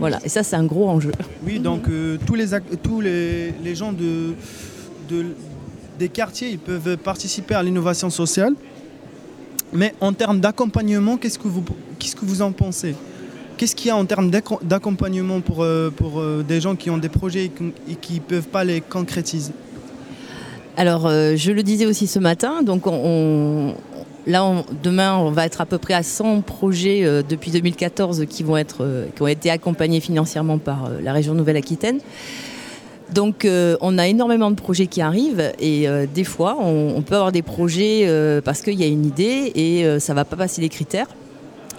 Voilà, 0.00 0.18
et 0.24 0.28
ça, 0.28 0.42
c'est 0.42 0.56
un 0.56 0.64
gros 0.64 0.88
enjeu. 0.88 1.12
Oui, 1.46 1.60
donc 1.60 1.88
euh, 1.88 2.18
tous, 2.26 2.34
les, 2.34 2.46
tous 2.82 3.00
les, 3.00 3.52
les 3.62 3.74
gens 3.76 3.92
de, 3.92 4.34
de- 5.08 5.26
des 5.98 6.08
quartiers 6.08 6.50
ils 6.50 6.58
peuvent 6.58 6.96
participer 6.96 7.54
à 7.54 7.62
l'innovation 7.62 8.10
sociale. 8.10 8.54
Mais 9.72 9.92
en 10.00 10.12
termes 10.12 10.40
d'accompagnement, 10.40 11.16
qu'est-ce 11.16 11.38
que 11.38 11.48
vous, 11.48 12.42
en 12.42 12.52
pensez? 12.52 12.94
Qu'est-ce 13.56 13.74
qu'il 13.74 13.88
y 13.88 13.90
a 13.90 13.96
en 13.96 14.04
termes 14.04 14.30
d'acco- 14.30 14.60
d'accompagnement 14.62 15.40
pour, 15.40 15.62
euh, 15.62 15.90
euh, 16.20 16.42
des 16.42 16.60
gens 16.60 16.76
qui 16.76 16.90
ont 16.90 16.98
des 16.98 17.08
projets 17.08 17.46
et 17.46 17.94
qui- 17.96 18.14
ne 18.14 18.20
peuvent 18.20 18.48
pas 18.48 18.62
les 18.64 18.80
concrétiser? 18.80 19.52
Alors, 20.76 21.06
euh, 21.06 21.34
je 21.36 21.52
le 21.52 21.62
disais 21.62 21.86
aussi 21.86 22.06
ce 22.06 22.18
matin, 22.18 22.62
donc 22.62 22.86
on, 22.86 22.92
on- 22.92 23.74
là, 24.26 24.64
demain, 24.82 25.16
on 25.16 25.30
va 25.30 25.46
être 25.46 25.60
à 25.60 25.66
peu 25.66 25.78
près 25.78 25.94
à 25.94 26.02
100 26.02 26.40
projets 26.40 27.22
depuis 27.28 27.50
2014 27.52 28.24
qui, 28.28 28.44
ont 28.44 29.26
été 29.26 29.50
accompagnés 29.50 30.00
financièrement 30.00 30.58
par 30.58 30.88
la 31.00 31.12
région 31.12 31.34
Nouvelle-Aquitaine. 31.34 31.98
Donc, 33.12 33.44
euh, 33.44 33.76
on 33.80 33.98
a 33.98 34.08
énormément 34.08 34.50
de 34.50 34.56
projets 34.56 34.86
qui 34.86 35.02
arrivent 35.02 35.52
et 35.60 35.88
euh, 35.88 36.06
des 36.12 36.24
fois, 36.24 36.56
on, 36.60 37.02
peut 37.02 37.16
avoir 37.16 37.32
des 37.32 37.42
projets 37.42 38.04
euh, 38.06 38.40
parce 38.40 38.62
qu'il 38.62 38.74
y 38.74 38.82
a 38.82 38.86
une 38.86 39.04
idée 39.04 39.52
et 39.54 40.00
ça 40.00 40.12
ne 40.12 40.16
va 40.16 40.24
pas 40.24 40.36
passer 40.36 40.60
les 40.60 40.68
critères. 40.68 41.06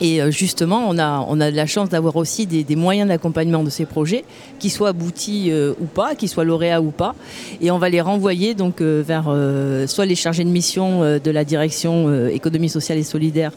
Et 0.01 0.19
justement, 0.29 0.87
on 0.89 0.99
a, 0.99 1.51
de 1.51 1.55
la 1.55 1.65
chance 1.65 1.87
d'avoir 1.87 2.17
aussi 2.17 2.45
des, 2.45 2.75
moyens 2.75 3.07
d'accompagnement 3.07 3.63
de 3.63 3.69
ces 3.69 3.85
projets, 3.85 4.25
qui 4.59 4.69
soient 4.69 4.89
aboutis 4.89 5.53
ou 5.79 5.85
pas, 5.85 6.15
qui 6.15 6.27
soient 6.27 6.43
lauréats 6.43 6.81
ou 6.81 6.91
pas. 6.91 7.15
Et 7.61 7.71
on 7.71 7.77
va 7.77 7.87
les 7.87 8.01
renvoyer 8.01 8.55
donc 8.55 8.81
vers 8.81 9.33
soit 9.87 10.05
les 10.05 10.15
chargés 10.15 10.43
de 10.43 10.49
mission 10.49 10.99
de 11.17 11.31
la 11.31 11.45
direction 11.45 12.27
économie 12.27 12.67
sociale 12.67 12.97
et 12.97 13.03
solidaire 13.03 13.53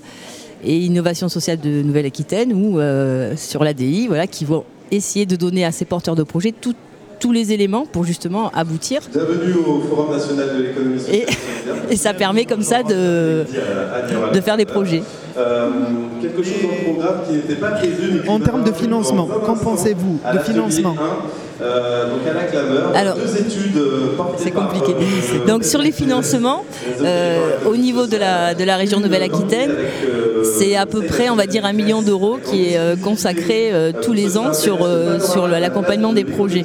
et 0.63 0.79
innovation 0.79 1.29
sociale 1.29 1.59
de 1.59 1.83
Nouvelle-Aquitaine 1.83 2.53
ou 2.53 2.79
sur 3.37 3.65
l'ADI, 3.65 4.07
voilà, 4.07 4.29
qui 4.29 4.45
vont 4.45 4.65
essayer 4.93 5.27
de 5.27 5.35
donner 5.35 5.65
à 5.65 5.73
ces 5.73 5.87
porteurs 5.87 6.15
de 6.15 6.23
projets 6.23 6.53
tout- 6.53 6.77
tous 7.19 7.33
les 7.33 7.53
éléments 7.53 7.85
pour 7.87 8.05
justement 8.05 8.51
aboutir. 8.55 9.01
Bienvenue 9.13 9.55
au 9.67 9.81
Forum 9.81 10.13
national 10.13 10.57
de 10.57 10.63
l'économie 10.63 10.99
sociale 11.01 11.27
Et, 11.91 11.93
et 11.95 11.97
ça 11.97 12.15
permet 12.15 12.45
comme 12.45 12.63
ça 12.63 12.83
de, 12.83 13.45
de 14.33 14.41
faire 14.41 14.57
des 14.57 14.67
projets. 14.67 15.03
Euh, 15.39 15.69
quelque 16.21 16.43
chose 16.43 16.63
dans 16.63 16.69
le 16.71 16.93
programme 16.95 17.21
qui 17.27 17.35
n'était 17.35 17.55
pas 17.55 17.71
prévu. 17.71 18.23
En 18.29 18.41
termes 18.41 18.65
de 18.65 18.73
financement, 18.73 19.29
en 19.33 19.39
qu'en 19.39 19.55
pensez-vous 19.55 20.19
de 20.35 20.39
financement 20.41 20.95
1, 21.61 21.65
euh, 21.65 22.05
donc 22.11 22.21
à 22.29 22.35
la 22.35 22.45
clameur, 22.45 22.93
Alors, 22.95 23.15
deux 23.17 23.37
études 23.37 23.77
euh, 23.77 24.07
C'est 24.37 24.51
par, 24.53 24.69
compliqué. 24.69 24.95
euh, 24.95 25.47
Donc 25.47 25.65
sur 25.65 25.81
les 25.81 25.93
financements, 25.93 26.65
euh, 27.03 27.51
au 27.67 27.77
niveau 27.77 28.07
de 28.07 28.17
la, 28.17 28.55
de 28.55 28.65
la 28.65 28.77
région 28.77 28.99
Nouvelle-Aquitaine, 29.01 29.73
c'est 30.59 30.77
à 30.77 30.87
peu 30.87 31.03
près, 31.03 31.31
on 31.31 31.37
va 31.37 31.47
dire, 31.47 31.65
un 31.65 31.73
million 31.73 32.03
d'euros 32.03 32.39
qui 32.45 32.67
est 32.67 33.01
consacré 33.03 33.71
euh, 33.73 33.93
tous 34.03 34.13
les 34.13 34.39
ans 34.39 34.53
sur, 34.53 34.79
euh, 34.83 35.19
sur 35.21 35.47
l'accompagnement 35.49 36.13
des 36.13 36.25
projets. 36.25 36.63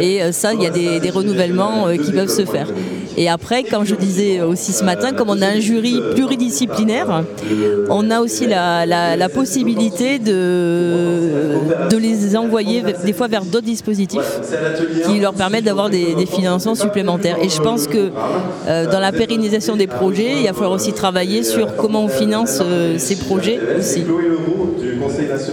Et 0.00 0.32
ça, 0.32 0.54
il 0.54 0.62
y 0.62 0.66
a 0.66 0.70
des, 0.70 0.98
des 1.00 1.10
renouvellements 1.10 1.86
euh, 1.88 1.96
qui 1.96 2.12
peuvent 2.12 2.28
se 2.28 2.44
faire. 2.44 2.68
Et 3.18 3.28
après, 3.30 3.64
comme 3.64 3.84
je 3.86 3.94
disais 3.94 4.42
aussi 4.42 4.72
ce 4.72 4.84
matin, 4.84 5.12
comme 5.12 5.30
on 5.30 5.40
a 5.40 5.46
un 5.46 5.58
jury 5.58 6.00
pluridisciplinaire, 6.14 7.24
on 7.88 8.10
a 8.10 8.20
aussi 8.20 8.46
la, 8.46 8.86
la- 8.86 9.16
possibilité 9.28 10.18
de, 10.18 11.58
de 11.90 11.96
les 11.96 12.36
envoyer 12.36 12.82
des 13.04 13.12
fois 13.12 13.28
vers 13.28 13.44
d'autres 13.44 13.66
dispositifs 13.66 14.40
qui 15.06 15.18
leur 15.20 15.34
permettent 15.34 15.64
d'avoir 15.64 15.90
des, 15.90 16.14
des 16.14 16.26
financements 16.26 16.74
supplémentaires. 16.74 17.36
Et 17.42 17.48
je 17.48 17.60
pense 17.60 17.86
que 17.86 18.10
euh, 18.68 18.90
dans 18.90 19.00
la 19.00 19.12
pérennisation 19.12 19.76
des 19.76 19.86
projets, 19.86 20.40
il 20.40 20.46
va 20.46 20.52
falloir 20.52 20.72
aussi 20.72 20.92
travailler 20.92 21.42
sur 21.42 21.76
comment 21.76 22.04
on 22.04 22.08
finance 22.08 22.60
euh, 22.62 22.98
ces 22.98 23.16
projets 23.16 23.58
aussi. 23.78 24.04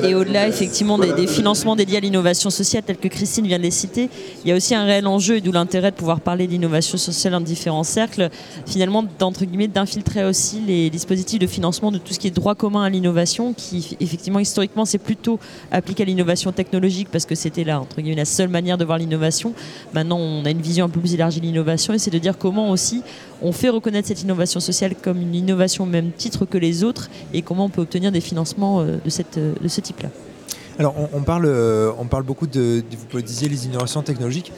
Et 0.04 0.16
au-delà, 0.16 0.48
effectivement, 0.48 0.98
des, 0.98 1.14
des 1.14 1.28
financements 1.28 1.76
dédiés 1.76 1.98
à 1.98 2.02
l'innovation 2.02 2.50
sociale, 2.50 2.84
tels 2.86 2.98
que 2.98 3.08
Christine 3.08 3.46
vient 3.48 3.58
de 3.58 3.64
les 3.64 3.72
citer, 3.72 4.10
il 4.44 4.50
y 4.50 4.52
a 4.52 4.56
aussi 4.56 4.76
un 4.76 4.86
réel 4.86 5.08
enjeu, 5.08 5.38
et 5.38 5.42
d'où 5.42 5.52
l'intérêt 5.52 5.92
de 5.92 5.96
pouvoir 5.96 6.20
parler 6.20 6.48
d'innovation 6.48 6.98
sociale 6.98 7.36
en 7.36 7.42
différents 7.42 7.84
cercles, 7.84 8.30
finalement, 8.66 9.04
guillemets, 9.42 9.68
d'infiltrer 9.68 10.26
aussi 10.26 10.62
les 10.66 10.90
dispositifs 10.90 11.40
de 11.40 11.48
financement 11.48 11.92
de 11.92 11.98
tout 11.98 12.13
ce 12.14 12.20
qui 12.20 12.28
est 12.28 12.32
droit 12.32 12.56
commun 12.56 12.84
à 12.84 12.90
l'innovation, 12.90 13.54
qui, 13.54 13.98
effectivement, 14.00 14.40
historiquement, 14.40 14.86
c'est 14.86 14.98
plutôt 14.98 15.40
appliqué 15.72 16.04
à 16.04 16.06
l'innovation 16.06 16.52
technologique, 16.54 17.10
parce 17.12 17.26
que 17.26 17.36
c'était 17.36 17.64
là, 17.66 17.82
entre 17.82 18.00
guillemets, 18.02 18.16
la 18.16 18.26
seule 18.26 18.48
manière 18.48 18.78
de 18.78 18.86
voir 18.86 18.98
l'innovation. 18.98 19.54
Maintenant, 19.94 20.18
on 20.18 20.46
a 20.46 20.52
une 20.52 20.62
vision 20.62 20.86
un 20.86 20.90
peu 20.90 21.00
plus 21.00 21.14
élargie 21.14 21.42
de 21.42 21.46
l'innovation, 21.46 21.94
et 21.94 22.00
c'est 22.00 22.12
de 22.12 22.20
dire 22.20 22.38
comment 22.38 22.70
aussi 22.70 23.02
on 23.42 23.52
fait 23.52 23.70
reconnaître 23.70 24.08
cette 24.08 24.22
innovation 24.22 24.62
sociale 24.62 24.96
comme 24.96 25.20
une 25.20 25.36
innovation 25.36 25.84
au 25.84 25.88
même 25.88 26.12
titre 26.12 26.46
que 26.46 26.58
les 26.58 26.84
autres, 26.84 27.10
et 27.34 27.42
comment 27.42 27.66
on 27.66 27.70
peut 27.70 27.82
obtenir 27.82 28.12
des 28.12 28.22
financements 28.22 28.80
euh, 28.80 28.98
euh, 29.38 29.54
de 29.62 29.68
ce 29.68 29.82
type-là. 29.82 30.10
Alors, 30.80 30.96
on, 30.98 31.18
on 31.20 31.22
parle, 31.24 31.46
euh, 31.46 31.92
on 32.00 32.06
parle 32.06 32.24
beaucoup 32.24 32.48
de, 32.48 32.80
de- 32.80 32.98
vous 33.12 33.22
disiez, 33.22 33.50
les 33.50 33.66
innovations 33.66 34.02
technologiques. 34.02 34.52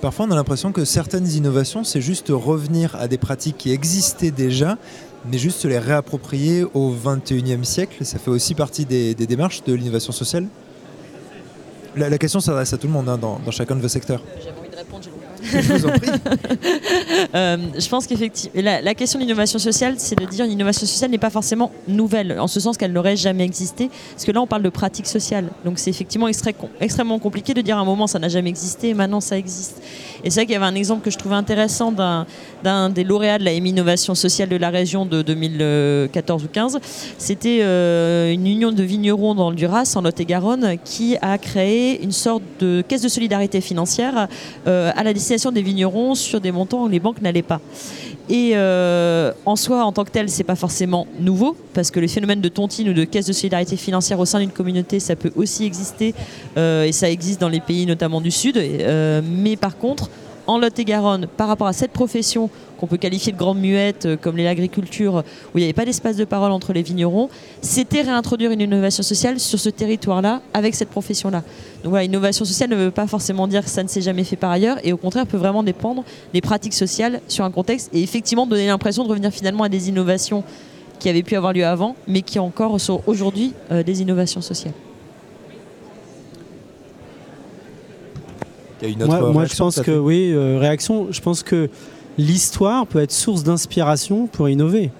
Parfois, 0.00 0.26
on 0.28 0.30
a 0.30 0.36
l'impression 0.36 0.70
que 0.70 0.84
certaines 0.84 1.28
innovations, 1.28 1.82
c'est 1.82 2.00
juste 2.00 2.28
revenir 2.30 2.94
à 2.94 3.08
des 3.08 3.18
pratiques 3.18 3.56
qui 3.58 3.72
existaient 3.72 4.30
déjà, 4.30 4.78
mais 5.26 5.38
juste 5.38 5.60
se 5.60 5.68
les 5.68 5.78
réapproprier 5.78 6.64
au 6.74 6.94
21e 6.94 7.64
siècle. 7.64 8.04
Ça 8.04 8.18
fait 8.18 8.30
aussi 8.30 8.54
partie 8.54 8.84
des, 8.84 9.14
démarches 9.14 9.62
de 9.64 9.72
l'innovation 9.74 10.12
sociale. 10.12 10.46
La, 11.96 12.18
question 12.18 12.40
s'adresse 12.40 12.72
à 12.72 12.78
tout 12.78 12.86
le 12.86 12.92
monde 12.92 13.08
hein, 13.08 13.18
dans 13.18 13.50
chacun 13.50 13.76
de 13.76 13.80
vos 13.80 13.88
secteurs. 13.88 14.22
Je 15.42 15.86
prie. 15.86 16.10
Euh, 17.34 17.56
je 17.78 17.88
pense 17.88 18.06
qu'effectivement, 18.06 18.62
la, 18.62 18.94
question 18.94 19.18
de 19.18 19.24
l'innovation 19.24 19.58
sociale, 19.58 19.94
c'est 19.98 20.18
de 20.18 20.24
dire 20.24 20.44
une 20.44 20.52
innovation 20.52 20.86
sociale 20.86 21.10
n'est 21.10 21.18
pas 21.18 21.30
forcément 21.30 21.70
nouvelle, 21.86 22.38
en 22.38 22.46
ce 22.46 22.58
sens 22.60 22.76
qu'elle 22.76 22.92
n'aurait 22.92 23.16
jamais 23.16 23.44
existé, 23.44 23.90
parce 24.12 24.24
que 24.24 24.32
là, 24.32 24.40
on 24.40 24.46
parle 24.46 24.62
de 24.62 24.68
pratique 24.68 25.06
sociale. 25.06 25.48
Donc, 25.64 25.78
c'est 25.78 25.90
effectivement 25.90 26.28
extrêmement 26.28 27.18
compliqué 27.18 27.54
de 27.54 27.60
dire 27.60 27.76
à 27.76 27.80
un 27.80 27.84
moment 27.84 28.06
ça 28.06 28.18
n'a 28.18 28.28
jamais 28.28 28.48
existé, 28.48 28.90
et 28.90 28.94
maintenant 28.94 29.20
ça 29.20 29.36
existe. 29.36 29.82
Et 30.24 30.30
c'est 30.30 30.40
vrai 30.40 30.46
qu'il 30.46 30.54
y 30.54 30.56
avait 30.56 30.66
un 30.66 30.74
exemple 30.74 31.04
que 31.04 31.10
je 31.10 31.18
trouvais 31.18 31.36
intéressant 31.36 31.92
d'un 31.92 32.90
des 32.90 33.04
lauréats 33.04 33.38
de 33.38 33.44
la 33.44 33.52
EMI 33.52 33.70
Innovation 33.70 34.14
sociale 34.14 34.48
de 34.48 34.56
la 34.56 34.70
région 34.70 35.06
de 35.06 35.22
2014 35.22 36.44
ou 36.44 36.48
15. 36.48 36.78
C'était 37.18 37.58
euh, 37.62 38.32
une 38.32 38.46
union 38.46 38.72
de 38.72 38.82
vignerons 38.82 39.34
dans 39.34 39.50
le 39.50 39.56
Duras, 39.56 39.92
en 39.96 40.02
Lot-et-Garonne, 40.02 40.76
qui 40.84 41.16
a 41.20 41.38
créé 41.38 42.02
une 42.02 42.12
sorte 42.12 42.42
de 42.60 42.82
caisse 42.86 43.02
de 43.02 43.08
solidarité 43.08 43.60
financière 43.60 44.28
euh, 44.66 44.90
à 44.96 45.02
la 45.02 45.12
des 45.52 45.62
vignerons 45.62 46.14
sur 46.14 46.40
des 46.40 46.52
montants 46.52 46.84
où 46.84 46.88
les 46.88 47.00
banques 47.00 47.20
n'allaient 47.20 47.42
pas. 47.42 47.60
Et 48.30 48.52
euh, 48.54 49.32
en 49.46 49.56
soi, 49.56 49.84
en 49.84 49.92
tant 49.92 50.04
que 50.04 50.10
tel, 50.10 50.28
c'est 50.28 50.44
pas 50.44 50.54
forcément 50.54 51.06
nouveau, 51.18 51.56
parce 51.72 51.90
que 51.90 51.98
le 51.98 52.08
phénomène 52.08 52.40
de 52.40 52.48
tontine 52.48 52.90
ou 52.90 52.92
de 52.92 53.04
caisse 53.04 53.26
de 53.26 53.32
solidarité 53.32 53.76
financière 53.76 54.18
au 54.20 54.26
sein 54.26 54.40
d'une 54.40 54.50
communauté, 54.50 55.00
ça 55.00 55.16
peut 55.16 55.32
aussi 55.34 55.64
exister, 55.64 56.14
euh, 56.56 56.84
et 56.84 56.92
ça 56.92 57.10
existe 57.10 57.40
dans 57.40 57.48
les 57.48 57.60
pays 57.60 57.86
notamment 57.86 58.20
du 58.20 58.30
Sud. 58.30 58.56
Euh, 58.58 59.22
mais 59.24 59.56
par 59.56 59.78
contre, 59.78 60.10
en 60.48 60.58
Lot-et-Garonne, 60.58 61.28
par 61.36 61.46
rapport 61.46 61.66
à 61.66 61.72
cette 61.72 61.92
profession 61.92 62.50
qu'on 62.78 62.86
peut 62.86 62.96
qualifier 62.96 63.32
de 63.32 63.36
grande 63.36 63.58
muette, 63.58 64.06
euh, 64.06 64.16
comme 64.16 64.36
l'agriculture, 64.38 65.22
où 65.54 65.58
il 65.58 65.60
n'y 65.60 65.64
avait 65.64 65.74
pas 65.74 65.84
d'espace 65.84 66.16
de 66.16 66.24
parole 66.24 66.50
entre 66.52 66.72
les 66.72 66.82
vignerons, 66.82 67.28
c'était 67.60 68.00
réintroduire 68.00 68.50
une 68.50 68.62
innovation 68.62 69.02
sociale 69.02 69.38
sur 69.38 69.60
ce 69.60 69.68
territoire-là, 69.68 70.40
avec 70.54 70.74
cette 70.74 70.88
profession-là. 70.88 71.42
Donc 71.84 71.90
voilà, 71.90 72.04
innovation 72.04 72.46
sociale 72.46 72.70
ne 72.70 72.76
veut 72.76 72.90
pas 72.90 73.06
forcément 73.06 73.46
dire 73.46 73.62
que 73.62 73.70
ça 73.70 73.82
ne 73.82 73.88
s'est 73.88 74.00
jamais 74.00 74.24
fait 74.24 74.36
par 74.36 74.50
ailleurs, 74.50 74.78
et 74.82 74.92
au 74.92 74.96
contraire 74.96 75.26
peut 75.26 75.36
vraiment 75.36 75.62
dépendre 75.62 76.02
des 76.32 76.40
pratiques 76.40 76.74
sociales 76.74 77.20
sur 77.28 77.44
un 77.44 77.50
contexte, 77.50 77.90
et 77.92 78.02
effectivement 78.02 78.46
donner 78.46 78.68
l'impression 78.68 79.04
de 79.04 79.08
revenir 79.10 79.30
finalement 79.30 79.64
à 79.64 79.68
des 79.68 79.90
innovations 79.90 80.44
qui 80.98 81.10
avaient 81.10 81.22
pu 81.22 81.36
avoir 81.36 81.52
lieu 81.52 81.66
avant, 81.66 81.94
mais 82.06 82.22
qui 82.22 82.38
encore 82.38 82.80
sont 82.80 83.02
aujourd'hui 83.06 83.52
euh, 83.70 83.82
des 83.82 84.00
innovations 84.00 84.40
sociales. 84.40 84.74
Il 88.82 88.88
y 88.88 88.90
a 88.90 88.94
une 88.94 89.02
autre 89.02 89.18
Moi, 89.20 89.32
moi, 89.32 89.44
je 89.44 89.56
pense 89.56 89.80
que 89.80 89.90
oui, 89.98 90.30
euh, 90.32 90.58
réaction. 90.58 91.08
Je 91.10 91.20
pense 91.20 91.42
que 91.42 91.68
l'histoire 92.16 92.86
peut 92.86 93.00
être 93.00 93.12
source 93.12 93.42
d'inspiration 93.44 94.26
pour 94.26 94.48
innover, 94.48 94.90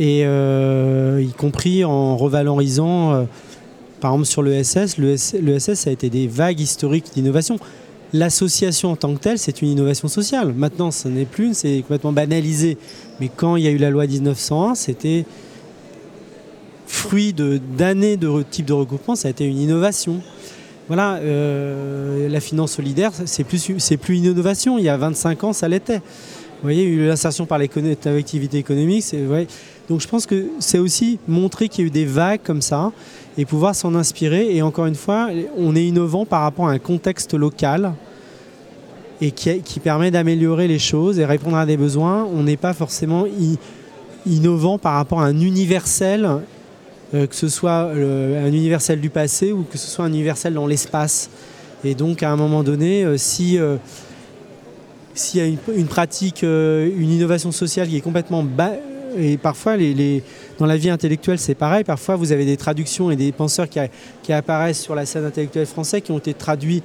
et 0.00 0.22
euh, 0.24 1.22
y 1.26 1.32
compris 1.32 1.84
en 1.84 2.16
revalorisant, 2.16 3.12
euh, 3.12 3.24
par 4.00 4.12
exemple 4.12 4.26
sur 4.28 4.42
l'ESS, 4.42 4.98
l'ESS, 4.98 5.34
l'ESS 5.40 5.86
a 5.86 5.90
été 5.90 6.10
des 6.10 6.26
vagues 6.26 6.60
historiques 6.60 7.06
d'innovation. 7.14 7.58
L'association 8.12 8.92
en 8.92 8.96
tant 8.96 9.12
que 9.14 9.18
telle, 9.20 9.38
c'est 9.38 9.60
une 9.60 9.68
innovation 9.68 10.06
sociale. 10.08 10.52
Maintenant, 10.56 10.90
ce 10.92 11.08
n'est 11.08 11.24
plus, 11.24 11.54
c'est 11.54 11.78
complètement 11.80 12.12
banalisé. 12.12 12.76
Mais 13.20 13.28
quand 13.34 13.56
il 13.56 13.64
y 13.64 13.66
a 13.66 13.70
eu 13.70 13.76
la 13.78 13.90
loi 13.90 14.06
1901, 14.06 14.74
c'était 14.76 15.24
fruit 16.86 17.32
de- 17.32 17.60
d'années 17.76 18.16
de, 18.16 18.28
re- 18.28 18.44
type 18.48 18.66
de 18.66 18.72
regroupement, 18.72 19.16
ça 19.16 19.28
a 19.28 19.30
été 19.30 19.44
une 19.44 19.58
innovation. 19.58 20.20
Voilà, 20.86 21.14
euh, 21.16 22.28
la 22.28 22.40
finance 22.40 22.72
solidaire, 22.72 23.12
c'est 23.24 23.44
plus, 23.44 23.68
une 23.68 24.24
innovation. 24.24 24.76
Il 24.78 24.84
y 24.84 24.88
a 24.88 24.96
25 24.96 25.44
ans, 25.44 25.52
ça 25.52 25.66
l'était. 25.66 25.98
Vous 25.98 26.70
voyez, 26.70 27.06
l'insertion 27.06 27.46
par 27.46 27.58
l'écono- 27.58 27.94
l'activité 28.04 28.58
économique. 28.58 29.02
c'est-. 29.02 29.24
Donc 29.88 30.00
je 30.00 30.08
pense 30.08 30.26
que 30.26 30.46
c'est 30.58 30.78
aussi 30.78 31.18
montrer 31.28 31.68
qu'il 31.68 31.84
y 31.84 31.84
a 31.84 31.88
eu 31.88 31.90
des 31.90 32.04
vagues 32.06 32.40
comme 32.42 32.62
ça 32.62 32.92
et 33.36 33.44
pouvoir 33.44 33.74
s'en 33.74 33.94
inspirer. 33.94 34.54
Et 34.54 34.62
encore 34.62 34.86
une 34.86 34.94
fois, 34.94 35.28
on 35.56 35.74
est 35.76 35.84
innovant 35.84 36.26
par 36.26 36.42
rapport 36.42 36.68
à 36.68 36.72
un 36.72 36.78
contexte 36.78 37.34
local 37.34 37.92
et 39.20 39.30
qui, 39.30 39.80
permet 39.80 40.10
d'améliorer 40.10 40.68
les 40.68 40.78
choses 40.78 41.18
et 41.18 41.24
répondre 41.24 41.56
à 41.56 41.66
des 41.66 41.76
besoins. 41.76 42.26
On 42.34 42.42
n'est 42.42 42.56
pas 42.56 42.74
forcément 42.74 43.24
innovant 44.26 44.78
par 44.78 44.94
rapport 44.94 45.20
à 45.20 45.26
un 45.26 45.40
universel, 45.40 46.28
que 47.26 47.34
ce 47.34 47.48
soit 47.48 47.90
euh, 47.94 48.44
un 48.46 48.48
universel 48.48 49.00
du 49.00 49.10
passé 49.10 49.52
ou 49.52 49.62
que 49.62 49.78
ce 49.78 49.86
soit 49.88 50.04
un 50.04 50.08
universel 50.08 50.54
dans 50.54 50.66
l'espace. 50.66 51.30
Et 51.84 51.94
donc 51.94 52.22
à 52.22 52.30
un 52.30 52.36
moment 52.36 52.62
donné, 52.62 53.04
euh, 53.04 53.16
si 53.16 53.58
euh, 53.58 53.76
s'il 55.14 55.40
y 55.40 55.44
a 55.44 55.46
une, 55.46 55.86
pratique, 55.86 56.42
euh, 56.42 56.90
une 56.96 57.10
innovation 57.10 57.52
sociale 57.52 57.88
qui 57.88 57.96
est 57.96 58.00
complètement 58.00 58.44
et 59.16 59.36
parfois 59.36 59.76
dans 60.58 60.66
la 60.66 60.76
vie 60.76 60.90
intellectuelle 60.90 61.38
c'est 61.38 61.54
pareil, 61.54 61.84
parfois 61.84 62.16
vous 62.16 62.32
avez 62.32 62.44
des 62.44 62.56
traductions 62.56 63.12
et 63.12 63.16
des 63.16 63.30
penseurs 63.30 63.68
qui, 63.68 64.32
apparaissent 64.32 64.80
sur 64.80 64.96
la 64.96 65.06
scène 65.06 65.24
intellectuelle 65.24 65.66
française 65.66 66.00
qui 66.02 66.10
ont 66.10 66.18
été 66.18 66.34
traduits 66.34 66.82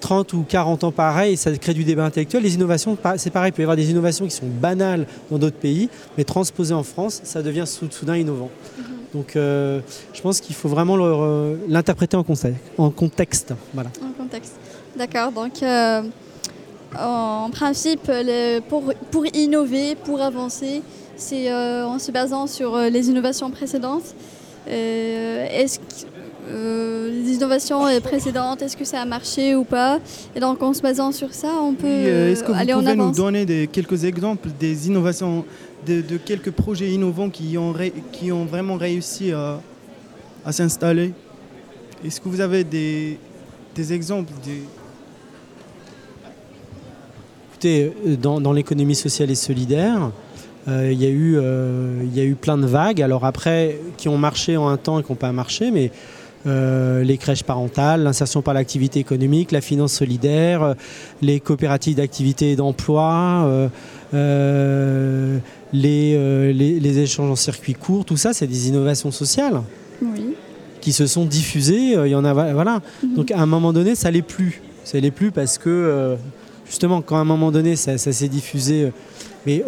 30 0.00 0.32
ou 0.32 0.44
40 0.48 0.84
ans 0.84 0.92
pareil, 0.92 1.34
et 1.34 1.36
ça 1.36 1.50
crée 1.56 1.74
du 1.74 1.84
débat 1.84 2.04
intellectuel. 2.04 2.42
Les 2.42 2.54
innovations, 2.54 2.96
c'est 3.16 3.30
pareil, 3.30 3.50
il 3.50 3.52
peut 3.52 3.62
y 3.62 3.64
avoir 3.64 3.76
des 3.76 3.90
innovations 3.90 4.26
qui 4.26 4.34
sont 4.34 4.46
banales 4.46 5.06
dans 5.30 5.38
d'autres 5.38 5.56
pays, 5.56 5.88
mais 6.16 6.24
transposées 6.24 6.74
en 6.74 6.82
France, 6.82 7.20
ça 7.24 7.42
devient 7.42 7.64
sou- 7.66 7.88
soudain 7.90 8.16
innovant. 8.16 8.50
Donc 9.16 9.34
euh, 9.34 9.80
je 10.12 10.20
pense 10.20 10.40
qu'il 10.40 10.54
faut 10.54 10.68
vraiment 10.68 10.96
re- 10.98 11.56
l'interpréter 11.68 12.16
en 12.16 12.22
contexte. 12.22 12.54
En 12.76 12.90
contexte 12.90 13.54
voilà. 13.72 13.90
En 14.08 14.12
contexte. 14.22 14.54
D'accord, 14.98 15.32
donc 15.32 15.62
euh, 15.62 16.02
en 16.98 17.48
principe, 17.50 18.02
le- 18.08 18.60
pour, 18.60 18.82
pour 19.10 19.24
innover, 19.34 19.94
pour 19.94 20.20
avancer, 20.20 20.82
c'est 21.16 21.50
euh, 21.50 21.86
en 21.86 21.98
se 21.98 22.10
basant 22.12 22.46
sur 22.46 22.74
euh, 22.74 22.88
les 22.90 23.08
innovations 23.08 23.50
précédentes. 23.50 24.14
Euh, 24.68 25.46
est-ce 25.50 25.78
que 25.78 25.84
euh, 26.48 27.10
les 27.24 27.32
innovations 27.36 27.86
euh, 27.86 28.00
précédentes, 28.00 28.62
est-ce 28.62 28.76
que 28.76 28.84
ça 28.84 29.00
a 29.00 29.04
marché 29.04 29.54
ou 29.56 29.64
pas? 29.64 29.98
Et 30.34 30.40
donc 30.40 30.62
en 30.62 30.72
se 30.74 30.82
basant 30.82 31.10
sur 31.12 31.32
ça, 31.32 31.48
on 31.62 31.72
peut 31.74 31.86
euh, 31.88 32.32
Est-ce 32.32 32.42
que 32.44 32.50
euh, 32.50 32.54
vous 32.54 32.60
aller 32.60 32.74
en 32.74 32.80
pouvez 32.80 32.94
nous 32.96 33.10
donner 33.12 33.44
des, 33.46 33.66
quelques 33.66 34.04
exemples 34.04 34.48
des 34.60 34.88
innovations, 34.88 35.44
de, 35.86 36.16
quelques 36.16 36.50
projets 36.50 36.90
innovants 36.90 37.30
qui 37.30 37.56
ont, 37.58 37.72
ré- 37.72 37.92
qui 38.12 38.32
ont 38.32 38.44
vraiment 38.44 38.76
réussi 38.76 39.32
à, 39.32 39.60
s'installer 40.50 41.12
Est-ce 42.04 42.20
que 42.20 42.28
vous 42.28 42.40
avez 42.40 42.64
des, 42.64 43.18
exemples 43.90 44.32
des... 44.44 44.62
Écoutez, 47.50 47.92
euh, 48.06 48.16
dans, 48.16 48.40
dans 48.40 48.52
l'économie 48.52 48.94
sociale 48.94 49.30
et 49.30 49.34
solidaire, 49.34 50.10
euh, 50.68 50.90
il 50.92 51.00
y, 51.00 51.06
a 51.06 51.08
eu, 51.08 51.36
euh, 51.36 52.02
y 52.12 52.20
a 52.20 52.24
eu 52.24 52.34
plein 52.34 52.58
de 52.58 52.66
vagues. 52.66 53.00
Alors 53.00 53.24
après, 53.24 53.78
qui 53.96 54.08
ont 54.08 54.18
marché 54.18 54.56
en 54.56 54.68
un 54.68 54.76
temps 54.76 54.98
et 54.98 55.02
qui 55.02 55.10
n'ont 55.12 55.16
pas 55.16 55.32
marché, 55.32 55.70
mais 55.70 55.90
les 56.44 57.16
crèches 57.18 57.42
parentales, 57.42 58.04
l'insertion 58.04 58.40
par 58.40 58.54
l'activité 58.54 59.00
économique, 59.00 59.50
la 59.50 59.60
finance 59.60 59.92
solidaire, 59.92 60.76
les 61.20 61.40
coopératives 61.40 61.96
d'activité 61.96 62.52
et 62.52 62.56
d'emploi, 62.56 63.68
les, 65.72 66.14
euh, 66.16 66.52
les, 66.52 66.78
les 66.80 66.98
échanges 66.98 67.30
en 67.30 67.36
circuit 67.36 67.74
court, 67.74 68.04
tout 68.04 68.16
ça, 68.16 68.32
c'est 68.32 68.46
des 68.46 68.68
innovations 68.68 69.10
sociales 69.10 69.60
Oui. 70.02 70.34
qui 70.80 70.92
se 70.92 71.06
sont 71.06 71.24
diffusées. 71.24 71.96
euh, 71.96 72.06
Il 72.06 72.10
y 72.12 72.14
en 72.14 72.24
a, 72.24 72.32
voilà. 72.52 72.80
Donc 73.16 73.30
à 73.30 73.38
un 73.40 73.46
moment 73.46 73.72
donné, 73.72 73.94
ça 73.94 74.10
l'est 74.10 74.22
plus. 74.22 74.62
Ça 74.84 74.98
l'est 75.00 75.10
plus 75.10 75.32
parce 75.32 75.58
que 75.58 75.68
euh, 75.68 76.16
justement, 76.68 77.02
quand 77.02 77.16
à 77.16 77.20
un 77.20 77.24
moment 77.24 77.50
donné, 77.50 77.74
ça, 77.76 77.98
ça 77.98 78.12
s'est 78.12 78.28
diffusé. 78.28 78.84
euh, 78.84 78.90
mais 79.46 79.64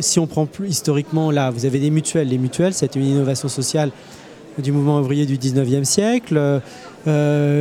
si 0.00 0.18
on 0.18 0.26
prend 0.26 0.46
plus 0.46 0.68
historiquement, 0.68 1.30
là, 1.30 1.50
vous 1.50 1.64
avez 1.66 1.78
des 1.78 1.90
mutuelles. 1.90 2.28
Les 2.28 2.38
mutuelles, 2.38 2.74
c'était 2.74 2.98
une 3.00 3.06
innovation 3.06 3.48
sociale 3.48 3.90
du 4.62 4.70
mouvement 4.72 5.00
ouvrier 5.00 5.26
du 5.26 5.36
19e 5.36 5.84
siècle. 5.84 6.60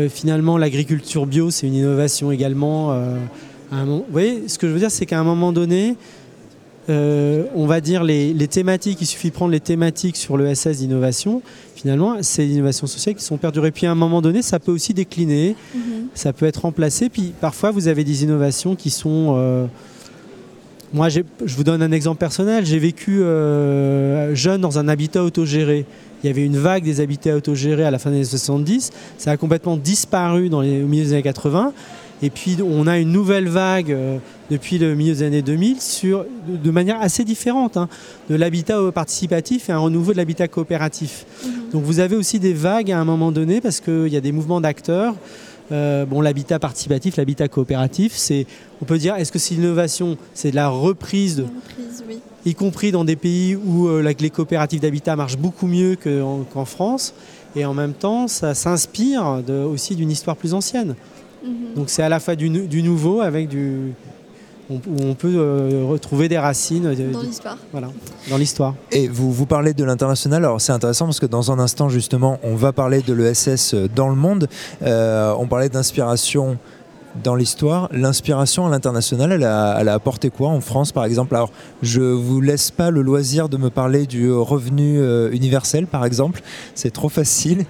Finalement, 0.10 0.58
l'agriculture 0.58 1.26
bio, 1.26 1.52
c'est 1.52 1.68
une 1.68 1.74
innovation 1.76 2.32
également. 2.32 2.92
à 2.92 3.76
un 3.78 3.86
moment- 3.86 3.98
vous 4.06 4.12
voyez, 4.12 4.44
ce 4.48 4.58
que 4.60 4.68
je 4.68 4.74
veux 4.74 4.80
dire, 4.80 4.92
c'est 4.92 5.06
qu'à 5.06 5.20
un 5.20 5.24
moment 5.24 5.52
donné, 5.52 5.96
euh, 6.90 7.46
on 7.56 7.66
va 7.66 7.82
dire 7.82 8.04
les, 8.04 8.34
les 8.34 8.48
thématiques, 8.48 9.00
il 9.02 9.06
suffit 9.06 9.30
de 9.30 9.34
prendre 9.34 9.52
les 9.52 9.60
thématiques 9.60 10.18
sur 10.18 10.38
le 10.38 10.54
SS 10.54 10.80
d'innovation, 10.80 11.42
finalement, 11.76 12.18
c'est 12.22 12.46
l'innovation 12.46 12.88
sociale 12.88 13.16
qui 13.16 13.24
sont 13.24 13.38
perdurées. 13.38 13.72
Puis 13.72 13.86
à 13.86 13.92
un 13.92 13.96
moment 13.96 14.22
donné, 14.22 14.42
ça 14.42 14.60
peut 14.60 14.72
aussi 14.72 14.94
décliner, 14.94 15.56
ça 16.14 16.34
peut 16.34 16.46
être 16.46 16.62
remplacé. 16.62 17.10
Puis 17.10 17.34
parfois, 17.40 17.72
vous 17.72 17.88
avez 17.88 18.04
des 18.04 18.24
innovations 18.24 18.76
qui 18.76 18.90
sont... 18.90 19.36
euh, 19.38 19.66
moi, 20.94 21.10
je 21.10 21.22
vous 21.56 21.64
donne 21.64 21.82
un 21.82 21.92
exemple 21.92 22.20
personnel. 22.20 22.66
J'ai 22.66 22.78
vécu 22.78 23.24
euh, 23.24 24.36
jeune 24.36 24.62
dans 24.62 24.78
un 24.78 24.88
habitat 24.88 25.24
autogéré. 25.24 25.86
Il 26.24 26.28
y 26.28 26.30
avait 26.30 26.46
une 26.46 26.56
vague 26.56 26.84
des 26.84 27.02
habitats 27.02 27.36
autogérés 27.36 27.84
à 27.84 27.92
la 27.92 27.98
fin 28.00 28.12
des 28.12 28.18
années 28.18 28.26
70. 28.26 28.92
Ça 29.18 29.32
a 29.32 29.38
complètement 29.38 29.76
disparu 29.76 30.50
dans 30.50 30.62
les, 30.62 30.84
au 30.84 30.88
milieu 30.88 31.04
des 31.04 31.14
années 31.14 31.24
80. 31.24 31.74
Et 32.22 32.30
puis, 32.30 32.58
on 32.64 32.88
a 32.88 33.00
une 33.00 33.12
nouvelle 33.12 33.50
vague 33.50 33.92
euh, 33.92 34.18
depuis 34.50 34.78
le 34.78 34.96
milieu 34.96 35.14
des 35.14 35.24
années 35.24 35.42
2000 35.42 35.82
sur, 35.82 36.26
de, 36.48 36.56
de 36.56 36.72
manière 36.72 37.02
assez 37.02 37.26
différente, 37.26 37.76
hein, 37.76 37.90
de 38.30 38.36
l'habitat 38.36 38.78
euh, 38.80 38.92
participatif 38.92 39.70
et 39.70 39.74
un 39.74 39.80
renouveau 39.80 40.14
de 40.14 40.18
l'habitat 40.18 40.48
coopératif. 40.48 41.26
Donc, 41.74 41.84
vous 41.84 42.00
avez 42.00 42.16
aussi 42.16 42.40
des 42.40 42.54
vagues 42.54 42.92
à 42.92 43.00
un 43.00 43.04
moment 43.06 43.32
donné 43.32 43.60
parce 43.60 43.82
qu'il 43.82 44.08
y 44.08 44.16
a 44.16 44.22
des 44.22 44.32
mouvements 44.32 44.62
d'acteurs. 44.62 45.16
Euh, 45.72 46.06
bon, 46.06 46.22
l'habitat 46.22 46.60
participatif, 46.60 47.18
l'habitat 47.18 47.48
coopératif, 47.48 48.14
c'est, 48.16 48.46
on 48.82 48.86
peut 48.86 48.98
dire, 48.98 49.16
est-ce 49.16 49.32
que 49.32 49.40
c'est 49.40 49.56
l'innovation? 49.56 50.18
C'est 50.34 50.52
de 50.52 50.56
la 50.56 50.70
reprise, 50.70 51.38
de, 51.38 51.44
Reprise, 51.44 52.04
oui. 52.08 52.20
y 52.46 52.54
compris 52.54 52.92
dans 52.92 53.04
des 53.06 53.16
pays 53.16 53.56
où 53.56 53.88
euh, 53.88 54.02
les 54.20 54.30
coopératives 54.30 54.82
d'habitat 54.82 55.16
marchent 55.16 55.38
beaucoup 55.38 55.68
mieux 55.68 55.96
que- 55.96 56.22
en- 56.22 56.44
qu'en 56.44 56.66
France. 56.66 57.14
Et 57.56 57.66
en 57.66 57.74
même 57.74 57.94
temps, 57.94 58.28
ça 58.28 58.54
s'inspire 58.56 59.42
de- 59.46 59.54
aussi 59.64 59.96
d'une 59.96 60.12
histoire 60.12 60.36
plus 60.38 60.54
ancienne. 60.54 60.96
Mhm. 61.44 61.74
Donc 61.76 61.90
c'est 61.90 62.04
à 62.04 62.10
la 62.10 62.20
fois 62.20 62.36
du, 62.36 62.50
nou- 62.50 62.68
du 62.68 62.84
nouveau 62.84 63.22
avec 63.22 63.48
du... 63.50 63.94
On, 64.70 64.76
où 64.76 64.96
on 65.02 65.14
peut 65.14 65.34
euh, 65.36 65.84
retrouver 65.86 66.30
des 66.30 66.38
racines. 66.38 66.84
de- 66.96 67.12
Dans 67.12 67.20
de- 67.20 67.26
l'histoire. 67.26 67.58
Voilà, 67.74 67.90
dans 68.30 68.38
l'histoire. 68.38 68.76
Et 68.94 69.10
vous, 69.10 69.32
vous 69.34 69.46
parlez 69.46 69.74
de 69.74 69.84
l'international, 69.84 70.46
alors 70.46 70.62
c'est 70.62 70.72
intéressant 70.72 71.04
parce 71.06 71.20
que 71.20 71.26
dans 71.26 71.52
un 71.52 71.60
instant 71.60 71.90
justement 71.90 72.40
on 72.44 72.56
va 72.56 72.72
parler 72.72 73.02
de 73.02 73.14
l'ESS 73.14 73.76
dans 73.94 74.08
le 74.08 74.16
monde, 74.16 74.48
Euh, 74.82 75.34
on 75.38 75.48
parlait 75.48 75.68
d'inspiration 75.68 76.58
dans 77.24 77.36
l'histoire, 77.36 77.90
l'inspiration 77.92 78.66
à 78.66 78.70
l'international, 78.72 79.34
elle 79.34 79.44
a, 79.44 79.78
elle 79.80 79.90
a 79.90 79.94
apporté 79.94 80.30
quoi 80.30 80.48
en 80.48 80.62
France 80.62 80.94
par 80.94 81.04
exemple? 81.04 81.36
Alors 81.36 81.52
je 81.82 82.00
vous 82.02 82.40
laisse 82.40 82.72
pas 82.72 82.90
le 82.90 83.02
loisir 83.02 83.50
de 83.50 83.58
me 83.58 83.70
parler 83.70 84.06
du 84.08 84.32
revenu 84.32 84.98
euh, 84.98 85.30
universel 85.34 85.88
par 85.88 86.06
exemple, 86.06 86.42
c'est 86.74 86.92
trop 86.94 87.10
facile. 87.10 87.66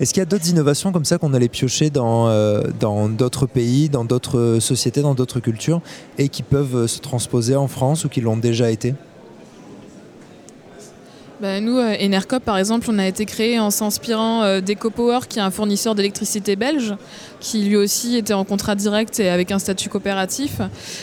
Est-ce 0.00 0.12
qu'il 0.12 0.20
y 0.20 0.22
a 0.22 0.26
d'autres 0.26 0.48
innovations 0.48 0.92
comme 0.92 1.04
ça 1.04 1.18
qu'on 1.18 1.34
allait 1.34 1.48
piocher 1.48 1.90
dans 1.90 2.28
euh, 2.28 2.62
d'autres 3.08 3.46
pays, 3.46 3.88
dans 3.88 4.04
d'autres 4.04 4.58
sociétés, 4.60 5.02
dans 5.02 5.14
d'autres 5.14 5.40
cultures 5.40 5.80
et 6.18 6.28
qui 6.28 6.42
peuvent 6.42 6.76
euh, 6.76 6.86
se 6.86 7.00
transposer 7.00 7.56
en 7.56 7.68
France 7.68 8.04
ou 8.04 8.08
qui 8.08 8.20
l'ont 8.20 8.36
déjà 8.36 8.70
été? 8.70 8.94
Bah, 11.40 11.60
nous, 11.60 11.76
euh, 11.76 11.96
Enercop, 12.00 12.44
par 12.44 12.56
exemple, 12.56 12.86
on 12.88 12.98
a 12.98 13.06
été 13.06 13.26
créé 13.26 13.58
en 13.58 13.70
s'inspirant 13.70 14.60
d'EcoPower, 14.60 15.20
qui 15.28 15.40
est 15.40 15.42
un 15.42 15.50
fournisseur 15.50 15.94
d'électricité 15.96 16.54
belge, 16.54 16.94
qui 17.42 17.64
lui 17.64 17.76
aussi 17.76 18.16
était 18.16 18.32
en 18.32 18.44
contrat 18.44 18.76
direct 18.76 19.18
et 19.20 19.28
avec 19.28 19.50
un 19.50 19.58
statut 19.58 19.88
coopératif. 19.88 20.60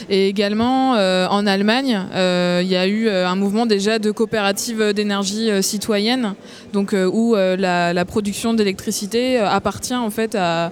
Et 0.10 0.28
également, 0.30 0.96
euh, 0.96 1.28
en 1.28 1.46
Allemagne, 1.46 2.00
euh, 2.14 2.62
il 2.64 2.70
y 2.70 2.78
a 2.78 2.88
eu 2.88 3.08
euh, 3.08 3.28
un 3.28 3.36
mouvement 3.36 3.66
déjà 3.66 4.00
de 4.00 4.10
coopératives 4.10 4.94
d'énergie 4.94 5.50
citoyenne, 5.62 6.34
donc 6.74 6.94
où 6.94 7.36
la, 7.36 8.06
production 8.06 8.54
d'électricité 8.54 9.38
appartient 9.38 9.94
en 9.94 10.10
fait 10.10 10.36
à, 10.36 10.72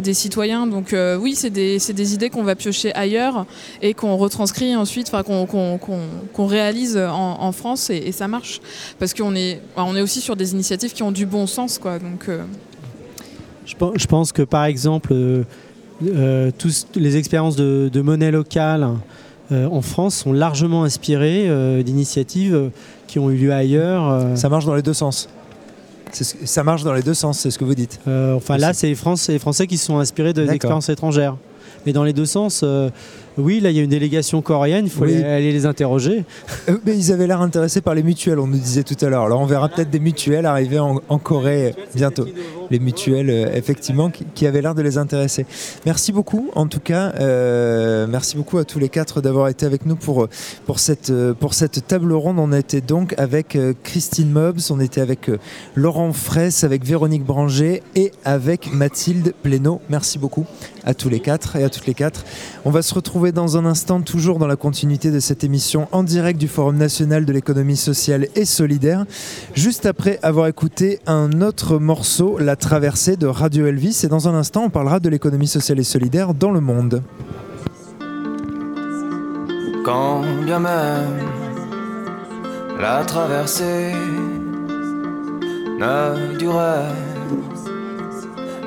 des 0.00 0.14
citoyens. 0.14 0.66
Donc 0.66 0.94
oui, 1.20 1.34
c'est 1.34 1.50
des, 1.50 1.78
des 1.78 2.14
idées 2.14 2.30
qu'on 2.30 2.44
va 2.44 2.54
piocher 2.54 2.94
ailleurs 2.94 3.44
et 3.82 3.94
qu'on 3.94 4.16
retranscrit 4.16 4.76
ensuite, 4.76 5.08
enfin 5.12 5.22
qu'on 5.24 5.46
qu'on 5.48 6.46
réalise 6.46 6.96
en, 6.96 7.52
France 7.52 7.90
et, 7.90 8.12
ça 8.12 8.28
marche. 8.28 8.60
Parce 8.98 9.12
qu'on 9.12 9.34
est, 9.34 9.60
on 9.76 9.96
est 9.96 10.02
aussi 10.02 10.20
sur 10.20 10.36
des 10.36 10.52
initiatives 10.52 10.92
qui 10.92 11.02
ont 11.02 11.12
du 11.12 11.26
bon 11.26 11.46
sens. 11.46 11.78
Quoi, 11.78 11.98
donc, 11.98 12.28
Je 13.68 13.76
pen- 13.76 13.92
je 13.96 14.06
pense 14.06 14.32
que 14.32 14.42
par 14.42 14.64
exemple, 14.64 15.10
euh, 15.12 15.42
euh, 16.06 16.50
tous 16.56 16.86
les 16.94 17.16
expériences 17.16 17.54
de, 17.56 17.90
de 17.92 18.00
monnaie 18.00 18.30
locale 18.30 18.88
euh, 19.52 19.66
en 19.70 19.82
France 19.82 20.16
sont 20.16 20.32
largement 20.32 20.84
inspirées 20.84 21.44
euh, 21.48 21.82
d'initiatives 21.82 22.70
qui 23.06 23.18
ont 23.18 23.30
eu 23.30 23.36
lieu 23.36 23.52
ailleurs. 23.52 24.36
Ça 24.36 24.48
marche 24.48 24.64
dans 24.64 24.74
les 24.74 24.82
deux 24.82 24.94
sens. 24.94 25.28
Ça 26.12 26.64
marche 26.64 26.84
dans 26.84 26.94
les 26.94 27.02
deux 27.02 27.12
sens, 27.14 27.38
c'est 27.40 27.50
ce 27.50 27.58
que 27.58 27.64
vous 27.64 27.74
dites. 27.74 28.00
Enfin 28.06 28.56
là, 28.56 28.72
c'est 28.72 28.86
les, 28.88 28.94
France- 28.94 29.28
les 29.28 29.38
Français 29.38 29.66
qui 29.66 29.76
se 29.76 29.84
sont 29.86 29.98
inspirés 29.98 30.32
de- 30.32 30.40
d'expériences 30.52 30.88
étrangères. 30.88 31.36
Mais 31.84 31.92
dans 31.92 32.04
les 32.04 32.14
deux 32.14 32.24
sens, 32.26 32.64
oui, 33.38 33.60
là, 33.60 33.70
il 33.70 33.76
y 33.76 33.80
a 33.80 33.82
une 33.82 33.90
délégation 33.90 34.42
coréenne, 34.42 34.84
il 34.86 34.90
faut 34.90 35.04
Oui. 35.04 35.14
aller, 35.16 35.24
aller 35.24 35.52
les 35.52 35.66
interroger. 35.66 36.24
Euh, 36.68 36.76
mais 36.84 36.96
ils 36.96 37.12
avaient 37.12 37.26
l'air 37.26 37.40
intéressés 37.40 37.80
par 37.80 37.94
les 37.94 38.02
mutuelles, 38.02 38.38
on 38.38 38.46
nous 38.46 38.58
disait 38.58 38.82
tout 38.82 38.96
à 39.04 39.08
l'heure. 39.08 39.22
Alors 39.24 39.40
on 39.40 39.46
verra 39.46 39.68
peut-être 39.68 39.90
des 39.90 40.00
mutuelles 40.00 40.46
arriver 40.46 40.78
en, 40.78 41.00
en 41.08 41.18
Corée 41.18 41.74
bientôt. 41.94 42.26
Les 42.70 42.78
mutuelles, 42.78 43.30
euh, 43.30 43.50
effectivement, 43.54 44.10
qui, 44.10 44.24
qui 44.34 44.46
avaient 44.46 44.60
l'air 44.60 44.74
de 44.74 44.82
les 44.82 44.98
intéresser. 44.98 45.46
Merci 45.86 46.12
beaucoup, 46.12 46.50
en 46.54 46.66
tout 46.66 46.80
cas. 46.80 47.12
euh, 47.18 48.06
merci 48.08 48.36
beaucoup 48.36 48.58
à 48.58 48.64
tous 48.64 48.78
les 48.78 48.88
quatre 48.88 49.20
d'avoir 49.20 49.48
été 49.48 49.64
avec 49.66 49.86
nous 49.86 49.96
pour, 49.96 50.28
pour, 50.66 50.78
cette, 50.78 51.12
pour 51.40 51.54
cette 51.54 51.86
table 51.86 52.12
ronde. 52.12 52.38
On 52.38 52.52
était 52.52 52.80
donc 52.80 53.14
avec 53.18 53.56
Christine 53.84 54.30
Mobs, 54.30 54.60
on 54.70 54.80
était 54.80 55.00
avec 55.00 55.30
Laurent 55.74 56.12
Fraisse, 56.12 56.64
avec 56.64 56.84
Véronique 56.84 57.24
Branger 57.24 57.82
et 57.94 58.12
avec 58.24 58.72
Mathilde 58.72 59.32
Plénaud. 59.42 59.80
Merci 59.88 60.18
beaucoup 60.18 60.44
à 60.84 60.94
tous 60.94 61.08
les 61.08 61.20
quatre 61.20 61.56
et 61.56 61.64
à 61.64 61.70
toutes 61.70 61.86
les 61.86 61.94
quatre. 61.94 62.24
On 62.64 62.70
va 62.70 62.82
se 62.82 62.94
retrouver 62.94 63.27
dans 63.32 63.56
un 63.56 63.64
instant, 63.64 64.00
toujours 64.00 64.38
dans 64.38 64.46
la 64.46 64.56
continuité 64.56 65.10
de 65.10 65.20
cette 65.20 65.44
émission 65.44 65.88
en 65.92 66.02
direct 66.02 66.38
du 66.38 66.48
Forum 66.48 66.76
national 66.76 67.24
de 67.24 67.32
l'économie 67.32 67.76
sociale 67.76 68.28
et 68.34 68.44
solidaire, 68.44 69.04
juste 69.54 69.86
après 69.86 70.18
avoir 70.22 70.46
écouté 70.46 71.00
un 71.06 71.40
autre 71.42 71.78
morceau, 71.78 72.38
La 72.38 72.56
traversée 72.56 73.16
de 73.16 73.26
Radio 73.26 73.66
Elvis. 73.66 74.02
Et 74.04 74.08
dans 74.08 74.28
un 74.28 74.34
instant, 74.34 74.64
on 74.64 74.70
parlera 74.70 75.00
de 75.00 75.08
l'économie 75.08 75.48
sociale 75.48 75.78
et 75.78 75.84
solidaire 75.84 76.34
dans 76.34 76.50
le 76.50 76.60
monde. 76.60 77.02
Quand 79.84 80.22
bien 80.44 80.58
même 80.58 81.38
la 82.80 83.04
traversée 83.04 83.92
ne 85.80 86.36
durait 86.36 86.94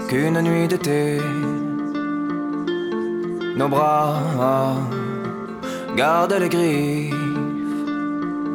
qu'une 0.10 0.42
nuit 0.42 0.68
d'été, 0.68 1.20
nos 3.62 3.70
bras 3.70 4.74
gardent 5.96 6.40
les 6.44 6.50
griffes 6.50 7.14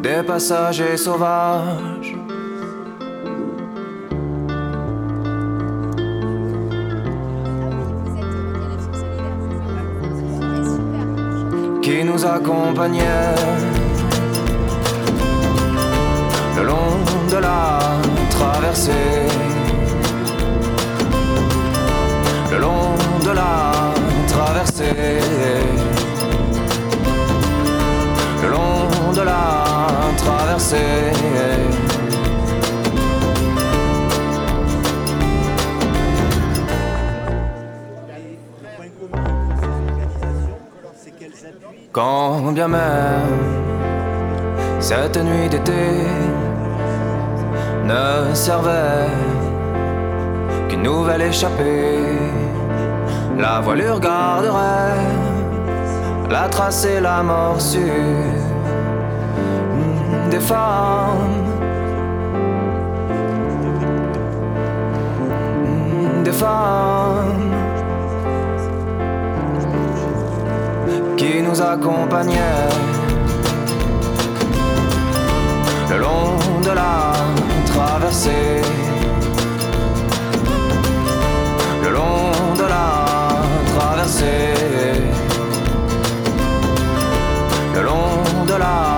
des 0.03 0.23
passagers 0.27 0.97
sauvages. 0.97 2.13
qui 11.85 12.03
nous 12.03 12.23
accompagnait 12.27 13.37
le 16.57 16.63
long 16.71 16.95
de 17.33 17.39
la 17.47 17.79
traversée, 18.31 19.29
le 22.51 22.59
long 22.59 22.91
de 23.25 23.31
la 23.31 23.76
le 28.43 28.49
long 28.51 29.13
de 29.13 29.23
la 29.23 29.65
traversée. 30.17 30.77
Quand 41.93 42.53
bien 42.53 42.69
même 42.69 43.57
cette 44.81 45.17
nuit 45.17 45.49
d'été 45.49 45.73
ne 47.85 48.35
servait 48.35 49.09
qu'une 50.69 50.83
nouvelle 50.83 51.23
échappée, 51.23 51.99
la 53.39 53.61
voilure 53.61 54.01
garderait 54.01 55.07
la 56.31 56.49
trace 56.49 56.85
et 56.85 57.01
la 57.01 57.23
morsure 57.23 57.83
des 60.31 60.41
femmes, 60.41 61.45
des 66.25 66.33
femmes. 66.33 67.47
qui 71.17 71.41
nous 71.41 71.61
accompagnait 71.63 72.69
le 75.91 75.99
long 75.99 76.37
de 76.63 76.71
la 76.71 77.13
traversée, 77.65 78.61
le 87.75 87.83
long 87.83 88.45
de 88.47 88.55
la 88.57 88.96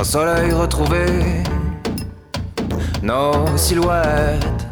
au 0.00 0.04
soleil 0.04 0.50
retrouvé, 0.52 1.04
nos 3.02 3.54
silhouettes 3.56 4.66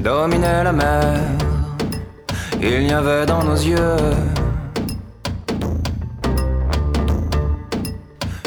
dominaient 0.00 0.64
la 0.64 0.72
mer. 0.72 1.20
Il 2.60 2.82
y 2.82 2.92
avait 2.92 3.26
dans 3.26 3.44
nos 3.44 3.54
yeux 3.54 3.96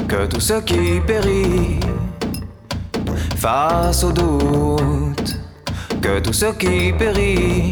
que 0.10 0.26
tout 0.26 0.42
ce 0.42 0.60
qui 0.62 1.00
périt 1.08 1.80
face 3.38 4.04
au 4.04 4.12
doute, 4.12 5.38
que 6.02 6.20
tout 6.20 6.34
ce 6.34 6.48
qui 6.48 6.92
périt 6.92 7.72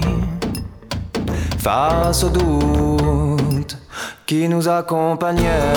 face 1.57 2.23
au 2.23 2.29
doute 2.29 3.38
qui 4.29 4.47
nous 4.47 4.69
accompagnait 4.69 5.73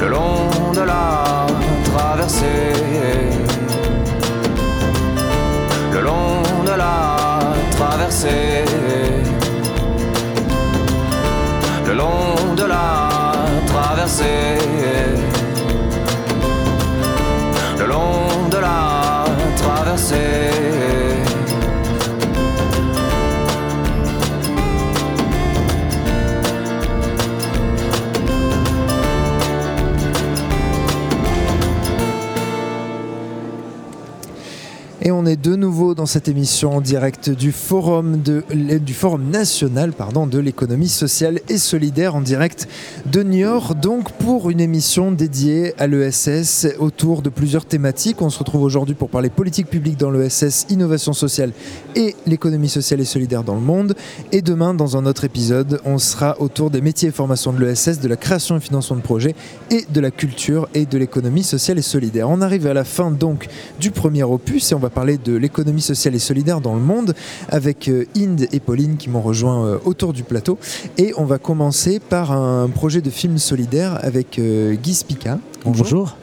le 0.00 0.08
long 0.08 0.48
de 0.74 0.80
la 0.80 1.46
traversée, 1.84 2.72
le 5.92 6.00
long 6.00 6.40
de 6.64 6.74
la 6.82 7.38
traversée, 7.72 8.64
le 11.86 11.92
long 11.92 12.54
de 12.56 12.64
la 12.64 13.32
traversée, 13.66 14.58
le 17.78 17.86
long 17.86 18.48
de 18.50 18.56
la 18.56 19.26
traversée. 19.58 20.85
On 35.26 35.28
est 35.28 35.34
de 35.42 35.56
nouveau 35.56 35.96
dans 35.96 36.06
cette 36.06 36.28
émission 36.28 36.76
en 36.76 36.80
direct 36.80 37.30
du 37.30 37.50
Forum, 37.50 38.22
national 39.28 39.92
de 40.30 40.38
l'économie 40.38 40.88
sociale 40.88 41.40
et 41.48 41.58
solidaire 41.58 42.14
en 42.14 42.20
direct 42.20 42.68
de 43.06 43.24
Niort. 43.24 43.74
Donc 43.74 44.12
pour 44.12 44.50
une 44.50 44.60
émission 44.60 45.10
dédiée 45.10 45.74
à 45.80 45.88
l'ESS 45.88 46.68
autour 46.78 47.22
de 47.22 47.28
plusieurs 47.28 47.64
thématiques. 47.64 48.22
On 48.22 48.30
se 48.30 48.38
retrouve 48.38 48.62
aujourd'hui 48.62 48.94
pour 48.94 49.10
parler 49.10 49.28
politique 49.28 49.68
publique 49.68 49.96
dans 49.96 50.12
l'ESS, 50.12 50.66
innovation 50.70 51.12
sociale 51.12 51.50
et 51.96 52.14
l'économie 52.26 52.68
sociale 52.68 53.00
et 53.00 53.04
solidaire 53.04 53.42
dans 53.42 53.56
le 53.56 53.60
monde. 53.60 53.96
Et 54.30 54.42
demain, 54.42 54.74
dans 54.74 54.96
un 54.96 55.06
autre 55.06 55.24
épisode, 55.24 55.80
on 55.84 55.98
sera 55.98 56.40
autour 56.40 56.70
des 56.70 56.80
métiers 56.80 57.08
et 57.08 57.12
formations 57.12 57.52
de 57.52 57.64
l'ESS, 57.64 57.98
de 57.98 58.06
la 58.06 58.16
création 58.16 58.58
et 58.58 58.60
financement 58.60 58.96
de 58.96 59.02
projets 59.02 59.34
et 59.72 59.86
de 59.90 60.00
la 60.00 60.12
culture 60.12 60.68
et 60.74 60.86
de 60.86 60.98
l'économie 60.98 61.42
sociale 61.42 61.78
et 61.78 61.82
solidaire. 61.82 62.30
On 62.30 62.42
arrive 62.42 62.68
à 62.68 62.74
la 62.74 62.84
fin 62.84 63.10
donc 63.10 63.48
du 63.80 63.90
premier 63.90 64.22
opus 64.22 64.70
et 64.70 64.74
on 64.76 64.78
va 64.78 64.90
parler 64.90 65.15
de 65.18 65.36
l'économie 65.36 65.80
sociale 65.80 66.14
et 66.14 66.18
solidaire 66.18 66.60
dans 66.60 66.74
le 66.74 66.80
monde 66.80 67.14
avec 67.48 67.88
euh, 67.88 68.06
Inde 68.16 68.46
et 68.52 68.60
Pauline 68.60 68.96
qui 68.96 69.10
m'ont 69.10 69.22
rejoint 69.22 69.64
euh, 69.64 69.78
autour 69.84 70.12
du 70.12 70.22
plateau. 70.22 70.58
Et 70.98 71.12
on 71.16 71.24
va 71.24 71.38
commencer 71.38 72.00
par 72.00 72.32
un 72.32 72.68
projet 72.68 73.00
de 73.00 73.10
film 73.10 73.38
solidaire 73.38 73.98
avec 74.02 74.38
euh, 74.38 74.74
Guy 74.74 74.94
Spica. 74.94 75.38
Bonjour. 75.64 76.16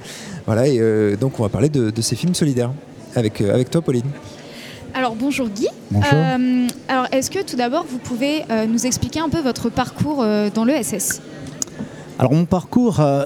Voilà, 0.45 0.68
et 0.68 0.80
euh, 0.80 1.15
donc 1.15 1.40
on 1.40 1.44
va 1.44 1.49
parler 1.49 1.70
de, 1.70 1.90
de 1.90 2.02
ces 2.02 2.15
films 2.15 2.36
solidaires 2.36 2.72
avec, 3.15 3.41
euh, 3.41 3.53
avec 3.53 3.70
toi, 3.70 3.82
Pauline. 3.82 4.03
Alors 4.94 5.15
bonjour 5.15 5.49
Guy. 5.49 5.68
Bonjour. 5.90 6.11
Euh, 6.14 6.68
alors 6.88 7.07
est-ce 7.11 7.32
que 7.32 7.44
tout 7.44 7.56
d'abord 7.56 7.86
vous 7.90 7.98
pouvez 7.98 8.44
euh, 8.52 8.68
nous 8.68 8.86
expliquer 8.86 9.22
un 9.22 9.30
peu 9.30 9.41
votre 9.41 9.70
parcours 9.70 10.22
euh, 10.22 10.49
dans 10.53 10.65
l'ESS 10.65 11.22
Alors 12.20 12.34
mon 12.34 12.45
parcours 12.45 12.99
euh, 12.99 13.24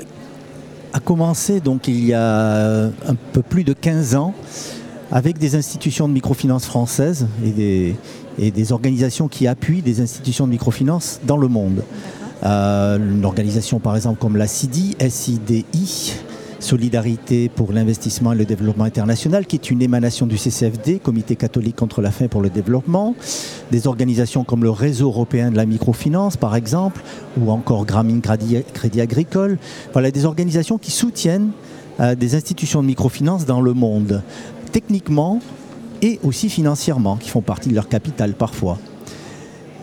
a 0.94 1.00
commencé 1.02 1.60
donc 1.60 1.90
il 1.90 2.06
y 2.06 2.14
a 2.14 2.86
un 2.86 3.16
peu 3.34 3.42
plus 3.42 3.66
de 3.66 3.74
15 3.74 4.16
ans 4.16 4.34
avec 5.12 5.38
des 5.38 5.56
institutions 5.56 6.08
de 6.08 6.14
microfinance 6.14 6.66
françaises 6.66 7.28
et 7.44 7.52
des, 7.52 7.96
et 8.40 8.52
des 8.52 8.72
organisations 8.72 9.28
qui 9.28 9.48
appuient 9.48 9.82
des 9.82 10.02
institutions 10.02 10.46
de 10.46 10.52
microfinance 10.52 11.20
dans 11.26 11.38
le 11.38 11.48
monde. 11.48 11.84
Euh, 12.44 12.98
une 12.98 13.26
organisation 13.26 13.80
par 13.80 13.96
exemple 13.96 14.20
comme 14.20 14.38
la 14.38 14.48
CIDI, 14.48 14.96
SIDI, 15.10 16.14
Solidarité 16.60 17.50
pour 17.50 17.72
l'investissement 17.72 18.34
et 18.34 18.36
le 18.36 18.46
développement 18.46 18.86
international, 18.86 19.46
qui 19.46 19.58
est 19.58 19.70
une 19.70 19.82
émanation 19.82 20.26
du 20.26 20.38
CCFD, 20.38 20.98
Comité 20.98 21.36
catholique 21.36 21.76
contre 21.76 22.02
la 22.02 22.10
faim 22.10 22.28
pour 22.28 22.42
le 22.42 22.50
développement, 22.50 23.16
des 23.72 23.86
organisations 23.86 24.44
comme 24.44 24.64
le 24.64 24.72
Réseau 24.72 25.08
européen 25.08 25.52
de 25.52 25.56
la 25.56 25.68
microfinance, 25.68 26.36
par 26.36 26.56
exemple, 26.56 27.04
ou 27.40 27.52
encore 27.52 27.86
Crédit, 27.86 28.64
Crédit 28.74 29.02
Agricole. 29.02 29.60
Voilà, 29.94 30.10
des 30.10 30.26
organisations 30.26 30.80
qui 30.80 30.90
soutiennent 30.90 31.52
euh, 32.00 32.16
des 32.16 32.36
institutions 32.36 32.82
de 32.82 32.88
microfinance 32.88 33.46
dans 33.46 33.62
le 33.62 33.74
monde, 33.74 34.22
techniquement 34.72 35.40
et 36.02 36.20
aussi 36.24 36.50
financièrement, 36.50 37.18
qui 37.18 37.30
font 37.30 37.42
partie 37.42 37.70
de 37.70 37.76
leur 37.76 37.90
capital 37.90 38.34
parfois 38.34 38.78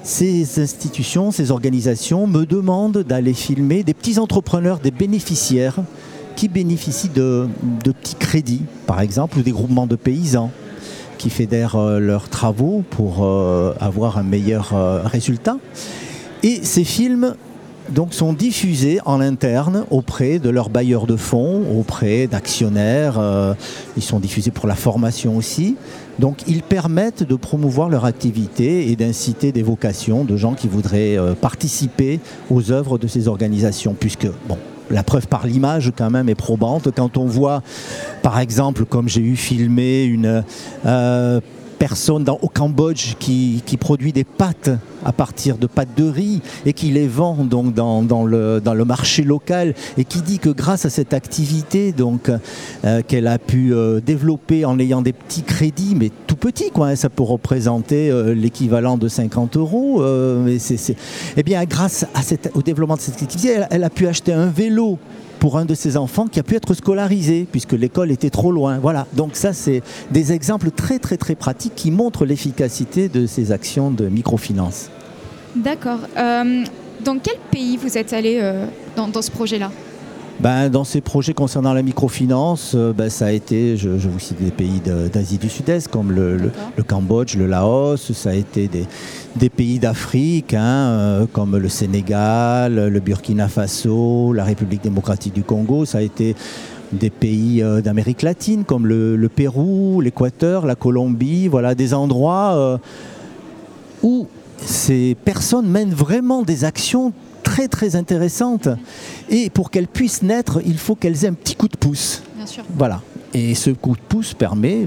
ces 0.05 0.61
institutions, 0.61 1.31
ces 1.31 1.51
organisations 1.51 2.27
me 2.27 2.45
demandent 2.45 2.99
d'aller 2.99 3.33
filmer 3.33 3.83
des 3.83 3.95
petits 3.95 4.19
entrepreneurs, 4.19 4.79
des 4.79 4.91
bénéficiaires 4.91 5.77
qui 6.37 6.49
bénéficient 6.49 7.09
de, 7.09 7.49
petits 7.83 8.15
crédits, 8.17 8.63
par 8.87 9.01
exemple, 9.01 9.39
ou 9.39 9.43
des 9.43 9.51
groupements 9.51 9.87
de 9.87 9.97
paysans 9.97 10.51
qui 11.17 11.31
fédèrent 11.31 11.77
euh, 11.77 12.01
leurs 12.01 12.29
travaux 12.29 12.85
pour 12.91 13.25
euh, 13.25 13.73
avoir 13.81 14.19
un 14.19 14.25
meilleur 14.25 14.73
euh, 14.75 15.01
résultat. 15.05 15.57
Et 16.43 16.63
ces 16.63 16.85
films 16.85 17.35
donc, 17.91 18.15
sont 18.15 18.33
diffusés 18.33 19.01
en 19.05 19.21
interne 19.21 19.85
auprès 19.91 20.39
de 20.39 20.51
leurs 20.51 20.71
bailleurs 20.71 21.07
de 21.07 21.17
fonds, 21.17 21.63
auprès 21.79 22.27
d'actionnaires. 22.27 23.19
euh, 23.19 23.55
ils 23.97 24.03
sont 24.03 24.21
diffusés 24.21 24.51
pour 24.51 24.67
la 24.67 24.75
formation 24.75 25.37
aussi. 25.37 25.77
Donc, 26.19 26.39
ils 26.47 26.63
permettent 26.63 27.23
de 27.23 27.35
promouvoir 27.35 27.89
leur 27.89 28.05
activité 28.05 28.91
et 28.91 28.97
d'inciter 28.97 29.53
des 29.53 29.63
vocations 29.63 30.25
de 30.25 30.37
gens 30.37 30.55
qui 30.55 30.69
voudraient 30.69 31.17
euh, 31.17 31.35
participer 31.35 32.21
aux 32.51 32.71
œuvres 32.71 32.99
de 32.99 33.07
ces 33.07 33.29
organisations, 33.29 33.95
puisque, 33.99 34.29
bon, 34.49 34.59
la 34.91 35.03
preuve 35.03 35.27
par 35.27 35.47
l'image 35.47 35.93
quand 35.97 36.11
même 36.11 36.29
est 36.29 36.35
probante. 36.35 36.91
Quand 36.95 37.17
on 37.17 37.27
voit, 37.27 37.63
par 38.23 38.39
exemple, 38.39 38.85
comme 38.85 39.09
j'ai 39.09 39.23
eu 39.23 39.37
filmé 39.37 40.05
une 40.05 40.45
euh, 40.87 41.41
personne 41.87 42.25
dans, 42.25 42.39
au 42.41 42.49
Cambodge 42.49 43.15
qui, 43.19 43.63
qui 43.67 43.77
produit 43.77 44.15
des 44.15 44.25
pâtes 44.25 44.71
à 45.05 45.13
partir 45.13 45.59
de 45.59 45.67
pâtes 45.67 45.95
de 45.99 46.09
riz 46.09 46.41
et 46.65 46.73
qui 46.73 46.91
les 46.91 47.07
vend 47.07 47.45
donc 47.45 47.75
dans, 47.75 48.01
dans 48.03 48.25
le, 48.25 48.63
dans 48.65 48.73
le 48.73 48.87
marché 48.87 49.23
local 49.23 49.75
et 49.99 50.07
qui 50.07 50.23
dit 50.23 50.39
que 50.39 50.49
grâce 50.49 50.87
à 50.87 50.89
cette 50.89 51.13
activité 51.13 51.93
donc 51.93 52.31
euh, 52.87 53.03
qu'elle 53.07 53.27
a 53.27 53.39
pu 53.39 53.75
euh, 53.75 54.01
développer 54.01 54.65
en 54.65 54.79
ayant 54.79 55.03
des 55.03 55.13
petits 55.13 55.43
crédits 55.43 55.95
mais 55.95 56.11
tout 56.27 56.37
petits 56.37 56.71
quoi 56.71 56.87
hein, 56.87 56.97
ça 56.97 57.11
peut 57.11 57.23
représenter 57.23 58.11
euh, 58.11 58.33
l'équivalent 58.33 58.97
de 58.97 59.07
50 59.07 59.59
euros 59.59 60.03
mais 60.43 60.59
c'est, 60.59 60.97
eh 61.37 61.43
bien 61.43 61.63
grâce 61.67 62.07
à 62.15 62.23
au 62.55 62.63
développement 62.63 62.97
de 62.97 63.03
cette 63.03 63.23
activité 63.23 63.61
elle 63.71 63.85
a 63.85 63.91
pu 63.91 64.07
acheter 64.07 64.33
un 64.33 64.47
vélo 64.47 64.99
pour 65.45 65.59
un 65.59 65.67
de 65.67 65.75
ses 65.75 65.99
enfants 65.99 66.27
qui 66.27 66.41
a 66.41 66.43
pu 66.43 66.55
être 66.55 66.73
scolarisé 66.73 67.47
puisque 67.53 67.73
l'école 67.73 68.11
était 68.11 68.31
trop 68.31 68.51
loin. 68.51 68.79
Voilà, 68.79 69.07
donc 69.13 69.37
ça 69.37 69.53
c'est 69.53 69.83
des 70.11 70.33
exemples 70.33 70.71
très 70.71 70.99
très 70.99 71.19
très 71.19 71.35
pratiques 71.35 71.75
qui 71.77 71.91
montrent 71.91 72.25
l'efficacité 72.25 73.11
de 73.11 73.27
ces 73.27 73.53
actions 73.53 73.91
de 73.91 74.09
microfinance. 74.09 74.89
D'accord. 75.55 75.99
Euh, 76.17 76.65
dans 77.05 77.19
quel 77.19 77.37
pays 77.51 77.77
vous 77.77 77.99
êtes 77.99 78.15
allé 78.15 78.39
euh, 78.41 78.65
dans, 78.97 79.07
dans 79.09 79.21
ce 79.21 79.31
projet-là? 79.31 79.71
Ben, 80.41 80.69
dans 80.69 80.85
ces 80.85 81.01
projets 81.01 81.33
concernant 81.33 81.73
la 81.73 81.83
microfinance, 81.83 82.73
euh, 82.75 82.93
ben, 82.93 83.09
ça 83.09 83.27
a 83.27 83.31
été, 83.31 83.77
je, 83.77 83.99
je 83.99 84.09
vous 84.09 84.19
cite 84.19 84.43
des 84.43 84.51
pays 84.51 84.81
de- 84.85 85.09
d'Asie 85.09 85.39
du 85.39 85.49
Sud-Est 85.49 85.89
comme 85.89 86.11
le, 86.11 86.37
le- 86.37 86.51
le 86.77 86.83
Cambodge, 86.83 87.37
le 87.37 87.47
Laos, 87.47 88.13
ça 88.13 88.31
a 88.31 88.35
été 88.35 88.67
des, 88.67 88.85
des 89.37 89.49
pays 89.49 89.79
d'Afrique 89.79 90.53
hein, 90.53 90.65
euh, 90.65 91.27
comme 91.33 91.57
le 91.57 91.69
Sénégal, 91.69 92.75
le 92.89 93.01
Burkina 93.01 93.47
Faso, 93.49 94.33
la 94.33 94.43
République 94.45 94.83
démocratique 94.83 95.35
du 95.35 95.45
Congo, 95.45 95.85
ça 95.85 95.99
a 95.99 96.03
été 96.03 96.35
des 96.93 97.11
pays 97.11 97.63
euh, 97.63 97.81
d'Amérique 97.81 98.23
latine 98.23 98.65
comme 98.65 98.87
le, 98.89 99.17
le 99.17 99.29
Pérou, 99.29 100.01
l'Équateur, 100.01 100.67
la 100.67 100.75
Colombie, 100.75 101.47
voilà 101.47 101.77
des 101.77 101.95
endroits 101.95 102.55
euh, 102.55 102.79
où 104.03 104.27
ces 104.59 105.17
personnes 105.25 105.69
mènent 105.69 105.95
vraiment 105.95 106.43
des 106.43 106.65
actions 106.65 107.13
très 107.55 107.69
très 107.69 107.95
intéressantes. 107.95 108.69
Et 109.31 109.49
pour 109.49 109.71
qu'elles 109.71 109.87
puissent 109.87 110.23
naître, 110.23 110.61
il 110.67 110.77
faut 110.77 110.97
qu'elles 110.97 111.25
aient 111.25 111.29
un 111.29 111.35
petit 111.35 111.55
coup 111.55 111.69
de 111.69 111.77
pouce. 111.77 112.21
Bien 112.37 112.47
sûr. 112.47 112.65
Voilà. 112.77 113.01
Et 113.33 113.55
ce 113.55 113.71
coup 113.71 113.95
de 113.95 114.01
pouce 114.09 114.35
permet 114.35 114.87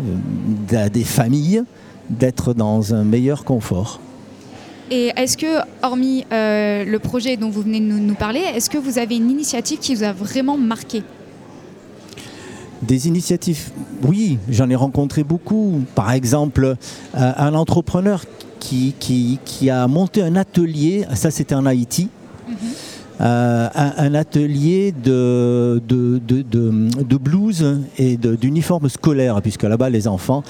euh, 0.74 0.86
à 0.86 0.90
des 0.90 1.06
familles 1.06 1.64
d'être 2.10 2.54
dans 2.54 2.94
un 2.94 3.06
meilleur 3.06 3.46
confort. 3.46 4.02
Et 4.92 5.12
est-ce 5.16 5.38
que, 5.38 5.60
hormis 5.82 6.26
euh, 6.34 6.84
le 6.84 7.00
projet 7.00 7.38
dont 7.38 7.50
vous 7.50 7.62
venez 7.62 7.80
de 7.80 7.86
nous, 7.86 8.00
nous 8.00 8.16
parler, 8.16 8.42
est-ce 8.56 8.70
que 8.70 8.78
vous 8.78 8.98
avez 9.00 9.16
une 9.16 9.30
initiative 9.32 9.80
qui 9.80 9.96
vous 9.96 10.04
a 10.04 10.12
vraiment 10.12 10.58
marqué? 10.58 11.04
Des 12.82 13.08
initiatives, 13.08 13.70
oui, 14.04 14.40
j'en 14.50 14.70
ai 14.70 14.76
rencontré 14.76 15.24
beaucoup. 15.24 15.82
Par 15.96 16.12
exemple, 16.12 16.66
euh, 16.66 17.32
un 17.38 17.54
entrepreneur 17.54 18.24
qui, 18.60 18.94
qui- 19.00 19.40
qui 19.46 19.70
a 19.70 19.88
monté 19.88 20.22
un 20.22 20.36
atelier, 20.36 21.06
ça 21.16 21.32
c'était 21.32 21.56
en 21.56 21.66
Haïti, 21.66 22.10
euh, 23.20 23.68
un, 23.74 24.14
atelier 24.14 24.92
de, 24.92 25.82
de, 25.88 26.20
de, 26.20 26.42
de- 26.44 27.18
blues 27.18 27.82
et 27.98 28.16
d'uniformes 28.18 28.90
scolaires, 28.90 29.42
puisque 29.42 29.64
là-bas 29.64 29.90
les 29.90 30.08
enfants 30.08 30.44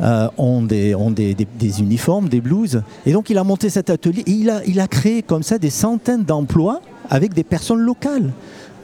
euh, 0.00 0.28
ont, 0.38 0.62
des, 0.62 0.94
ont 0.94 1.10
des, 1.10 1.36
uniformes, 1.80 2.28
des 2.28 2.40
blues. 2.40 2.82
Et 3.04 3.12
donc 3.12 3.28
il 3.30 3.36
a 3.36 3.44
monté 3.44 3.68
cet 3.68 3.90
atelier 3.90 4.22
et 4.26 4.30
il 4.30 4.48
a, 4.48 4.64
il 4.66 4.80
a 4.80 4.88
créé 4.88 5.22
comme 5.22 5.42
ça 5.42 5.58
des 5.58 5.70
centaines 5.70 6.24
d'emplois 6.24 6.80
avec 7.10 7.34
des 7.34 7.44
personnes 7.44 7.80
locales. 7.80 8.32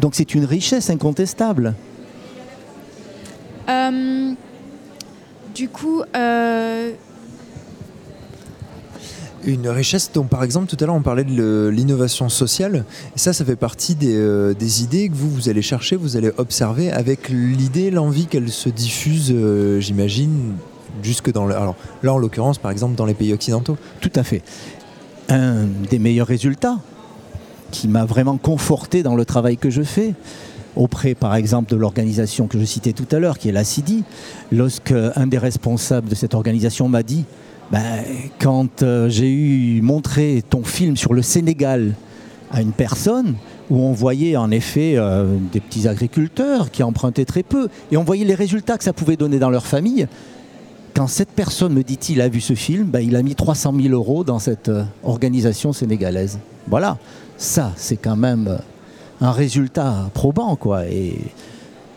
Donc 0.00 0.14
c'est 0.14 0.34
une 0.34 0.44
richesse 0.44 0.90
incontestable. 0.90 1.74
Euh, 3.68 4.32
du 5.54 5.68
coup, 5.68 6.02
Une 9.46 9.68
richesse 9.68 10.10
dont, 10.12 10.24
par 10.24 10.42
exemple, 10.42 10.66
tout 10.66 10.82
à 10.82 10.86
l'heure, 10.86 10.94
on 10.94 11.02
parlait 11.02 11.24
de 11.24 11.70
l'innovation 11.72 12.30
sociale. 12.30 12.84
Ça, 13.14 13.34
ça 13.34 13.44
fait 13.44 13.56
partie 13.56 13.94
des, 13.94 14.16
euh, 14.16 14.54
des 14.54 14.82
idées 14.82 15.10
que 15.10 15.14
vous, 15.14 15.28
vous 15.28 15.48
allez 15.50 15.60
chercher, 15.60 15.96
vous 15.96 16.16
allez 16.16 16.30
observer 16.38 16.90
avec 16.90 17.28
l'idée, 17.28 17.90
l'envie 17.90 18.26
qu'elle 18.26 18.50
se 18.50 18.70
diffuse, 18.70 19.30
euh, 19.34 19.80
j'imagine, 19.80 20.54
jusque 21.02 21.30
dans 21.30 21.44
le... 21.44 21.54
Alors 21.54 21.76
là, 22.02 22.14
en 22.14 22.18
l'occurrence, 22.18 22.56
par 22.56 22.70
exemple, 22.70 22.94
dans 22.94 23.04
les 23.04 23.12
pays 23.12 23.34
occidentaux. 23.34 23.76
Tout 24.00 24.12
à 24.14 24.22
fait. 24.22 24.42
Un 25.28 25.66
des 25.90 25.98
meilleurs 25.98 26.26
résultats 26.26 26.78
qui 27.70 27.86
m'a 27.88 28.06
vraiment 28.06 28.38
conforté 28.38 29.02
dans 29.02 29.14
le 29.14 29.26
travail 29.26 29.58
que 29.58 29.68
je 29.68 29.82
fais 29.82 30.14
auprès 30.76 31.14
par 31.14 31.34
exemple 31.34 31.70
de 31.70 31.76
l'organisation 31.76 32.46
que 32.46 32.58
je 32.58 32.64
citais 32.64 32.92
tout 32.92 33.06
à 33.12 33.18
l'heure 33.18 33.38
qui 33.38 33.48
est 33.48 33.52
la 33.52 33.64
CIDI 33.64 34.02
lorsque 34.50 34.92
un 34.92 35.26
des 35.26 35.38
responsables 35.38 36.08
de 36.08 36.14
cette 36.14 36.34
organisation 36.34 36.88
m'a 36.88 37.02
dit 37.02 37.24
Ben, 37.74 38.04
quand 38.38 38.84
euh, 38.84 39.08
j'ai 39.08 39.32
eu 39.32 39.82
montré 39.82 40.44
ton 40.48 40.62
film 40.62 40.96
sur 40.96 41.12
le 41.12 41.22
Sénégal 41.22 41.94
à 42.52 42.60
une 42.62 42.70
personne 42.70 43.34
où 43.68 43.80
on 43.80 43.90
voyait 43.90 44.36
en 44.36 44.52
effet 44.52 44.94
euh, 44.96 45.36
des 45.52 45.58
petits 45.58 45.88
agriculteurs 45.88 46.70
qui 46.70 46.84
empruntaient 46.84 47.24
très 47.24 47.42
peu 47.42 47.66
et 47.90 47.96
on 47.96 48.04
voyait 48.04 48.24
les 48.24 48.36
résultats 48.36 48.78
que 48.78 48.84
ça 48.84 48.92
pouvait 48.92 49.16
donner 49.16 49.40
dans 49.40 49.50
leur 49.50 49.66
famille 49.66 50.06
quand 50.94 51.08
cette 51.08 51.30
personne, 51.30 51.72
me 51.72 51.82
dit-il, 51.82 52.20
a 52.20 52.28
vu 52.28 52.40
ce 52.40 52.54
film, 52.54 52.84
ben, 52.86 53.00
il 53.00 53.16
a 53.16 53.22
mis 53.24 53.34
300 53.34 53.74
000 53.76 53.92
euros 53.92 54.22
dans 54.22 54.38
cette 54.38 54.68
euh, 54.68 54.84
organisation 55.02 55.72
sénégalaise. 55.72 56.38
Voilà, 56.68 56.96
ça, 57.38 57.72
c'est 57.74 57.96
quand 57.96 58.14
même 58.14 58.56
un 59.20 59.32
résultat 59.32 60.10
probant, 60.14 60.54
quoi. 60.54 60.86
Et 60.86 61.18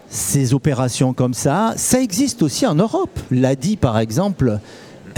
ces 0.10 0.56
opérations 0.56 1.14
comme 1.14 1.36
ça, 1.36 1.74
ça 1.76 2.02
existe 2.02 2.42
aussi 2.42 2.66
en 2.66 2.74
Europe. 2.74 3.20
L'ADI, 3.30 3.78
par 3.78 4.00
exemple, 4.00 4.60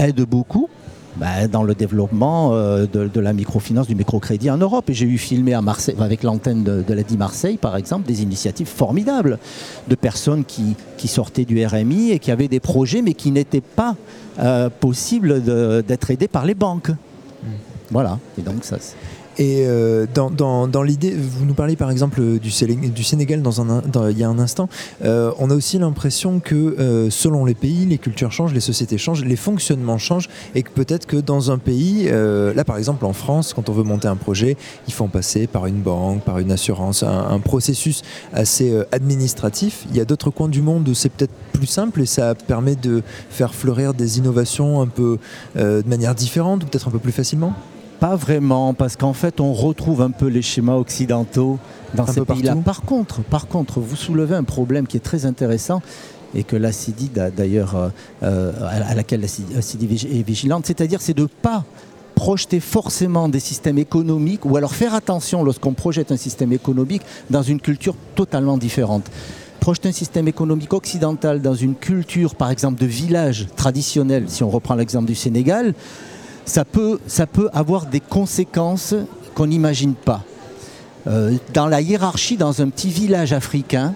aide 0.00 0.22
beaucoup 0.22 0.68
ben, 1.16 1.48
dans 1.48 1.62
le 1.62 1.74
développement 1.74 2.54
euh, 2.54 2.86
de, 2.90 3.08
de 3.08 3.20
la 3.20 3.32
microfinance, 3.32 3.86
du 3.86 3.94
microcrédit 3.94 4.50
en 4.50 4.56
Europe. 4.56 4.88
Et 4.90 4.94
j'ai 4.94 5.06
eu 5.06 5.18
filmé 5.18 5.54
à 5.54 5.60
Marseille, 5.60 5.96
avec 5.98 6.22
l'antenne 6.22 6.62
de, 6.62 6.82
de 6.82 6.94
l'ADI 6.94 7.16
Marseille, 7.16 7.56
par 7.56 7.76
exemple, 7.76 8.06
des 8.06 8.22
initiatives 8.22 8.68
formidables 8.68 9.38
de 9.88 9.94
personnes 9.94 10.44
qui, 10.44 10.76
qui 10.96 11.08
sortaient 11.08 11.44
du 11.44 11.64
RMI 11.64 12.12
et 12.12 12.18
qui 12.18 12.30
avaient 12.30 12.48
des 12.48 12.60
projets, 12.60 13.02
mais 13.02 13.14
qui 13.14 13.32
n'étaient 13.32 13.60
pas 13.60 13.96
euh, 14.38 14.70
possibles 14.70 15.42
d'être 15.84 16.10
aidés 16.10 16.28
par 16.28 16.46
les 16.46 16.54
banques. 16.54 16.90
Voilà. 17.90 18.18
Et 18.38 18.42
donc 18.42 18.62
ça. 18.62 18.76
Et 19.38 19.64
euh, 19.66 20.06
dans, 20.12 20.30
dans- 20.30 20.66
dans 20.68 20.82
l'idée, 20.82 21.14
vous 21.16 21.44
nous 21.46 21.54
parlez 21.54 21.76
par 21.76 21.90
exemple 21.90 22.20
du, 22.38 22.50
Séné- 22.50 22.90
du 22.90 23.04
Sénégal 23.04 23.42
dans 23.42 23.60
un, 23.62 23.82
il 24.10 24.18
y 24.18 24.24
a 24.24 24.28
un 24.28 24.38
instant, 24.38 24.68
euh, 25.04 25.30
on 25.38 25.50
a 25.50 25.54
aussi 25.54 25.78
l'impression 25.78 26.40
que 26.40 26.54
euh, 26.54 27.10
selon 27.10 27.44
les 27.44 27.54
pays, 27.54 27.86
les 27.86 27.98
cultures 27.98 28.32
changent, 28.32 28.52
les 28.52 28.60
sociétés 28.60 28.98
changent, 28.98 29.24
les 29.24 29.36
fonctionnements 29.36 29.98
changent, 29.98 30.28
et 30.54 30.62
que 30.62 30.70
peut-être 30.70 31.06
que 31.06 31.16
dans 31.16 31.50
un 31.50 31.58
pays, 31.58 32.08
euh, 32.08 32.52
là 32.54 32.64
par 32.64 32.76
exemple 32.76 33.04
en 33.06 33.12
France, 33.12 33.54
quand 33.54 33.68
on 33.68 33.72
veut 33.72 33.84
monter 33.84 34.08
un 34.08 34.16
projet, 34.16 34.56
il 34.88 34.92
faut 34.92 35.04
en 35.04 35.08
passer 35.08 35.46
par 35.46 35.66
une 35.66 35.80
banque, 35.80 36.22
par 36.22 36.38
une 36.38 36.50
assurance, 36.52 37.02
un, 37.02 37.38
processus 37.40 38.02
assez 38.32 38.72
euh, 38.72 38.84
administratif. 38.92 39.86
Il 39.90 39.96
y 39.96 40.00
a 40.00 40.04
d'autres 40.04 40.30
coins 40.30 40.48
du 40.48 40.60
monde 40.60 40.88
où 40.88 40.94
c'est 40.94 41.08
peut-être 41.08 41.32
plus 41.52 41.66
simple 41.66 42.02
et 42.02 42.06
ça 42.06 42.34
permet 42.34 42.74
de 42.74 43.02
faire 43.30 43.54
fleurir 43.54 43.94
des 43.94 44.18
innovations 44.18 44.82
un 44.82 44.86
peu 44.86 45.18
euh, 45.56 45.82
de 45.82 45.88
manière 45.88 46.14
différente 46.14 46.64
ou 46.64 46.66
peut-être 46.66 46.88
un 46.88 46.90
peu 46.90 46.98
plus 46.98 47.12
facilement? 47.12 47.54
Pas 48.00 48.16
vraiment, 48.16 48.72
parce 48.72 48.96
qu'en 48.96 49.12
fait, 49.12 49.40
on 49.40 49.52
retrouve 49.52 50.00
un 50.00 50.10
peu 50.10 50.26
les 50.26 50.40
schémas 50.40 50.76
occidentaux 50.76 51.58
dans 51.94 52.04
Un 52.04 52.12
ces 52.12 52.20
pays-là. 52.22 52.56
Par 52.56 52.80
contre, 52.80 53.22
par 53.22 53.46
contre, 53.46 53.78
vous 53.78 53.94
soulevez 53.96 54.34
un 54.34 54.44
problème 54.44 54.86
qui 54.86 54.96
est 54.96 55.00
très 55.00 55.26
intéressant 55.26 55.82
et 56.34 56.42
que 56.42 56.56
la 56.56 56.72
CIDI, 56.72 57.10
d'ailleurs, 57.36 57.76
euh, 57.76 57.88
euh, 58.22 58.52
à 58.88 58.94
laquelle 58.94 59.20
la 59.20 59.62
CIDI 59.62 60.18
est 60.18 60.22
vigilante, 60.26 60.64
c'est-à-dire 60.66 61.02
c'est 61.02 61.14
de 61.14 61.22
ne 61.22 61.26
pas 61.26 61.64
projeter 62.14 62.60
forcément 62.60 63.28
des 63.28 63.40
systèmes 63.40 63.78
économiques 63.78 64.44
ou 64.44 64.56
alors 64.56 64.74
faire 64.74 64.94
attention 64.94 65.42
lorsqu'on 65.42 65.72
projette 65.72 66.12
un 66.12 66.16
système 66.16 66.52
économique 66.52 67.02
dans 67.30 67.42
une 67.42 67.60
culture 67.60 67.94
totalement 68.14 68.58
différente. 68.58 69.10
Projeter 69.58 69.90
un 69.90 69.92
système 69.92 70.28
économique 70.28 70.72
occidental 70.72 71.42
dans 71.42 71.54
une 71.54 71.74
culture, 71.74 72.34
par 72.34 72.50
exemple, 72.50 72.80
de 72.80 72.86
village 72.86 73.46
traditionnel, 73.56 74.24
si 74.28 74.42
on 74.42 74.50
reprend 74.50 74.74
l'exemple 74.74 75.06
du 75.06 75.14
Sénégal, 75.14 75.74
ça 76.44 76.64
peut, 76.64 76.98
ça 77.06 77.26
peut 77.26 77.48
avoir 77.52 77.86
des 77.86 78.00
conséquences 78.00 78.94
qu'on 79.34 79.46
n'imagine 79.46 79.94
pas. 79.94 80.22
Euh, 81.06 81.36
dans 81.54 81.66
la 81.66 81.80
hiérarchie, 81.80 82.36
dans 82.36 82.60
un 82.60 82.68
petit 82.68 82.90
village 82.90 83.32
africain, 83.32 83.94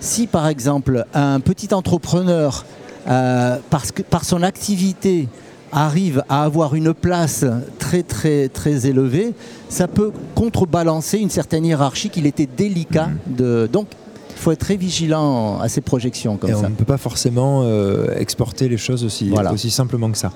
si 0.00 0.26
par 0.26 0.48
exemple 0.48 1.04
un 1.14 1.40
petit 1.40 1.74
entrepreneur, 1.74 2.64
euh, 3.08 3.58
parce 3.70 3.92
que, 3.92 4.02
par 4.02 4.24
son 4.24 4.42
activité, 4.42 5.28
arrive 5.72 6.22
à 6.28 6.44
avoir 6.44 6.74
une 6.74 6.94
place 6.94 7.44
très 7.78 8.02
très 8.02 8.48
très 8.48 8.86
élevée, 8.86 9.34
ça 9.68 9.86
peut 9.86 10.12
contrebalancer 10.34 11.18
une 11.18 11.30
certaine 11.30 11.66
hiérarchie 11.66 12.10
qu'il 12.10 12.26
était 12.26 12.46
délicat 12.46 13.10
de. 13.26 13.68
Donc, 13.70 13.88
il 14.38 14.40
faut 14.40 14.52
être 14.52 14.60
très 14.60 14.76
vigilant 14.76 15.58
à 15.58 15.68
ces 15.68 15.80
projections 15.80 16.36
comme 16.36 16.50
et 16.50 16.52
ça. 16.52 16.60
on 16.66 16.70
ne 16.70 16.74
peut 16.76 16.84
pas 16.84 16.96
forcément 16.96 17.62
euh, 17.64 18.16
exporter 18.16 18.68
les 18.68 18.76
choses 18.76 19.02
aussi, 19.04 19.30
Voilà. 19.30 19.52
aussi 19.52 19.68
simplement 19.70 20.10
que 20.12 20.16
ça. 20.18 20.30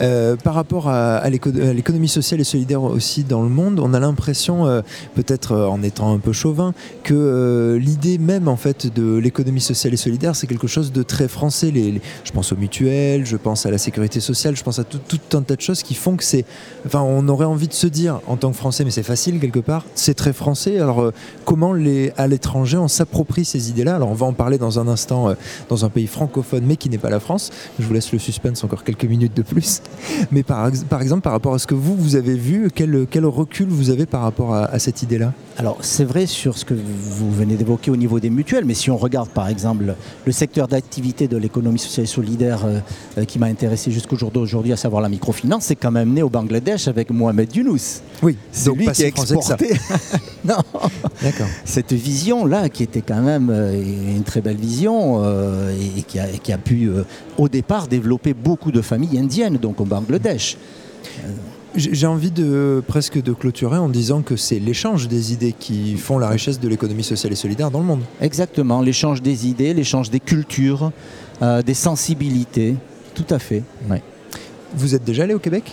Euh, 0.00 0.36
par 0.36 0.54
rapport 0.54 0.88
à, 0.88 1.16
à 1.16 1.28
l'éco- 1.28 1.50
à 1.50 1.72
l'économie 1.72 2.08
sociale 2.08 2.40
et 2.40 2.44
solidaire 2.44 2.82
aussi 2.84 3.24
dans 3.24 3.42
le 3.42 3.48
monde, 3.48 3.80
on 3.80 3.94
a 3.94 3.98
l'impression, 4.00 4.66
euh, 4.66 4.82
peut-être 5.16 5.56
en 5.56 5.82
étant 5.82 6.14
un 6.14 6.18
peu 6.18 6.32
chauvin, 6.32 6.72
que 7.02 7.76
l'idée 7.80 8.18
même 8.18 8.46
en 8.46 8.56
fait 8.56 8.94
de 8.94 9.16
l'économie 9.16 9.60
sociale 9.60 9.92
et 9.92 9.96
solidaire, 9.96 10.36
c'est 10.36 10.46
quelque 10.46 10.68
chose 10.68 10.92
de 10.92 11.02
très 11.02 11.26
français. 11.26 11.70
Les, 11.72 11.90
les- 11.92 12.02
je 12.24 12.30
pense 12.30 12.52
aux 12.52 12.56
mutuelles, 12.56 13.26
je 13.26 13.36
pense 13.36 13.66
à 13.66 13.70
la 13.72 13.78
sécurité 13.78 14.20
sociale, 14.20 14.56
je 14.56 14.62
pense 14.62 14.78
à 14.78 14.84
tout, 14.84 14.98
tout 15.08 15.36
un 15.36 15.42
tas 15.42 15.56
de 15.56 15.60
choses 15.60 15.82
qui 15.82 15.94
font 15.94 16.16
que 16.16 16.24
c'est, 16.24 16.44
enfin, 16.86 17.00
on 17.00 17.26
aurait 17.28 17.44
envie 17.46 17.66
de 17.68 17.72
se 17.72 17.86
dire 17.88 18.20
en 18.28 18.36
tant 18.36 18.50
que 18.52 18.56
Français, 18.56 18.84
mais 18.84 18.90
c'est 18.92 19.02
facile 19.02 19.40
quelque 19.40 19.58
part, 19.60 19.84
c'est 19.96 20.14
très 20.14 20.32
français. 20.32 20.78
Alors 20.78 21.10
comment 21.44 21.72
les, 21.72 22.12
à 22.16 22.28
l'étranger 22.28 22.76
on 22.76 22.88
s'approprie 22.88 23.44
ces 23.48 23.70
idées-là 23.70 23.96
Alors 23.96 24.10
on 24.10 24.14
va 24.14 24.26
en 24.26 24.32
parler 24.32 24.58
dans 24.58 24.78
un 24.78 24.88
instant 24.88 25.30
euh, 25.30 25.34
dans 25.68 25.84
un 25.84 25.88
pays 25.88 26.06
francophone, 26.06 26.64
mais 26.66 26.76
qui 26.76 26.90
n'est 26.90 26.98
pas 26.98 27.10
la 27.10 27.20
France. 27.20 27.50
Je 27.78 27.86
vous 27.86 27.94
laisse 27.94 28.12
le 28.12 28.18
suspense 28.18 28.62
encore 28.64 28.84
quelques 28.84 29.04
minutes 29.04 29.36
de 29.36 29.42
plus. 29.42 29.82
Mais 30.30 30.42
par, 30.42 30.70
par 30.88 31.02
exemple, 31.02 31.22
par 31.22 31.32
rapport 31.32 31.54
à 31.54 31.58
ce 31.58 31.66
que 31.66 31.74
vous, 31.74 31.96
vous 31.96 32.16
avez 32.16 32.34
vu, 32.34 32.70
quel, 32.74 33.06
quel 33.10 33.24
recul 33.24 33.68
vous 33.68 33.90
avez 33.90 34.06
par 34.06 34.22
rapport 34.22 34.54
à, 34.54 34.64
à 34.66 34.78
cette 34.78 35.02
idée-là? 35.02 35.32
Alors 35.58 35.78
c'est 35.80 36.04
vrai 36.04 36.26
sur 36.26 36.56
ce 36.56 36.64
que 36.64 36.74
vous 36.74 37.32
venez 37.32 37.56
d'évoquer 37.56 37.90
au 37.90 37.96
niveau 37.96 38.20
des 38.20 38.30
mutuelles, 38.30 38.64
mais 38.64 38.74
si 38.74 38.92
on 38.92 38.96
regarde 38.96 39.28
par 39.28 39.48
exemple 39.48 39.94
le 40.24 40.32
secteur 40.32 40.68
d'activité 40.68 41.26
de 41.26 41.36
l'économie 41.36 41.80
sociale 41.80 42.04
et 42.04 42.06
solidaire 42.06 42.64
euh, 42.64 42.78
euh, 43.18 43.24
qui 43.24 43.40
m'a 43.40 43.46
intéressé 43.46 43.90
jusqu'au 43.90 44.16
jour 44.16 44.30
d'aujourd'hui, 44.30 44.72
à 44.72 44.76
savoir 44.76 45.02
la 45.02 45.08
microfinance, 45.08 45.64
c'est 45.64 45.76
quand 45.76 45.90
même 45.90 46.12
né 46.12 46.22
au 46.22 46.30
Bangladesh 46.30 46.86
avec 46.86 47.10
Mohamed 47.10 47.54
Younous. 47.54 48.02
Oui, 48.22 48.36
c'est 48.52 48.72
lui 48.72 48.84
pas 48.84 48.92
qui 48.92 49.04
a 49.04 49.08
exporté 49.08 49.72
non. 50.44 50.56
D'accord. 51.22 51.46
cette 51.64 51.92
vision-là 51.92 52.68
qui 52.68 52.84
était 52.84 53.02
quand 53.02 53.20
même 53.20 53.37
euh, 53.50 53.72
une 54.16 54.22
très 54.24 54.40
belle 54.40 54.56
vision 54.56 55.22
euh, 55.24 55.70
et 55.96 56.02
qui 56.02 56.18
a, 56.18 56.26
qui 56.26 56.52
a 56.52 56.58
pu 56.58 56.88
euh, 56.88 57.04
au 57.38 57.48
départ 57.48 57.86
développer 57.88 58.34
beaucoup 58.34 58.72
de 58.72 58.80
familles 58.82 59.18
indiennes, 59.18 59.56
donc 59.56 59.80
au 59.80 59.84
Bangladesh. 59.84 60.56
J'ai 61.76 62.06
envie 62.06 62.30
de 62.30 62.82
presque 62.86 63.22
de 63.22 63.32
clôturer 63.32 63.76
en 63.76 63.88
disant 63.88 64.22
que 64.22 64.36
c'est 64.36 64.58
l'échange 64.58 65.06
des 65.06 65.32
idées 65.32 65.54
qui 65.56 65.96
font 65.96 66.18
la 66.18 66.28
richesse 66.28 66.58
de 66.58 66.66
l'économie 66.68 67.04
sociale 67.04 67.32
et 67.32 67.36
solidaire 67.36 67.70
dans 67.70 67.78
le 67.80 67.84
monde. 67.84 68.00
Exactement, 68.20 68.80
l'échange 68.80 69.22
des 69.22 69.46
idées, 69.46 69.74
l'échange 69.74 70.10
des 70.10 70.18
cultures, 70.20 70.90
euh, 71.42 71.62
des 71.62 71.74
sensibilités, 71.74 72.74
tout 73.14 73.26
à 73.30 73.38
fait. 73.38 73.62
ouais. 73.90 74.02
Vous 74.74 74.94
êtes 74.94 75.04
déjà 75.04 75.22
allé 75.24 75.34
au 75.34 75.38
Québec? 75.38 75.72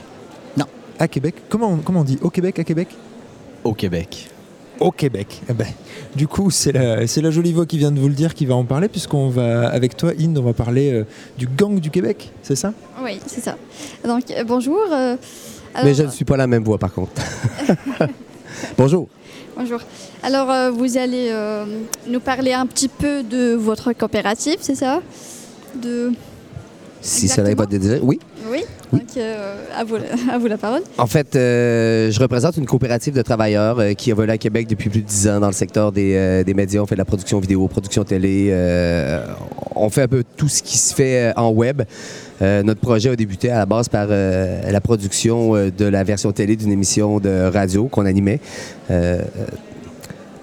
Non. 0.57 0.65
À 0.99 1.07
Québec? 1.07 1.35
Comment, 1.49 1.71
on- 1.71 1.77
comment 1.77 2.01
on 2.01 2.05
dit? 2.05 2.19
Au 2.21 2.29
Québec 2.29 2.59
À 2.59 2.63
Québec? 2.63 2.89
Au 3.63 3.73
Québec. 3.73 4.29
Au 4.79 4.91
Québec. 4.91 5.41
Eh 5.49 5.53
ben, 5.53 5.67
du 6.15 6.27
coup, 6.27 6.51
c'est 6.51 6.71
la, 6.73 7.07
c'est 7.07 7.21
la 7.21 7.31
jolie 7.31 7.53
voix 7.53 7.65
qui 7.65 7.77
vient 7.77 7.91
de 7.91 7.99
vous 7.99 8.07
le 8.09 8.13
dire 8.13 8.33
qui 8.33 8.45
va 8.45 8.55
en 8.55 8.65
parler, 8.65 8.87
puisqu'on 8.89 9.29
va, 9.29 9.69
avec 9.69 9.95
toi, 9.95 10.11
Inde, 10.19 10.37
on 10.37 10.43
va 10.43 10.53
parler 10.53 10.91
euh, 10.91 11.03
du 11.37 11.47
gang 11.47 11.79
du 11.79 11.89
Québec, 11.89 12.31
c'est 12.43 12.55
ça? 12.55 12.73
Oui, 13.03 13.19
c'est 13.25 13.41
ça. 13.41 13.57
Donc, 14.05 14.29
euh, 14.31 14.43
bonjour. 14.43 14.79
euh, 14.91 15.15
alors- 15.73 15.85
Mais 15.85 15.93
je 15.93 16.03
ne 16.03 16.09
suis 16.09 16.25
pas 16.25 16.37
la 16.37 16.47
même 16.47 16.63
voix 16.63 16.77
par 16.77 16.91
contre. 16.93 17.11
Bonjour. 18.77 19.07
Bonjour. 19.57 19.79
Alors, 20.23 20.49
euh, 20.49 20.71
vous 20.71 20.97
allez 20.97 21.27
euh, 21.29 21.65
nous 22.07 22.19
parler 22.21 22.53
un 22.53 22.65
petit 22.65 22.87
peu 22.87 23.21
de 23.23 23.53
votre 23.53 23.91
coopérative, 23.93 24.57
c'est 24.61 24.75
ça? 24.75 25.01
De... 25.81 26.11
Si 27.01 27.27
ça 27.27 27.41
n'avait 27.43 27.55
pas 27.55 27.65
été 27.65 27.79
déjà. 27.79 27.97
Oui. 28.01 28.19
Oui. 28.51 28.63
Donc, 28.93 29.01
euh, 29.17 29.55
à, 29.75 29.83
vous, 29.83 29.95
la- 29.95 30.33
à 30.33 30.37
vous 30.37 30.47
la 30.47 30.57
parole. 30.57 30.81
En 30.97 31.07
fait, 31.07 31.35
euh, 31.35 32.11
je 32.11 32.19
représente 32.19 32.57
une 32.57 32.65
coopérative 32.65 33.13
de 33.13 33.21
travailleurs 33.21 33.79
euh, 33.79 33.93
qui 33.93 34.09
évolue 34.11 34.31
à 34.31 34.37
Québec 34.37 34.67
depuis 34.67 34.89
plus 34.89 35.01
de 35.01 35.07
10 35.07 35.27
ans 35.29 35.39
dans 35.39 35.47
le 35.47 35.53
secteur 35.53 35.91
des, 35.91 36.13
euh, 36.15 36.43
des 36.43 36.53
médias. 36.53 36.81
On 36.81 36.85
fait 36.85 36.95
de 36.95 36.99
la 36.99 37.05
production 37.05 37.39
vidéo, 37.39 37.67
production 37.67 38.03
télé. 38.03 38.53
on 39.75 39.89
fait 39.89 40.03
un 40.03 40.07
peu 40.07 40.23
tout 40.37 40.47
ce 40.47 40.61
qui 40.63 40.77
se 40.77 40.93
fait 40.93 41.33
en 41.35 41.49
web. 41.49 41.81
Notre 42.41 42.79
projet 42.81 43.09
a 43.09 43.15
débuté 43.15 43.49
à 43.49 43.59
la 43.59 43.65
base 43.65 43.87
par 43.89 44.07
la 44.07 44.81
production 44.81 45.53
de 45.55 45.85
la 45.85 46.03
version 46.03 46.31
télé 46.31 46.55
d'une 46.55 46.71
émission 46.71 47.19
de 47.19 47.49
radio 47.51 47.87
qu'on 47.87 48.05
animait. 48.05 48.39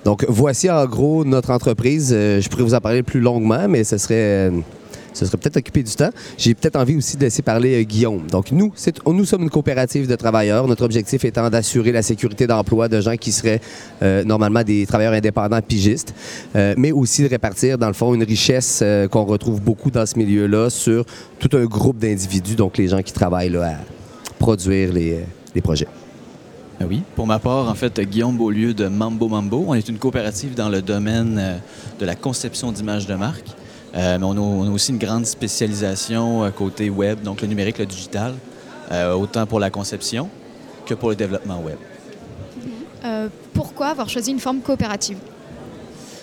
Donc, 0.05 0.25
voici 0.29 0.69
en 0.71 0.85
gros 0.87 1.25
notre 1.25 1.51
entreprise. 1.51 2.11
Je 2.11 2.49
pourrais 2.49 2.65
vous 2.65 2.75
en 2.75 2.81
parler 2.81 3.03
plus 3.03 3.21
longuement, 3.21 3.69
mais 3.69 3.85
ce 3.85 3.99
serait, 3.99 4.51
ce 5.13 5.27
serait 5.27 5.39
peut-être 5.39 5.59
occupé 5.59 5.83
du 5.83 5.95
temps. 5.95 6.11
J'ai 6.39 6.55
peut-être 6.55 6.77
envie 6.77 6.97
aussi 6.97 7.17
de 7.17 7.23
laisser 7.23 7.43
parler 7.43 7.81
euh, 7.81 7.85
Guillaume. 7.85 8.27
Donc, 8.29 8.51
nous, 8.53 8.73
nous 9.07 9.25
sommes 9.25 9.43
une 9.43 9.51
coopérative 9.51 10.07
de 10.07 10.17
travailleurs. 10.17 10.67
Notre 10.67 10.85
objectif 10.85 11.25
étant 11.25 11.49
d'assurer 11.51 11.93
la 11.93 12.03
sécurité 12.03 12.47
d'emploi 12.47 12.89
de 12.89 13.01
gens 13.01 13.17
qui 13.17 13.33
seraient 13.33 13.61
euh, 14.03 14.25
normalement 14.25 14.63
des 14.63 14.87
travailleurs 14.87 15.13
indépendants 15.13 15.61
pigistes, 15.61 16.15
euh, 16.57 16.75
mais 16.77 16.93
aussi 16.93 17.23
de 17.23 17.29
répartir, 17.29 17.79
dans 17.79 17.89
le 17.89 17.93
fond, 17.93 18.15
une 18.15 18.25
richesse 18.25 18.83
qu'on 19.11 19.25
retrouve 19.25 19.61
beaucoup 19.61 19.91
dans 19.91 20.07
ce 20.07 20.19
milieu-là 20.19 20.71
sur 20.71 21.05
tout 21.39 21.57
un 21.57 21.65
groupe 21.65 21.99
d'individus, 21.99 22.55
donc 22.55 22.79
les 22.79 22.89
gens 22.89 23.03
qui 23.03 23.13
travaillent 23.13 23.51
là, 23.51 23.67
à 23.67 23.77
produire 24.39 24.93
les, 24.93 25.25
projets. 25.63 25.87
Ah 26.81 26.85
Oui, 26.89 27.03
pour 27.15 27.27
ma 27.27 27.39
part, 27.39 27.69
en 27.69 27.75
fait, 27.75 28.01
Guillaume 28.01 28.37
Beaulieu 28.37 28.75
de 28.75 28.89
Mambo 28.89 29.29
Mambo. 29.29 29.65
On 29.69 29.75
est 29.75 29.89
une 29.89 29.99
coopérative 29.99 30.55
dans 30.55 30.69
le 30.69 30.83
domaine 30.83 31.61
de 32.01 32.07
la 32.07 32.15
conception 32.15 32.73
d'images 32.73 33.07
de 33.07 33.15
marque. 33.15 33.55
Euh, 33.95 34.19
mais 34.19 34.25
on 34.25 34.33
a, 34.33 34.41
on 34.41 34.67
a 34.67 34.71
aussi 34.71 34.91
une 34.93 34.99
grande 34.99 35.27
spécialisation 35.27 36.45
euh, 36.45 36.51
côté 36.51 36.89
web, 36.91 37.21
donc 37.23 37.43
le 37.43 37.47
numérique, 37.49 37.79
le 37.79 37.87
digital, 37.87 38.35
euh, 38.91 39.13
autant 39.13 39.45
pour 39.47 39.61
la 39.61 39.71
conception 39.71 40.29
que 40.87 40.95
pour 40.95 41.11
le 41.11 41.17
développement 41.17 41.61
web. 41.61 41.77
Euh, 43.05 43.29
pourquoi 43.53 43.89
avoir 43.89 44.09
choisi 44.09 44.31
une 44.31 44.41
forme 44.41 44.61
coopérative? 44.61 45.19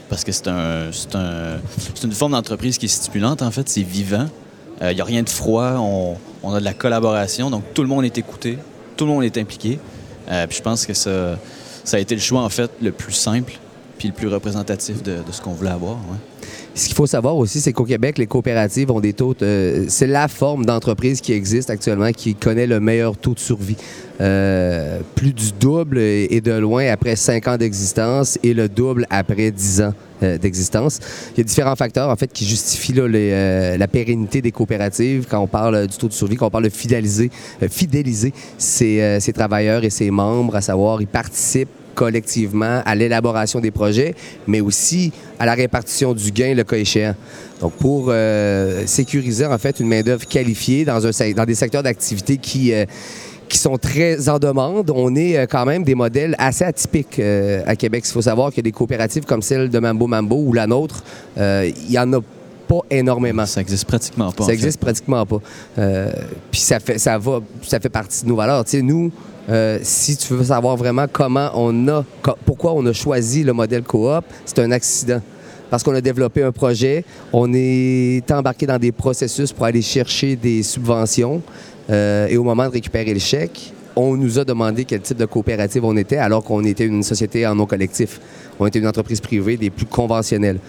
Parce 0.10 0.24
que 0.24 0.32
c'est 0.32 0.48
un, 0.48 0.92
c'est 0.92 1.14
un- 1.16 1.60
c'est 1.96 2.04
une 2.06 2.12
forme 2.14 2.32
d'entreprise 2.32 2.78
qui 2.78 2.86
est 2.88 2.90
stimulante, 2.90 3.42
en 3.44 3.52
fait, 3.52 3.70
c'est 3.70 3.84
vivant. 3.84 4.28
Il 4.82 4.96
n'y 4.96 5.02
a 5.02 5.04
rien 5.04 5.24
de 5.24 5.30
froid, 5.30 5.74
on, 5.78 6.16
on 6.42 6.54
a 6.54 6.60
de 6.60 6.66
la 6.66 6.74
collaboration, 6.74 7.50
donc 7.52 7.64
tout 7.74 7.82
le 7.82 7.90
monde 7.90 8.06
est 8.06 8.18
écouté, 8.18 8.58
tout 8.96 9.06
le 9.06 9.12
monde 9.12 9.24
est 9.26 9.38
impliqué. 9.38 9.78
Puis 10.48 10.58
je 10.58 10.62
pense 10.62 10.86
que 10.86 10.94
ça, 10.94 11.38
ça 11.84 11.98
a 11.98 12.00
été 12.00 12.16
le 12.16 12.22
choix, 12.22 12.42
en 12.42 12.50
fait, 12.50 12.72
le 12.82 12.92
plus 12.94 13.12
simple 13.14 13.54
puis 13.98 14.08
le 14.08 14.14
plus 14.14 14.30
représentatif 14.30 15.04
de, 15.04 15.18
de 15.18 15.32
ce 15.34 15.42
qu'on 15.42 15.52
voulait 15.52 15.72
avoir. 15.72 15.96
ouais. 15.96 16.18
Ce 16.80 16.86
qu'il 16.86 16.96
faut 16.96 17.08
savoir 17.08 17.36
aussi, 17.36 17.60
c'est 17.60 17.74
qu'au 17.74 17.84
Québec, 17.84 18.18
les 18.18 18.26
coopératives 18.26 18.90
ont 18.90 19.02
des 19.02 19.12
taux. 19.12 19.34
de- 19.38 19.84
c'est 19.90 20.08
la 20.08 20.30
forme 20.30 20.66
d'entreprise 20.66 21.20
qui 21.20 21.34
existe 21.34 21.70
actuellement 21.70 22.14
qui 22.14 22.36
connaît 22.36 22.68
le 22.68 22.80
meilleur 22.80 23.18
taux 23.18 23.34
de 23.34 23.40
survie. 23.40 23.76
Euh, 24.22 25.02
plus 25.16 25.34
du 25.34 25.52
double 25.60 25.98
et 26.00 26.40
de 26.42 26.54
loin 26.54 26.86
après 26.90 27.18
cinq 27.18 27.50
ans 27.50 27.58
d'existence 27.58 28.40
et 28.44 28.54
le 28.54 28.70
double 28.70 29.06
après 29.10 29.52
10 29.52 29.82
ans 29.82 29.94
euh, 30.24 30.38
d'existence. 30.38 31.00
Il 31.34 31.40
y 31.40 31.42
a 31.42 31.44
différents 31.44 31.76
facteurs 31.76 32.10
en 32.10 32.16
fait 32.16 32.32
qui 32.32 32.46
justifient 32.46 32.94
euh, 32.98 33.78
la 33.78 33.88
pérennité 33.88 34.42
des 34.42 34.52
coopératives 34.52 35.26
quand 35.30 35.40
on 35.40 35.48
parle 35.48 35.86
du 35.88 35.98
taux 35.98 36.08
de 36.08 36.14
survie, 36.14 36.38
quand 36.38 36.48
on 36.48 36.50
parle 36.50 36.66
de 36.66 36.70
fidéliser, 36.70 37.30
fidéliser 37.70 38.34
ses, 38.58 39.20
ses 39.20 39.34
travailleurs 39.34 39.84
et 39.84 39.90
ses 39.90 40.12
membres, 40.12 40.56
à 40.56 40.62
savoir 40.62 41.02
ils 41.02 41.08
participent 41.08 41.70
collectivement 42.00 42.82
à 42.86 42.96
l'élaboration 42.96 43.60
des 43.60 43.72
projets, 43.72 44.16
mais 44.48 44.62
aussi 44.62 45.12
à 45.38 45.46
la 45.46 45.54
répartition 45.54 46.14
du 46.14 46.32
gain, 46.32 46.54
le 46.56 46.64
cas 46.64 46.78
échéant. 46.78 47.14
Donc, 47.60 47.74
pour 47.74 48.06
euh, 48.08 48.84
sécuriser 48.86 49.46
en 49.46 49.58
fait 49.58 49.82
une 49.82 49.90
main-d'œuvre 49.90 50.26
qualifiée 50.26 50.86
dans, 50.86 51.02
des 51.46 51.56
secteurs 51.56 51.84
d'activité 51.84 52.38
qui, 52.38 52.72
euh, 52.72 52.86
qui 53.50 53.58
sont 53.58 53.78
très 53.78 54.30
en 54.30 54.40
demande, 54.40 54.90
on 54.96 55.14
est 55.14 55.38
euh, 55.38 55.46
quand 55.46 55.66
même 55.66 55.84
des 55.84 55.94
modèles 55.94 56.36
assez 56.38 56.64
atypiques 56.64 57.20
à 57.20 57.76
Québec. 57.76 58.06
Il 58.08 58.14
faut 58.14 58.22
savoir 58.22 58.54
que 58.54 58.62
des 58.62 58.72
coopératives 58.72 59.26
comme 59.26 59.42
celle 59.42 59.68
de 59.70 59.80
Mambo 59.80 60.08
Mambo 60.08 60.38
ou 60.38 60.54
la 60.54 60.68
nôtre, 60.68 61.04
il 61.36 61.92
y 61.92 62.00
en 62.00 62.14
a 62.14 62.20
pas 62.70 62.82
énormément. 62.92 63.46
Ça 63.48 63.62
existe 63.62 63.86
pratiquement 63.86 64.32
pas. 64.32 64.46
Ça 64.46 64.54
existe 64.54 64.80
pratiquement 64.80 65.26
pas. 65.26 65.40
Euh, 65.80 66.12
Puis 66.52 66.62
ça 66.62 66.80
fait, 66.80 67.00
ça 67.00 67.18
va, 67.18 67.40
ça 67.64 67.80
fait 67.80 67.90
partie 67.90 68.24
de 68.24 68.30
nos 68.30 68.36
valeurs. 68.36 68.64
Tu 68.64 68.72
sais, 68.72 68.82
nous, 68.84 69.12
euh, 69.50 69.80
si 69.82 70.16
tu 70.16 70.34
veux 70.36 70.44
savoir 70.44 70.78
vraiment 70.78 71.06
comment 71.12 71.50
on 71.56 71.88
a, 71.88 72.06
pourquoi 72.46 72.74
on 72.74 72.86
a 72.86 72.94
choisi 72.94 73.44
le 73.44 73.54
modèle 73.54 73.82
coop, 73.84 74.24
c'est 74.46 74.60
un 74.60 74.72
accident. 74.72 75.22
Parce 75.72 75.84
qu'on 75.84 75.96
a 75.96 76.02
développé 76.02 76.44
un 76.44 76.52
projet, 76.52 77.04
on 77.34 77.52
est 77.54 78.30
embarqué 78.32 78.66
dans 78.68 78.80
des 78.80 78.92
processus 78.92 79.52
pour 79.52 79.66
aller 79.66 79.82
chercher 79.82 80.36
des 80.36 80.64
subventions. 80.64 81.42
euh, 81.90 82.28
et 82.28 82.38
au 82.38 82.44
moment 82.44 82.66
de 82.68 82.74
récupérer 82.74 83.14
le 83.14 83.20
chèque, 83.20 83.74
on 83.96 84.16
nous 84.16 84.40
a 84.40 84.46
demandé 84.46 84.86
quel 84.86 85.02
type 85.02 85.18
de 85.18 85.26
coopérative 85.26 85.84
on 85.84 85.98
était, 85.98 86.18
alors 86.18 86.44
qu'on 86.44 86.64
était 86.64 86.86
une 86.86 87.04
société 87.04 87.46
en 87.46 87.56
non 87.56 87.66
collectif. 87.66 88.20
On 88.60 88.66
était 88.68 88.80
une 88.80 88.88
entreprise 88.88 89.20
privée 89.20 89.58
des 89.58 89.70
plus 89.70 89.86
conventionnelles. 89.86 90.60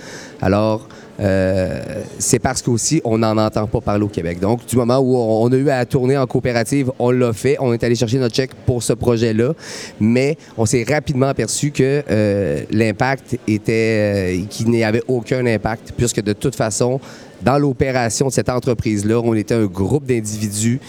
Alors, 0.41 0.89
euh, 1.21 2.03
c'est 2.19 2.39
parce 2.39 2.63
qu'aussi, 2.63 3.01
on 3.05 3.19
n'en 3.19 3.37
entend 3.37 3.67
pas 3.67 3.81
parler 3.81 4.05
au 4.05 4.09
Québec. 4.09 4.41
Donc, 4.41 4.65
du 4.67 4.77
moment 4.77 4.99
où 4.99 5.17
on, 5.17 5.53
a 5.53 5.57
eu 5.57 5.69
à 5.69 5.85
tourner 5.85 6.17
en 6.17 6.27
coopérative, 6.27 6.91
on 6.99 7.11
l'a 7.11 7.33
fait. 7.33 7.57
On 7.61 7.73
est 7.73 7.85
allé 7.85 7.95
chercher 7.95 8.19
notre 8.19 8.35
chèque 8.35 8.55
pour 8.67 8.83
ce 8.83 8.93
projet-là. 8.95 9.53
Mais 10.01 10.39
on 10.57 10.65
s'est 10.65 10.85
rapidement 10.89 11.27
aperçu 11.29 11.71
que 11.71 12.03
euh, 12.11 12.63
l'impact 12.71 13.39
était. 13.47 14.41
euh, 14.41 14.45
qu'il 14.49 14.71
n'y 14.71 14.85
avait 14.85 15.03
aucun 15.09 15.45
impact, 15.47 15.93
puisque 15.97 16.23
de 16.23 16.33
toute 16.33 16.57
façon, 16.57 17.01
dans 17.43 17.59
l'opération 17.59 18.29
de 18.29 18.33
cette 18.33 18.49
entreprise-là, 18.49 19.21
on 19.21 19.35
était 19.35 19.55
un 19.55 19.67
groupe 19.67 20.07
d'individus 20.07 20.81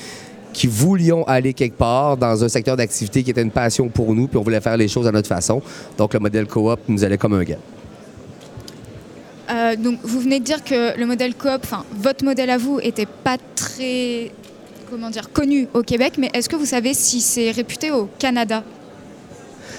qui 0.53 0.67
voulions 0.67 1.23
aller 1.27 1.53
quelque 1.53 1.77
part 1.77 2.17
dans 2.17 2.43
un 2.43 2.49
secteur 2.49 2.75
d'activité 2.75 3.23
qui 3.23 3.31
était 3.31 3.41
une 3.41 3.51
passion 3.51 3.87
pour 3.87 4.13
nous, 4.13 4.27
puis 4.27 4.37
on 4.37 4.41
voulait 4.41 4.59
faire 4.61 4.77
les 4.77 4.87
choses 4.87 5.07
à 5.07 5.11
notre 5.11 5.27
façon. 5.27 5.61
Donc, 5.97 6.13
le 6.13 6.19
modèle 6.19 6.47
coop 6.47 6.79
nous 6.87 7.03
allait 7.03 7.17
comme 7.17 7.33
un 7.33 7.43
gars. 7.43 7.57
Euh, 9.51 9.75
donc, 9.75 9.99
vous 10.03 10.19
venez 10.21 10.39
de 10.39 10.45
dire 10.45 10.63
que 10.63 10.97
le 10.97 11.05
modèle 11.05 11.35
coop, 11.35 11.59
enfin, 11.63 11.83
votre 11.99 12.23
modèle 12.23 12.49
à 12.49 12.57
vous, 12.57 12.79
était 12.81 13.05
pas 13.05 13.37
très, 13.55 14.31
comment 14.89 15.09
dire, 15.09 15.31
connu 15.31 15.67
au 15.73 15.81
Québec, 15.81 16.13
mais 16.17 16.29
est-ce 16.33 16.47
que 16.47 16.55
vous 16.55 16.65
savez 16.65 16.93
si 16.93 17.19
c'est 17.21 17.51
réputé 17.51 17.91
au 17.91 18.07
Canada? 18.17 18.63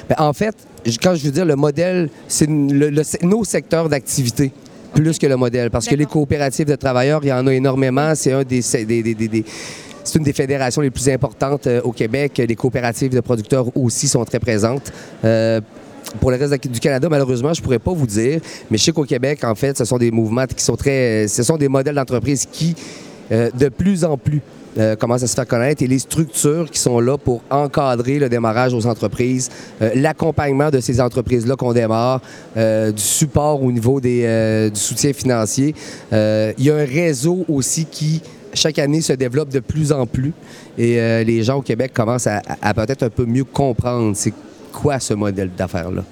Ben, 0.09 0.17
en 0.19 0.33
fait, 0.33 0.55
quand 1.03 1.15
je 1.15 1.25
veux 1.25 1.31
dire 1.31 1.45
le 1.45 1.57
modèle, 1.57 2.11
c'est 2.29 2.49
le- 2.49 2.91
le- 2.91 3.03
nos 3.27 3.45
secteurs 3.45 3.89
d'activité 3.89 4.53
plus 4.95 5.19
que 5.19 5.27
le 5.27 5.37
modèle. 5.37 5.71
Parce 5.71 5.87
que 5.87 5.95
les 5.95 6.05
coopératives 6.07 6.67
de 6.69 6.77
travailleurs, 6.77 7.21
il 7.23 7.29
y 7.29 7.33
en 7.33 7.47
a 7.47 7.55
énormément. 7.55 8.15
C'est 8.15 8.33
un 8.33 8.43
des, 8.43 8.61
se- 8.61 8.79
des- 8.85 9.03
des- 9.03 9.15
des- 9.15 9.29
des- 9.29 9.45
c'est 10.05 10.19
une 10.19 10.25
des 10.25 10.33
fédérations 10.35 10.83
les 10.83 10.91
plus 10.91 11.09
importantes 11.09 11.67
euh, 11.67 11.81
au 11.83 11.93
Québec. 11.93 12.43
Les 12.47 12.57
coopératives 12.57 13.13
de 13.15 13.21
producteurs 13.21 13.67
aussi 13.77 14.07
sont 14.09 14.25
très 14.25 14.41
présentes. 14.41 14.93
Euh, 15.25 15.61
pour 16.21 16.31
le 16.31 16.37
reste 16.37 16.67
du 16.69 16.81
Canada, 16.81 17.09
malheureusement, 17.11 17.53
je 17.55 17.63
pourrais 17.63 17.79
pas 17.79 17.93
vous 17.93 18.07
dire, 18.07 18.41
mais 18.71 18.79
je 18.79 18.85
sais 18.85 18.93
qu'au 18.93 19.05
Québec, 19.05 19.45
en 19.45 19.55
fait, 19.55 19.77
ce 19.77 19.85
sont 19.85 19.99
des 19.99 20.11
mouvements 20.11 20.47
qui 20.47 20.63
sont 20.63 20.77
très, 20.77 21.27
ce 21.29 21.43
sont 21.43 21.57
des 21.57 21.69
modèles 21.69 21.95
d'entreprise 21.95 22.47
qui, 22.51 22.75
euh, 23.31 23.51
de 23.59 23.69
plus 23.69 24.05
en 24.05 24.17
plus, 24.17 24.41
euh, 24.79 24.97
commencent 24.97 25.23
à 25.23 25.27
se 25.27 25.35
faire 25.35 25.47
connaître 25.47 25.83
et 25.83 25.87
les 25.87 25.99
structures 25.99 26.71
qui 26.71 26.79
sont 26.79 26.99
là 26.99 27.19
pour 27.19 27.43
encadrer 27.51 28.19
le 28.19 28.29
démarrage 28.29 28.73
aux 28.73 28.87
entreprises, 28.87 29.51
euh, 29.83 29.91
l'accompagnement 29.95 30.71
de 30.71 30.81
ces 30.81 31.01
entreprises-là 31.01 31.57
qu'on 31.57 31.75
démarre, 31.75 32.23
euh, 32.57 32.91
du 32.91 33.03
support 33.03 33.63
au 33.63 33.71
niveau 33.71 34.01
des, 34.01 34.23
euh, 34.25 34.71
du 34.71 34.81
soutien 34.81 35.13
financier. 35.13 35.75
Euh, 36.13 36.53
Il 36.57 36.65
y 36.65 36.71
a 36.71 36.77
un 36.77 36.87
réseau 36.87 37.45
aussi 37.49 37.85
qui, 37.85 38.23
chaque 38.55 38.79
année, 38.79 39.03
se 39.03 39.13
développe 39.13 39.51
de 39.51 39.61
plus 39.61 39.93
en 39.93 40.07
plus 40.07 40.33
et 40.79 40.99
euh, 41.01 41.23
les 41.23 41.43
gens 41.43 41.59
au 41.59 41.63
Québec 41.63 41.93
commencent 41.95 42.27
à, 42.27 42.41
peut-être 42.75 43.03
un 43.03 43.11
peu 43.11 43.27
mieux 43.27 43.45
comprendre 43.45 44.17
quoi 44.73 44.99
ce 44.99 45.15
modèle 45.15 45.51
d'affaires-là? 45.57 46.05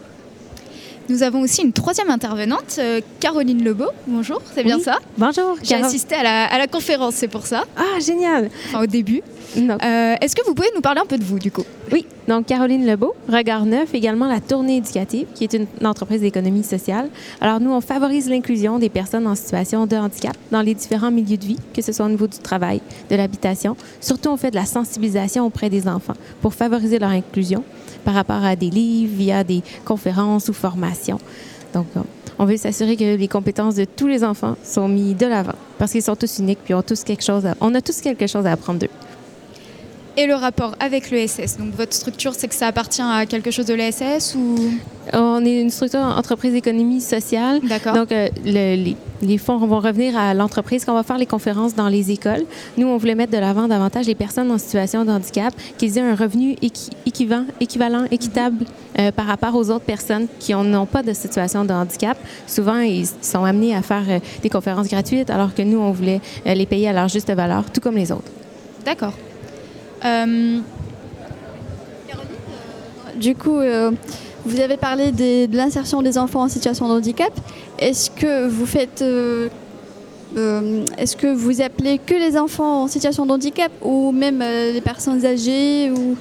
Nous 1.10 1.24
avons 1.24 1.40
aussi 1.40 1.62
une 1.62 1.72
troisième 1.72 2.08
intervenante, 2.08 2.76
euh, 2.78 3.00
Caroline 3.18 3.64
Lebeau. 3.64 3.86
Bonjour, 4.06 4.40
c'est 4.54 4.62
bien 4.62 4.76
Oui. 4.76 4.82
ça 4.84 4.98
Bonjour. 5.18 5.56
J'ai 5.60 5.74
Caro- 5.74 5.84
assisté 5.86 6.14
à 6.14 6.22
la, 6.22 6.44
à 6.44 6.56
la 6.56 6.68
conférence, 6.68 7.16
c'est 7.16 7.26
pour 7.26 7.46
ça. 7.46 7.64
Ah, 7.76 7.98
génial. 8.00 8.48
Enfin, 8.68 8.84
au 8.84 8.86
début. 8.86 9.20
Euh, 9.56 10.14
Est-ce 10.20 10.36
que 10.36 10.46
vous 10.46 10.54
pouvez 10.54 10.68
nous 10.76 10.80
parler 10.80 11.00
un 11.00 11.06
peu 11.06 11.18
de 11.18 11.24
vous, 11.24 11.40
du 11.40 11.50
coup 11.50 11.64
Oui, 11.90 12.06
donc 12.28 12.46
Caroline 12.46 12.86
Lebeau, 12.86 13.16
Regard 13.28 13.66
Neuf, 13.66 13.92
également 13.92 14.28
la 14.28 14.38
Tournée 14.38 14.76
éducative, 14.76 15.26
qui 15.34 15.42
est 15.42 15.52
une, 15.52 15.66
une 15.80 15.86
entreprise 15.88 16.20
d'économie 16.20 16.62
sociale. 16.62 17.08
Alors 17.40 17.58
nous, 17.58 17.72
on 17.72 17.80
favorise 17.80 18.28
l'inclusion 18.30 18.78
des 18.78 18.88
personnes 18.88 19.26
en 19.26 19.34
situation 19.34 19.86
de 19.86 19.96
handicap 19.96 20.36
dans 20.52 20.62
les 20.62 20.74
différents 20.74 21.10
milieux 21.10 21.36
de 21.38 21.44
vie, 21.44 21.58
que 21.74 21.82
ce 21.82 21.90
soit 21.90 22.06
au 22.06 22.08
niveau 22.08 22.28
du 22.28 22.38
travail, 22.38 22.80
de 23.10 23.16
l'habitation. 23.16 23.76
Surtout, 24.00 24.28
on 24.28 24.36
fait 24.36 24.52
de 24.52 24.56
la 24.56 24.66
sensibilisation 24.66 25.44
auprès 25.44 25.68
des 25.70 25.88
enfants 25.88 26.14
pour 26.40 26.54
favoriser 26.54 27.00
leur 27.00 27.10
inclusion 27.10 27.64
par 28.04 28.14
rapport 28.14 28.42
à 28.44 28.54
des 28.56 28.70
livres, 28.70 29.12
via 29.16 29.42
des 29.44 29.62
conférences 29.84 30.48
ou 30.48 30.52
formations. 30.54 30.99
Donc, 31.74 31.86
euh, 31.96 32.00
on 32.38 32.46
veut 32.46 32.56
s'assurer 32.56 32.96
que 32.96 33.16
les 33.16 33.28
compétences 33.28 33.74
de 33.74 33.84
tous 33.84 34.06
les 34.06 34.24
enfants 34.24 34.56
sont 34.64 34.88
mises 34.88 35.16
de 35.16 35.26
l'avant 35.26 35.54
parce 35.78 35.92
qu'ils 35.92 36.02
sont 36.02 36.16
tous 36.16 36.38
uniques 36.38 36.60
puis 36.64 36.74
ont 36.74 36.82
tous 36.82 37.04
quelque 37.04 37.22
chose 37.22 37.44
on 37.60 37.74
a 37.74 37.80
tous 37.80 38.00
quelque 38.00 38.26
chose 38.26 38.46
à 38.46 38.52
apprendre 38.52 38.80
d'eux. 38.80 38.88
Et 40.16 40.26
le 40.26 40.34
rapport 40.34 40.74
avec 40.80 41.10
l'ESS 41.10 41.56
Donc 41.58 41.74
votre 41.76 41.94
structure, 41.94 42.34
c'est 42.36 42.48
que 42.48 42.54
ça 42.54 42.66
appartient 42.66 43.00
à 43.00 43.24
quelque 43.26 43.50
chose 43.50 43.66
de 43.66 43.74
l'ESS 43.74 44.34
ou? 44.36 44.56
On 45.12 45.44
est 45.44 45.60
une 45.60 45.70
structure 45.70 46.00
entreprise 46.00 46.52
d'économie 46.52 47.00
sociale. 47.00 47.60
D'accord. 47.62 47.94
Donc, 47.94 48.12
euh, 48.12 48.28
le- 48.44 48.76
les, 48.76 48.96
les 49.22 49.38
fonds 49.38 49.56
vont 49.58 49.80
revenir 49.80 50.16
à 50.18 50.34
l'entreprise 50.34 50.84
quand 50.84 50.92
on 50.92 50.96
va 50.96 51.02
faire 51.04 51.16
les 51.18 51.26
conférences 51.26 51.74
dans 51.74 51.88
les 51.88 52.10
écoles. 52.10 52.44
Nous, 52.76 52.86
on 52.86 52.96
voulait 52.96 53.14
mettre 53.14 53.32
de 53.32 53.38
l'avant 53.38 53.66
davantage 53.66 54.06
les 54.06 54.14
personnes 54.14 54.50
en 54.50 54.58
situation 54.58 55.04
de 55.04 55.10
handicap 55.10 55.54
qu'ils 55.78 55.96
aient 55.96 56.02
un 56.02 56.14
revenu 56.14 56.52
équi- 56.62 56.90
équivalent, 57.06 57.46
équivalent 57.60 58.04
équitable 58.10 58.66
euh, 58.98 59.10
par 59.12 59.26
rapport 59.26 59.54
aux 59.54 59.70
autres 59.70 59.84
personnes 59.84 60.26
qui 60.38 60.52
n'ont 60.54 60.86
pas 60.86 61.02
de 61.02 61.12
situation 61.12 61.64
de 61.64 61.72
handicap. 61.72 62.18
Souvent, 62.46 62.78
ils 62.80 63.06
sont 63.22 63.44
amenés 63.44 63.74
à 63.74 63.82
faire 63.82 64.04
euh, 64.08 64.18
des 64.42 64.50
conférences 64.50 64.88
gratuites 64.88 65.30
alors 65.30 65.54
que 65.54 65.62
nous, 65.62 65.78
on 65.78 65.92
voulait 65.92 66.20
les 66.44 66.66
payer 66.66 66.88
à 66.88 66.92
leur 66.92 67.08
juste 67.08 67.32
valeur, 67.32 67.64
tout 67.72 67.80
comme 67.80 67.96
les 67.96 68.12
autres. 68.12 68.30
D'accord. 68.84 69.14
Euh, 70.04 70.60
Du 73.16 73.34
coup, 73.34 73.58
euh, 73.58 73.90
vous 74.46 74.60
avez 74.60 74.78
parlé 74.78 75.12
de 75.12 75.54
l'insertion 75.54 76.00
des 76.00 76.16
enfants 76.16 76.42
en 76.42 76.48
situation 76.48 76.88
de 76.88 76.94
handicap. 76.94 77.32
Est-ce 77.78 78.10
que 78.10 78.48
vous 78.48 78.64
faites, 78.64 79.02
euh, 79.02 79.48
est-ce 80.96 81.16
que 81.16 81.26
vous 81.26 81.60
appelez 81.60 81.98
que 81.98 82.14
les 82.14 82.38
enfants 82.38 82.84
en 82.84 82.88
situation 82.88 83.26
de 83.26 83.32
handicap 83.32 83.70
ou 83.82 84.10
même 84.12 84.38
les 84.38 84.80
personnes 84.80 85.26
âgées 85.26 85.90
ou 85.90 86.16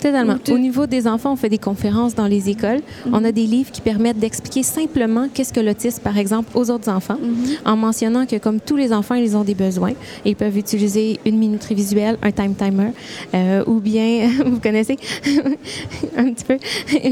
Totalement. 0.00 0.36
Au 0.50 0.58
niveau 0.58 0.86
des 0.86 1.06
enfants, 1.06 1.32
on 1.32 1.36
fait 1.36 1.48
des 1.48 1.58
conférences 1.58 2.14
dans 2.14 2.26
les 2.26 2.48
écoles. 2.48 2.80
On 3.12 3.24
a 3.24 3.32
des 3.32 3.46
livres 3.46 3.70
qui 3.70 3.80
permettent 3.80 4.18
d'expliquer 4.18 4.62
simplement 4.62 5.28
qu'est-ce 5.32 5.52
que 5.52 5.60
l'autisme, 5.60 6.02
par 6.02 6.18
exemple, 6.18 6.50
aux 6.54 6.70
autres 6.70 6.88
enfants, 6.88 7.18
en 7.64 7.76
mentionnant 7.76 8.26
que 8.26 8.36
comme 8.36 8.60
tous 8.60 8.76
les 8.76 8.92
enfants, 8.92 9.14
ils 9.14 9.36
ont 9.36 9.44
des 9.44 9.54
besoins. 9.54 9.92
Ils 10.24 10.36
peuvent 10.36 10.56
utiliser 10.56 11.18
une 11.24 11.38
minuterie 11.38 11.74
visuelle, 11.74 12.16
un 12.22 12.30
time 12.30 12.54
timer, 12.54 12.92
euh, 13.34 13.64
ou 13.66 13.80
bien, 13.80 14.30
vous 14.46 14.60
connaissez 14.60 14.96
un 16.16 16.32
petit 16.32 16.44
peu, 16.44 16.58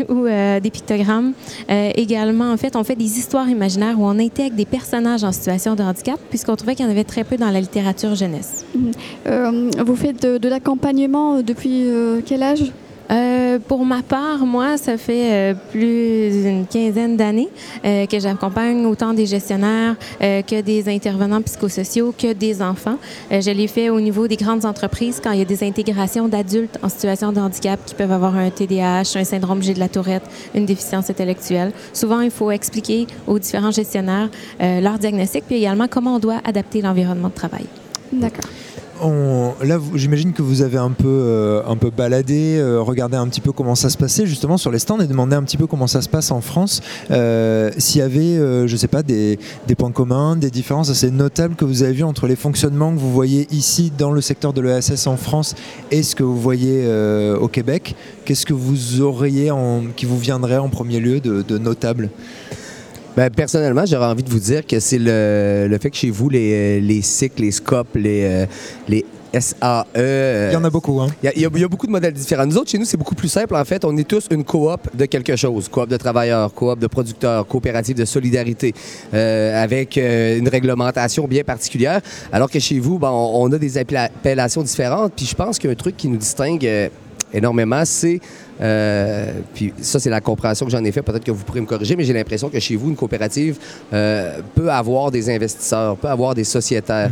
ou 0.13 0.27
euh, 0.27 0.61
des 0.61 0.71
pictogrammes. 0.71 1.33
Euh, 1.71 1.91
également, 1.95 2.53
en 2.53 2.57
fait, 2.57 2.77
on 2.77 2.85
fait 2.85 2.97
des 2.97 3.19
histoires 3.19 3.49
imaginaires 3.49 3.99
où 3.99 4.05
on 4.05 4.19
intègre 4.19 4.57
des 4.57 4.67
personnages 4.67 5.25
en 5.25 5.33
situation 5.33 5.75
de 5.75 5.83
handicap, 5.83 6.19
puisqu'on 6.31 6.57
trouvait 6.57 6.75
qu'il 6.75 6.85
y 6.85 6.89
en 6.89 6.93
avait 6.93 7.05
très 7.05 7.25
peu 7.25 7.37
dans 7.37 7.51
la 7.51 7.61
littérature 7.61 8.15
jeunesse. 8.15 8.65
Mhm. 8.75 9.71
Vous 9.85 9.97
faites 9.97 10.23
de, 10.23 10.39
de 10.39 10.49
l'accompagnement 10.49 11.43
depuis 11.43 11.87
quel 12.27 12.43
âge? 12.43 12.73
Euh, 13.11 13.59
pour 13.59 13.85
ma 13.85 14.03
part, 14.03 14.39
moi, 14.45 14.77
ça 14.77 14.97
fait 14.97 15.33
euh, 15.33 15.55
plus 15.71 16.43
d'une 16.43 16.67
quinzaine 16.67 17.17
d'années 17.17 17.49
euh, 17.85 18.07
que 18.07 18.19
j'accompagne 18.19 18.85
autant 18.87 19.15
des 19.15 19.27
gestionnaires 19.27 19.97
que 20.21 20.61
des 20.61 20.89
intervenants 20.89 21.43
psychosociaux, 21.43 22.15
que 22.17 22.33
des 22.33 22.63
enfants. 22.63 22.99
Je 23.31 23.51
l'ai 23.51 23.67
fait 23.69 23.91
au 23.91 24.01
niveau 24.01 24.27
des 24.27 24.37
grandes 24.37 24.65
entreprises 24.65 25.21
quand 25.23 25.33
il 25.33 25.39
y 25.39 25.43
a 25.43 25.45
des 25.45 25.65
intégrations 25.65 26.29
d'adultes 26.29 26.79
en 26.83 26.89
situation 26.89 27.33
de 27.33 27.41
handicap 27.41 27.79
qui 27.85 27.95
peuvent 27.95 28.13
avoir 28.13 28.37
un 28.37 28.51
TDAH, 28.51 29.17
un 29.17 29.25
syndrome 29.25 29.63
G 29.63 29.75
de 29.75 29.79
la 29.79 29.89
Tourette, 29.89 30.25
une 30.55 30.67
déficience 30.67 31.11
intellectuelle. 31.11 31.73
Souvent, 31.93 32.21
il 32.21 32.31
faut 32.31 32.51
expliquer 32.51 33.07
aux 33.27 33.39
différents 33.39 33.71
gestionnaires 33.71 34.31
leur 34.61 34.99
diagnostic, 34.99 35.45
puis 35.47 35.57
également 35.57 35.87
comment 35.89 36.17
on 36.17 36.19
doit 36.19 36.41
adapter 36.45 36.81
l'environnement 36.81 37.29
de 37.29 37.35
travail. 37.35 37.67
D'accord. 38.13 38.51
Là, 39.63 39.79
j'imagine 39.95 40.33
que 40.33 40.43
vous 40.43 40.63
avez 40.63 40.79
un 40.79 40.91
peu, 40.91 41.07
euh, 41.07 41.63
un 41.67 41.77
peu 41.77 41.91
baladé, 41.91 42.57
euh, 42.59 42.81
regardé 42.81 43.17
un 43.17 43.27
petit 43.29 43.41
peu 43.41 43.53
comment 43.53 43.75
ça 43.75 43.91
se 43.91 43.97
passait 43.97 44.27
justement 44.27 44.57
sur 44.57 44.71
les 44.71 44.79
stands 44.79 45.01
et 45.01 45.07
demandé 45.07 45.37
un 45.37 45.43
petit 45.43 45.57
peu 45.57 45.67
comment 45.67 45.87
ça 45.87 46.03
se 46.03 46.09
passe 46.09 46.31
en 46.31 46.41
France. 46.41 46.83
Euh, 47.11 47.71
S'il 47.79 48.01
y 48.01 48.05
avait, 48.05 48.67
je 48.67 48.77
sais 48.77 48.89
pas, 48.89 49.03
des, 49.03 49.39
points 49.77 49.93
communs, 49.93 50.37
des 50.37 50.51
différences 50.51 50.91
assez 50.91 51.11
notables 51.11 51.57
que 51.57 51.65
vous 51.65 51.83
avez 51.83 51.93
vues 51.93 52.05
entre 52.05 52.27
les 52.27 52.37
fonctionnements 52.37 52.95
que 52.95 52.99
vous 52.99 53.13
voyez 53.13 53.47
ici 53.51 53.93
dans 53.97 54.13
le 54.13 54.21
secteur 54.21 54.53
de 54.53 54.61
l'ESS 54.61 55.07
en 55.07 55.17
France 55.17 55.55
et 55.91 56.03
ce 56.03 56.15
que 56.15 56.23
vous 56.23 56.41
voyez 56.41 56.87
au 57.41 57.49
Québec. 57.49 57.95
Qu'est-ce 58.25 58.47
que 58.47 58.55
vous 58.55 59.01
auriez 59.01 59.51
qui 59.97 60.07
vous 60.07 60.19
viendrait 60.19 60.59
en 60.59 60.69
premier 60.69 61.01
lieu 61.01 61.21
de 61.21 61.59
notable? 61.59 62.11
Ben, 63.17 63.31
personnellement, 63.31 63.87
j'aurais 63.87 64.07
envie 64.07 64.23
de 64.23 64.29
vous 64.31 64.39
dire 64.39 64.67
que 64.67 64.79
c'est 64.79 64.99
le, 64.99 65.67
le 65.71 65.79
fait 65.79 65.91
que 65.91 65.97
chez 65.97 66.11
vous, 66.11 66.29
les, 66.29 66.81
les 66.81 67.01
cycles, 67.01 67.43
les 67.43 67.51
scopes, 67.51 67.95
les, 67.95 68.25
euh, 68.25 68.47
les 68.89 69.07
SAE. 69.33 69.85
Il 69.95 70.53
y 70.53 70.57
en 70.57 70.65
a 70.65 70.69
beaucoup, 70.71 71.01
hein? 71.01 71.09
Il 71.23 71.27
y, 71.41 71.45
a- 71.47 71.49
y 71.49 71.63
y 71.63 71.65
beaucoup 71.67 71.87
de 71.87 71.93
modèles 71.93 72.13
différents. 72.13 72.45
Nous 72.45 72.59
autres, 72.59 72.71
chez 72.71 72.77
nous, 72.79 72.85
c'est 72.85 72.99
beaucoup 72.99 73.15
plus 73.15 73.29
simple. 73.29 73.57
En 73.57 73.65
fait, 73.65 73.85
on 73.87 73.97
est 73.97 74.07
tous 74.07 74.27
une 74.31 74.45
coop 74.45 74.81
de 74.95 75.07
quelque 75.07 75.35
chose. 75.35 75.69
Coop 75.69 75.89
de 75.89 75.97
travailleurs, 75.97 76.53
coop 76.53 76.79
de 76.79 76.87
producteurs, 76.87 77.47
coopérative 77.47 77.97
de 77.97 78.05
solidarité, 78.05 78.75
euh, 79.15 79.63
avec 79.63 79.97
euh, 79.97 80.39
une 80.39 80.49
réglementation 80.49 81.27
bien 81.27 81.43
particulière. 81.43 82.01
Alors 82.33 82.51
que 82.51 82.59
chez 82.59 82.79
vous, 82.79 82.99
ben, 82.99 83.11
on, 83.11 83.45
on 83.45 83.53
a 83.53 83.59
des 83.59 83.79
appellations 83.79 84.63
différentes. 84.63 85.15
Puis 85.17 85.25
je 85.27 85.35
pense 85.35 85.59
qu'un 85.59 85.75
truc 85.75 85.97
qui 85.97 86.09
nous 86.09 86.19
distingue 86.19 86.67
euh, 86.67 86.89
énormément, 87.33 87.83
c'est... 87.87 88.21
euh, 88.61 89.41
puis 89.55 89.73
ça, 89.81 89.99
c'est 89.99 90.11
la 90.11 90.21
compréhension 90.21 90.67
que 90.67 90.73
j'en 90.73 90.85
ai 90.85 90.93
fait. 90.93 91.03
Peut-être 91.03 91.25
que 91.25 91.31
vous 91.31 91.45
pourrez 91.45 91.61
me 91.61 91.67
corriger, 91.67 91.97
mais 91.97 92.05
j'ai 92.05 92.13
l'impression 92.13 92.49
que 92.49 92.59
chez 92.61 92.77
vous, 92.77 92.89
une 92.89 92.97
coopérative 92.97 93.59
euh, 93.93 94.39
peut 94.55 94.71
avoir 94.71 95.11
des 95.11 95.29
investisseurs, 95.31 95.97
peut 95.97 96.09
avoir 96.09 96.35
des 96.35 96.45
sociétaires. 96.45 97.11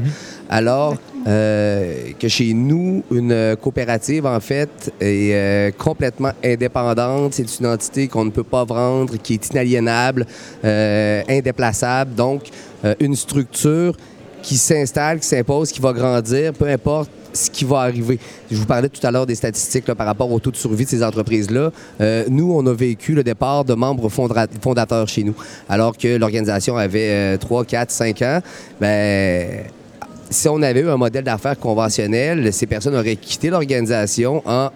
Alors 0.49 0.97
euh, 1.27 2.13
que 2.19 2.29
chez 2.29 2.53
nous, 2.53 3.03
une 3.11 3.57
coopérative, 3.61 4.27
en 4.27 4.41
fait, 4.41 4.93
est 5.01 5.77
complètement 5.77 6.33
indépendante. 6.45 7.35
C'est 7.35 7.61
une 7.61 7.67
entité 7.67 8.09
qu'on 8.09 8.25
ne 8.25 8.31
peut 8.31 8.45
pas 8.45 8.65
vendre, 8.65 9.17
qui 9.17 9.35
est 9.35 9.51
inaliénable, 9.51 10.27
indéplaçable. 10.63 12.15
Donc, 12.15 12.43
une 13.01 13.17
structure 13.17 13.97
qui 14.43 14.57
s'installe, 14.59 15.21
qui 15.21 15.27
s'impose, 15.27 15.73
qui 15.73 15.81
va 15.81 15.93
grandir, 15.93 16.53
peu 16.53 16.69
importe 16.69 17.11
ce 17.35 17.51
qui 17.51 17.65
va 17.65 17.81
arriver. 17.81 18.19
Je 18.51 18.57
vous 18.57 18.65
parlais 18.65 18.89
tout 18.89 19.05
à 19.07 19.11
l'heure 19.11 19.27
des 19.27 19.35
statistiques 19.35 19.93
par 19.93 20.07
rapport 20.07 20.31
au 20.31 20.41
taux 20.41 20.51
de 20.51 20.57
survie 20.57 20.85
de 20.85 20.91
ces 20.91 21.03
entreprises-là. 21.03 21.71
Euh, 22.01 22.25
nous, 22.29 22.53
on 22.53 22.65
a 22.67 22.73
vécu 22.73 23.15
le 23.15 23.23
départ 23.23 23.65
de 23.65 23.75
membres 23.75 24.09
fondateurs 24.09 25.09
chez 25.09 25.25
nous, 25.25 25.35
alors 25.69 25.97
que 25.99 26.17
l'organisation 26.17 26.77
avait 26.77 27.37
3, 27.39 27.65
4, 27.65 27.91
5 27.91 28.23
ans. 28.23 28.41
Ben, 28.81 29.65
si 30.31 30.49
on 30.49 30.63
avait 30.63 30.81
eu 30.81 30.89
un 30.89 30.97
modèle 30.97 31.25
d'affaires 31.25 31.59
conventionnel, 31.59 32.53
ces 32.53 32.67
personnes 32.67 32.97
auraient 32.97 33.17
quitté 33.17 33.51
l'organisation 33.51 34.43
en 34.47 34.71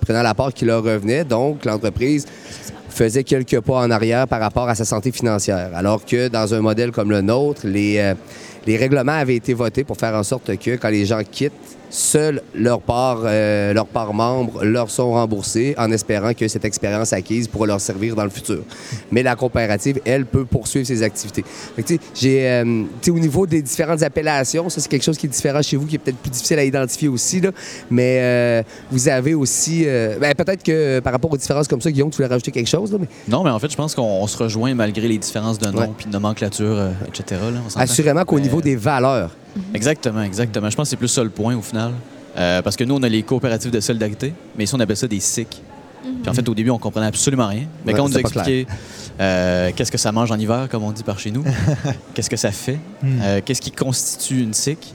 prenant 0.00 0.22
la 0.22 0.34
part 0.34 0.52
qui 0.52 0.64
leur 0.64 0.82
revenait. 0.82 1.24
Donc, 1.24 1.64
l'entreprise 1.64 2.26
faisait 2.88 3.24
quelques 3.24 3.60
pas 3.60 3.78
en 3.78 3.90
arrière 3.90 4.26
par 4.28 4.40
rapport 4.40 4.68
à 4.68 4.74
sa 4.74 4.84
santé 4.84 5.12
financière. 5.12 5.70
Alors 5.74 6.04
que 6.04 6.28
dans 6.28 6.52
un 6.54 6.60
modèle 6.60 6.90
comme 6.90 7.10
le 7.10 7.22
nôtre, 7.22 7.62
les, 7.64 7.98
euh, 7.98 8.14
les 8.66 8.76
règlements 8.76 9.12
avaient 9.12 9.36
été 9.36 9.54
votés 9.54 9.84
pour 9.84 9.96
faire 9.96 10.14
en 10.14 10.22
sorte 10.22 10.56
que 10.58 10.76
quand 10.76 10.90
les 10.90 11.06
gens 11.06 11.22
quittent, 11.28 11.52
part, 12.86 13.22
euh, 13.24 13.72
leur 13.72 13.86
part 13.86 14.14
membre 14.14 14.64
leur 14.64 14.90
sont 14.90 15.12
remboursés 15.12 15.74
en 15.78 15.90
espérant 15.90 16.32
que 16.34 16.46
cette 16.48 16.64
expérience 16.64 17.12
acquise 17.12 17.48
pourra 17.48 17.66
leur 17.66 17.80
servir 17.80 18.14
dans 18.14 18.24
le 18.24 18.30
futur. 18.30 18.62
Mais 19.10 19.22
la 19.22 19.36
coopérative, 19.36 20.00
elle, 20.04 20.26
peut 20.26 20.44
poursuivre 20.44 20.86
ses 20.86 21.02
activités. 21.02 21.44
J'ai, 22.14 22.48
euh, 22.48 22.84
au 23.08 23.18
niveau 23.18 23.46
des 23.46 23.62
différentes 23.62 24.02
appellations, 24.02 24.68
ça 24.68 24.80
c'est 24.80 24.88
quelque 24.88 25.02
chose 25.04 25.18
qui 25.18 25.26
est 25.26 25.30
différent 25.30 25.62
chez 25.62 25.76
vous, 25.76 25.86
qui 25.86 25.96
est 25.96 25.98
peut-être 25.98 26.18
plus 26.18 26.30
difficile 26.30 26.58
à 26.58 26.64
identifier 26.64 27.08
aussi, 27.08 27.40
là. 27.40 27.50
mais 27.90 28.18
euh, 28.20 28.62
vous 28.90 29.08
avez 29.08 29.34
aussi, 29.34 29.84
euh, 29.86 30.18
ben, 30.20 30.34
peut-être 30.34 30.62
que 30.62 31.00
par 31.00 31.12
rapport 31.12 31.32
aux 31.32 31.36
différences 31.36 31.68
comme 31.68 31.80
ça, 31.80 31.90
Guillaume, 31.90 32.10
tu 32.10 32.16
voulais 32.16 32.28
rajouter 32.28 32.50
quelque 32.50 32.68
chose, 32.68 32.92
là, 32.92 32.98
mais 33.00 33.08
Non, 33.28 33.42
mais 33.42 33.50
en 33.50 33.58
fait, 33.58 33.70
je 33.70 33.76
pense 33.76 33.94
qu'on 33.94 34.02
on 34.02 34.26
se 34.26 34.36
rejoint 34.36 34.74
malgré 34.74 35.08
les 35.08 35.18
différences 35.18 35.58
de 35.58 35.70
nom 35.70 35.92
puis 35.96 36.06
de 36.06 36.12
nomenclature, 36.12 36.90
etc. 37.08 37.40
là, 37.52 37.60
on 37.76 37.80
assurément 37.80 38.24
qu'au 38.24 38.36
Mais- 38.36 38.42
niveau 38.42 38.60
des 38.60 38.76
valeurs, 38.76 39.30
Exactement, 39.74 40.22
exactement. 40.22 40.70
Je 40.70 40.76
pense 40.76 40.86
que 40.86 40.90
c'est 40.90 40.96
plus 40.96 41.08
ça 41.08 41.22
le 41.24 41.30
point 41.30 41.56
au 41.56 41.62
final. 41.62 41.92
Euh, 42.36 42.62
parce 42.62 42.76
que 42.76 42.84
nous, 42.84 42.94
on 42.94 43.02
a 43.02 43.08
les 43.08 43.22
coopératives 43.24 43.70
de 43.72 43.80
solidarité, 43.80 44.32
mais 44.56 44.64
ici, 44.64 44.74
on 44.74 44.80
appelle 44.80 44.96
ça 44.96 45.08
des 45.08 45.18
SIC. 45.20 45.48
Puis 46.02 46.30
en 46.30 46.32
fait, 46.34 46.48
au 46.48 46.54
début, 46.54 46.70
on 46.70 46.78
comprenait 46.78 47.06
absolument 47.06 47.48
rien. 47.48 47.64
Mais 47.84 47.92
Ouais, 47.92 47.98
quand 47.98 48.04
on 48.04 48.08
nous 48.08 48.16
a 48.16 48.22
euh, 49.20 49.70
qu'est-ce 49.74 49.90
que 49.92 49.98
ça 49.98 50.12
mange 50.12 50.30
en 50.30 50.38
hiver, 50.38 50.68
comme 50.70 50.82
on 50.84 50.92
dit 50.92 51.02
par 51.02 51.18
chez 51.18 51.30
nous, 51.30 51.44
qu'est-ce 52.14 52.30
que 52.30 52.36
ça 52.36 52.52
fait, 52.52 52.78
Mm. 53.02 53.06
euh, 53.22 53.40
qu'est-ce 53.44 53.60
qui 53.60 53.70
constitue 53.72 54.40
une 54.42 54.54
SIC, 54.54 54.94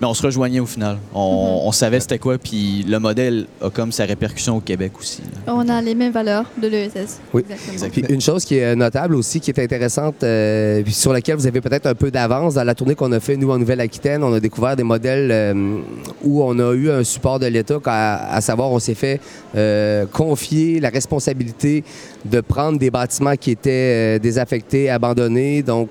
mais 0.00 0.06
on 0.06 0.14
se 0.14 0.22
rejoignait 0.22 0.60
au 0.60 0.66
final. 0.66 0.98
On, 1.14 1.62
on 1.64 1.72
savait 1.72 2.00
c'était 2.00 2.18
quoi, 2.18 2.38
puis 2.38 2.84
le 2.88 2.98
modèle 2.98 3.46
a 3.62 3.70
comme 3.70 3.92
sa 3.92 4.04
répercussion 4.04 4.56
au 4.56 4.60
Québec 4.60 4.92
aussi. 4.98 5.22
là. 5.46 5.52
On 5.54 5.68
a 5.68 5.80
les 5.82 5.94
mêmes 5.94 6.12
valeurs 6.12 6.44
de 6.60 6.68
l'ESS. 6.68 7.20
Oui. 7.32 7.42
Exactement. 7.72 8.06
Puis 8.06 8.14
une 8.14 8.20
chose 8.20 8.44
qui 8.44 8.56
est 8.58 8.74
notable 8.76 9.14
aussi, 9.14 9.40
qui 9.40 9.50
est 9.50 9.58
intéressante, 9.58 10.22
euh, 10.22 10.82
puis 10.82 10.92
sur 10.92 11.12
laquelle 11.12 11.36
vous 11.36 11.46
avez 11.46 11.60
peut-être 11.60 11.86
un 11.86 11.94
peu 11.94 12.10
d'avance, 12.10 12.54
dans 12.54 12.64
la 12.64 12.74
tournée 12.74 12.94
qu'on 12.94 13.12
a 13.12 13.20
fait, 13.20 13.36
nous, 13.36 13.50
en 13.50 13.58
Nouvelle-Aquitaine, 13.58 14.22
on 14.22 14.32
a 14.32 14.40
découvert 14.40 14.76
des 14.76 14.82
modèles 14.82 15.30
euh, 15.30 15.78
où 16.22 16.42
on 16.42 16.58
a 16.58 16.72
eu 16.74 16.90
un 16.90 17.04
support 17.04 17.38
de 17.38 17.46
l'État, 17.46 17.78
à, 17.86 18.34
à 18.36 18.40
savoir, 18.40 18.70
on 18.70 18.78
s'est 18.78 18.94
fait 18.94 19.20
euh, 19.56 20.06
confier 20.06 20.80
la 20.80 20.88
responsabilité 20.90 21.84
de 22.24 22.40
prendre 22.40 22.78
des 22.78 22.90
bâtiments 22.90 23.36
qui 23.36 23.50
étaient 23.50 24.16
euh, 24.16 24.18
désaffectés, 24.18 24.88
abandonnés, 24.90 25.62
donc 25.62 25.88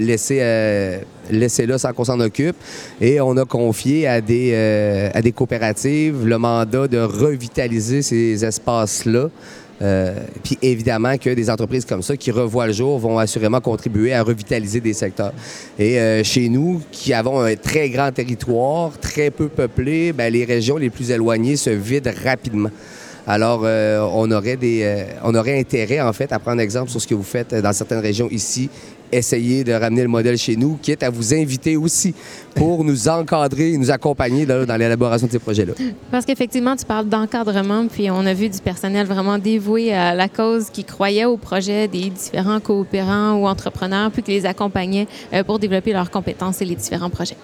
euh, 0.00 0.98
laissé 1.30 1.66
là 1.66 1.78
sans 1.78 1.92
qu'on 1.92 2.04
s'en 2.04 2.20
occupe. 2.20 2.56
Et 3.00 3.20
on 3.20 3.36
a 3.36 3.44
confié 3.44 4.06
à 4.06 4.20
des, 4.20 4.50
euh, 4.52 5.10
à 5.14 5.22
des 5.22 5.32
coopératives 5.32 6.26
le 6.26 6.38
mandat 6.38 6.88
de 6.88 6.98
revitaliser 6.98 8.02
ces 8.02 8.44
espaces-là. 8.44 9.28
Euh, 9.80 10.14
puis 10.44 10.56
évidemment 10.62 11.18
que 11.18 11.30
des 11.30 11.50
entreprises 11.50 11.84
comme 11.84 12.02
ça 12.02 12.16
qui 12.16 12.30
revoient 12.30 12.68
le 12.68 12.72
jour 12.72 13.00
vont 13.00 13.18
assurément 13.18 13.60
contribuer 13.60 14.14
à 14.14 14.22
revitaliser 14.22 14.80
des 14.80 14.92
secteurs. 14.92 15.32
Et 15.78 16.22
chez 16.22 16.48
nous, 16.48 16.80
qui 16.92 17.12
avons 17.12 17.40
un 17.40 17.56
très 17.56 17.90
grand 17.90 18.12
territoire, 18.12 18.92
très 19.00 19.30
peu 19.30 19.48
peuplé, 19.48 20.12
ben, 20.12 20.32
les 20.32 20.44
régions 20.44 20.76
les 20.76 20.90
plus 20.90 21.10
éloignées 21.10 21.56
se 21.56 21.70
vident 21.70 22.12
rapidement. 22.22 22.70
Alors, 23.26 23.62
on, 23.62 24.30
aurait 24.30 24.56
des, 24.56 25.04
on 25.24 25.34
aurait 25.34 25.58
intérêt, 25.58 26.00
en 26.00 26.12
fait, 26.12 26.32
à 26.32 26.38
prendre 26.38 26.60
exemple 26.60 26.90
sur 26.90 27.00
ce 27.00 27.06
que 27.06 27.14
vous 27.14 27.22
faites 27.24 27.54
dans 27.54 27.72
certaines 27.72 28.00
régions 28.00 28.28
ici, 28.30 28.68
essayer 29.12 29.62
de 29.64 29.72
ramener 29.72 30.02
le 30.02 30.08
modèle 30.08 30.36
chez 30.36 30.56
nous, 30.56 30.78
quitte 30.80 31.02
à 31.02 31.10
vous 31.10 31.34
inviter 31.34 31.76
aussi 31.76 32.14
pour 32.54 32.84
nous 32.84 33.08
encadrer 33.08 33.72
et 33.72 33.78
nous 33.78 33.90
accompagner 33.90 34.46
là, 34.46 34.64
dans 34.64 34.76
l'élaboration 34.76 35.26
de 35.26 35.32
ces 35.32 35.38
projets-là. 35.38 35.74
Parce 36.10 36.24
qu'effectivement, 36.24 36.74
tu 36.76 36.84
parles 36.84 37.08
d'encadrement, 37.08 37.86
puis 37.86 38.10
on 38.10 38.24
a 38.26 38.34
vu 38.34 38.48
du 38.48 38.58
personnel 38.58 39.06
vraiment 39.06 39.38
dévoué 39.38 39.92
à 39.92 40.14
la 40.14 40.28
cause 40.28 40.70
qui 40.70 40.84
croyait 40.84 41.24
au 41.24 41.36
projet 41.36 41.88
des 41.88 42.10
différents 42.10 42.60
coopérants 42.60 43.34
ou 43.34 43.46
entrepreneurs, 43.46 44.10
puis 44.10 44.22
qui 44.22 44.32
les 44.32 44.46
accompagnait 44.46 45.06
euh, 45.32 45.44
pour 45.44 45.58
développer 45.58 45.92
leurs 45.92 46.10
compétences 46.10 46.62
et 46.62 46.64
les 46.64 46.76
différents 46.76 47.10
projets. 47.10 47.36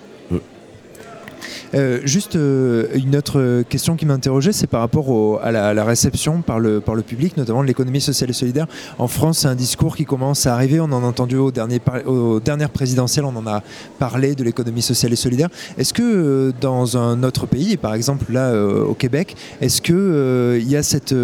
Euh, 1.74 2.00
juste 2.04 2.36
euh, 2.36 2.86
une 2.94 3.16
autre 3.16 3.62
question 3.68 3.96
qui 3.96 4.06
m'interrogeait, 4.06 4.52
c'est 4.52 4.66
par 4.66 4.80
rapport 4.80 5.40
à, 5.42 5.52
la, 5.52 5.84
réception 5.84 6.42
par 6.42 6.58
le, 6.60 6.80
public, 7.06 7.36
notamment 7.36 7.62
de 7.62 7.66
l'économie 7.66 8.00
sociale 8.00 8.30
et 8.30 8.34
solidaire. 8.34 8.66
En 8.98 9.08
France, 9.08 9.38
c'est 9.40 9.48
un 9.48 9.54
discours 9.54 9.96
qui 9.96 10.04
commence 10.04 10.46
à 10.46 10.54
arriver. 10.54 10.80
On 10.80 10.84
en 10.84 11.02
a 11.02 11.06
entendu 11.06 11.36
au 11.36 11.50
dernier 11.50 11.80
aux 12.06 12.40
dernières 12.40 12.70
présidentielles, 12.70 13.24
on 13.24 13.36
en 13.36 13.46
a 13.46 13.62
parlé 13.98 14.34
de 14.34 14.44
l'économie 14.44 14.82
sociale 14.82 15.12
et 15.12 15.16
solidaire. 15.16 15.48
Est-ce 15.76 15.92
que 15.92 16.02
euh, 16.02 16.52
dans 16.60 16.96
un 16.96 17.22
autre 17.22 17.46
pays, 17.46 17.76
par 17.76 17.94
exemple 17.94 18.32
là 18.32 18.52
au 18.54 18.94
Québec, 18.94 19.36
est-ce 19.60 19.80
euh, 19.90 20.58
il 20.60 20.68
y 20.68 20.76
a 20.76 20.82
cette, 20.82 21.14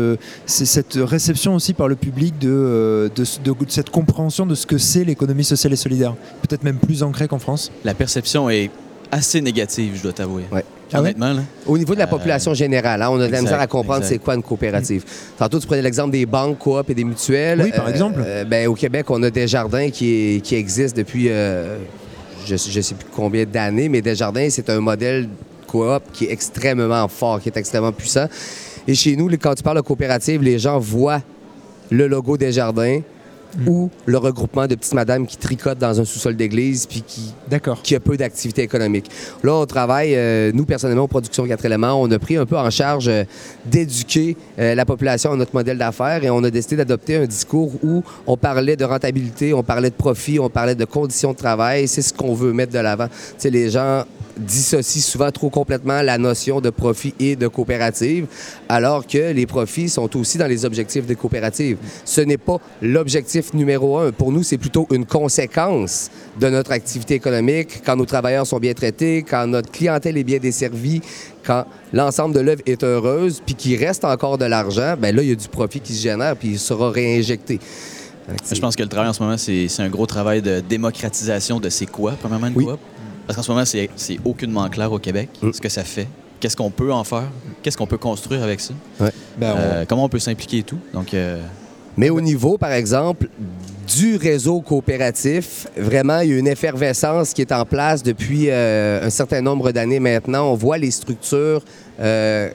réception 0.96 1.54
aussi 1.54 1.74
par 1.74 1.88
le 1.88 1.96
public 1.96 2.38
de- 2.38 3.10
de 3.14 3.24
cette 3.68 3.90
compréhension 3.90 4.46
de 4.46 4.54
ce 4.54 4.66
que 4.66 4.78
c'est 4.78 5.04
l'économie 5.04 5.44
sociale 5.44 5.72
et 5.72 5.76
solidaire 5.76 6.14
Peut-être 6.42 6.64
même 6.64 6.78
plus 6.78 7.02
ancrée 7.02 7.28
qu'en 7.28 7.38
France? 7.38 7.72
La 7.84 7.94
perception 7.94 8.50
est 8.50 8.70
assez 9.14 9.40
négative, 9.40 9.94
je 9.96 10.02
dois 10.02 10.12
t'avouer. 10.12 10.44
Ah 10.92 11.00
Honnêtement, 11.00 11.32
là. 11.32 11.40
Au 11.66 11.76
niveau 11.76 11.94
de 11.94 11.98
la 11.98 12.06
population 12.06 12.54
générale, 12.54 13.02
hein, 13.02 13.08
on 13.10 13.14
a 13.14 13.18
de 13.18 13.22
la 13.22 13.26
exact, 13.38 13.42
misère 13.42 13.60
à 13.60 13.66
comprendre 13.66 14.04
c'est 14.04 14.18
quoi 14.18 14.34
une 14.34 14.42
coopérative. 14.42 15.04
Tantôt, 15.36 15.58
tu 15.58 15.66
prenais 15.66 15.82
l'exemple 15.82 16.12
des 16.12 16.24
banques, 16.26 16.58
coop 16.58 16.88
et 16.90 16.94
des 16.94 17.02
mutuelles. 17.04 17.62
Oui, 17.64 17.72
par 17.74 17.88
exemple. 17.88 18.22
euh, 18.24 18.44
ben, 18.44 18.68
au 18.68 18.74
Québec, 18.74 19.06
on 19.10 19.20
a 19.22 19.30
Desjardins 19.30 19.90
qui, 19.90 20.36
est- 20.36 20.40
qui 20.40 20.54
existe 20.54 20.96
depuis 20.96 21.26
euh, 21.30 21.78
je 22.46 22.52
ne 22.52 22.58
sais 22.82 22.94
plus 22.94 23.08
combien 23.14 23.44
d'années, 23.44 23.88
mais 23.88 24.02
Desjardins, 24.02 24.48
c'est 24.50 24.68
un 24.70 24.80
modèle 24.80 25.28
coop 25.66 26.02
qui 26.12 26.26
est 26.26 26.32
extrêmement 26.32 27.08
fort, 27.08 27.40
qui 27.40 27.48
est 27.48 27.56
extrêmement 27.56 27.92
puissant. 27.92 28.26
Et 28.86 28.94
chez 28.94 29.16
nous, 29.16 29.28
quand 29.40 29.54
tu 29.54 29.62
parles 29.62 29.78
de 29.78 29.82
coopérative, 29.82 30.42
les 30.42 30.58
gens 30.58 30.78
voient 30.78 31.22
le 31.90 32.06
logo 32.06 32.36
Desjardins 32.36 33.00
ou 33.66 33.90
le 34.06 34.18
regroupement 34.18 34.66
de 34.66 34.74
petites 34.74 34.94
madames 34.94 35.26
qui 35.26 35.36
tricotent 35.36 35.78
dans 35.78 36.00
un 36.00 36.04
sous-sol 36.04 36.36
d'église 36.36 36.86
puis 36.86 37.02
qui, 37.06 37.32
qui 37.82 37.94
a 37.94 38.00
peu 38.00 38.16
d'activité 38.16 38.62
économique. 38.62 39.10
Là, 39.42 39.54
on 39.54 39.66
travaille, 39.66 40.14
euh, 40.14 40.52
nous, 40.52 40.64
personnellement, 40.64 41.04
aux 41.04 41.08
Productions 41.08 41.46
4 41.46 41.64
éléments, 41.64 42.00
on 42.00 42.10
a 42.10 42.18
pris 42.18 42.36
un 42.36 42.46
peu 42.46 42.56
en 42.56 42.70
charge 42.70 43.08
euh, 43.08 43.24
d'éduquer 43.64 44.36
euh, 44.58 44.74
la 44.74 44.84
population 44.84 45.32
à 45.32 45.36
notre 45.36 45.54
modèle 45.54 45.78
d'affaires 45.78 46.24
et 46.24 46.30
on 46.30 46.42
a 46.44 46.50
décidé 46.50 46.76
d'adopter 46.76 47.16
un 47.16 47.26
discours 47.26 47.72
où 47.82 48.02
on 48.26 48.36
parlait 48.36 48.76
de 48.76 48.84
rentabilité, 48.84 49.54
on 49.54 49.62
parlait 49.62 49.90
de 49.90 49.94
profit, 49.94 50.38
on 50.38 50.50
parlait 50.50 50.74
de 50.74 50.84
conditions 50.84 51.32
de 51.32 51.36
travail. 51.36 51.88
C'est 51.88 52.02
ce 52.02 52.12
qu'on 52.12 52.34
veut 52.34 52.52
mettre 52.52 52.72
de 52.72 52.78
l'avant. 52.78 53.08
Tu 53.08 53.14
sais, 53.38 53.50
les 53.50 53.70
gens 53.70 54.04
dissocient 54.36 55.02
souvent 55.02 55.30
trop 55.30 55.50
complètement 55.50 56.02
la 56.02 56.18
notion 56.18 56.60
de 56.60 56.70
profit 56.70 57.14
et 57.20 57.36
de 57.36 57.48
coopérative, 57.48 58.26
alors 58.68 59.06
que 59.06 59.32
les 59.32 59.46
profits 59.46 59.88
sont 59.88 60.16
aussi 60.16 60.38
dans 60.38 60.46
les 60.46 60.64
objectifs 60.64 61.06
des 61.06 61.14
coopératives. 61.14 61.76
Ce 62.04 62.20
n'est 62.20 62.38
pas 62.38 62.58
l'objectif 62.82 63.54
numéro 63.54 63.98
un. 63.98 64.12
Pour 64.12 64.32
nous, 64.32 64.42
c'est 64.42 64.58
plutôt 64.58 64.86
une 64.92 65.06
conséquence 65.06 66.10
de 66.40 66.48
notre 66.48 66.72
activité 66.72 67.14
économique, 67.14 67.82
quand 67.84 67.96
nos 67.96 68.06
travailleurs 68.06 68.46
sont 68.46 68.58
bien 68.58 68.74
traités, 68.74 69.22
quand 69.22 69.46
notre 69.46 69.70
clientèle 69.70 70.16
est 70.16 70.24
bien 70.24 70.38
desservie, 70.38 71.00
quand 71.44 71.64
l'ensemble 71.92 72.34
de 72.34 72.40
l'œuvre 72.40 72.62
est 72.66 72.82
heureuse, 72.82 73.42
puis 73.44 73.54
qu'il 73.54 73.82
reste 73.82 74.04
encore 74.04 74.38
de 74.38 74.46
l'argent, 74.46 74.96
ben 74.98 75.14
là, 75.14 75.22
il 75.22 75.28
y 75.28 75.32
a 75.32 75.36
du 75.36 75.48
profit 75.48 75.80
qui 75.80 75.94
se 75.94 76.02
génère, 76.02 76.36
puis 76.36 76.48
il 76.48 76.58
sera 76.58 76.90
réinjecté. 76.90 77.60
Je 78.50 78.60
pense 78.60 78.74
que 78.74 78.82
le 78.82 78.88
travail 78.88 79.10
en 79.10 79.12
ce 79.12 79.22
moment, 79.22 79.36
c'est 79.36 79.68
un 79.80 79.88
gros 79.88 80.06
travail 80.06 80.40
de 80.40 80.60
démocratisation 80.60 81.60
de 81.60 81.68
c'est 81.68 81.86
quoi, 81.86 82.12
premièrement, 82.18 82.46
une 82.46 82.54
coop? 82.54 82.78
Parce 83.26 83.36
qu'en 83.36 83.42
ce 83.42 83.50
moment, 83.50 83.64
c'est 83.64 83.88
c'est 83.96 84.18
aucunement 84.24 84.68
clair 84.68 84.92
au 84.92 84.98
Québec 84.98 85.28
ce 85.52 85.60
que 85.60 85.68
ça 85.68 85.84
fait. 85.84 86.06
Qu'est-ce 86.40 86.56
qu'on 86.56 86.70
peut 86.70 86.92
en 86.92 87.04
faire? 87.04 87.28
Qu'est-ce 87.62 87.76
qu'on 87.76 87.86
peut 87.86 87.96
construire 87.98 88.42
avec 88.42 88.60
ça? 88.60 88.74
Euh, 89.42 89.84
Comment 89.88 90.04
on 90.04 90.08
peut 90.08 90.18
s'impliquer 90.18 90.58
et 90.58 90.62
tout? 90.62 90.78
Donc, 90.92 91.14
euh, 91.14 91.40
Mais 91.96 92.10
au 92.10 92.20
niveau, 92.20 92.58
par 92.58 92.72
exemple, 92.72 93.28
du 93.86 94.16
réseau 94.16 94.60
coopératif, 94.60 95.66
vraiment, 95.76 96.20
il 96.20 96.30
y 96.30 96.32
a 96.34 96.38
une 96.38 96.46
effervescence 96.48 97.32
qui 97.32 97.40
est 97.42 97.52
en 97.52 97.64
place 97.64 98.02
depuis 98.02 98.50
euh, 98.50 99.06
un 99.06 99.10
certain 99.10 99.40
nombre 99.40 99.72
d'années 99.72 100.00
maintenant. 100.00 100.50
On 100.50 100.54
voit 100.54 100.76
les 100.78 100.90
structures 100.90 101.62
euh, 102.00 102.50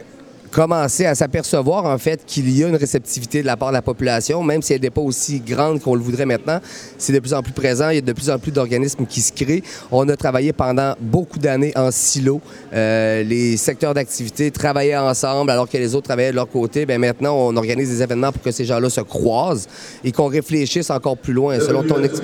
commencer 0.51 1.05
à 1.05 1.15
s'apercevoir, 1.15 1.85
en 1.85 1.97
fait, 1.97 2.21
qu'il 2.25 2.49
y 2.55 2.63
a 2.63 2.67
une 2.67 2.75
réceptivité 2.75 3.41
de 3.41 3.45
la 3.47 3.55
part 3.57 3.69
de 3.69 3.73
la 3.73 3.81
population, 3.81 4.41
même 4.43 4.61
si 4.61 4.73
elle 4.73 4.81
n'est 4.81 4.89
pas 4.89 5.01
aussi 5.01 5.39
grande 5.39 5.81
qu'on 5.81 5.95
le 5.95 6.01
voudrait 6.01 6.25
maintenant. 6.25 6.59
C'est 6.97 7.13
de 7.13 7.19
plus 7.19 7.33
en 7.33 7.41
plus 7.41 7.53
présent. 7.53 7.89
Il 7.89 7.95
y 7.95 7.97
a 7.99 8.01
de 8.01 8.13
plus 8.13 8.29
en 8.29 8.39
plus 8.39 8.51
d'organismes 8.51 9.05
qui 9.05 9.21
se 9.21 9.31
créent. 9.31 9.63
On 9.91 10.07
a 10.09 10.15
travaillé 10.15 10.53
pendant 10.53 10.93
beaucoup 10.99 11.39
d'années 11.39 11.71
en 11.75 11.91
silo. 11.91 12.41
Euh, 12.73 13.23
les 13.23 13.57
secteurs 13.57 13.93
d'activité 13.93 14.49
travaillaient 14.51 14.97
ensemble 14.97 15.51
alors 15.51 15.69
que 15.69 15.77
les 15.77 15.93
autres 15.95 16.05
travaillaient 16.07 16.31
de 16.31 16.35
leur 16.35 16.49
côté. 16.49 16.85
Bien, 16.85 16.97
maintenant, 16.97 17.35
on 17.37 17.55
organise 17.55 17.89
des 17.89 18.01
événements 18.01 18.31
pour 18.31 18.41
que 18.41 18.51
ces 18.51 18.65
gens-là 18.65 18.89
se 18.89 19.01
croisent 19.01 19.67
et 20.03 20.11
qu'on 20.11 20.27
réfléchisse 20.27 20.89
encore 20.89 21.17
plus 21.17 21.33
loin. 21.33 21.59
Selon 21.59 21.83
ton 21.83 22.03
ex- 22.03 22.21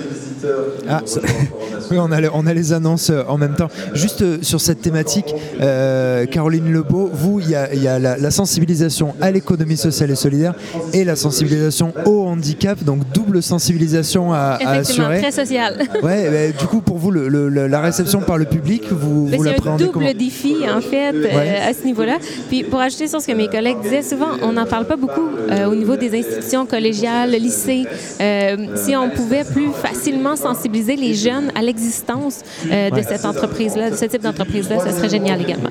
Ah, 0.88 1.02
ça- 1.04 1.20
oui, 1.90 1.98
on 1.98 2.10
a, 2.12 2.20
le- 2.20 2.30
on 2.32 2.46
a 2.46 2.54
les 2.54 2.72
annonces 2.72 3.10
euh, 3.10 3.22
en 3.28 3.38
même 3.38 3.54
temps. 3.54 3.68
Juste 3.94 4.22
euh, 4.22 4.38
sur 4.42 4.60
cette 4.60 4.80
thématique, 4.82 5.34
euh, 5.60 6.26
Caroline 6.26 6.72
Lebeau, 6.72 7.10
vous, 7.12 7.40
il 7.40 7.50
y 7.50 7.54
a, 7.54 7.72
il 7.74 7.82
y 7.82 7.88
a 7.88 7.98
la, 7.98 8.15
la 8.18 8.30
sensibilisation 8.30 9.14
à 9.20 9.30
l'économie 9.30 9.76
sociale 9.76 10.10
et 10.10 10.14
solidaire 10.16 10.54
et 10.92 11.04
la 11.04 11.16
sensibilisation 11.16 11.92
au 12.04 12.24
handicap, 12.24 12.82
donc 12.84 13.00
double 13.12 13.42
sensibilisation 13.42 14.32
à, 14.32 14.58
à 14.64 14.70
assurer. 14.78 15.20
très 15.20 15.30
social. 15.32 15.78
Ouais, 16.02 16.30
bah, 16.52 16.58
du 16.58 16.66
coup, 16.66 16.80
pour 16.80 16.98
vous, 16.98 17.10
le- 17.10 17.28
le- 17.28 17.48
le- 17.48 17.66
la 17.66 17.80
réception 17.80 18.20
par 18.20 18.38
le 18.38 18.44
public, 18.44 18.84
vous, 18.90 19.28
Mais 19.30 19.36
vous 19.36 19.44
c'est 19.44 19.48
un 19.50 19.52
l'appréhendez 19.52 19.84
double 19.86 20.14
défi, 20.14 20.54
en 20.74 20.80
fait, 20.80 21.12
euh, 21.14 21.68
à 21.70 21.72
ce 21.72 21.84
niveau-là. 21.84 22.18
Puis 22.48 22.62
pour 22.64 22.80
ajouter 22.80 23.08
sur 23.08 23.20
ce 23.20 23.26
que 23.26 23.32
mes 23.32 23.48
collègues 23.48 23.80
disaient, 23.82 24.02
souvent, 24.02 24.28
on 24.42 24.52
n'en 24.52 24.66
parle 24.66 24.86
pas 24.86 24.96
beaucoup 24.96 25.28
euh, 25.50 25.66
au 25.66 25.74
niveau 25.74 25.96
des 25.96 26.18
institutions 26.18 26.66
collégiales, 26.66 27.30
le 27.32 27.38
lycée. 27.38 27.84
Euh, 28.20 28.56
si 28.76 28.94
on 28.96 29.10
pouvait 29.10 29.44
plus 29.44 29.68
facilement 29.72 30.36
sensibiliser 30.36 30.96
les 30.96 31.14
jeunes 31.14 31.50
à 31.54 31.62
l'existence 31.62 32.40
euh, 32.70 32.90
de 32.90 32.96
Ouais. 32.96 33.02
cette 33.02 33.24
entreprise-là, 33.24 33.90
de 33.90 33.96
ce 33.96 34.04
type 34.06 34.22
d'entreprise-là, 34.22 34.78
ça 34.80 34.90
serait 34.92 35.08
génial 35.08 35.40
également. 35.42 35.70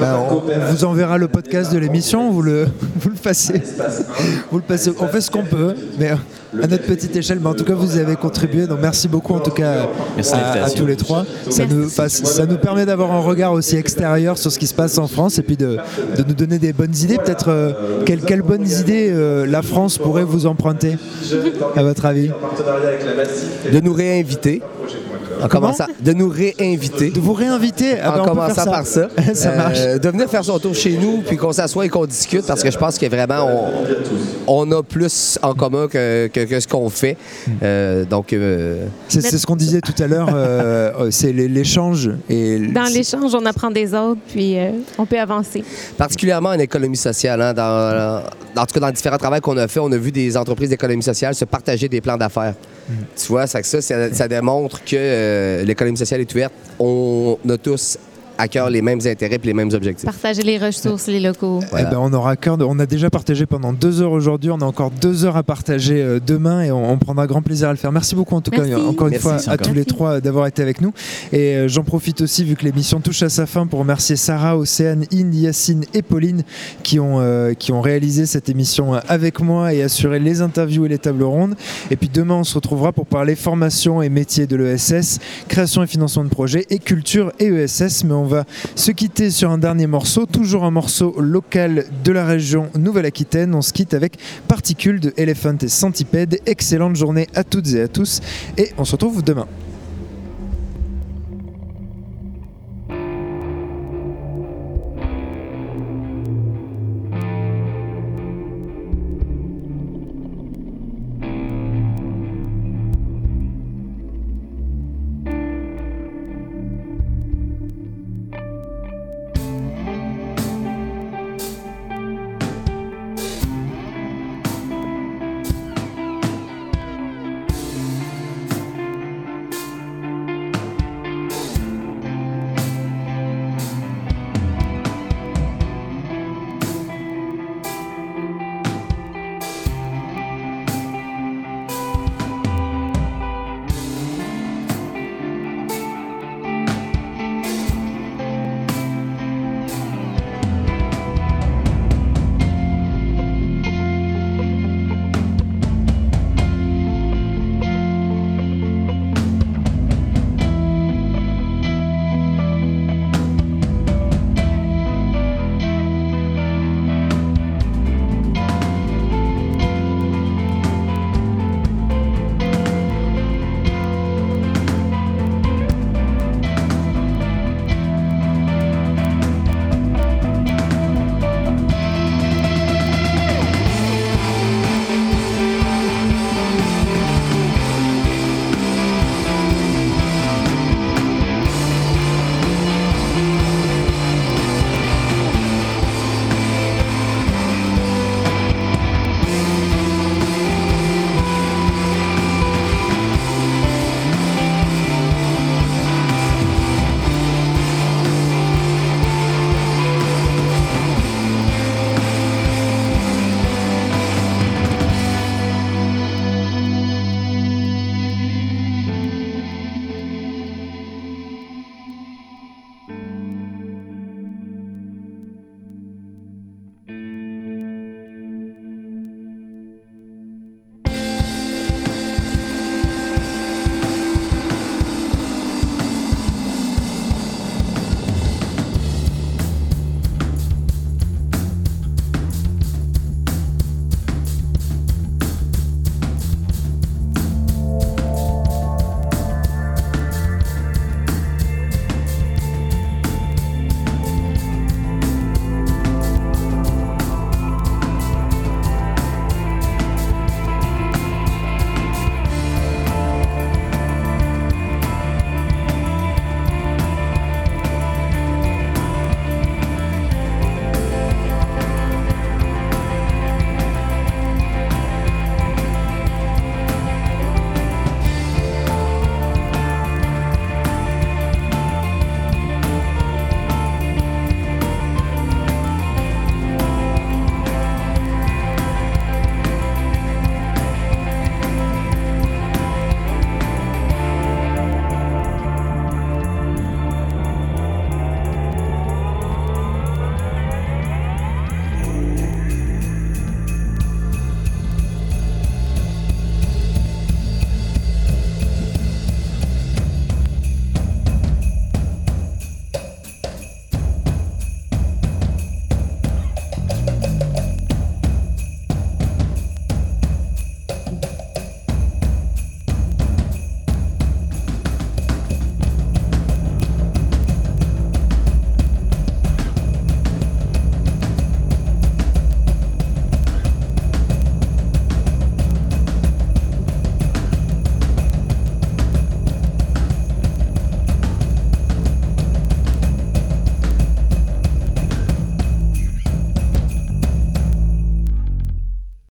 Bah, 0.00 0.20
on, 0.30 0.34
on 0.36 0.72
vous 0.72 0.84
enverra 0.84 1.18
le 1.18 1.28
podcast 1.28 1.72
de 1.72 1.78
l'émission, 1.78 2.30
vous 2.30 2.42
le, 2.42 2.66
vous 2.96 3.10
le 3.10 3.16
passez. 3.16 3.62
Vous 4.50 4.58
le 4.58 4.64
passez. 4.64 4.92
On 4.98 5.08
fait 5.08 5.20
ce 5.20 5.30
qu'on 5.30 5.44
peut, 5.44 5.74
mais 5.98 6.10
à 6.10 6.66
notre 6.66 6.84
petite 6.84 7.14
échelle. 7.16 7.38
Mais 7.40 7.48
en 7.48 7.54
tout 7.54 7.64
cas, 7.64 7.74
vous 7.74 7.96
y 7.96 8.00
avez 8.00 8.16
contribué. 8.16 8.66
Donc 8.66 8.78
merci 8.80 9.08
beaucoup 9.08 9.34
en 9.34 9.40
tout 9.40 9.50
cas 9.50 9.88
à, 10.32 10.70
tous 10.70 10.86
les 10.86 10.96
trois. 10.96 11.24
Ça 11.50 11.64
nous, 11.66 11.88
ça 11.88 12.46
nous 12.46 12.58
permet 12.58 12.86
d'avoir 12.86 13.12
un 13.12 13.20
regard 13.20 13.52
aussi 13.52 13.76
extérieur 13.76 14.38
sur 14.38 14.52
ce 14.52 14.58
qui 14.58 14.66
se 14.66 14.74
passe 14.74 14.98
en 14.98 15.06
France 15.06 15.38
et 15.38 15.42
puis 15.42 15.56
de, 15.56 15.78
de 16.16 16.22
nous 16.26 16.34
donner 16.34 16.58
des 16.58 16.72
bonnes 16.72 16.94
idées. 16.96 17.18
Peut-être 17.18 17.48
euh, 17.48 17.72
quelles, 18.04 18.20
quelles 18.20 18.42
bonnes 18.42 18.68
idées 18.68 19.10
euh, 19.10 19.46
la 19.46 19.62
France 19.62 19.98
pourrait 19.98 20.24
vous 20.24 20.46
emprunter, 20.46 20.96
à 21.76 21.82
votre 21.82 22.06
avis? 22.06 22.30
De 23.72 23.80
nous 23.80 23.92
réinviter. 23.92 24.62
En 25.42 25.48
commençant, 25.48 25.84
de 26.00 26.12
nous 26.12 26.28
réinviter. 26.28 27.10
De 27.10 27.20
vous 27.20 27.32
réinviter? 27.32 27.98
Ah 28.02 28.12
ben, 28.12 28.20
en 28.20 28.24
commençant 28.24 28.64
ça. 28.64 28.70
par 28.70 28.86
ça. 28.86 29.08
Ça 29.34 29.50
Euh, 29.50 29.56
marche. 29.56 29.80
de 30.00 30.08
venir 30.10 30.28
faire 30.28 30.44
son 30.44 30.58
tour 30.58 30.74
chez 30.74 30.96
nous, 30.96 31.22
puis 31.26 31.36
qu'on 31.36 31.52
s'assoie 31.52 31.86
et 31.86 31.88
qu'on 31.88 32.06
discute, 32.06 32.46
parce 32.46 32.62
que 32.62 32.70
je 32.70 32.78
pense 32.78 32.98
que 32.98 33.06
vraiment, 33.06 33.48
on, 34.46 34.68
on 34.68 34.72
a 34.72 34.82
plus 34.82 35.38
en 35.42 35.54
commun 35.54 35.88
que, 35.88 36.28
que- 36.28 36.44
que 36.44 36.60
ce 36.60 36.68
qu'on 36.68 36.88
fait. 36.90 37.16
Euh, 37.62 38.04
donc, 38.04 38.32
euh, 38.32 38.86
C'est 39.08 39.20
ce 39.22 39.46
qu'on 39.46 39.56
disait 39.56 39.80
tout 39.80 39.94
à 40.02 40.06
l'heure. 40.06 40.28
c'est 41.10 41.32
l'é- 41.32 41.48
l'échange 41.48 42.10
et 42.28 42.58
Dans 42.58 42.84
l'échange, 42.92 43.34
on 43.34 43.44
apprend 43.46 43.70
des 43.70 43.94
autres, 43.94 44.20
puis 44.28 44.58
euh, 44.58 44.70
on 44.98 45.06
peut 45.06 45.18
avancer. 45.18 45.64
particulièrement 45.98 46.50
en 46.50 46.58
économie 46.58 46.96
sociale. 46.96 47.40
hein, 47.42 47.52
dans, 47.54 48.22
en 48.56 48.66
tout 48.66 48.74
cas, 48.74 48.80
dans 48.80 48.86
les 48.88 48.92
différents 48.92 49.18
travaux 49.18 49.40
qu'on 49.40 49.56
a 49.56 49.68
fait, 49.68 49.80
on 49.80 49.90
a 49.92 49.96
vu 49.96 50.12
des 50.12 50.36
entreprises 50.36 50.70
d'économie 50.70 51.02
sociale 51.02 51.34
se 51.34 51.44
partager 51.44 51.88
des 51.88 52.00
plans 52.00 52.16
d'affaires. 52.16 52.54
Tu 53.16 53.28
vois, 53.28 53.46
ça, 53.46 53.62
ça, 53.62 53.80
ça, 53.80 54.12
ça 54.12 54.28
démontre 54.28 54.84
que 54.84 54.96
euh, 54.96 55.64
l'économie 55.64 55.96
sociale 55.96 56.20
est 56.20 56.32
ouverte. 56.32 56.52
On 56.78 57.38
a 57.48 57.56
tous 57.56 57.98
à 58.42 58.48
cœur 58.48 58.70
les 58.70 58.82
mêmes 58.82 58.98
intérêts 59.06 59.36
et 59.42 59.46
les 59.46 59.54
mêmes 59.54 59.70
objectifs. 59.72 60.04
Partager 60.04 60.42
les 60.42 60.58
ressources, 60.58 61.06
les 61.06 61.20
locaux. 61.20 61.60
Eh 61.78 61.82
ben, 61.84 61.98
on 62.00 62.12
aura 62.12 62.32
à 62.32 62.36
cœur 62.36 62.58
de- 62.58 62.64
on 62.64 62.78
a 62.80 62.86
déjà 62.86 63.08
partagé 63.08 63.46
pendant 63.46 63.72
deux 63.72 64.02
heures 64.02 64.10
aujourd'hui, 64.12 64.50
on 64.50 64.58
a 64.60 64.64
encore 64.64 64.90
deux 64.90 65.24
heures 65.24 65.36
à 65.36 65.42
partager 65.44 66.02
euh, 66.02 66.18
demain 66.24 66.62
et 66.62 66.72
on, 66.72 66.90
on 66.92 66.98
prendra 66.98 67.26
grand 67.28 67.40
plaisir 67.42 67.68
à 67.68 67.70
le 67.72 67.76
faire. 67.78 67.92
Merci 67.92 68.14
beaucoup 68.16 68.34
en 68.34 68.40
tout 68.40 68.50
Merci. 68.50 68.70
cas, 68.70 68.78
encore 68.78 69.06
une 69.06 69.12
Merci. 69.12 69.22
fois 69.22 69.32
Merci 69.34 69.48
à 69.50 69.52
encore. 69.54 69.66
tous 69.68 69.74
les 69.74 69.84
trois 69.84 70.20
d'avoir 70.20 70.46
été 70.48 70.60
avec 70.60 70.80
nous. 70.80 70.92
Et 71.32 71.54
euh, 71.56 71.68
j'en 71.68 71.84
profite 71.84 72.20
aussi, 72.20 72.42
vu 72.44 72.56
que 72.56 72.64
l'émission 72.64 73.00
touche 73.00 73.22
à 73.22 73.28
sa 73.28 73.46
fin, 73.46 73.66
pour 73.66 73.78
remercier 73.78 74.16
Sarah, 74.16 74.56
Océane, 74.58 75.04
Inde, 75.12 75.34
Yacine 75.34 75.84
et 75.94 76.02
Pauline 76.02 76.42
qui 76.82 76.98
ont, 76.98 77.20
euh, 77.20 77.54
qui 77.54 77.70
ont 77.72 77.80
réalisé 77.80 78.26
cette 78.26 78.48
émission 78.48 78.94
avec 79.08 79.40
moi 79.40 79.72
et 79.72 79.82
assuré 79.82 80.18
les 80.18 80.40
interviews 80.40 80.84
et 80.86 80.88
les 80.88 80.98
tables 80.98 81.22
rondes. 81.22 81.54
Et 81.92 81.96
puis 81.96 82.08
demain, 82.12 82.34
on 82.36 82.44
se 82.44 82.54
retrouvera 82.54 82.92
pour 82.92 83.06
parler 83.06 83.36
formation 83.36 84.02
et 84.02 84.08
métiers 84.08 84.46
de 84.48 84.56
l'ESS, 84.56 85.18
création 85.48 85.82
et 85.82 85.86
financement 85.86 86.24
de 86.24 86.28
projets 86.28 86.66
et 86.70 86.78
culture 86.78 87.32
et 87.38 87.46
ESS. 87.46 88.04
Mais 88.04 88.14
on 88.14 88.24
va 88.32 88.44
se 88.74 88.90
quitter 88.92 89.30
sur 89.30 89.50
un 89.50 89.58
dernier 89.58 89.86
morceau, 89.86 90.24
toujours 90.24 90.64
un 90.64 90.70
morceau 90.70 91.14
local 91.20 91.84
de 92.02 92.12
la 92.12 92.24
région 92.24 92.70
Nouvelle-Aquitaine. 92.78 93.54
On 93.54 93.60
se 93.60 93.72
quitte 93.72 93.92
avec 93.92 94.18
Particules 94.48 95.00
de 95.00 95.12
Elephant 95.18 95.58
et 95.60 95.68
Centipede. 95.68 96.40
Excellente 96.46 96.96
journée 96.96 97.26
à 97.34 97.44
toutes 97.44 97.68
et 97.74 97.82
à 97.82 97.88
tous 97.88 98.20
et 98.56 98.72
on 98.78 98.84
se 98.84 98.92
retrouve 98.92 99.22
demain. 99.22 99.46